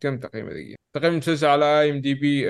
كم 0.00 0.18
تقييم 0.18 0.48
دقيقة 0.48 0.78
تقييم 0.92 1.12
المسلسل 1.12 1.46
على 1.46 1.80
IMDb 1.80 2.46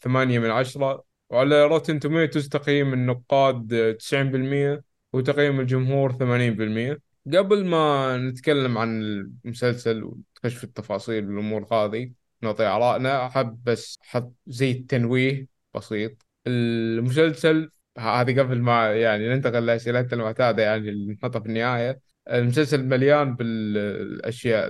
ثمانية 0.00 0.38
من 0.38 0.50
عشرة. 0.50 1.04
وعلى 1.30 1.64
Rotten 1.66 2.00
Tomatoes 2.00 2.48
تقييم 2.48 2.92
النقاد 2.92 3.96
90% 3.98 4.82
وتقييم 5.12 5.60
الجمهور 5.60 6.12
80% 6.12 7.00
قبل 7.36 7.64
ما 7.64 8.16
نتكلم 8.16 8.78
عن 8.78 9.02
المسلسل 9.44 10.04
ونخش 10.04 10.56
في 10.56 10.64
التفاصيل 10.64 11.28
والامور 11.28 11.74
هذه 11.74 12.12
نعطي 12.42 12.64
آرائنا. 12.64 13.26
أحب 13.26 13.64
بس 13.64 13.98
أحط 14.02 14.34
زي 14.46 14.70
التنويه 14.70 15.46
بسيط. 15.74 16.26
المسلسل 16.46 17.70
هذه 18.00 18.40
قبل 18.40 18.60
ما 18.60 18.92
يعني 18.94 19.28
ننتقل 19.28 19.66
لاسئلتنا 19.66 20.12
المعتادة 20.12 20.62
يعني 20.62 21.06
نحطها 21.06 21.40
في 21.40 21.46
النهاية. 21.46 22.00
المسلسل 22.30 22.84
مليان 22.84 23.36
بالأشياء 23.36 24.68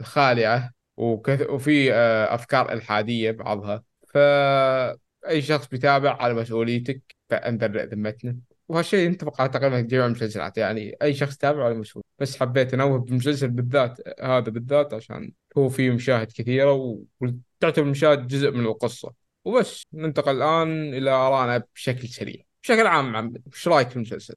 الخالعة 0.00 0.72
وكث... 0.96 1.50
وفي 1.50 1.92
آه، 1.92 2.34
أفكار 2.34 2.72
إلحادية 2.72 3.30
بعضها. 3.30 3.82
فاي 4.14 5.42
شخص 5.42 5.68
بيتابع 5.68 6.22
على 6.22 6.34
مسؤوليتك 6.34 7.02
فانذر 7.30 7.84
ذمتنا. 7.84 8.36
وهالشيء 8.68 9.06
ينطبق 9.06 9.40
على 9.40 9.50
تقريبا 9.50 9.80
جميع 9.80 10.06
المسلسلات. 10.06 10.58
يعني 10.58 10.96
أي 11.02 11.14
شخص 11.14 11.36
تابعه 11.36 11.64
على 11.64 11.74
مسؤول. 11.74 12.04
بس 12.18 12.40
حبيت 12.40 12.74
أنوه 12.74 12.98
بالمسلسل 12.98 13.48
بالذات 13.48 14.00
هذا 14.22 14.50
بالذات 14.50 14.94
عشان 14.94 15.32
هو 15.58 15.68
فيه 15.68 15.90
مشاهد 15.90 16.32
كثيرة 16.32 16.72
وتعتبر 17.20 17.86
المشاهد 17.86 18.26
جزء 18.26 18.50
من 18.50 18.66
القصة. 18.66 19.12
وبس 19.44 19.86
ننتقل 19.92 20.36
الآن 20.36 20.94
إلى 20.94 21.10
ارائنا 21.10 21.64
بشكل 21.74 22.08
سريع. 22.08 22.47
بشكل 22.68 22.86
عام 22.86 23.12
محمد 23.12 23.42
إيش 23.46 23.68
رأيك 23.68 23.88
في 23.88 23.96
المسلسل؟ 23.96 24.34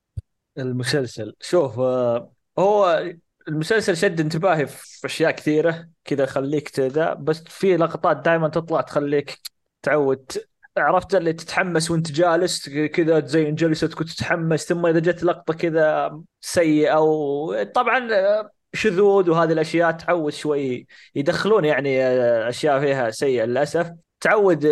المسلسل 0.57 1.33
شوف 1.41 1.79
آه، 1.79 2.33
هو 2.59 3.03
المسلسل 3.47 3.97
شد 3.97 4.19
انتباهي 4.19 4.67
في 4.67 5.05
أشياء 5.05 5.31
كثيرة 5.31 5.89
كذا 6.05 6.25
خليك 6.25 6.69
كذا 6.69 7.13
بس 7.13 7.43
في 7.43 7.77
لقطات 7.77 8.17
دائما 8.17 8.47
تطلع 8.47 8.81
تخليك 8.81 9.39
تعود 9.81 10.31
عرفت 10.77 11.15
اللي 11.15 11.33
تتحمس 11.33 11.91
وانت 11.91 12.11
جالس 12.11 12.69
كذا 12.69 13.19
تزين 13.19 13.55
جلستك 13.55 14.01
وتتحمس 14.01 14.65
ثم 14.65 14.85
إذا 14.85 14.99
جت 14.99 15.23
لقطة 15.23 15.53
كذا 15.53 16.19
سيئة 16.41 16.99
وطبعا 16.99 18.13
آه، 18.13 18.51
شذوذ 18.73 19.29
وهذه 19.29 19.51
الأشياء 19.51 19.91
تعود 19.91 20.33
شوي 20.33 20.87
يدخلون 21.15 21.65
يعني 21.65 22.03
آه، 22.03 22.49
أشياء 22.49 22.79
فيها 22.79 23.11
سيئة 23.11 23.45
للأسف 23.45 23.91
تعود 24.21 24.63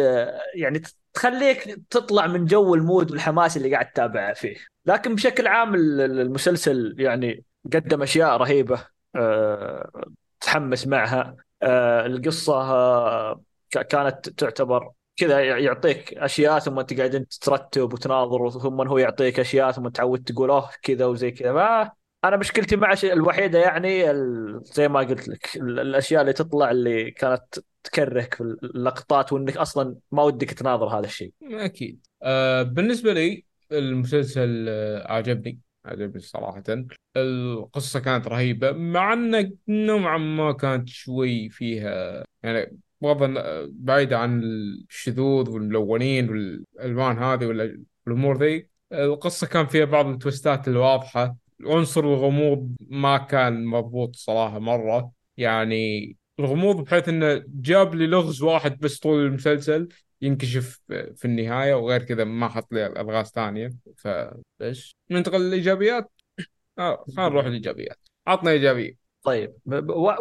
يعني 0.56 0.81
تخليك 1.14 1.80
تطلع 1.90 2.27
من 2.27 2.45
جو 2.45 2.76
المود 2.76 3.11
والحماس 3.11 3.57
اللي 3.57 3.72
قاعد 3.72 3.91
تتابع 3.91 4.34
فيه. 4.34 4.56
لكن 4.86 5.15
بشكل 5.15 5.48
عام 5.48 5.76
المسلسل 5.76 6.95
يعني 6.99 7.44
قدم 7.73 8.02
أشياء 8.02 8.38
رهيبة 8.38 8.86
أه 9.15 10.07
تحمس 10.41 10.88
معها. 10.88 11.36
أه 11.61 12.06
القصة 12.06 12.61
أه 12.61 13.41
كانت 13.72 14.30
تعتبر 14.30 14.91
كذا 15.15 15.40
يعطيك 15.57 16.14
أشياء 16.14 16.60
ثم 16.60 16.80
أنت 16.80 16.94
قاعدين 16.98 17.27
ترتب 17.27 17.94
وتناظر 17.94 18.49
ثم 18.49 18.81
هو 18.81 18.98
يعطيك 18.98 19.40
أشياء 19.40 19.72
ثم 19.72 19.88
تعود 19.88 20.23
تقول 20.23 20.49
أوه 20.49 20.69
كذا 20.81 21.06
وزي 21.06 21.31
كذا. 21.31 21.91
أنا 22.23 22.37
مشكلتي 22.37 22.75
مع 22.75 22.95
الوحيدة 23.03 23.59
يعني 23.59 24.03
زي 24.63 24.87
ما 24.87 24.99
قلت 24.99 25.27
لك 25.27 25.55
الأشياء 25.55 26.21
اللي 26.21 26.33
تطلع 26.33 26.71
اللي 26.71 27.11
كانت 27.11 27.59
تكرهك 27.83 28.33
في 28.33 28.41
اللقطات 28.41 29.33
وإنك 29.33 29.57
أصلا 29.57 29.95
ما 30.11 30.23
ودك 30.23 30.49
تناظر 30.49 30.87
هذا 30.87 31.05
الشيء. 31.05 31.33
أكيد. 31.43 32.07
آه 32.23 32.63
بالنسبة 32.63 33.13
لي 33.13 33.45
المسلسل 33.71 34.65
آه 34.69 35.11
عجبني 35.11 35.59
عجبني 35.85 36.19
صراحة. 36.21 36.63
القصة 37.17 37.99
كانت 37.99 38.27
رهيبة 38.27 38.71
مع 38.71 39.13
انه 39.13 39.51
نوعا 39.67 40.17
ما 40.17 40.51
كانت 40.51 40.89
شوي 40.89 41.49
فيها 41.49 42.25
يعني 42.43 42.77
بغض 43.01 43.33
بعيدة 43.69 44.17
عن 44.17 44.43
الشذوذ 44.43 45.49
والملونين 45.49 46.29
والألوان 46.29 47.17
هذه 47.17 47.45
والأمور 47.45 48.37
ذي 48.43 48.67
القصة 48.93 49.47
كان 49.47 49.67
فيها 49.67 49.85
بعض 49.85 50.07
التوستات 50.07 50.67
الواضحة 50.67 51.35
عنصر 51.65 52.02
الغموض 52.02 52.76
ما 52.90 53.18
كان 53.18 53.65
مضبوط 53.65 54.15
صراحة 54.15 54.60
مرة. 54.60 55.11
يعني 55.38 56.15
الغموض 56.40 56.84
بحيث 56.84 57.10
إنه 57.10 57.44
جاب 57.48 57.95
لي 57.95 58.07
لغز 58.07 58.41
واحد 58.41 58.80
بس 58.80 58.99
طول 58.99 59.26
المسلسل 59.26 59.88
ينكشف 60.22 60.81
في 60.88 61.26
النهاية 61.26 61.73
وغير 61.73 62.03
كذا 62.03 62.23
ما 62.23 62.48
حط 62.48 62.73
لي 62.73 62.86
ألغاز 62.86 63.26
ثانية. 63.26 63.73
فبس 63.98 64.91
ننتقل 65.11 65.41
للإيجابيات. 65.41 66.11
آه 66.80 67.06
خلينا 67.07 67.30
نروح 67.30 67.45
للإيجابيات. 67.45 67.98
عطنا 68.27 68.52
إيجابية. 68.52 68.94
طيب. 69.23 69.53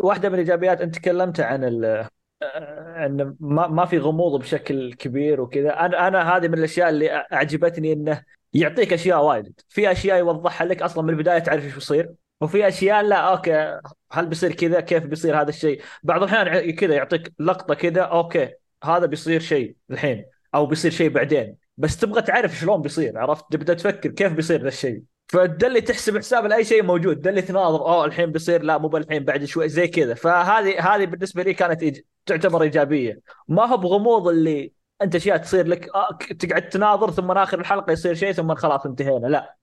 واحدة 0.03 0.29
من 0.29 0.35
الإيجابيات 0.35 0.81
أنت 0.81 0.95
تكلمت 0.95 1.41
عن 1.41 1.65
إن 1.65 3.37
ما 3.41 3.67
ما 3.67 3.85
في 3.85 3.99
غموض 3.99 4.41
بشكل 4.41 4.93
كبير 4.93 5.41
وكذا. 5.41 5.71
أنا 5.71 6.09
أنا 6.09 6.37
هذه 6.37 6.49
من 6.49 6.59
الأشياء 6.59 6.89
اللي 6.89 7.11
أعجبتني 7.33 7.93
إنه 7.93 8.23
يعطيك 8.53 8.93
أشياء 8.93 9.25
وايد. 9.25 9.61
في 9.69 9.93
أشياء 9.93 10.19
يوضحها 10.19 10.67
لك 10.67 10.83
أصلا 10.83 11.05
من 11.05 11.11
البداية 11.11 11.39
تعرف 11.39 11.65
إيش 11.65 11.75
بيصير. 11.75 12.11
وفي 12.41 12.69
أشياء 12.69 13.03
لا 13.03 13.17
أوكي 13.17 13.81
هل 14.13 14.27
بيصير 14.27 14.53
كذا؟ 14.53 14.81
كيف 14.81 15.05
بيصير 15.05 15.41
هذا 15.41 15.49
الشيء؟ 15.49 15.83
بعض 16.03 16.23
الأحيان 16.23 16.71
كذا 16.71 16.95
يعطيك 16.95 17.33
لقطة 17.39 17.75
كذا 17.75 18.03
أوكي 18.03 18.51
هذا 18.85 19.07
بيصير 19.07 19.41
شيء 19.41 19.77
الحين 19.91 20.25
أو 20.55 20.67
بيصير 20.67 20.91
شيء 20.91 21.09
بعدين. 21.11 21.57
بس 21.77 21.97
تبغى 21.97 22.23
تعرف 22.23 22.59
شلون 22.59 22.83
بيصير 22.83 23.19
عرفت؟ 23.19 23.45
تبدأ 23.53 23.75
تفكر 23.75 24.11
كيف 24.11 24.33
بيصير 24.33 24.63
ذا 24.63 24.69
الشيء. 24.69 25.03
فتدلي 25.29 25.81
تحسب 25.81 26.19
حساب 26.19 26.47
لأي 26.47 26.65
شيء 26.65 26.83
موجود. 26.83 27.21
دلي 27.21 27.43
تناظر 27.43 27.81
أوه 27.81 28.05
الحين 28.05 28.33
بيصير 28.33 28.63
لا 28.63 28.79
مو 28.79 28.89
بالحين 28.89 29.25
بعد 29.25 29.45
شوي 29.45 29.69
زي 29.69 29.89
كذا. 29.89 30.15
فهذه 30.15 30.95
هذه 30.95 31.05
بالنسبة 31.05 31.43
لي 31.43 31.55
كانت. 31.55 31.97
تعتبر 32.27 32.63
إيجابية. 32.63 33.21
ما 33.49 33.65
هو 33.65 33.77
بغموض 33.77 34.29
اللي 34.29 34.73
أنت 35.03 35.15
اشياء 35.15 35.37
تصير 35.37 35.67
لك 35.67 35.95
آه 35.95 36.19
تقعد 36.39 36.69
تناظر 36.69 37.11
ثم 37.11 37.31
آخر 37.31 37.61
الحلقة 37.61 37.93
يصير 37.93 38.15
شيء 38.15 38.33
ثم 38.33 38.55
خلاص 38.55 38.87
انتهينا. 38.87 39.27
لا 39.27 39.57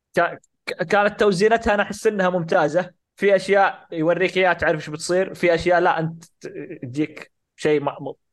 كانت 0.66 1.20
توزينتها 1.20 1.74
أنا 1.74 1.84
أحس 1.84 2.08
إنها 2.08 2.30
ممتازة. 2.30 2.92
في 3.16 3.36
أشياء 3.36 3.88
يوريك 3.92 4.38
إياها 4.38 4.54
تعرف 4.54 4.76
إيش 4.80 4.90
بتصير. 4.90 5.34
في 5.34 5.56
أشياء 5.56 5.80
لا 5.80 6.00
أنت 6.00 6.24
تجيك 6.84 7.32
شيء 7.56 7.84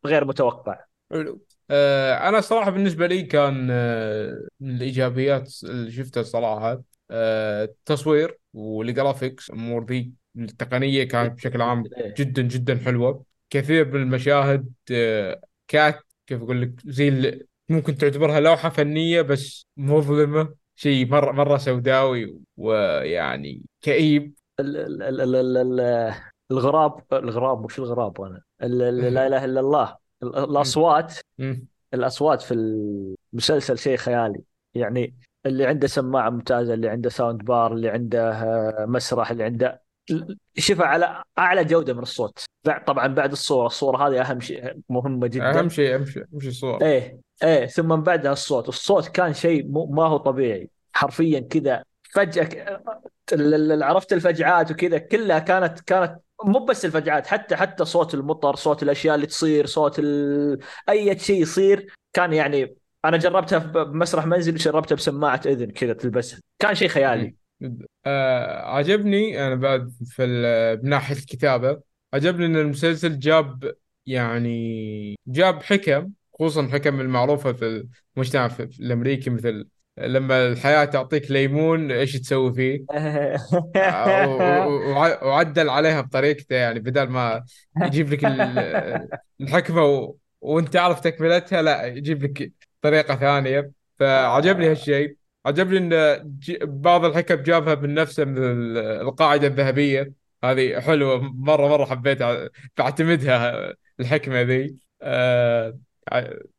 غير 0.07 0.25
متوقع. 0.25 0.85
حلو. 1.11 1.41
آه 1.71 2.29
أنا 2.29 2.41
صراحة 2.41 2.71
بالنسبة 2.71 3.07
لي 3.07 3.23
كان 3.23 3.69
آه 3.71 4.39
من 4.61 4.77
الإيجابيات 4.77 5.53
اللي 5.65 5.91
شفتها 5.91 6.23
صراحة 6.23 6.83
التصوير 7.11 8.39
والجرافيكس 8.55 9.51
الأمور 9.51 9.85
ذي 9.85 10.13
التقنية 10.37 11.05
كانت 11.05 11.35
بشكل 11.35 11.63
عام 11.63 11.85
إيه. 11.97 12.15
جدا 12.17 12.43
جدا 12.43 12.79
حلوة. 12.79 13.25
كثير 13.51 13.89
من 13.89 14.03
المشاهد 14.03 14.73
كانت 15.69 15.99
كيف 16.27 16.43
أقول 16.43 16.63
لك 16.63 16.73
زي 16.85 17.41
ممكن 17.69 17.97
تعتبرها 17.97 18.41
لوحة 18.41 18.69
فنية 18.69 19.23
بس 19.23 19.67
مظلمة 19.77 20.55
شيء 20.77 21.07
مرة 21.07 21.33
مرة 21.33 21.57
سوداوي 21.57 22.39
ويعني 22.57 23.63
كئيب. 23.81 24.35
الغراب 26.51 27.03
الغراب 27.13 27.65
وش 27.65 27.79
الغراب 27.79 28.21
أنا. 28.21 28.43
لا 28.61 29.27
إله 29.27 29.45
إلا 29.45 29.61
الله. 29.61 29.97
الأصوات 30.23 31.15
الأصوات 31.95 32.43
في 32.43 32.55
المسلسل 33.33 33.79
شيء 33.79 33.97
خيالي. 33.97 34.41
يعني 34.75 35.15
اللي 35.47 35.67
عنده 35.67 35.87
سماعة 35.87 36.31
ممتازة 36.31 36.75
اللي 36.75 36.89
عنده 36.89 37.11
sound 37.11 37.45
bar 37.45 37.73
اللي 37.73 37.89
عنده 37.89 38.37
مسرح 38.79 39.31
اللي 39.31 39.45
عنده 39.45 39.82
شوفها 40.59 40.87
على 40.87 41.23
أعلى 41.39 41.65
جودة 41.65 41.95
من 41.95 42.03
الصوت. 42.03 42.45
طبعا 42.87 43.07
بعد 43.07 43.33
الصورة 43.33 43.67
الصورة 43.67 44.09
هذه 44.09 44.21
أهم 44.21 44.41
شيء 44.41 44.81
مهمة 44.89 45.27
جدا. 45.27 45.59
أهم 45.59 45.69
شيء 45.69 45.95
أهم 45.95 46.05
شيء 46.05 46.23
أهم 46.23 46.41
شيء 46.41 46.51
الصورة 46.51 46.85
إيه 46.85 47.19
إيه 47.43 47.67
ثم 47.67 47.89
من 47.89 48.03
بعدها 48.03 48.33
الصوت. 48.33 48.69
الصوت 48.69 49.09
كان 49.09 49.35
شيء 49.35 49.67
ما 49.91 50.07
هو 50.07 50.17
طبيعي. 50.17 50.71
حرفيا 50.93 51.41
كذا 51.41 51.83
فجأة 52.15 52.83
عرفت 53.83 54.13
الفجعات 54.13 54.71
وكذا 54.71 54.99
كلها 54.99 55.39
كانت 55.39 55.81
كانت 55.81 56.19
مو 56.45 56.65
بس 56.65 56.85
الفجعات 56.85 57.27
حتى 57.27 57.57
حتى 57.57 57.85
صوت 57.85 58.15
المطر 58.15 58.57
صوت 58.57 58.83
الأشياء 58.83 59.15
اللي 59.15 59.27
تصير 59.27 59.67
صوت 59.67 59.99
ال... 59.99 60.59
أي 60.89 61.19
شيء 61.19 61.43
يصير 61.43 61.95
كان 62.13 62.33
يعني 62.33 62.77
أنا 63.05 63.17
جربتها 63.17 63.59
بمسرح 63.59 64.27
منزل 64.27 64.55
جربتها 64.55 64.97
بسماعة 64.97 65.41
إذن 65.47 65.71
كذا 65.71 65.93
تلبسها. 65.93 66.41
كان 66.59 66.75
شيء 66.75 66.89
خيالي. 66.89 67.35
آه 68.07 68.77
عجبني 68.77 69.47
أنا 69.47 69.55
بعد 69.55 69.91
في 70.07 70.27
من 70.83 70.89
ناحية 70.91 71.15
الكتابة 71.17 71.81
عجبني 72.15 72.47
إن 72.47 72.57
المسلسل 72.57 73.19
جاب 73.19 73.75
يعني 74.07 75.17
جاب 75.27 75.63
حكم 75.63 76.11
خصوصا 76.35 76.69
حكم 76.69 77.01
المعروفة 77.01 77.53
في 77.53 77.87
المجتمع 78.17 78.49
في 78.49 78.69
في 78.69 78.81
الأمريكي 78.81 79.31
مثل 79.31 79.69
لما 79.99 80.47
الحياة 80.49 80.85
تعطيك 80.85 81.31
ليمون 81.31 81.91
إيش 81.93 82.13
تسوي 82.21 82.53
فيه؟ 82.55 82.87
و- 84.07 84.09
و- 84.09 84.91
وع- 84.93 85.25
وعدل 85.25 85.69
عليها 85.71 86.01
بطريقته 86.01 86.55
يعني 86.57 86.81
بدل 86.81 87.09
ما 87.09 87.45
يجيب 87.83 88.11
لك 88.13 88.25
ال- 88.25 89.09
الحكمة 89.41 89.85
و... 89.85 90.17
وأنت 90.41 90.77
عارف 90.77 91.01
تكملتها 91.01 91.63
لا 91.63 91.87
يجيب 91.87 92.23
لك 92.25 92.53
طريقة 92.83 93.17
ثانية. 93.17 93.73
فعجبني 93.99 94.71
هالشيء. 94.71 95.17
عجبني 95.47 95.79
إن 95.79 96.23
بعض 96.63 97.05
الحكم 97.05 97.35
جابها 97.35 97.75
من 97.75 97.95
نفسه 97.95 98.25
من 98.25 98.39
ال- 98.39 98.79
القاعدة 98.79 99.47
الذهبية. 99.47 100.13
هذه 100.45 100.81
حلوة 100.81 101.21
مره 101.23 101.69
مرة 101.69 101.85
حبيتها 101.85 102.49
بعتمدها 102.79 103.73
الحكمة 104.01 104.41
ذي. 104.41 104.77
آه، 105.03 105.79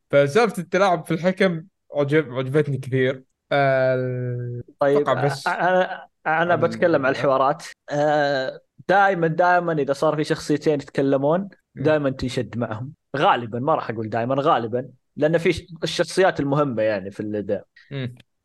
فسالفة 0.10 0.62
التلاعب 0.62 1.06
في 1.06 1.14
الحكم 1.14 1.64
عجب 1.96 2.34
عجبتني 2.34 2.78
كثير. 2.78 3.24
آه، 3.52 4.62
طيب 4.80 5.10
بس 5.10 5.48
أنا 5.48 6.08
أنا 6.28 6.56
بتكلم 6.56 7.06
عن 7.06 7.12
الحوارات. 7.12 7.64
دائما 8.88 9.28
دائما 9.28 9.74
إذا 9.74 9.94
صار 9.94 10.16
في 10.16 10.24
شخصيتين 10.24 10.74
يتكلمون. 10.74 11.50
دائما 11.76 12.10
تنشد 12.10 12.58
معهم. 12.58 12.94
غالبا 13.18 13.60
ما 13.60 13.76
راح 13.76 13.90
أقول 13.90 14.10
دائما 14.10 14.36
غالبا. 14.40 14.90
لأن 15.18 15.38
في 15.38 15.68
الشخصيات 15.84 16.40
المهمة 16.40 16.82
يعني 16.82 17.12
في 17.12 17.20
الاداء. 17.20 17.66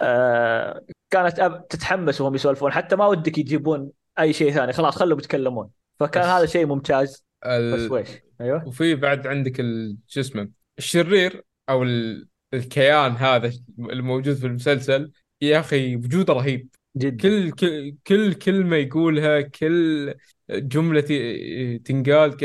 آه، 0.00 0.84
كانت 1.10 1.38
أب 1.38 1.68
تتحمس 1.68 2.20
وهم 2.20 2.34
يسولفون. 2.34 2.72
حتى 2.72 2.96
ما 2.96 3.06
ودك 3.06 3.38
يجيبون 3.38 3.90
أي 4.18 4.32
شيء 4.32 4.52
ثاني. 4.52 4.72
خلاص 4.72 4.96
خلهم 4.96 5.18
يتكلمون. 5.18 5.70
فكان 6.00 6.24
هذا 6.24 6.42
بس 6.42 6.52
شيء 6.52 6.66
ممتاز. 6.66 7.24
بس 7.42 7.80
ال... 7.80 7.92
ويش؟ 7.92 8.08
أيوه. 8.40 8.68
وفي 8.68 8.94
بعد 8.94 9.26
عندك. 9.26 9.56
شو 10.06 10.20
اسمه 10.20 10.48
الشرير 10.78 11.44
أو 11.68 11.82
ال... 11.82 12.28
الكيان 12.54 13.12
هذا 13.12 13.52
الموجود 13.78 14.34
في 14.34 14.46
المسلسل 14.46 15.12
يا 15.42 15.60
أخي 15.60 15.96
وجوده 15.96 16.32
رهيب. 16.32 16.68
جدا. 16.96 17.22
كل 17.22 17.50
كل 17.50 17.96
كل 18.06 18.34
كلمة 18.34 18.76
يقولها 18.76 19.40
كل 19.40 20.14
جملة 20.50 21.00
تنقال 21.84 22.36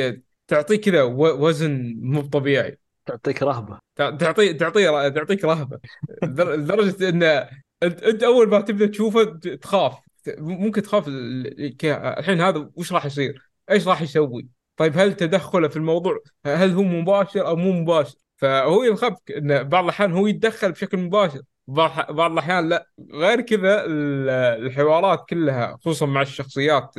تعطيك 0.48 0.86
كذا 0.86 1.04
وزن 1.04 1.96
مو 2.00 2.22
طبيعي. 2.22 2.78
تعطيك 3.06 3.44
رهبة. 3.44 3.80
تع- 3.96 4.10
تعطي 4.10 4.54
تعطي 4.54 5.10
تعطيك 5.12 5.46
رهبة. 5.46 5.80
لدر- 6.24 6.56
لدرجة 6.56 7.10
إن 7.10 7.24
انت 7.84 8.04
أنت 8.04 8.24
أول 8.24 8.50
ما 8.50 8.62
تبدأ 8.62 8.86
تشوفه 8.88 9.24
تخاف. 9.62 9.94
ممكن 10.38 10.82
تخاف 10.82 11.06
الحين 11.08 12.42
هذا 12.42 12.70
وش 12.76 12.94
راح 12.94 13.06
يصير؟ 13.06 13.42
إيش 13.72 13.88
راح 13.88 14.02
يسوي؟ 14.02 14.48
طيب 14.78 14.98
هل 14.98 15.14
تدخله 15.14 15.68
في 15.68 15.78
الموضوع؟ 15.78 16.20
هل 16.46 16.72
هو 16.72 16.84
مباشر 16.84 17.48
أو 17.48 17.56
مو 17.56 17.72
مباشر؟ 17.72 18.16
فهو 18.38 18.84
يخاف 18.84 19.18
إن 19.38 19.64
بعض 19.64 19.84
الأحيان 19.84 20.12
هو 20.14 20.28
يتدخل 20.28 20.72
بشكل 20.72 20.98
مباشر. 20.98 21.42
بعض 21.68 22.32
الأحيان 22.32 22.70
لا. 22.70 22.88
غير 23.14 23.42
كذا 23.42 23.86
ال- 23.86 24.30
الحوارات 24.66 25.26
كلها 25.30 25.78
خصوصا 25.82 26.06
مع 26.06 26.22
الشخصيات 26.22 26.92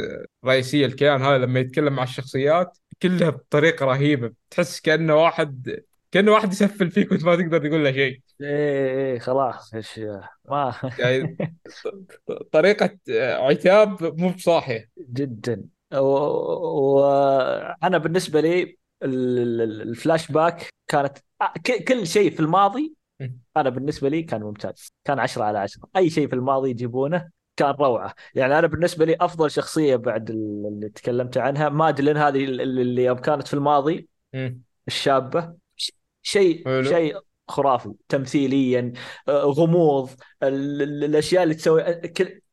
الرئيسيه 0.44 0.86
الكيان 0.86 1.22
هذا 1.22 1.38
لما 1.38 1.60
يتكلم 1.60 1.92
مع 1.92 2.02
الشخصيات 2.02 2.78
كلها 3.02 3.30
بطريقة 3.30 3.86
رهيبة. 3.86 4.32
تحس 4.50 4.80
كأنه 4.80 5.14
واحد 5.16 5.80
كأنه 6.14 6.32
واحد 6.32 6.52
يسفل 6.52 6.90
فيك 6.90 7.10
وانت 7.12 7.24
ما 7.24 7.36
تقدر 7.36 7.58
تقول 7.68 7.84
له 7.84 7.92
شيء. 7.92 8.20
إيه 8.40 9.12
إيه 9.12 9.18
خلاص 9.18 9.74
إيش 9.74 10.00
ما. 10.50 10.74
يعني 10.98 11.36
طريقة 12.52 12.98
عتاب 13.18 14.20
مو 14.20 14.30
بصاحية. 14.30 14.90
جدا. 14.98 15.64
وأنا 16.72 17.98
بالنسبة 17.98 18.40
لي 18.40 18.62
ال- 19.02 19.60
ال- 19.60 19.82
الفلاش 19.82 20.32
باك 20.32 20.68
كانت 20.88 21.18
ك- 21.64 21.84
كل 21.88 22.06
شيء 22.06 22.30
في 22.30 22.40
الماضي 22.40 22.94
أنا 23.56 23.70
بالنسبة 23.70 24.08
لي 24.08 24.22
كان 24.22 24.42
ممتاز. 24.42 24.92
كان 25.04 25.18
10 25.18 25.44
على 25.44 25.58
10 25.58 25.88
أي 25.96 26.10
شيء 26.10 26.28
في 26.28 26.34
الماضي 26.34 26.70
يجيبونه 26.70 27.30
كان 27.56 27.70
روعة. 27.70 28.14
يعني 28.34 28.58
أنا 28.58 28.66
بالنسبة 28.66 29.04
لي 29.04 29.16
أفضل 29.20 29.50
شخصية 29.50 29.96
بعد 29.96 30.30
اللي 30.30 30.88
تكلمت 30.88 31.38
عنها 31.38 31.68
مادلين 31.68 32.16
هذه 32.16 32.44
اللي 32.44 33.04
يوم 33.04 33.18
كانت 33.18 33.48
في 33.48 33.54
الماضي 33.54 34.08
الشابة. 34.88 35.63
شيء 36.24 36.82
شيء 36.82 37.16
خرافي 37.48 37.92
تمثيليا 38.08 38.92
آه، 39.28 39.42
غموض 39.44 40.10
ال- 40.42 40.82
ال- 40.82 41.04
الأشياء 41.04 41.42
اللي 41.42 41.54
تسوي 41.54 41.82
آه، 41.82 42.02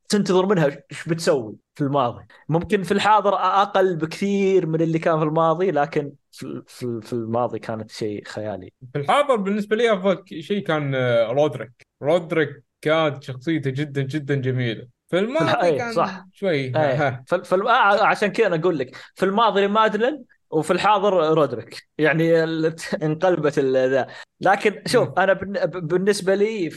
تنتظر 0.09 0.45
منها 0.45 0.65
إيش 0.91 1.07
بتسوي 1.07 1.55
في 1.75 1.81
الماضي. 1.83 2.25
ممكن 2.49 2.83
في 2.83 2.91
الحاضر 2.91 3.33
أقل 3.35 3.95
بكثير 3.95 4.65
من 4.65 4.81
اللي 4.81 4.99
كان 4.99 5.17
في 5.17 5.23
الماضي 5.23 5.71
لكن 5.71 6.11
في 6.31 6.61
في 7.01 7.13
الماضي 7.13 7.59
كانت 7.59 7.91
شيء 7.91 8.23
خيالي. 8.27 8.71
في 8.93 8.99
الحاضر 8.99 9.35
بالنسبة 9.35 9.75
لي 9.75 9.93
أفضل 9.93 10.23
شيء 10.41 10.63
كان 10.63 10.95
رودريك. 11.29 11.71
رودريك 12.03 12.63
كانت 12.81 13.23
شخصيته 13.23 13.69
جدا 13.69 14.01
جدا 14.01 14.35
جميلة. 14.35 14.87
في. 15.09 15.19
الماضي 15.19 15.67
إيه 15.67 15.77
كان 15.77 15.93
صح. 15.93 16.25
شوي 16.33 16.71
ها 16.71 16.91
إيه. 16.91 17.07
ها. 17.07 17.23
في, 17.27 17.43
في 17.43 17.55
الم... 17.55 17.67
آه 17.67 18.03
عشان 18.03 18.27
كذا 18.27 18.47
أنا 18.47 18.55
أقول 18.55 18.79
لك 18.79 18.95
في 19.15 19.25
الماضي 19.25 19.67
مادلين 19.67 20.23
وفي 20.51 20.71
الحاضر 20.73 21.13
رودريك 21.33 21.87
يعني 21.97 22.43
انقلبت 23.03 23.59
ذا 23.59 24.07
لكن 24.41 24.83
شوف. 24.87 25.09
أنا 25.19 25.33
بالن- 25.33 25.65
بالنسبة 25.65 26.35
لي. 26.35 26.69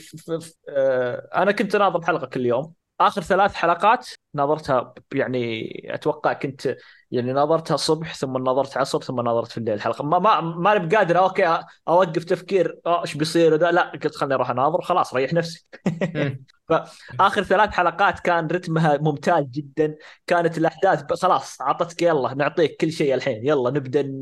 آه، 0.68 1.28
أنا 1.34 1.52
كنت 1.52 1.76
ناظر 1.76 2.02
حلقه 2.06 2.26
كل 2.26 2.46
يوم 2.46 2.74
آخر 3.00 3.22
ثلاث 3.22 3.54
حلقات 3.54 4.08
ناظرتها 4.34 4.94
يعني 5.12 5.70
أتوقع 5.94 6.32
كنت 6.32 6.76
يعني 7.10 7.32
ناظرتها 7.32 7.74
الصبح 7.74 8.14
ثم 8.14 8.38
ناظرت 8.44 8.76
عصر 8.76 9.00
ثم 9.02 9.20
ناظرت 9.20 9.50
في 9.50 9.58
الليل 9.58 9.74
الحلقة 9.74 10.04
ما 10.04 10.18
ما 10.18 10.40
ماني 10.40 10.86
بقادر. 10.86 11.18
أوكي 11.18 11.58
أوقف 11.88 12.24
تفكير. 12.24 12.78
إيش 12.86 13.16
بيصير؟ 13.16 13.56
ده 13.56 13.70
لا 13.70 13.90
قلت 13.90 14.16
خليني 14.16 14.34
أروح 14.34 14.50
أناظر. 14.50 14.82
خلاص 14.82 15.14
ريح 15.14 15.32
نفسي. 15.32 15.66
فآخر 16.68 17.42
ثلاث 17.42 17.70
حلقات 17.70 18.20
كان 18.20 18.46
رتمها 18.46 18.96
ممتاز 18.96 19.44
جدا. 19.44 19.96
كانت 20.26 20.58
الأحداث 20.58 21.12
خلاص 21.12 21.60
عطتك 21.60 22.02
يلا 22.02 22.34
نعطيك 22.34 22.76
كل 22.80 22.92
شيء 22.92 23.14
الحين. 23.14 23.46
يلا 23.46 23.70
نبدأ 23.70 24.12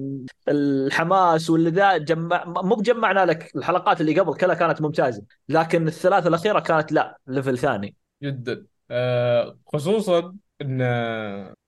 الحماس 0.48 1.50
واللي 1.50 1.70
ذا. 1.70 1.96
جمع 1.96 2.44
مو 2.44 2.74
بجمعنا 2.74 3.24
لك 3.26 3.56
الحلقات 3.56 4.00
اللي 4.00 4.20
قبل 4.20 4.34
كلها 4.34 4.54
كانت 4.54 4.82
ممتازة. 4.82 5.22
لكن 5.48 5.88
الثلاث 5.88 6.26
الأخيرة 6.26 6.60
كانت 6.60 6.92
لا 6.92 7.18
level 7.26 7.58
ثاني. 7.58 8.01
جدا. 8.22 8.66
آه 8.90 9.58
خصوصا 9.66 10.34
إن 10.62 10.78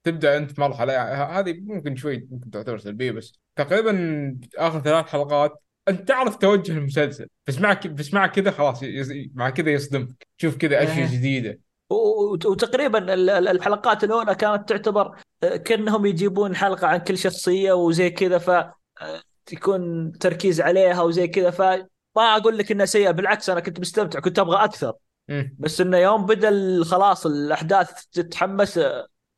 تبدأ 0.05 0.36
أنت 0.36 0.59
مرحلة 0.59 1.02
هذه 1.40 1.60
ممكن 1.60 1.97
شوي 1.97 2.28
ممكن 2.31 2.51
تعتبر 2.51 2.78
سلبية 2.78 3.10
بس 3.10 3.40
تقريبا 3.56 4.39
آخر 4.56 4.81
ثلاث 4.81 5.06
حلقات 5.06 5.62
أنت 5.89 6.09
تعرف 6.09 6.36
توجه 6.36 6.72
المسلسل 6.72 7.26
بس 7.47 7.59
معك 7.59 7.86
بس 7.86 8.14
مع 8.14 8.26
كذا 8.26 8.51
خلاص 8.51 8.81
مع 9.35 9.51
كذا 9.51 9.70
يصدمك 9.70 10.26
تشوف 10.39 10.56
كذا 10.56 10.82
أشياء 10.82 10.98
إيه. 10.98 11.16
جديدة. 11.18 11.59
وتقريبا 11.90 12.98
ال- 13.14 13.31
ال- 13.31 13.48
الحلقات 13.48 14.05
الأولى 14.05 14.35
كانت 14.35 14.68
تعتبر 14.68 15.16
آه، 15.43 15.56
كأنهم 15.56 16.06
يجيبون 16.06 16.56
حلقة 16.56 16.86
عن 16.86 16.98
كل 16.98 17.18
شخصية 17.18 17.72
وزي 17.72 18.10
كذا 18.10 18.39
ف 18.39 18.51
آه، 18.51 18.72
يكون 19.52 20.12
تركيز 20.12 20.60
عليها 20.60 21.02
وزي 21.02 21.28
كذا 21.28 21.51
ف 21.51 21.60
ما 22.16 22.22
أقول 22.36 22.59
لك 22.59 22.72
إنها 22.72 22.86
سيئة 22.86 23.10
بالعكس 23.10 23.51
أنا 23.51 23.60
كنت 23.60 23.81
مستمتع 23.81 24.20
كنت 24.20 24.39
أبغى 24.39 24.64
أكثر. 24.64 24.93
مم. 25.29 25.57
بس 25.59 25.81
إنه 25.81 25.99
يوم 25.99 26.27
بدأ 26.27 26.85
خلاص 26.85 27.27
الأحداث 27.27 28.05
تتحمس 28.07 28.81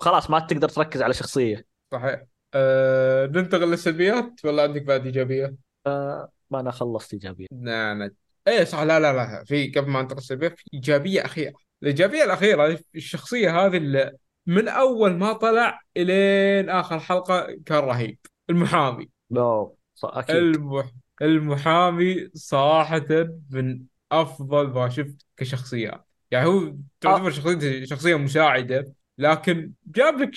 خلاص 0.01 0.31
ما 0.31 0.39
تقدر 0.39 0.69
تركز 0.69 1.03
على 1.03 1.15
شخصية. 1.15 1.67
صحيح. 1.93 2.23
آه 2.55 3.27
ننتقل 3.27 3.71
للسلبيات 3.71 4.45
ولا 4.45 4.63
عندك 4.63 4.83
بعد 4.83 5.07
إيجابية؟ 5.07 5.55
آه، 5.87 6.29
ما 6.51 6.61
أنا 6.61 6.71
خلصت 6.71 7.13
إيجابية. 7.13 7.47
نعم 7.53 8.11
إيه 8.49 8.65
صح 8.65 8.81
لا 8.81 9.01
لا 9.01 9.13
لا 9.13 9.45
في 9.45 9.71
قبل 9.71 9.91
ما 9.91 10.03
ننتقل 10.03 10.17
للسلبيات 10.17 10.59
في 10.59 10.65
إيجابية 10.75 11.25
أخيرة. 11.25 11.53
الإيجابية 11.83 12.25
الأخيرة 12.25 12.79
الشخصية 12.95 13.67
هذه 13.67 13.77
اللي 13.77 14.13
من 14.47 14.69
أول 14.69 15.13
ما 15.13 15.33
طلع 15.33 15.81
إلين 15.97 16.71
آخر 16.71 17.01
حلقة 17.01 17.57
كان 17.67 17.79
رهيب. 17.79 18.19
المحامي. 18.51 19.11
لا 19.31 19.71
أكيد. 20.05 20.37
المح... 20.37 20.91
المحامي 21.23 22.31
صراحة 22.35 23.07
من 23.51 23.83
أفضل 24.13 24.67
ما 24.67 24.89
شفت 24.89 25.26
كشخصيات 25.37 26.05
يعني 26.31 26.47
هو 26.47 26.75
تعتبر 27.01 27.27
آه، 27.27 27.31
شخصيته 27.31 27.85
شخصية 27.85 28.15
مساعدة 28.15 28.93
لكن 29.19 29.73
جاب 29.87 30.21
لك 30.21 30.31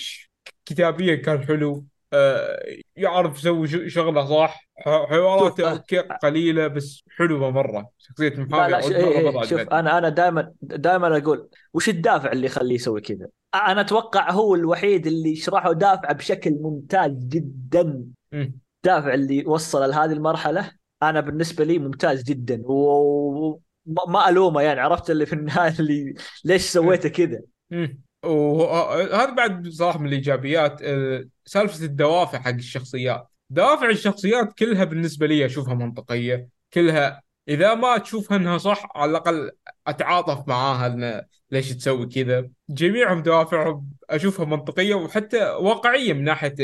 كتابيا 0.66 1.14
كان 1.14 1.44
حلو. 1.46 1.84
آه 2.12 2.62
يعرف 2.96 3.38
يسوي 3.38 3.90
شغلة 3.90 4.26
صح. 4.26 4.68
حواراته 4.78 5.68
آه، 5.68 5.72
أوكي 5.72 5.98
قليلة 5.98 6.66
بس 6.66 7.04
حلوة 7.16 7.50
مرة. 7.50 7.90
شخصية 7.98 8.28
لا 8.28 8.34
المحامي 8.34 8.72
لا 8.72 8.80
ش... 8.80 8.90
إيه 8.90 9.30
إيه 9.30 9.42
شوف 9.42 9.60
أنا 9.60 9.98
أنا 9.98 10.08
دائما 10.08 10.52
دائما 10.62 11.16
أقول 11.16 11.48
وش 11.74 11.88
الدافع 11.88 12.32
اللي 12.32 12.46
يخليه 12.46 12.74
يسوي 12.74 13.00
كذا؟ 13.00 13.26
أنا 13.54 13.80
أتوقع 13.80 14.30
هو 14.30 14.54
الوحيد 14.54 15.06
اللي 15.06 15.36
شرحه 15.36 15.72
دافعه 15.72 16.12
بشكل 16.12 16.50
ممتاز 16.50 17.12
جدا. 17.12 18.04
مم. 18.32 18.58
دافع 18.84 19.14
اللي 19.14 19.44
وصل 19.46 19.90
لهذه 19.90 20.12
المرحلة 20.12 20.72
أنا 21.02 21.20
بالنسبة 21.20 21.64
لي 21.64 21.78
ممتاز 21.78 22.22
جدا. 22.22 22.62
وما 22.64 23.58
ما 24.08 24.28
ألومه 24.28 24.62
يعني 24.62 24.80
عرفت 24.80 25.10
اللي 25.10 25.26
في 25.26 25.32
النهاية 25.32 25.74
اللي 25.78 26.14
ليش. 26.44 26.62
سويته 26.62 27.08
كذا؟ 27.08 27.40
مم. 27.70 28.00
وهذا 28.24 29.30
بعد 29.30 29.68
صراحة 29.68 29.98
من 29.98 30.06
الإيجابيات 30.06 30.82
آه، 30.82 31.24
سالفة 31.44 31.84
الدوافع 31.84 32.38
حق 32.38 32.48
الشخصيات. 32.54 33.28
دوافع 33.50 33.88
الشخصيات 33.88 34.52
كلها 34.52 34.84
بالنسبة 34.84 35.26
لي 35.26 35.46
أشوفها 35.46 35.74
منطقية. 35.74 36.48
كلها 36.74 37.22
إذا 37.48 37.74
ما 37.74 37.98
تشوفها 37.98 38.36
إنها 38.36 38.58
صح 38.58 38.88
على 38.94 39.10
الأقل 39.10 39.50
أتعاطف 39.86 40.48
معاها 40.48 40.86
إن 40.86 41.22
ليش 41.50 41.72
تسوي 41.72 42.06
كذا. 42.06 42.48
جميعهم 42.70 43.22
دوافعهم 43.22 43.90
أشوفها 44.10 44.46
منطقية 44.46 44.94
وحتى 44.94 45.50
واقعية 45.50 46.12
من 46.12 46.24
ناحية 46.24 46.54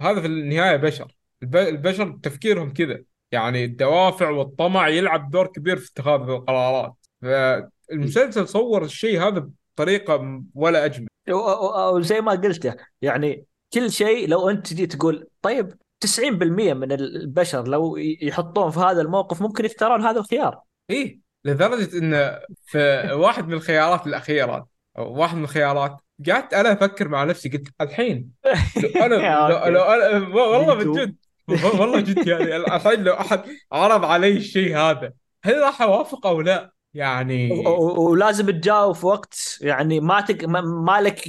هذا 0.00 0.20
في 0.20 0.26
النهاية 0.26 0.76
بشر. 0.76 1.16
الب- 1.42 1.56
البشر 1.56 2.18
تفكيرهم 2.22 2.72
كذا. 2.72 3.02
يعني 3.32 3.64
الدوافع 3.64 4.30
والطمع 4.30 4.88
يلعب 4.88 5.30
دور 5.30 5.46
كبير 5.46 5.76
في 5.76 5.90
اتخاذ 5.92 6.20
القرارات. 6.20 6.94
فالمسلسل 7.22 8.48
صور 8.48 8.84
الشيء 8.84 9.22
هذا 9.22 9.50
بطريقة 9.74 10.42
ولا 10.54 10.84
أجمل. 10.84 11.08
وزي 11.94 12.20
ما 12.20 12.32
قلت 12.32 12.76
يعني 13.02 13.44
كل 13.72 13.90
شيء 13.90 14.28
لو 14.28 14.50
أنت 14.50 14.66
تجي 14.66 14.86
تقول 14.86 15.28
طيب 15.42 15.74
90% 16.04 16.22
من 16.74 16.92
البشر 16.92 17.68
لو 17.68 17.96
يحطون 17.96 18.70
في 18.70 18.80
هذا 18.80 19.00
الموقف 19.00 19.42
ممكن 19.42 19.64
يختارون 19.64 20.02
هذا 20.02 20.20
الخيار. 20.20 20.60
إيه 20.90 21.20
لدرجة 21.44 21.98
إن 21.98 22.40
في 22.64 23.08
واحد 23.12 23.48
من 23.48 23.52
الخيارات 23.52 24.06
الأخيرة 24.06 24.66
أو 24.98 25.12
واحد 25.20 25.36
من 25.36 25.44
الخيارات 25.44 25.96
قعدت 26.28 26.54
أنا 26.54 26.72
أفكر 26.72 27.08
مع 27.08 27.24
نفسي 27.24 27.48
قلت 27.48 27.68
الحين 27.80 28.30
لو 28.76 29.04
أنا 29.04 29.14
لو, 29.48 29.72
لو 29.72 29.82
أنا 29.82 30.28
والله 30.34 30.74
من 30.74 30.92
جد. 30.92 31.16
والله 31.80 32.00
جد 32.00 32.26
يعني 32.26 32.56
الحين 32.56 33.04
لو 33.04 33.14
أحد 33.14 33.42
عرض 33.72 34.04
علي 34.04 34.36
الشيء 34.36 34.76
هذا 34.76 35.12
هل 35.44 35.60
راح 35.60 35.82
أوافق 35.82 36.26
أو 36.26 36.40
لا؟ 36.40 36.72
يعني 36.94 37.64
ولازم 37.98 38.50
تجاوب 38.50 38.94
في 38.94 39.06
وقت 39.06 39.58
يعني 39.60 40.00
ما 40.00 40.20
تك... 40.20 40.44
ما 40.44 41.00
لك 41.00 41.22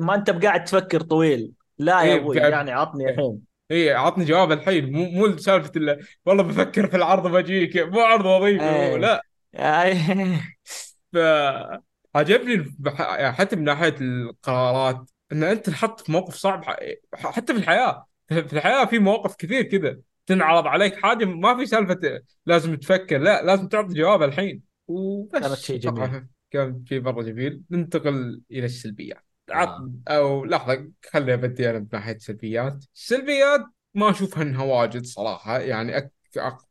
ما 0.00 0.14
أنت 0.14 0.30
بقاعد 0.30 0.64
تفكر 0.64 1.00
طويل. 1.00 1.52
لا 1.78 2.00
يا 2.00 2.14
إيه 2.14 2.20
أبوي 2.20 2.36
يعني 2.36 2.72
عطني 2.72 3.10
الحين. 3.10 3.40
إيه 3.70 3.94
عطني 3.94 4.24
جواب 4.24 4.52
الحين. 4.52 4.92
مو 4.92 5.04
مو 5.10 5.36
سالفه 5.36 5.72
الا 5.76 5.98
والله 6.26 6.42
بفكر 6.42 6.86
في 6.86 6.96
العرض 6.96 7.26
بجيك 7.26 7.76
مو 7.76 8.00
عرض 8.00 8.26
وظيفي 8.26 8.64
إيه. 8.64 8.96
لا. 8.96 9.22
فعجبني 11.12 12.74
بح- 12.78 13.00
يعني 13.00 13.32
حتى 13.32 13.56
من 13.56 13.64
ناحية 13.64 13.94
القرارات 14.00 15.10
إن 15.32 15.42
أنت 15.42 15.66
تنحط 15.66 16.00
في 16.00 16.12
موقف 16.12 16.34
صعب 16.34 16.64
حتى 17.14 17.52
في 17.54 17.58
الحياة. 17.58 18.06
في 18.48 18.52
الحياة 18.52 18.84
في 18.84 18.98
مواقف 18.98 19.36
كثير 19.36 19.62
كذا. 19.62 19.98
تنعرض 20.26 20.66
عليك 20.66 20.94
حاجة 21.02 21.24
ما 21.24 21.56
في 21.56 21.66
سالفة 21.66 22.20
لازم 22.46 22.74
تفكر 22.74 23.18
لا 23.18 23.42
لازم 23.42 23.68
تعطي 23.68 23.94
جواب 23.94 24.22
الحين. 24.22 24.62
كانت 25.32 25.46
وبس 25.46 25.62
شيء 25.62 25.78
جميل. 25.80 26.26
كان 26.50 26.84
شيء 26.88 27.00
مرة 27.00 27.22
جميل. 27.22 27.62
ننتقل 27.70 28.40
إلى 28.50 28.66
السلبيات. 28.66 29.24
عط 29.50 29.68
آه. 29.68 29.92
أو 30.08 30.44
لحظة 30.44 30.90
خليني 31.10 31.34
أبدي 31.34 31.70
أنا 31.70 31.78
بناحيه 31.78 32.12
السلبيات. 32.12 32.84
السلبيات 32.94 33.60
ما 33.94 34.10
أشوفها 34.10 34.42
إنها 34.42 34.64
واجد 34.64 35.04
صراحة. 35.04 35.58
يعني 35.58 35.96
أك... 35.96 36.12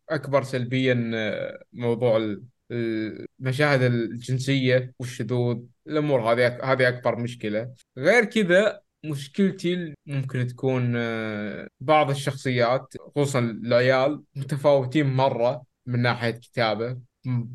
أكبر 0.09 0.43
سلبيا 0.43 1.11
آه، 1.13 1.63
موضوع 1.73 2.17
ال- 2.17 2.43
المشاهد 2.71 3.81
الجنسية 3.81 4.93
والشذوذ 4.99 5.59
الأمور 5.87 6.21
هذه 6.21 6.59
هذه 6.63 6.87
أكبر 6.87 7.19
مشكلة. 7.19 7.73
غير 7.97 8.25
كذا 8.25 8.81
مشكلتي 9.03 9.93
ممكن 10.05 10.47
تكون 10.47 10.93
آه، 10.95 11.67
بعض 11.79 12.09
الشخصيات 12.09 12.93
خصوصا 13.15 13.39
العيال 13.39 14.23
متفاوتين 14.35 15.05
مرة 15.13 15.63
من 15.85 16.01
ناحية 16.01 16.31
كتابة. 16.31 16.97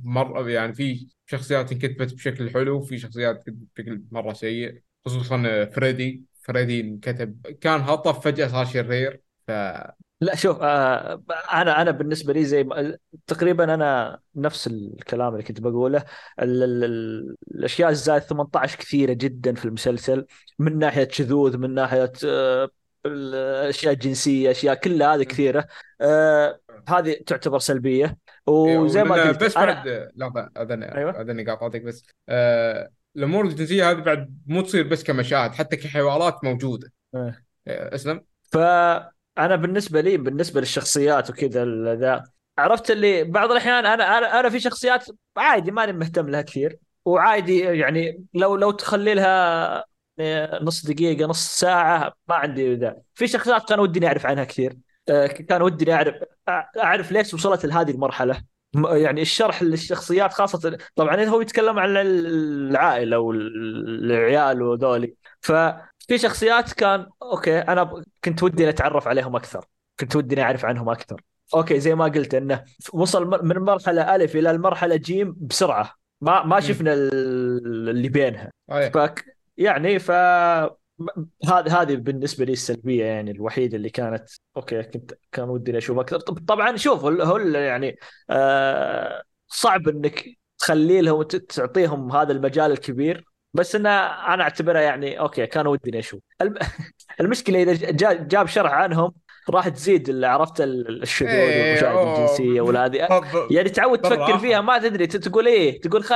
مرة 0.05 0.51
يعني 0.51 0.75
في 0.75 1.09
شخصيات 1.27 1.73
انكتبت 1.73 2.15
بشكل 2.15 2.51
حلو 2.51 2.77
وفي 2.79 2.99
شخصيات 2.99 3.45
بشكل 3.47 4.03
مرة 4.11 4.33
سيء 4.33 4.83
خصوصا 5.05 5.65
فريدي. 5.65 6.23
فريدي 6.43 6.81
انكتب 6.81 7.47
كان 7.61 7.81
هطف 7.81 8.21
فجأة 8.25 8.49
صار 8.49 8.65
شرير. 8.67 9.21
ف 9.47 9.51
لا 10.21 10.35
شوف 10.35 10.59
آه 10.63 11.23
أنا 11.53 11.83
أنا 11.83 11.91
بالنسبة 11.91 12.33
لي 12.33 12.45
زي 12.45 12.65
ما 12.65 12.99
تقريبا 13.27 13.75
أنا 13.75 14.19
نفس 14.35 14.67
الكلام 14.67 15.33
اللي 15.33 15.43
كنت 15.43 15.61
بقوله. 15.61 16.05
ال 16.43 16.63
ال 16.63 16.85
ال 16.85 17.37
الأشياء 17.55 17.91
الزائد 17.91 18.23
18 18.23 18.79
كثيرة 18.79 19.13
جدا 19.13 19.55
في 19.55 19.65
المسلسل 19.65 20.27
من 20.59 20.79
ناحية 20.79 21.09
شذوذ 21.09 21.59
من 21.59 21.75
ناحية 21.75 22.13
آه 22.25 22.69
الاشياء 23.07 23.93
الجنسيه 23.95 24.51
أشياء 24.51 24.75
كلها 24.75 25.15
هذه 25.15 25.23
كثيرة. 25.23 25.67
آه 26.01 26.61
هذه 26.89 27.17
تعتبر 27.27 27.59
سلبية. 27.59 28.19
وزي 28.47 29.05
ما 29.05 29.15
قلت 29.15 29.45
بس 29.45 29.55
بعد 29.55 30.11
لحظة 30.17 30.51
أذن 30.57 30.83
أيوه. 30.83 31.21
أذن 31.21 31.51
قاطعتك 31.51 31.83
بس. 31.83 32.07
آه 32.29 32.91
الأمور 33.17 33.45
الجنسية 33.45 33.91
هذه 33.91 34.01
بعد 34.01 34.39
مو 34.47 34.63
تصير 34.63 34.89
بس 34.89 35.05
كمشاهد 35.05 35.55
حتى 35.55 35.77
كحوارات 35.77 36.45
موجودة. 36.45 36.93
آه. 37.15 37.35
آه 37.69 37.95
أسلم. 37.95 38.25
فانا 39.37 39.57
بالنسبة 39.57 40.01
لي 40.01 40.17
بالنسبة 40.17 40.61
للشخصيات 40.61 41.31
وكذا 41.31 41.65
ذا 41.95 42.25
عرفت 42.59 42.91
اللي 42.91 43.25
بعض 43.25 43.51
الأحيان 43.51 43.87
أنا 43.87 44.19
أنا 44.19 44.41
أنا 44.41 44.51
في 44.51 44.61
شخصيات 44.61 45.07
عادي 45.37 45.71
ماني 45.71 45.93
مهتم 45.93 46.31
لها 46.31 46.43
كثير 46.43 46.79
وعادي 47.05 47.59
يعني 47.59 48.25
لو 48.35 48.57
لو 48.57 48.71
تخلي 48.71 49.15
لها 49.15 49.85
آه، 50.21 50.65
نص 50.65 50.87
دقيقة 50.87 51.27
نص 51.27 51.59
ساعة 51.59 52.13
ما 52.29 52.35
عندي 52.35 52.75
ذا 52.75 52.97
في 53.15 53.27
شخصيات 53.27 53.69
كان 53.69 53.81
ودي 53.81 54.07
أعرف 54.07 54.27
عنها 54.27 54.45
كثير 54.45 54.77
آه، 55.09 55.27
كان 55.27 55.63
ودي 55.63 55.93
أعرف 55.93 56.15
أعرف 56.79 57.13
ليش 57.13 57.35
وصلت 57.35 57.67
لهذه 57.67 57.91
المرحلة. 57.91 58.43
يعني 58.75 59.23
الشرح 59.23 59.63
للشخصيات 59.63 60.33
خاصة 60.33 60.79
طبعا 60.95 61.25
هو 61.25 61.41
يتكلم 61.41 61.79
عن 61.79 61.97
العائلة 61.97 63.19
والعيال 63.19 64.63
وذولي. 64.63 65.15
ففي 66.09 66.19
شخصيات 66.19 66.73
كان 66.73 67.07
أوكي 67.23 67.59
أنا 67.59 67.83
ب- 67.83 68.05
كنت 68.25 68.43
ودي 68.43 68.69
أتعرف 68.69 69.09
عليهم 69.09 69.37
أكثر. 69.37 69.65
كنت 70.01 70.17
ودي 70.17 70.43
أعرف 70.43 70.65
عنهم 70.65 70.89
أكثر. 70.89 71.21
أوكي 71.55 71.81
زي 71.81 71.95
ما 71.95 72.05
قلت 72.05 72.35
إنه 72.35 72.65
وصل 72.93 73.27
من 73.45 73.51
المرحله 73.57 74.15
الف 74.17 74.37
إلى 74.37 74.51
المرحلة 74.51 74.97
جيم 74.97 75.37
بسرعة. 75.41 75.93
ما 76.21 76.45
ما. 76.45 76.61
شفنا 76.61 76.93
ال- 76.95 77.89
اللي 77.89 78.09
بينها. 78.09 78.51
فك 78.91 79.25
يعني 79.57 79.99
ف 79.99 80.11
هذه 81.49 81.83
هذه 81.83 81.95
بالنسبة 81.95 82.45
لي 82.45 82.53
السلبية 82.53 83.05
يعني 83.05 83.31
الوحيدة 83.31 83.77
اللي 83.77 83.91
كانت 83.91 84.29
أوكي 84.57 84.83
كنت 84.83 85.13
كان 85.33 85.49
ودي 85.49 85.79
أشوف 85.79 85.99
أكثر. 85.99 86.21
طب- 86.21 86.45
طبعا 86.47 86.77
شوف 86.77 87.05
هو 87.05 87.39
يعني 87.39 87.99
آه 88.31 89.23
صعب 89.49 89.89
إنك 89.89 90.25
تخلي 90.59 91.01
لهم 91.01 91.23
تعطيهم 91.23 92.13
هذا 92.13 92.33
المجال 92.33 92.73
الكبير. 92.73 93.25
بس 93.57 93.75
انه 93.75 93.91
أنا 94.35 94.43
اعتبرها 94.43 94.81
يعني 94.81 95.21
أوكي 95.21 95.47
كان 95.47 95.67
ودي 95.67 95.99
أشوف. 95.99 96.21
الم- 96.43 96.59
المشكلة 97.21 97.63
إذا 97.63 97.73
جا- 97.91 98.13
جاب 98.13 98.47
شرح 98.47 98.73
عنهم 98.73 99.13
راح 99.51 99.69
تزيد 99.69 100.09
اللي 100.09 100.27
عرفت 100.27 100.61
ال- 100.61 101.03
الشذوذ 101.03 101.33
إيه 101.33 101.59
والمشاهد 101.59 102.03
الجنسية 102.03 102.61
والهذه 102.61 103.09
يعني 103.51 103.69
تعود 103.69 103.99
تفكر 104.01 104.39
فيها 104.39 104.61
ما 104.61 104.79
تدري 104.79 105.07
تقول 105.07 105.47
إيه 105.49 105.81
تقول 105.81 106.05
خ... 106.05 106.13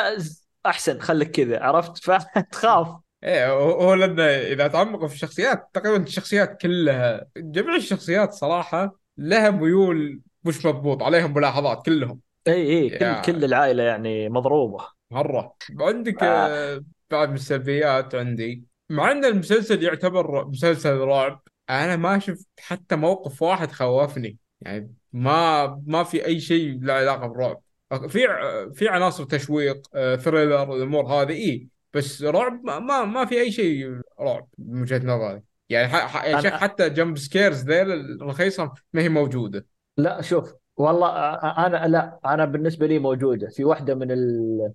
أحسن 0.66 1.00
خليك 1.00 1.30
كذا 1.30 1.60
عرفت؟ 1.62 1.98
فتخاف. 2.04 2.88
إيه 3.24 3.52
هو 3.52 3.94
لأنه 3.94 4.22
إذا 4.24 4.66
تعمقوا 4.68 5.08
في 5.08 5.14
الشخصيات 5.14 5.70
تقريبا 5.74 6.02
الشخصيات 6.02 6.60
كلها 6.60 7.26
جميع 7.36 7.76
الشخصيات 7.76 8.32
صراحة 8.32 8.96
لها 9.18 9.50
ميول 9.50 10.20
مش 10.44 10.66
مضبوط 10.66 11.02
عليهم 11.02 11.34
ملاحظات 11.34 11.84
كلهم. 11.86 12.20
اي 12.48 12.52
اي 12.72 12.90
كل 12.90 13.04
يا 13.04 13.20
كل 13.20 13.44
العائلة 13.44 13.82
يعني 13.82 14.28
مضروبة. 14.28 14.86
مرة. 15.10 15.56
عندك 15.80 16.22
آه 16.22 16.84
من 17.12 17.34
السلبيات 17.34 18.14
عندي. 18.14 18.64
مع 18.90 19.12
إن 19.12 19.24
المسلسل 19.24 19.82
يعتبر 19.82 20.48
مسلسل 20.48 20.96
رعب 20.96 21.42
أنا 21.70 21.96
ما 21.96 22.18
شفت 22.18 22.48
حتى 22.60 22.96
موقف 22.96 23.42
واحد 23.42 23.72
خوفني. 23.72 24.36
يعني 24.60 24.94
ما 25.12 25.66
ما 25.86 26.04
في 26.04 26.26
أي 26.26 26.40
شيء 26.40 26.78
له 26.82 26.92
علاقة 26.92 27.26
بالرعب. 27.26 27.60
في 28.08 28.26
في 28.74 28.88
عناصر 28.88 29.24
تشويق 29.24 29.86
thriller 30.16 30.76
الأمور 30.76 31.06
هذه 31.06 31.32
اي 31.32 31.68
بس 31.94 32.22
رعب 32.22 32.64
ما 32.64 33.04
ما, 33.04 33.24
في 33.24 33.40
أي 33.40 33.52
شيء 33.52 34.00
رعب 34.20 34.48
من 34.58 34.82
وجهة 34.82 35.06
نظري. 35.06 35.42
يعني 35.68 35.88
ح... 35.88 35.96
ح... 35.96 36.24
يا 36.24 36.40
شيخ 36.40 36.46
أنا 36.46 36.58
حتى 36.58 36.90
jump 36.90 37.18
scares 37.18 37.64
ذيل 37.64 37.92
الرخيصة 37.92 38.72
ما 38.92 39.02
هي 39.02 39.08
موجودة. 39.08 39.66
لا 39.96 40.22
شوف 40.22 40.54
والله 40.76 41.08
أنا 41.34 41.88
لا 41.88 42.20
أنا 42.24 42.44
بالنسبة 42.44 42.86
لي 42.86 42.98
موجودة. 42.98 43.48
في 43.48 43.64
واحدة 43.64 43.94
من 43.94 44.10
ال... 44.10 44.72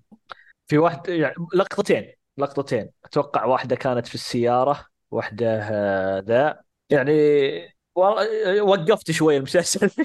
في 0.68 0.78
واحد 0.78 1.10
يعني 1.10 1.36
لقطتين. 1.56 2.12
لقطتين. 2.38 2.90
أتوقع 3.06 3.46
واحدة 3.46 3.76
كانت 3.76 4.08
في 4.08 4.16
السيارة 4.16 4.86
واحدة 5.12 5.60
آه، 5.72 6.20
ذا. 6.20 6.62
يعني 6.90 7.12
والله 7.96 8.62
وقفت 8.62 9.12
شوي 9.12 9.38
المسلسل. 9.38 9.90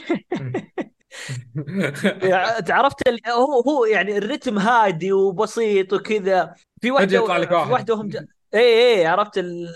يعني 2.23 2.73
عرفت 2.73 3.09
ال- 3.09 3.21
هو 3.29 3.61
هو 3.61 3.85
يعني 3.85 4.19
الرتم 4.19 4.59
هادي 4.59 5.13
وبسيط 5.13 5.93
وكذا. 5.93 6.55
في 6.81 6.91
واحدة 6.91 7.17
يطلع 7.17 7.37
لك 7.37 7.49
في 7.49 7.55
واحد. 7.55 7.71
واحدة 7.73 7.95
هم 7.95 8.09
جا... 8.09 8.27
اي 8.55 8.95
اي 9.01 9.07
عرفت 9.07 9.39
ال... 9.39 9.69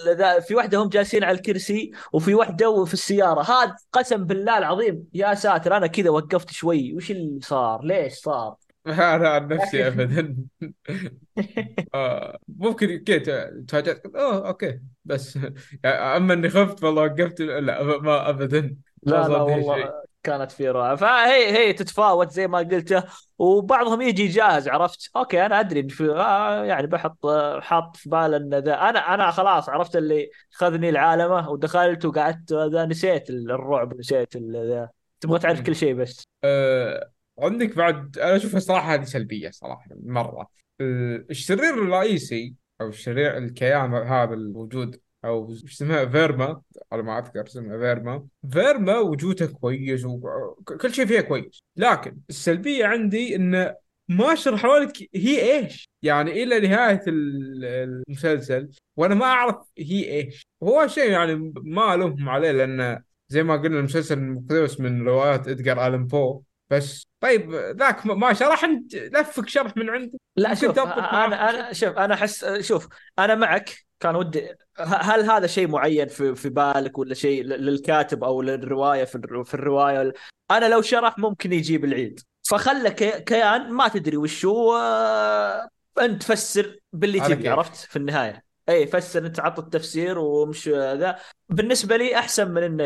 في 0.49 0.55
واحدة 0.55 0.79
هم 0.83 0.89
جالسين 0.89 1.25
على 1.25 1.37
الكرسي 1.37 1.91
وفي 2.13 2.35
واحدة 2.35 2.85
في 2.85 2.95
السيارة. 2.95 3.43
هذا 3.43 3.77
قسم 3.93 4.25
بالله 4.25 4.59
العظيم. 4.59 5.05
يا 5.15 5.35
ساتر 5.35 5.77
أنا 5.77 5.87
كذا 5.87 6.11
وقفت 6.11 6.51
شوي. 6.51 6.95
وش 6.97 7.11
اللي 7.11 7.41
صار؟ 7.43 7.85
ليش 7.85 8.13
صار؟ 8.15 8.57
أنا 9.15 9.29
عن 9.29 9.49
نفسي 9.49 9.87
ابدا. 9.87 10.37
آه. 11.95 12.39
ممكن 12.49 12.99
كذا 13.05 13.51
تفاجأت 13.69 14.07
أوه 14.07 14.49
أوكي. 14.49 14.81
بس 15.05 15.37
يعني 15.37 15.57
أما 16.17 16.35
إني 16.35 16.49
خفت 16.49 16.85
والله 16.85 17.03
وقفت 17.03 17.41
لا 17.41 17.83
ما 17.99 18.29
ابدا. 18.29 18.77
لا 19.03 19.29
لا 19.29 19.43
والله 19.43 19.77
شيء. 19.77 19.91
كانت 20.23 20.53
في 20.53 20.69
رائعة. 20.69 20.97
فهي 20.97 21.53
هي 21.53 21.73
تتفاوت 21.73 22.31
زي 22.33 22.47
ما 22.49 22.59
قلته 22.59 23.03
وبعضهم 23.39 24.01
يجي 24.03 24.27
جاهز 24.27 24.69
عرفت؟ 24.69 25.11
أوكي 25.17 25.47
أنا 25.47 25.61
أدري 25.61 25.89
في 25.89 26.11
آه 26.11 26.65
يعني 26.65 26.87
بحط 26.87 27.27
آه، 27.27 27.61
حاط 27.61 27.97
في 27.97 28.09
بال 28.11 28.35
إن 28.35 28.55
ذا. 28.55 28.75
أنا 28.75 29.15
أنا 29.15 29.31
خلاص 29.31 29.69
عرفت 29.69 29.97
اللي 29.97 30.31
خذني 30.51 30.89
العالمة 30.89 31.51
ودخلت 31.51 32.05
وقعدت 32.05 32.53
ذا 32.53 32.85
نسيت 32.87 33.31
الرعب 33.31 33.95
نسيت 33.99 34.37
ذا. 34.37 34.89
تبغى 35.21 35.39
تعرف. 35.39 35.61
كل 35.61 35.77
شيء 35.77 35.95
بس. 35.95 36.25
آه 36.45 37.11
عندك 37.39 37.77
بعد 37.77 38.19
أنا 38.19 38.37
أشوفها 38.37 38.61
صراحة 38.61 38.95
هذه 38.95 39.05
سلبية 39.05 39.51
صراحة 39.51 39.87
مرة. 40.03 40.51
الشرير 40.81 41.75
الرئيسي 41.75 42.55
أو 42.81 42.89
الشرير 42.89 43.39
الكيان 43.39 43.95
هذا 43.95 44.35
الموجود 44.35 45.01
أو 45.25 45.53
اسمها 45.53 46.05
فيرما 46.05 46.61
على 46.93 47.03
ما 47.03 47.19
أذكر 47.19 47.47
اسمها 47.47 47.79
فيرما. 47.79 48.27
فيرما 48.51 48.99
وجوده 48.99 49.47
كويس 49.47 50.05
وكل 50.05 50.95
شيء 50.95 51.07
فيها 51.07 51.21
كويس. 51.21 51.63
لكن 51.77 52.17
السلبية 52.31 52.87
عندي 52.87 53.37
إنه 53.37 53.75
ما 54.09 54.35
شرحوا 54.35 54.79
لك 54.79 55.09
هي 55.15 55.53
إيش. 55.59 55.89
يعني 56.03 56.43
إلى 56.43 56.61
نهاية 56.61 57.03
ال- 57.07 57.65
المسلسل 57.65 58.69
وأنا 58.97 59.15
ما 59.15 59.27
أعرف 59.27 59.57
هي 59.79 60.05
إيش. 60.11 60.47
وهو 60.61 60.87
شيء 60.87 61.11
يعني 61.11 61.53
ما 61.57 61.95
ألومهم 61.95 62.29
عليه 62.29 62.51
لأن 62.51 63.03
زي 63.29 63.43
ما 63.43 63.57
قلنا 63.57 63.79
المسلسل 63.79 64.21
مقتبس 64.21 64.81
من 64.81 65.03
روايات 65.03 65.49
ادجار 65.49 65.87
الان 65.87 66.07
بو. 66.07 66.43
بس. 66.77 67.07
طيب 67.21 67.55
ذاك 67.55 68.07
ما 68.07 68.33
شرح 68.33 68.65
انت 68.65 68.95
لفك 68.95 69.49
شرح 69.49 69.77
من 69.77 69.91
عندك. 69.91 70.19
لا 70.37 70.55
شوف 70.55 70.79
أنا 70.79 71.51
أنا 71.51 71.73
شوف 71.73 71.97
أنا 71.99 72.15
أحس 72.15 72.45
شوف 72.61 72.89
أنا 73.19 73.35
معك 73.35 73.71
كان 74.01 74.17
ودي 74.17 74.49
هل 74.79 75.31
هذا 75.31 75.47
شيء 75.47 75.69
معين 75.69 76.09
في 76.09 76.35
في 76.35 76.49
بالك 76.49 76.99
ولا 76.99 77.15
شيء 77.15 77.45
للكاتب 77.45 78.25
أو 78.25 78.43
للرواية 78.43 79.05
في 79.05 79.43
في 79.45 79.55
الرواية؟ 79.55 80.13
أنا 80.51 80.69
لو 80.69 80.83
شرح 80.83 81.19
ممكن 81.19 81.53
يجيب 81.53 81.85
العيد. 81.85 82.21
فخلى 82.49 82.91
كي- 82.91 83.21
كيان 83.21 83.71
ما 83.73 83.89
تدري 83.89 84.17
وش 84.17 84.45
هو 84.47 84.77
آه، 84.77 85.69
أنت 86.01 86.23
فسر 86.23 86.79
باللي 86.93 87.21
تبي. 87.21 87.49
عرفت؟ 87.49 87.75
في 87.75 87.97
النهاية. 87.97 88.45
اي 88.69 88.87
فسر 88.87 89.27
أنت 89.27 89.41
عط 89.41 89.59
التفسير 89.59 90.19
ومش 90.19 90.69
ذا. 90.69 91.17
بالنسبة 91.49 91.97
لي 91.97 92.19
أحسن 92.19 92.51
من 92.51 92.63
إنه 92.63 92.85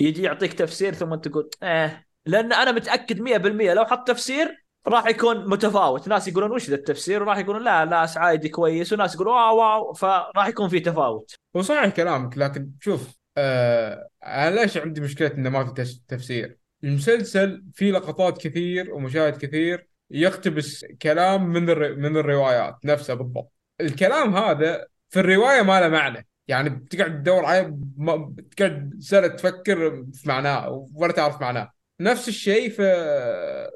يجي 0.00 0.22
يعطيك 0.22 0.52
تفسير 0.52 0.94
ثم 0.94 1.14
تقول 1.14 1.50
إيه 1.62 2.03
لأن 2.26 2.52
أنا 2.52 2.72
متأكد 2.72 3.20
100% 3.20 3.74
لو 3.74 3.84
حط 3.84 4.08
تفسير 4.08 4.64
راح 4.86 5.06
يكون 5.06 5.48
متفاوت. 5.48 6.08
ناس 6.08 6.28
يقولون 6.28 6.52
وش 6.52 6.70
ذا 6.70 6.74
التفسير؟ 6.74 7.22
وراح 7.22 7.38
يقولون 7.38 7.64
لا 7.64 7.84
لا 7.84 8.06
عادي 8.16 8.48
كويس. 8.48 8.92
وناس 8.92 9.14
يقولون 9.14 9.34
wow 9.34 9.58
wow. 9.58 9.92
فراح 9.92 10.46
يكون 10.46 10.68
في 10.68 10.80
تفاوت. 10.80 11.34
وصحيح 11.54 11.88
كلامك 11.88 12.38
لكن 12.38 12.70
شوف 12.80 13.14
آه 13.36 14.08
أنا 14.24 14.54
ليش 14.54 14.76
عندي 14.76 15.00
مشكلة 15.00 15.28
إنه 15.34 15.50
ما 15.50 15.74
في 15.74 16.00
تفسير؟ 16.08 16.58
المسلسل 16.84 17.64
فيه 17.74 17.92
لقطات 17.92 18.38
كثير 18.38 18.94
ومشاهد 18.94 19.36
كثير 19.36 19.88
يقتبس 20.10 20.84
كلام 21.02 21.46
من 21.46 21.70
الر... 21.70 21.96
من 21.96 22.16
الروايات 22.16 22.76
نفسها 22.84 23.14
بالضبط. 23.14 23.52
الكلام 23.80 24.36
هذا 24.36 24.86
في 25.10 25.20
الرواية 25.20 25.62
ما 25.62 25.80
له 25.80 25.88
معنى. 25.88 26.26
يعني 26.48 26.70
بتقعد 26.70 27.22
تدور 27.22 27.44
عليه 27.44 27.76
ما... 27.96 28.16
بتقعد 28.16 28.94
سنة 29.00 29.26
تفكر 29.26 30.04
في 30.12 30.28
معناه 30.28 30.88
ولا 30.94 31.12
تعرف 31.12 31.40
معناه. 31.40 31.73
نفس 32.00 32.28
الشيء 32.28 32.70
في 32.70 32.82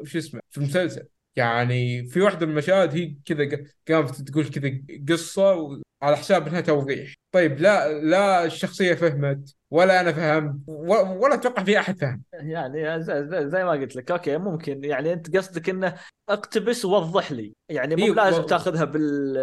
وش 0.00 0.16
اسمه 0.16 0.40
في 0.50 0.58
المسلسل. 0.58 1.08
يعني 1.36 2.04
في 2.04 2.20
واحدة 2.20 2.46
من 2.46 2.52
المشاهد 2.52 2.94
هي 2.94 3.16
كذا 3.24 3.48
قامت 3.88 4.14
تقول 4.22 4.48
كذا 4.48 4.70
قصة 5.08 5.80
على 6.02 6.16
حساب 6.16 6.48
إنها 6.48 6.60
توضيح. 6.60 7.14
طيب 7.32 7.60
لا 7.60 7.92
لا 8.00 8.44
الشخصية 8.44 8.94
فهمت 8.94 9.54
ولا 9.70 10.00
أنا 10.00 10.12
فهمت 10.12 10.60
ولا, 10.68 11.34
أتوقع 11.34 11.64
في 11.64 11.78
أحد 11.78 11.98
فهم. 12.00 12.22
يعني 12.32 13.02
زي, 13.48 13.64
ما 13.64 13.70
قلت 13.70 13.96
لك 13.96 14.10
أوكي 14.10 14.38
ممكن. 14.38 14.84
يعني 14.84 15.12
أنت 15.12 15.36
قصدك 15.36 15.68
إنه 15.68 15.94
اقتبس 16.28 16.84
ووضح 16.84 17.32
لي. 17.32 17.52
يعني 17.68 17.96
مو 17.96 18.04
إيه، 18.06 18.12
لازم 18.12 18.42
و- 18.42 18.46
تاخذها 18.46 18.84
بال 18.84 19.34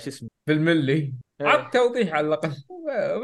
شو 0.00 0.08
اسمه؟ 0.10 0.28
بالملي. 0.48 0.92
إيه. 0.92 1.46
عط 1.46 1.72
توضيح 1.72 2.14
على 2.14 2.26
الأقل. 2.26 2.52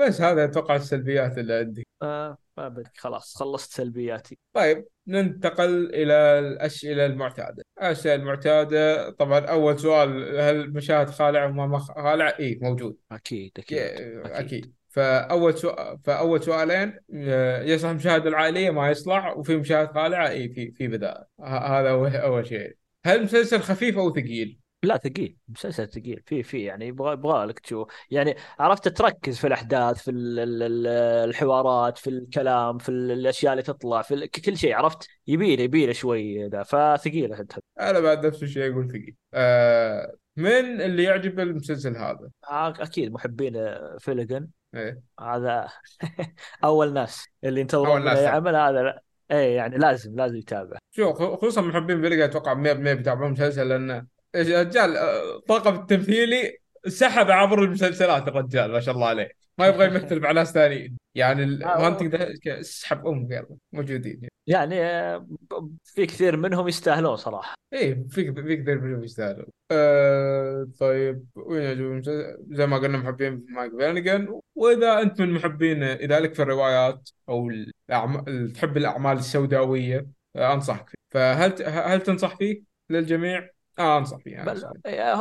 بس 0.06 0.20
هذا 0.20 0.44
أتوقع 0.44 0.76
السلبيات 0.76 1.38
اللي 1.38 1.54
عندي. 1.54 1.86
آه 2.02 2.38
ما 2.56 2.68
بدك 2.68 2.90
خلاص 2.96 3.36
خلصت 3.36 3.72
سلبياتي. 3.72 4.38
طيب 4.52 4.84
ننتقل 5.06 5.94
إلى 5.94 6.14
الأسئلة 6.38 7.06
المعتادة. 7.06 7.64
الأسئلة 7.78 8.14
المعتادة 8.14 9.10
طبعا 9.10 9.38
أول 9.40 9.78
سؤال 9.80 10.10
هل 10.40 10.60
المشاهد 10.60 11.10
خالعه 11.10 11.46
وما 11.48 11.66
ما 11.66 11.78
خالعه 11.78 12.34
إي 12.40 12.58
موجود. 12.62 12.96
أكيد 13.12 13.52
أكيد 13.58 13.78
أكيد, 13.78 14.26
أكيد. 14.26 14.72
فأول 14.88 15.58
سؤال 15.58 15.98
فأول 16.04 16.42
سؤالين 16.42 16.98
آه، 17.14 17.62
يصلح 17.62 17.90
المشاهد 17.90 18.26
العائلية 18.26 18.70
ما 18.70 18.90
يصلح 18.90 19.36
وفي 19.36 19.56
مشاهد 19.56 19.90
خالعة 19.94 20.28
إي 20.28 20.48
في 20.48 20.72
في 20.72 20.88
بداء 20.88 21.26
ه- 21.40 21.78
هذا 21.78 21.90
اول 21.90 22.16
أول 22.16 22.46
شيء. 22.46 22.76
هل 23.04 23.18
المسلسل 23.18 23.60
خفيف 23.60 23.98
أو 23.98 24.10
ثقيل؟ 24.14 24.58
لا 24.84 24.96
ثقيل 24.98 25.36
مسلسل 25.48 25.88
ثقيل 25.88 26.22
في 26.26 26.42
في 26.42 26.62
يعني 26.64 26.86
يبغى 26.86 27.12
يبغى 27.12 27.46
لك 27.46 27.58
تشوف 27.60 27.88
يعني 28.10 28.36
عرفت 28.58 28.88
تركز 28.88 29.38
في 29.38 29.46
الأحداث 29.46 30.02
في 30.02 30.10
ال- 30.10 30.38
ال- 30.38 30.62
ال- 30.62 30.86
الحوارات 31.28 31.98
في 31.98 32.10
الكلام 32.10 32.78
في 32.78 32.88
ال- 32.88 33.10
الأشياء 33.10 33.52
اللي 33.52 33.62
تطلع 33.62 34.02
في 34.02 34.26
كل 34.26 34.56
شيء 34.56 34.74
عرفت 34.74 35.08
يبي 35.26 35.56
له 35.56 35.62
يبي 35.62 35.86
له 35.86 35.92
شوي 35.92 36.48
ذا 36.48 36.62
فثقيله 36.62 37.40
أنت 37.40 37.52
أنا 37.80 38.00
بعد 38.00 38.26
نفس 38.26 38.42
الشيء 38.42 38.72
أقول 38.72 38.88
ثقيل. 38.90 39.14
آه 39.34 40.14
من 40.36 40.80
اللي 40.80 41.02
يعجب 41.02 41.40
المسلسل 41.40 41.96
هذا؟ 41.96 42.30
أكيد 42.50 43.12
محبين 43.12 43.54
فيلجن 43.98 44.48
إيه. 44.74 45.02
هذا 45.20 45.68
أول 46.64 46.92
ناس 46.92 47.26
اللي 47.44 47.60
ينتظرون 47.60 47.86
أول 47.90 48.00
منه 48.00 48.10
ناس 48.10 48.18
اي 48.18 48.24
طبعاً. 48.26 48.36
عمل 48.36 48.56
هذا 48.56 48.82
لا 48.82 49.02
اي 49.30 49.54
يعني 49.54 49.78
لازم 49.78 50.16
لازم 50.16 50.36
يتابع 50.36 50.78
شو 50.90 51.12
خ- 51.12 51.34
خصوصا 51.40 51.60
محبين 51.60 52.00
فيلقا 52.02 52.24
أتوقع 52.24 52.54
100% 52.54 52.56
بيتابعون 52.92 53.26
المسلسل 53.26 53.68
لأن 53.68 54.06
الرجال 54.34 54.96
آه، 54.96 55.38
طاقم 55.48 55.74
التمثيلي 55.74 56.58
سحب 56.86 57.30
عبر 57.30 57.64
المسلسلات 57.64 58.28
الرجال 58.28 58.72
ما 58.72 58.80
شاء 58.80 58.94
الله 58.94 59.06
عليه. 59.06 59.30
ما 59.58 59.66
يبغى 59.66 59.86
يمثل 59.86 60.20
مع 60.20 60.32
ناس 60.32 60.52
ثانيين. 60.52 60.98
يعني 61.14 61.42
آه، 61.44 61.46
الهانتنج 61.46 62.16
ده 62.16 62.34
اسحب 62.60 63.06
ام 63.06 63.32
يلا 63.32 63.56
موجودين. 63.72 64.28
يعني 64.46 64.82
آه، 64.82 65.28
في 65.84 66.06
كثير 66.06 66.36
منهم 66.36 66.68
يستاهلون 66.68 67.16
صراحة. 67.16 67.54
إيه 67.72 68.06
فيك 68.08 68.40
فيك 68.40 68.62
كثير 68.62 68.80
منهم 68.80 69.04
يستاهلون. 69.04 69.46
آه 69.70 70.68
طيب 70.80 71.26
وين؟ 71.36 72.02
زي 72.50 72.66
ما 72.66 72.78
قلنا 72.78 72.98
محبين 72.98 73.46
مايك 73.48 73.72
فينيجان 73.78 74.40
وإذا 74.54 75.02
انت 75.02 75.20
من 75.20 75.32
محبين 75.32 75.82
اذا 75.82 76.20
لك 76.20 76.34
في 76.34 76.42
الروايات 76.42 77.10
أو 77.28 77.50
الأعم... 77.50 78.24
تحب 78.54 78.76
الأعمال 78.76 79.18
السوداوية 79.18 80.06
آه 80.36 80.54
أنصحك 80.54 80.88
فيه. 80.88 80.96
فهل 81.10 81.62
هل 81.66 82.00
تنصح 82.00 82.36
فيه 82.36 82.62
للجميع؟ 82.90 83.51
آه 83.78 83.98
أنصح 83.98 84.18
فيه 84.18 84.42
أنا 84.42 84.52
بل. 84.52 84.80
إيه، 84.86 85.12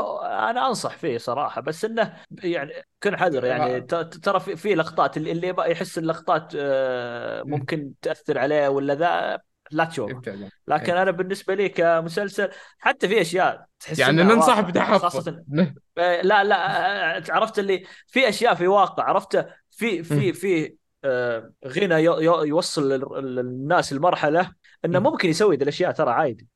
أنا 0.49 0.67
أنصح 0.67 0.97
فيه 0.97 1.17
صراحة 1.17 1.61
بس 1.61 1.85
إنه 1.85 2.13
يعني 2.43 2.73
كن 3.03 3.17
حذر 3.17 3.45
يعني 3.45 3.81
ترى 3.81 4.39
في, 4.39 4.55
في 4.55 4.75
لقطات 4.75 5.17
اللي 5.17 5.55
يحس 5.67 5.97
اللقطات 5.97 6.53
آه، 6.55 7.43
ممكن 7.43 7.93
تأثر 8.01 8.37
عليه 8.37 8.67
ولا 8.67 8.95
ذا 8.95 9.41
لا 9.71 9.85
تشوفه 9.85 10.21
لكن 10.67 10.93
إيه. 10.93 11.01
أنا 11.01 11.11
بالنسبة 11.11 11.53
لي 11.53 11.69
كمسلسل 11.69 12.49
حتى 12.79 13.07
في 13.07 13.21
أشياء 13.21 13.65
تحس 13.79 13.99
يعني 13.99 14.23
ننصح. 14.23 14.59
بتحفظ 14.59 15.01
خاصة 15.01 15.43
آه، 15.97 16.21
لا 16.21 16.43
لا 16.43 17.17
آه، 17.17 17.23
عرفت 17.29 17.59
اللي 17.59 17.83
في 18.07 18.29
أشياء 18.29 18.55
في 18.55 18.67
واقع 18.67 19.03
عرفت 19.03 19.47
في 19.71 20.03
في. 20.03 20.33
في 20.33 20.75
آه، 21.03 21.51
غنى 21.67 22.03
يوصل 22.47 22.89
للناس 23.23 23.93
لمرحله 23.93 24.51
إنه 24.85 24.99
مم. 24.99 25.05
ممكن 25.05 25.29
يسوي 25.29 25.55
ذي 25.55 25.63
الأشياء 25.63 25.91
ترى 25.91 26.11
عادي. 26.11 26.47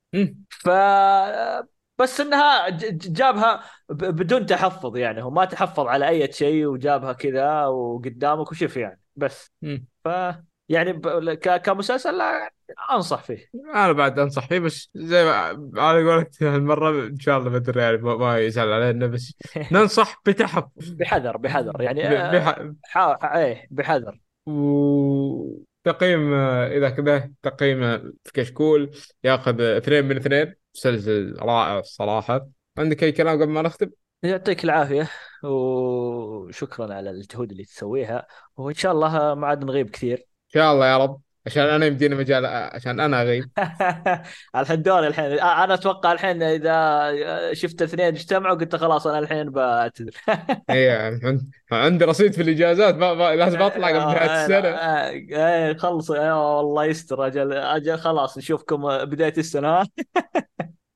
ف 0.50 0.70
بس 2.00 2.20
إنها 2.22 2.70
جابها 2.90 3.64
بدون 3.90 4.46
تحفظ 4.46 4.98
يعني 4.98 5.24
هو 5.24 5.30
ما 5.30 5.46
تحفظ 5.46 5.88
على 5.88 6.08
أي 6.10 6.32
شيء 6.32 6.66
وجابها 6.66 7.14
كذا 7.14 7.66
وقدامك 7.66 8.52
وشوف 8.52 8.78
يعني 8.78 9.02
بس. 9.16 9.52
ف 10.04 10.10
يعني 10.70 10.94
ب- 10.94 11.30
ك- 11.34 11.62
كمسلسل 11.62 12.18
لا 12.18 12.52
أنصح 12.92 13.24
فيه. 13.24 13.50
أنا 13.76 13.92
بعد 13.92 14.20
أنصح 14.20 14.48
فيه 14.48 14.60
بس 14.60 14.90
زي 14.96 15.26
ما 15.26 15.32
على 15.82 16.12
قولك 16.12 16.44
هالمرة 16.44 17.08
إن 17.08 17.20
شاء 17.20 17.38
الله 17.38 17.50
بدر 17.50 17.78
يعني 17.78 17.98
ما 17.98 18.40
يزعل 18.40 18.72
علينا 18.72 19.08
بس 19.08 19.34
ننصح 19.72 20.22
بتحفظ. 20.26 20.72
بحذر 20.78 21.38
بحذر 21.38 21.82
يعني 21.82 22.08
آه، 22.08 22.32
بح... 22.40 22.70
حا... 22.84 23.38
إيه 23.40 23.68
بحذر. 23.72 24.20
وتقييم 24.46 26.34
إذا 26.34 26.90
كذا 26.90 27.32
تقييم 27.44 27.98
في 28.24 28.32
كشكول 28.34 28.92
ياخذ 29.24 29.62
اثنين 29.62 30.06
من 30.06 30.18
اثنين. 30.18 30.65
مسلسل 30.76 31.36
رائع 31.40 31.80
الصراحة. 31.80 32.48
عندك 32.78 33.04
أي 33.04 33.12
كلام 33.12 33.42
قبل 33.42 33.52
ما 33.52 33.62
نختم؟ 33.62 33.90
يعطيك 34.24 34.64
العافية 34.64 35.10
وشكرا 35.44 36.94
على 36.94 37.10
الجهود 37.10 37.52
اللي 37.52 37.64
تسويها 37.64 38.28
وإن 38.58 38.74
شاء 38.74 38.92
الله 38.92 39.36
ما 39.36 39.48
عاد 39.48 39.64
نغيب 39.64 39.90
كثير. 39.90 40.18
إن 40.18 40.50
شاء 40.50 40.74
الله 40.74 40.88
يا 40.88 40.98
رب. 40.98 41.22
عشان 41.46 41.64
أنا 41.64 41.86
يمديني 41.86 42.16
مجال 42.16 42.46
عشان 42.46 43.00
أنا 43.00 43.22
أغيب. 43.22 43.50
الحين 44.56 44.82
دوري 44.82 45.08
الحين. 45.08 45.26
أنا 45.26 45.74
أتوقع 45.74 46.12
الحين 46.12 46.44
إذا 46.44 47.54
شفت 47.54 47.82
اثنين 47.82 48.06
اجتمعوا 48.06 48.56
قلت 48.56 48.76
خلاص 48.76 49.08
أنا 49.08 49.20
الحين 49.20 49.50
بعتذر. 49.50 50.12
اي 50.70 50.82
يعني 50.84 51.40
عندي 51.72 52.06
رصيد 52.06 52.34
في 52.34 52.42
الإجازات 52.42 52.96
ما, 52.96 53.14
ما 53.14 53.36
لازم 53.36 53.62
أطلع 53.62 53.88
قبل 53.88 53.98
نهايه 53.98 54.44
السنة 54.44 54.68
اي 55.46 55.76
خلص. 55.76 56.10
والله 56.10 56.86
يستر. 56.86 57.28
أجل 57.28 57.54
أجل 57.54 57.98
خلاص 57.98 58.38
نشوفكم 58.38 59.06
بداية 59.06 59.34
السنة. 59.38 59.86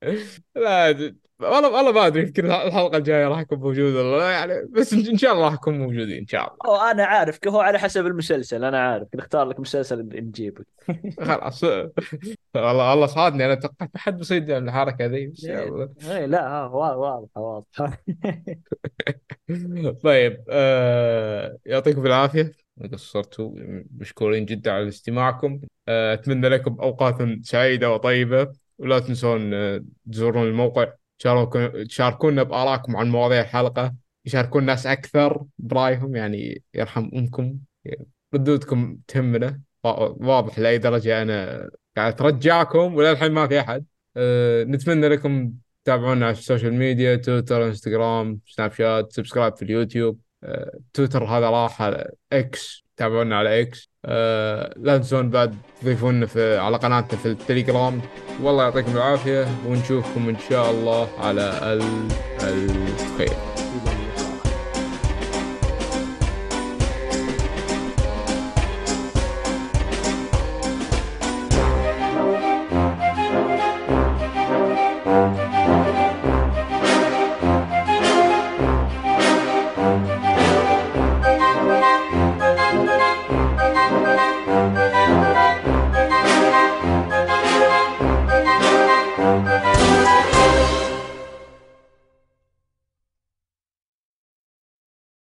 لا 0.56 1.14
والله 1.42 1.68
والله 1.68 1.92
ما 1.92 2.06
أدري 2.06 2.22
يمكن 2.22 2.46
الحلقة 2.50 2.96
الجاية 2.96 3.28
راح 3.28 3.38
اكون 3.38 3.58
موجود 3.58 3.94
ولا 3.94 4.30
يعني 4.30 4.52
بس 4.70 4.92
إن 4.92 5.16
شاء 5.18 5.32
الله 5.32 5.44
راح 5.44 5.52
نكون 5.52 5.78
موجودين 5.78 6.18
إن 6.18 6.26
شاء 6.26 6.40
الله. 6.42 6.56
أو 6.64 6.76
أنا 6.90 7.04
عارف 7.04 7.38
هو 7.48 7.60
على 7.60 7.78
حسب 7.78 8.06
المسلسل 8.06 8.64
أنا 8.64 8.80
عارف. 8.80 9.08
نختار 9.14 9.48
لك 9.48 9.60
مسلسل 9.60 10.08
نجيبك 10.08 10.66
خلاص. 11.26 11.64
والله 11.64 12.90
والله 12.90 13.06
صادني 13.06 13.44
أنا 13.46 13.54
توقعت 13.54 13.90
ما 13.94 14.00
حد 14.00 14.18
بيصيد 14.18 14.50
من 14.52 14.68
الحركة 14.68 15.06
ذي 15.06 15.26
بس 15.26 15.44
يلا 15.44 15.88
إيه 16.10 16.26
لا 16.26 16.64
واضحه 16.64 17.40
واضحه 17.40 17.98
طيب 20.04 20.44
آه 20.50 21.56
يعطيكم 21.66 22.06
العافية. 22.06 22.52
قصرتوا 22.92 23.52
مشكورين 23.96 24.44
جدا 24.44 24.70
على 24.72 24.88
استماعكم. 24.88 25.60
آه 25.88 26.14
أتمنى 26.14 26.48
لكم 26.48 26.76
أوقات 26.80 27.16
سعيدة 27.42 27.92
وطيبة. 27.92 28.52
ولا 28.78 28.98
تنسون 28.98 29.54
آه، 29.54 29.84
تزورون 30.12 30.46
الموقع. 30.48 30.86
تشاركونا 31.88 32.42
بآرائكم 32.42 32.96
عن 32.96 33.08
مواضيع 33.08 33.40
الحلقة 33.40 33.94
يشاركون 34.24 34.60
الناس 34.62 34.86
أكثر 34.86 35.44
برأيهم 35.58 36.16
يعني 36.16 36.62
يرحم 36.74 37.10
أمكم 37.14 37.58
ردودكم 38.34 38.98
تهمنا 39.08 39.60
واضح 39.84 40.58
لأي 40.58 40.78
درجة. 40.78 41.22
أنا 41.22 41.68
قاعد 41.96 42.12
أترجعكم 42.12 42.94
وللحين 42.94 43.32
ما 43.32 43.46
في 43.46 43.60
أحد. 43.60 43.84
أه 44.16 44.64
نتمنى 44.64 45.08
لكم 45.08 45.52
تتابعونا 45.84 46.26
على 46.26 46.32
ال 46.32 46.38
social 46.38 46.74
media 46.74 47.16
تويتر 47.16 47.66
إنستغرام 47.66 48.40
سناب 48.46 48.72
شات 48.72 49.12
subscribe 49.12 49.56
في 49.56 49.62
اليوتيوب. 49.62 50.18
أه 50.44 50.78
تويتر 50.92 51.24
هذا 51.24 51.50
راح 51.50 51.94
إكس. 52.32 52.84
تابعونا 53.00 53.38
على 53.38 53.60
إكس 53.60 53.90
أه 54.04 54.74
لا 54.76 54.96
تنسون 54.96 55.30
بعد 55.30 55.54
تضيفونا 55.80 56.26
في 56.26 56.58
على 56.58 56.76
قناتنا 56.76 57.18
في 57.18 57.26
التليجرام. 57.26 58.00
والله 58.42 58.62
يعطيكم 58.62 58.96
العافية 58.96 59.46
ونشوفكم 59.66 60.28
إن 60.28 60.36
شاء 60.50 60.70
الله 60.70 61.08
على 61.18 61.78
الخير. 62.42 63.59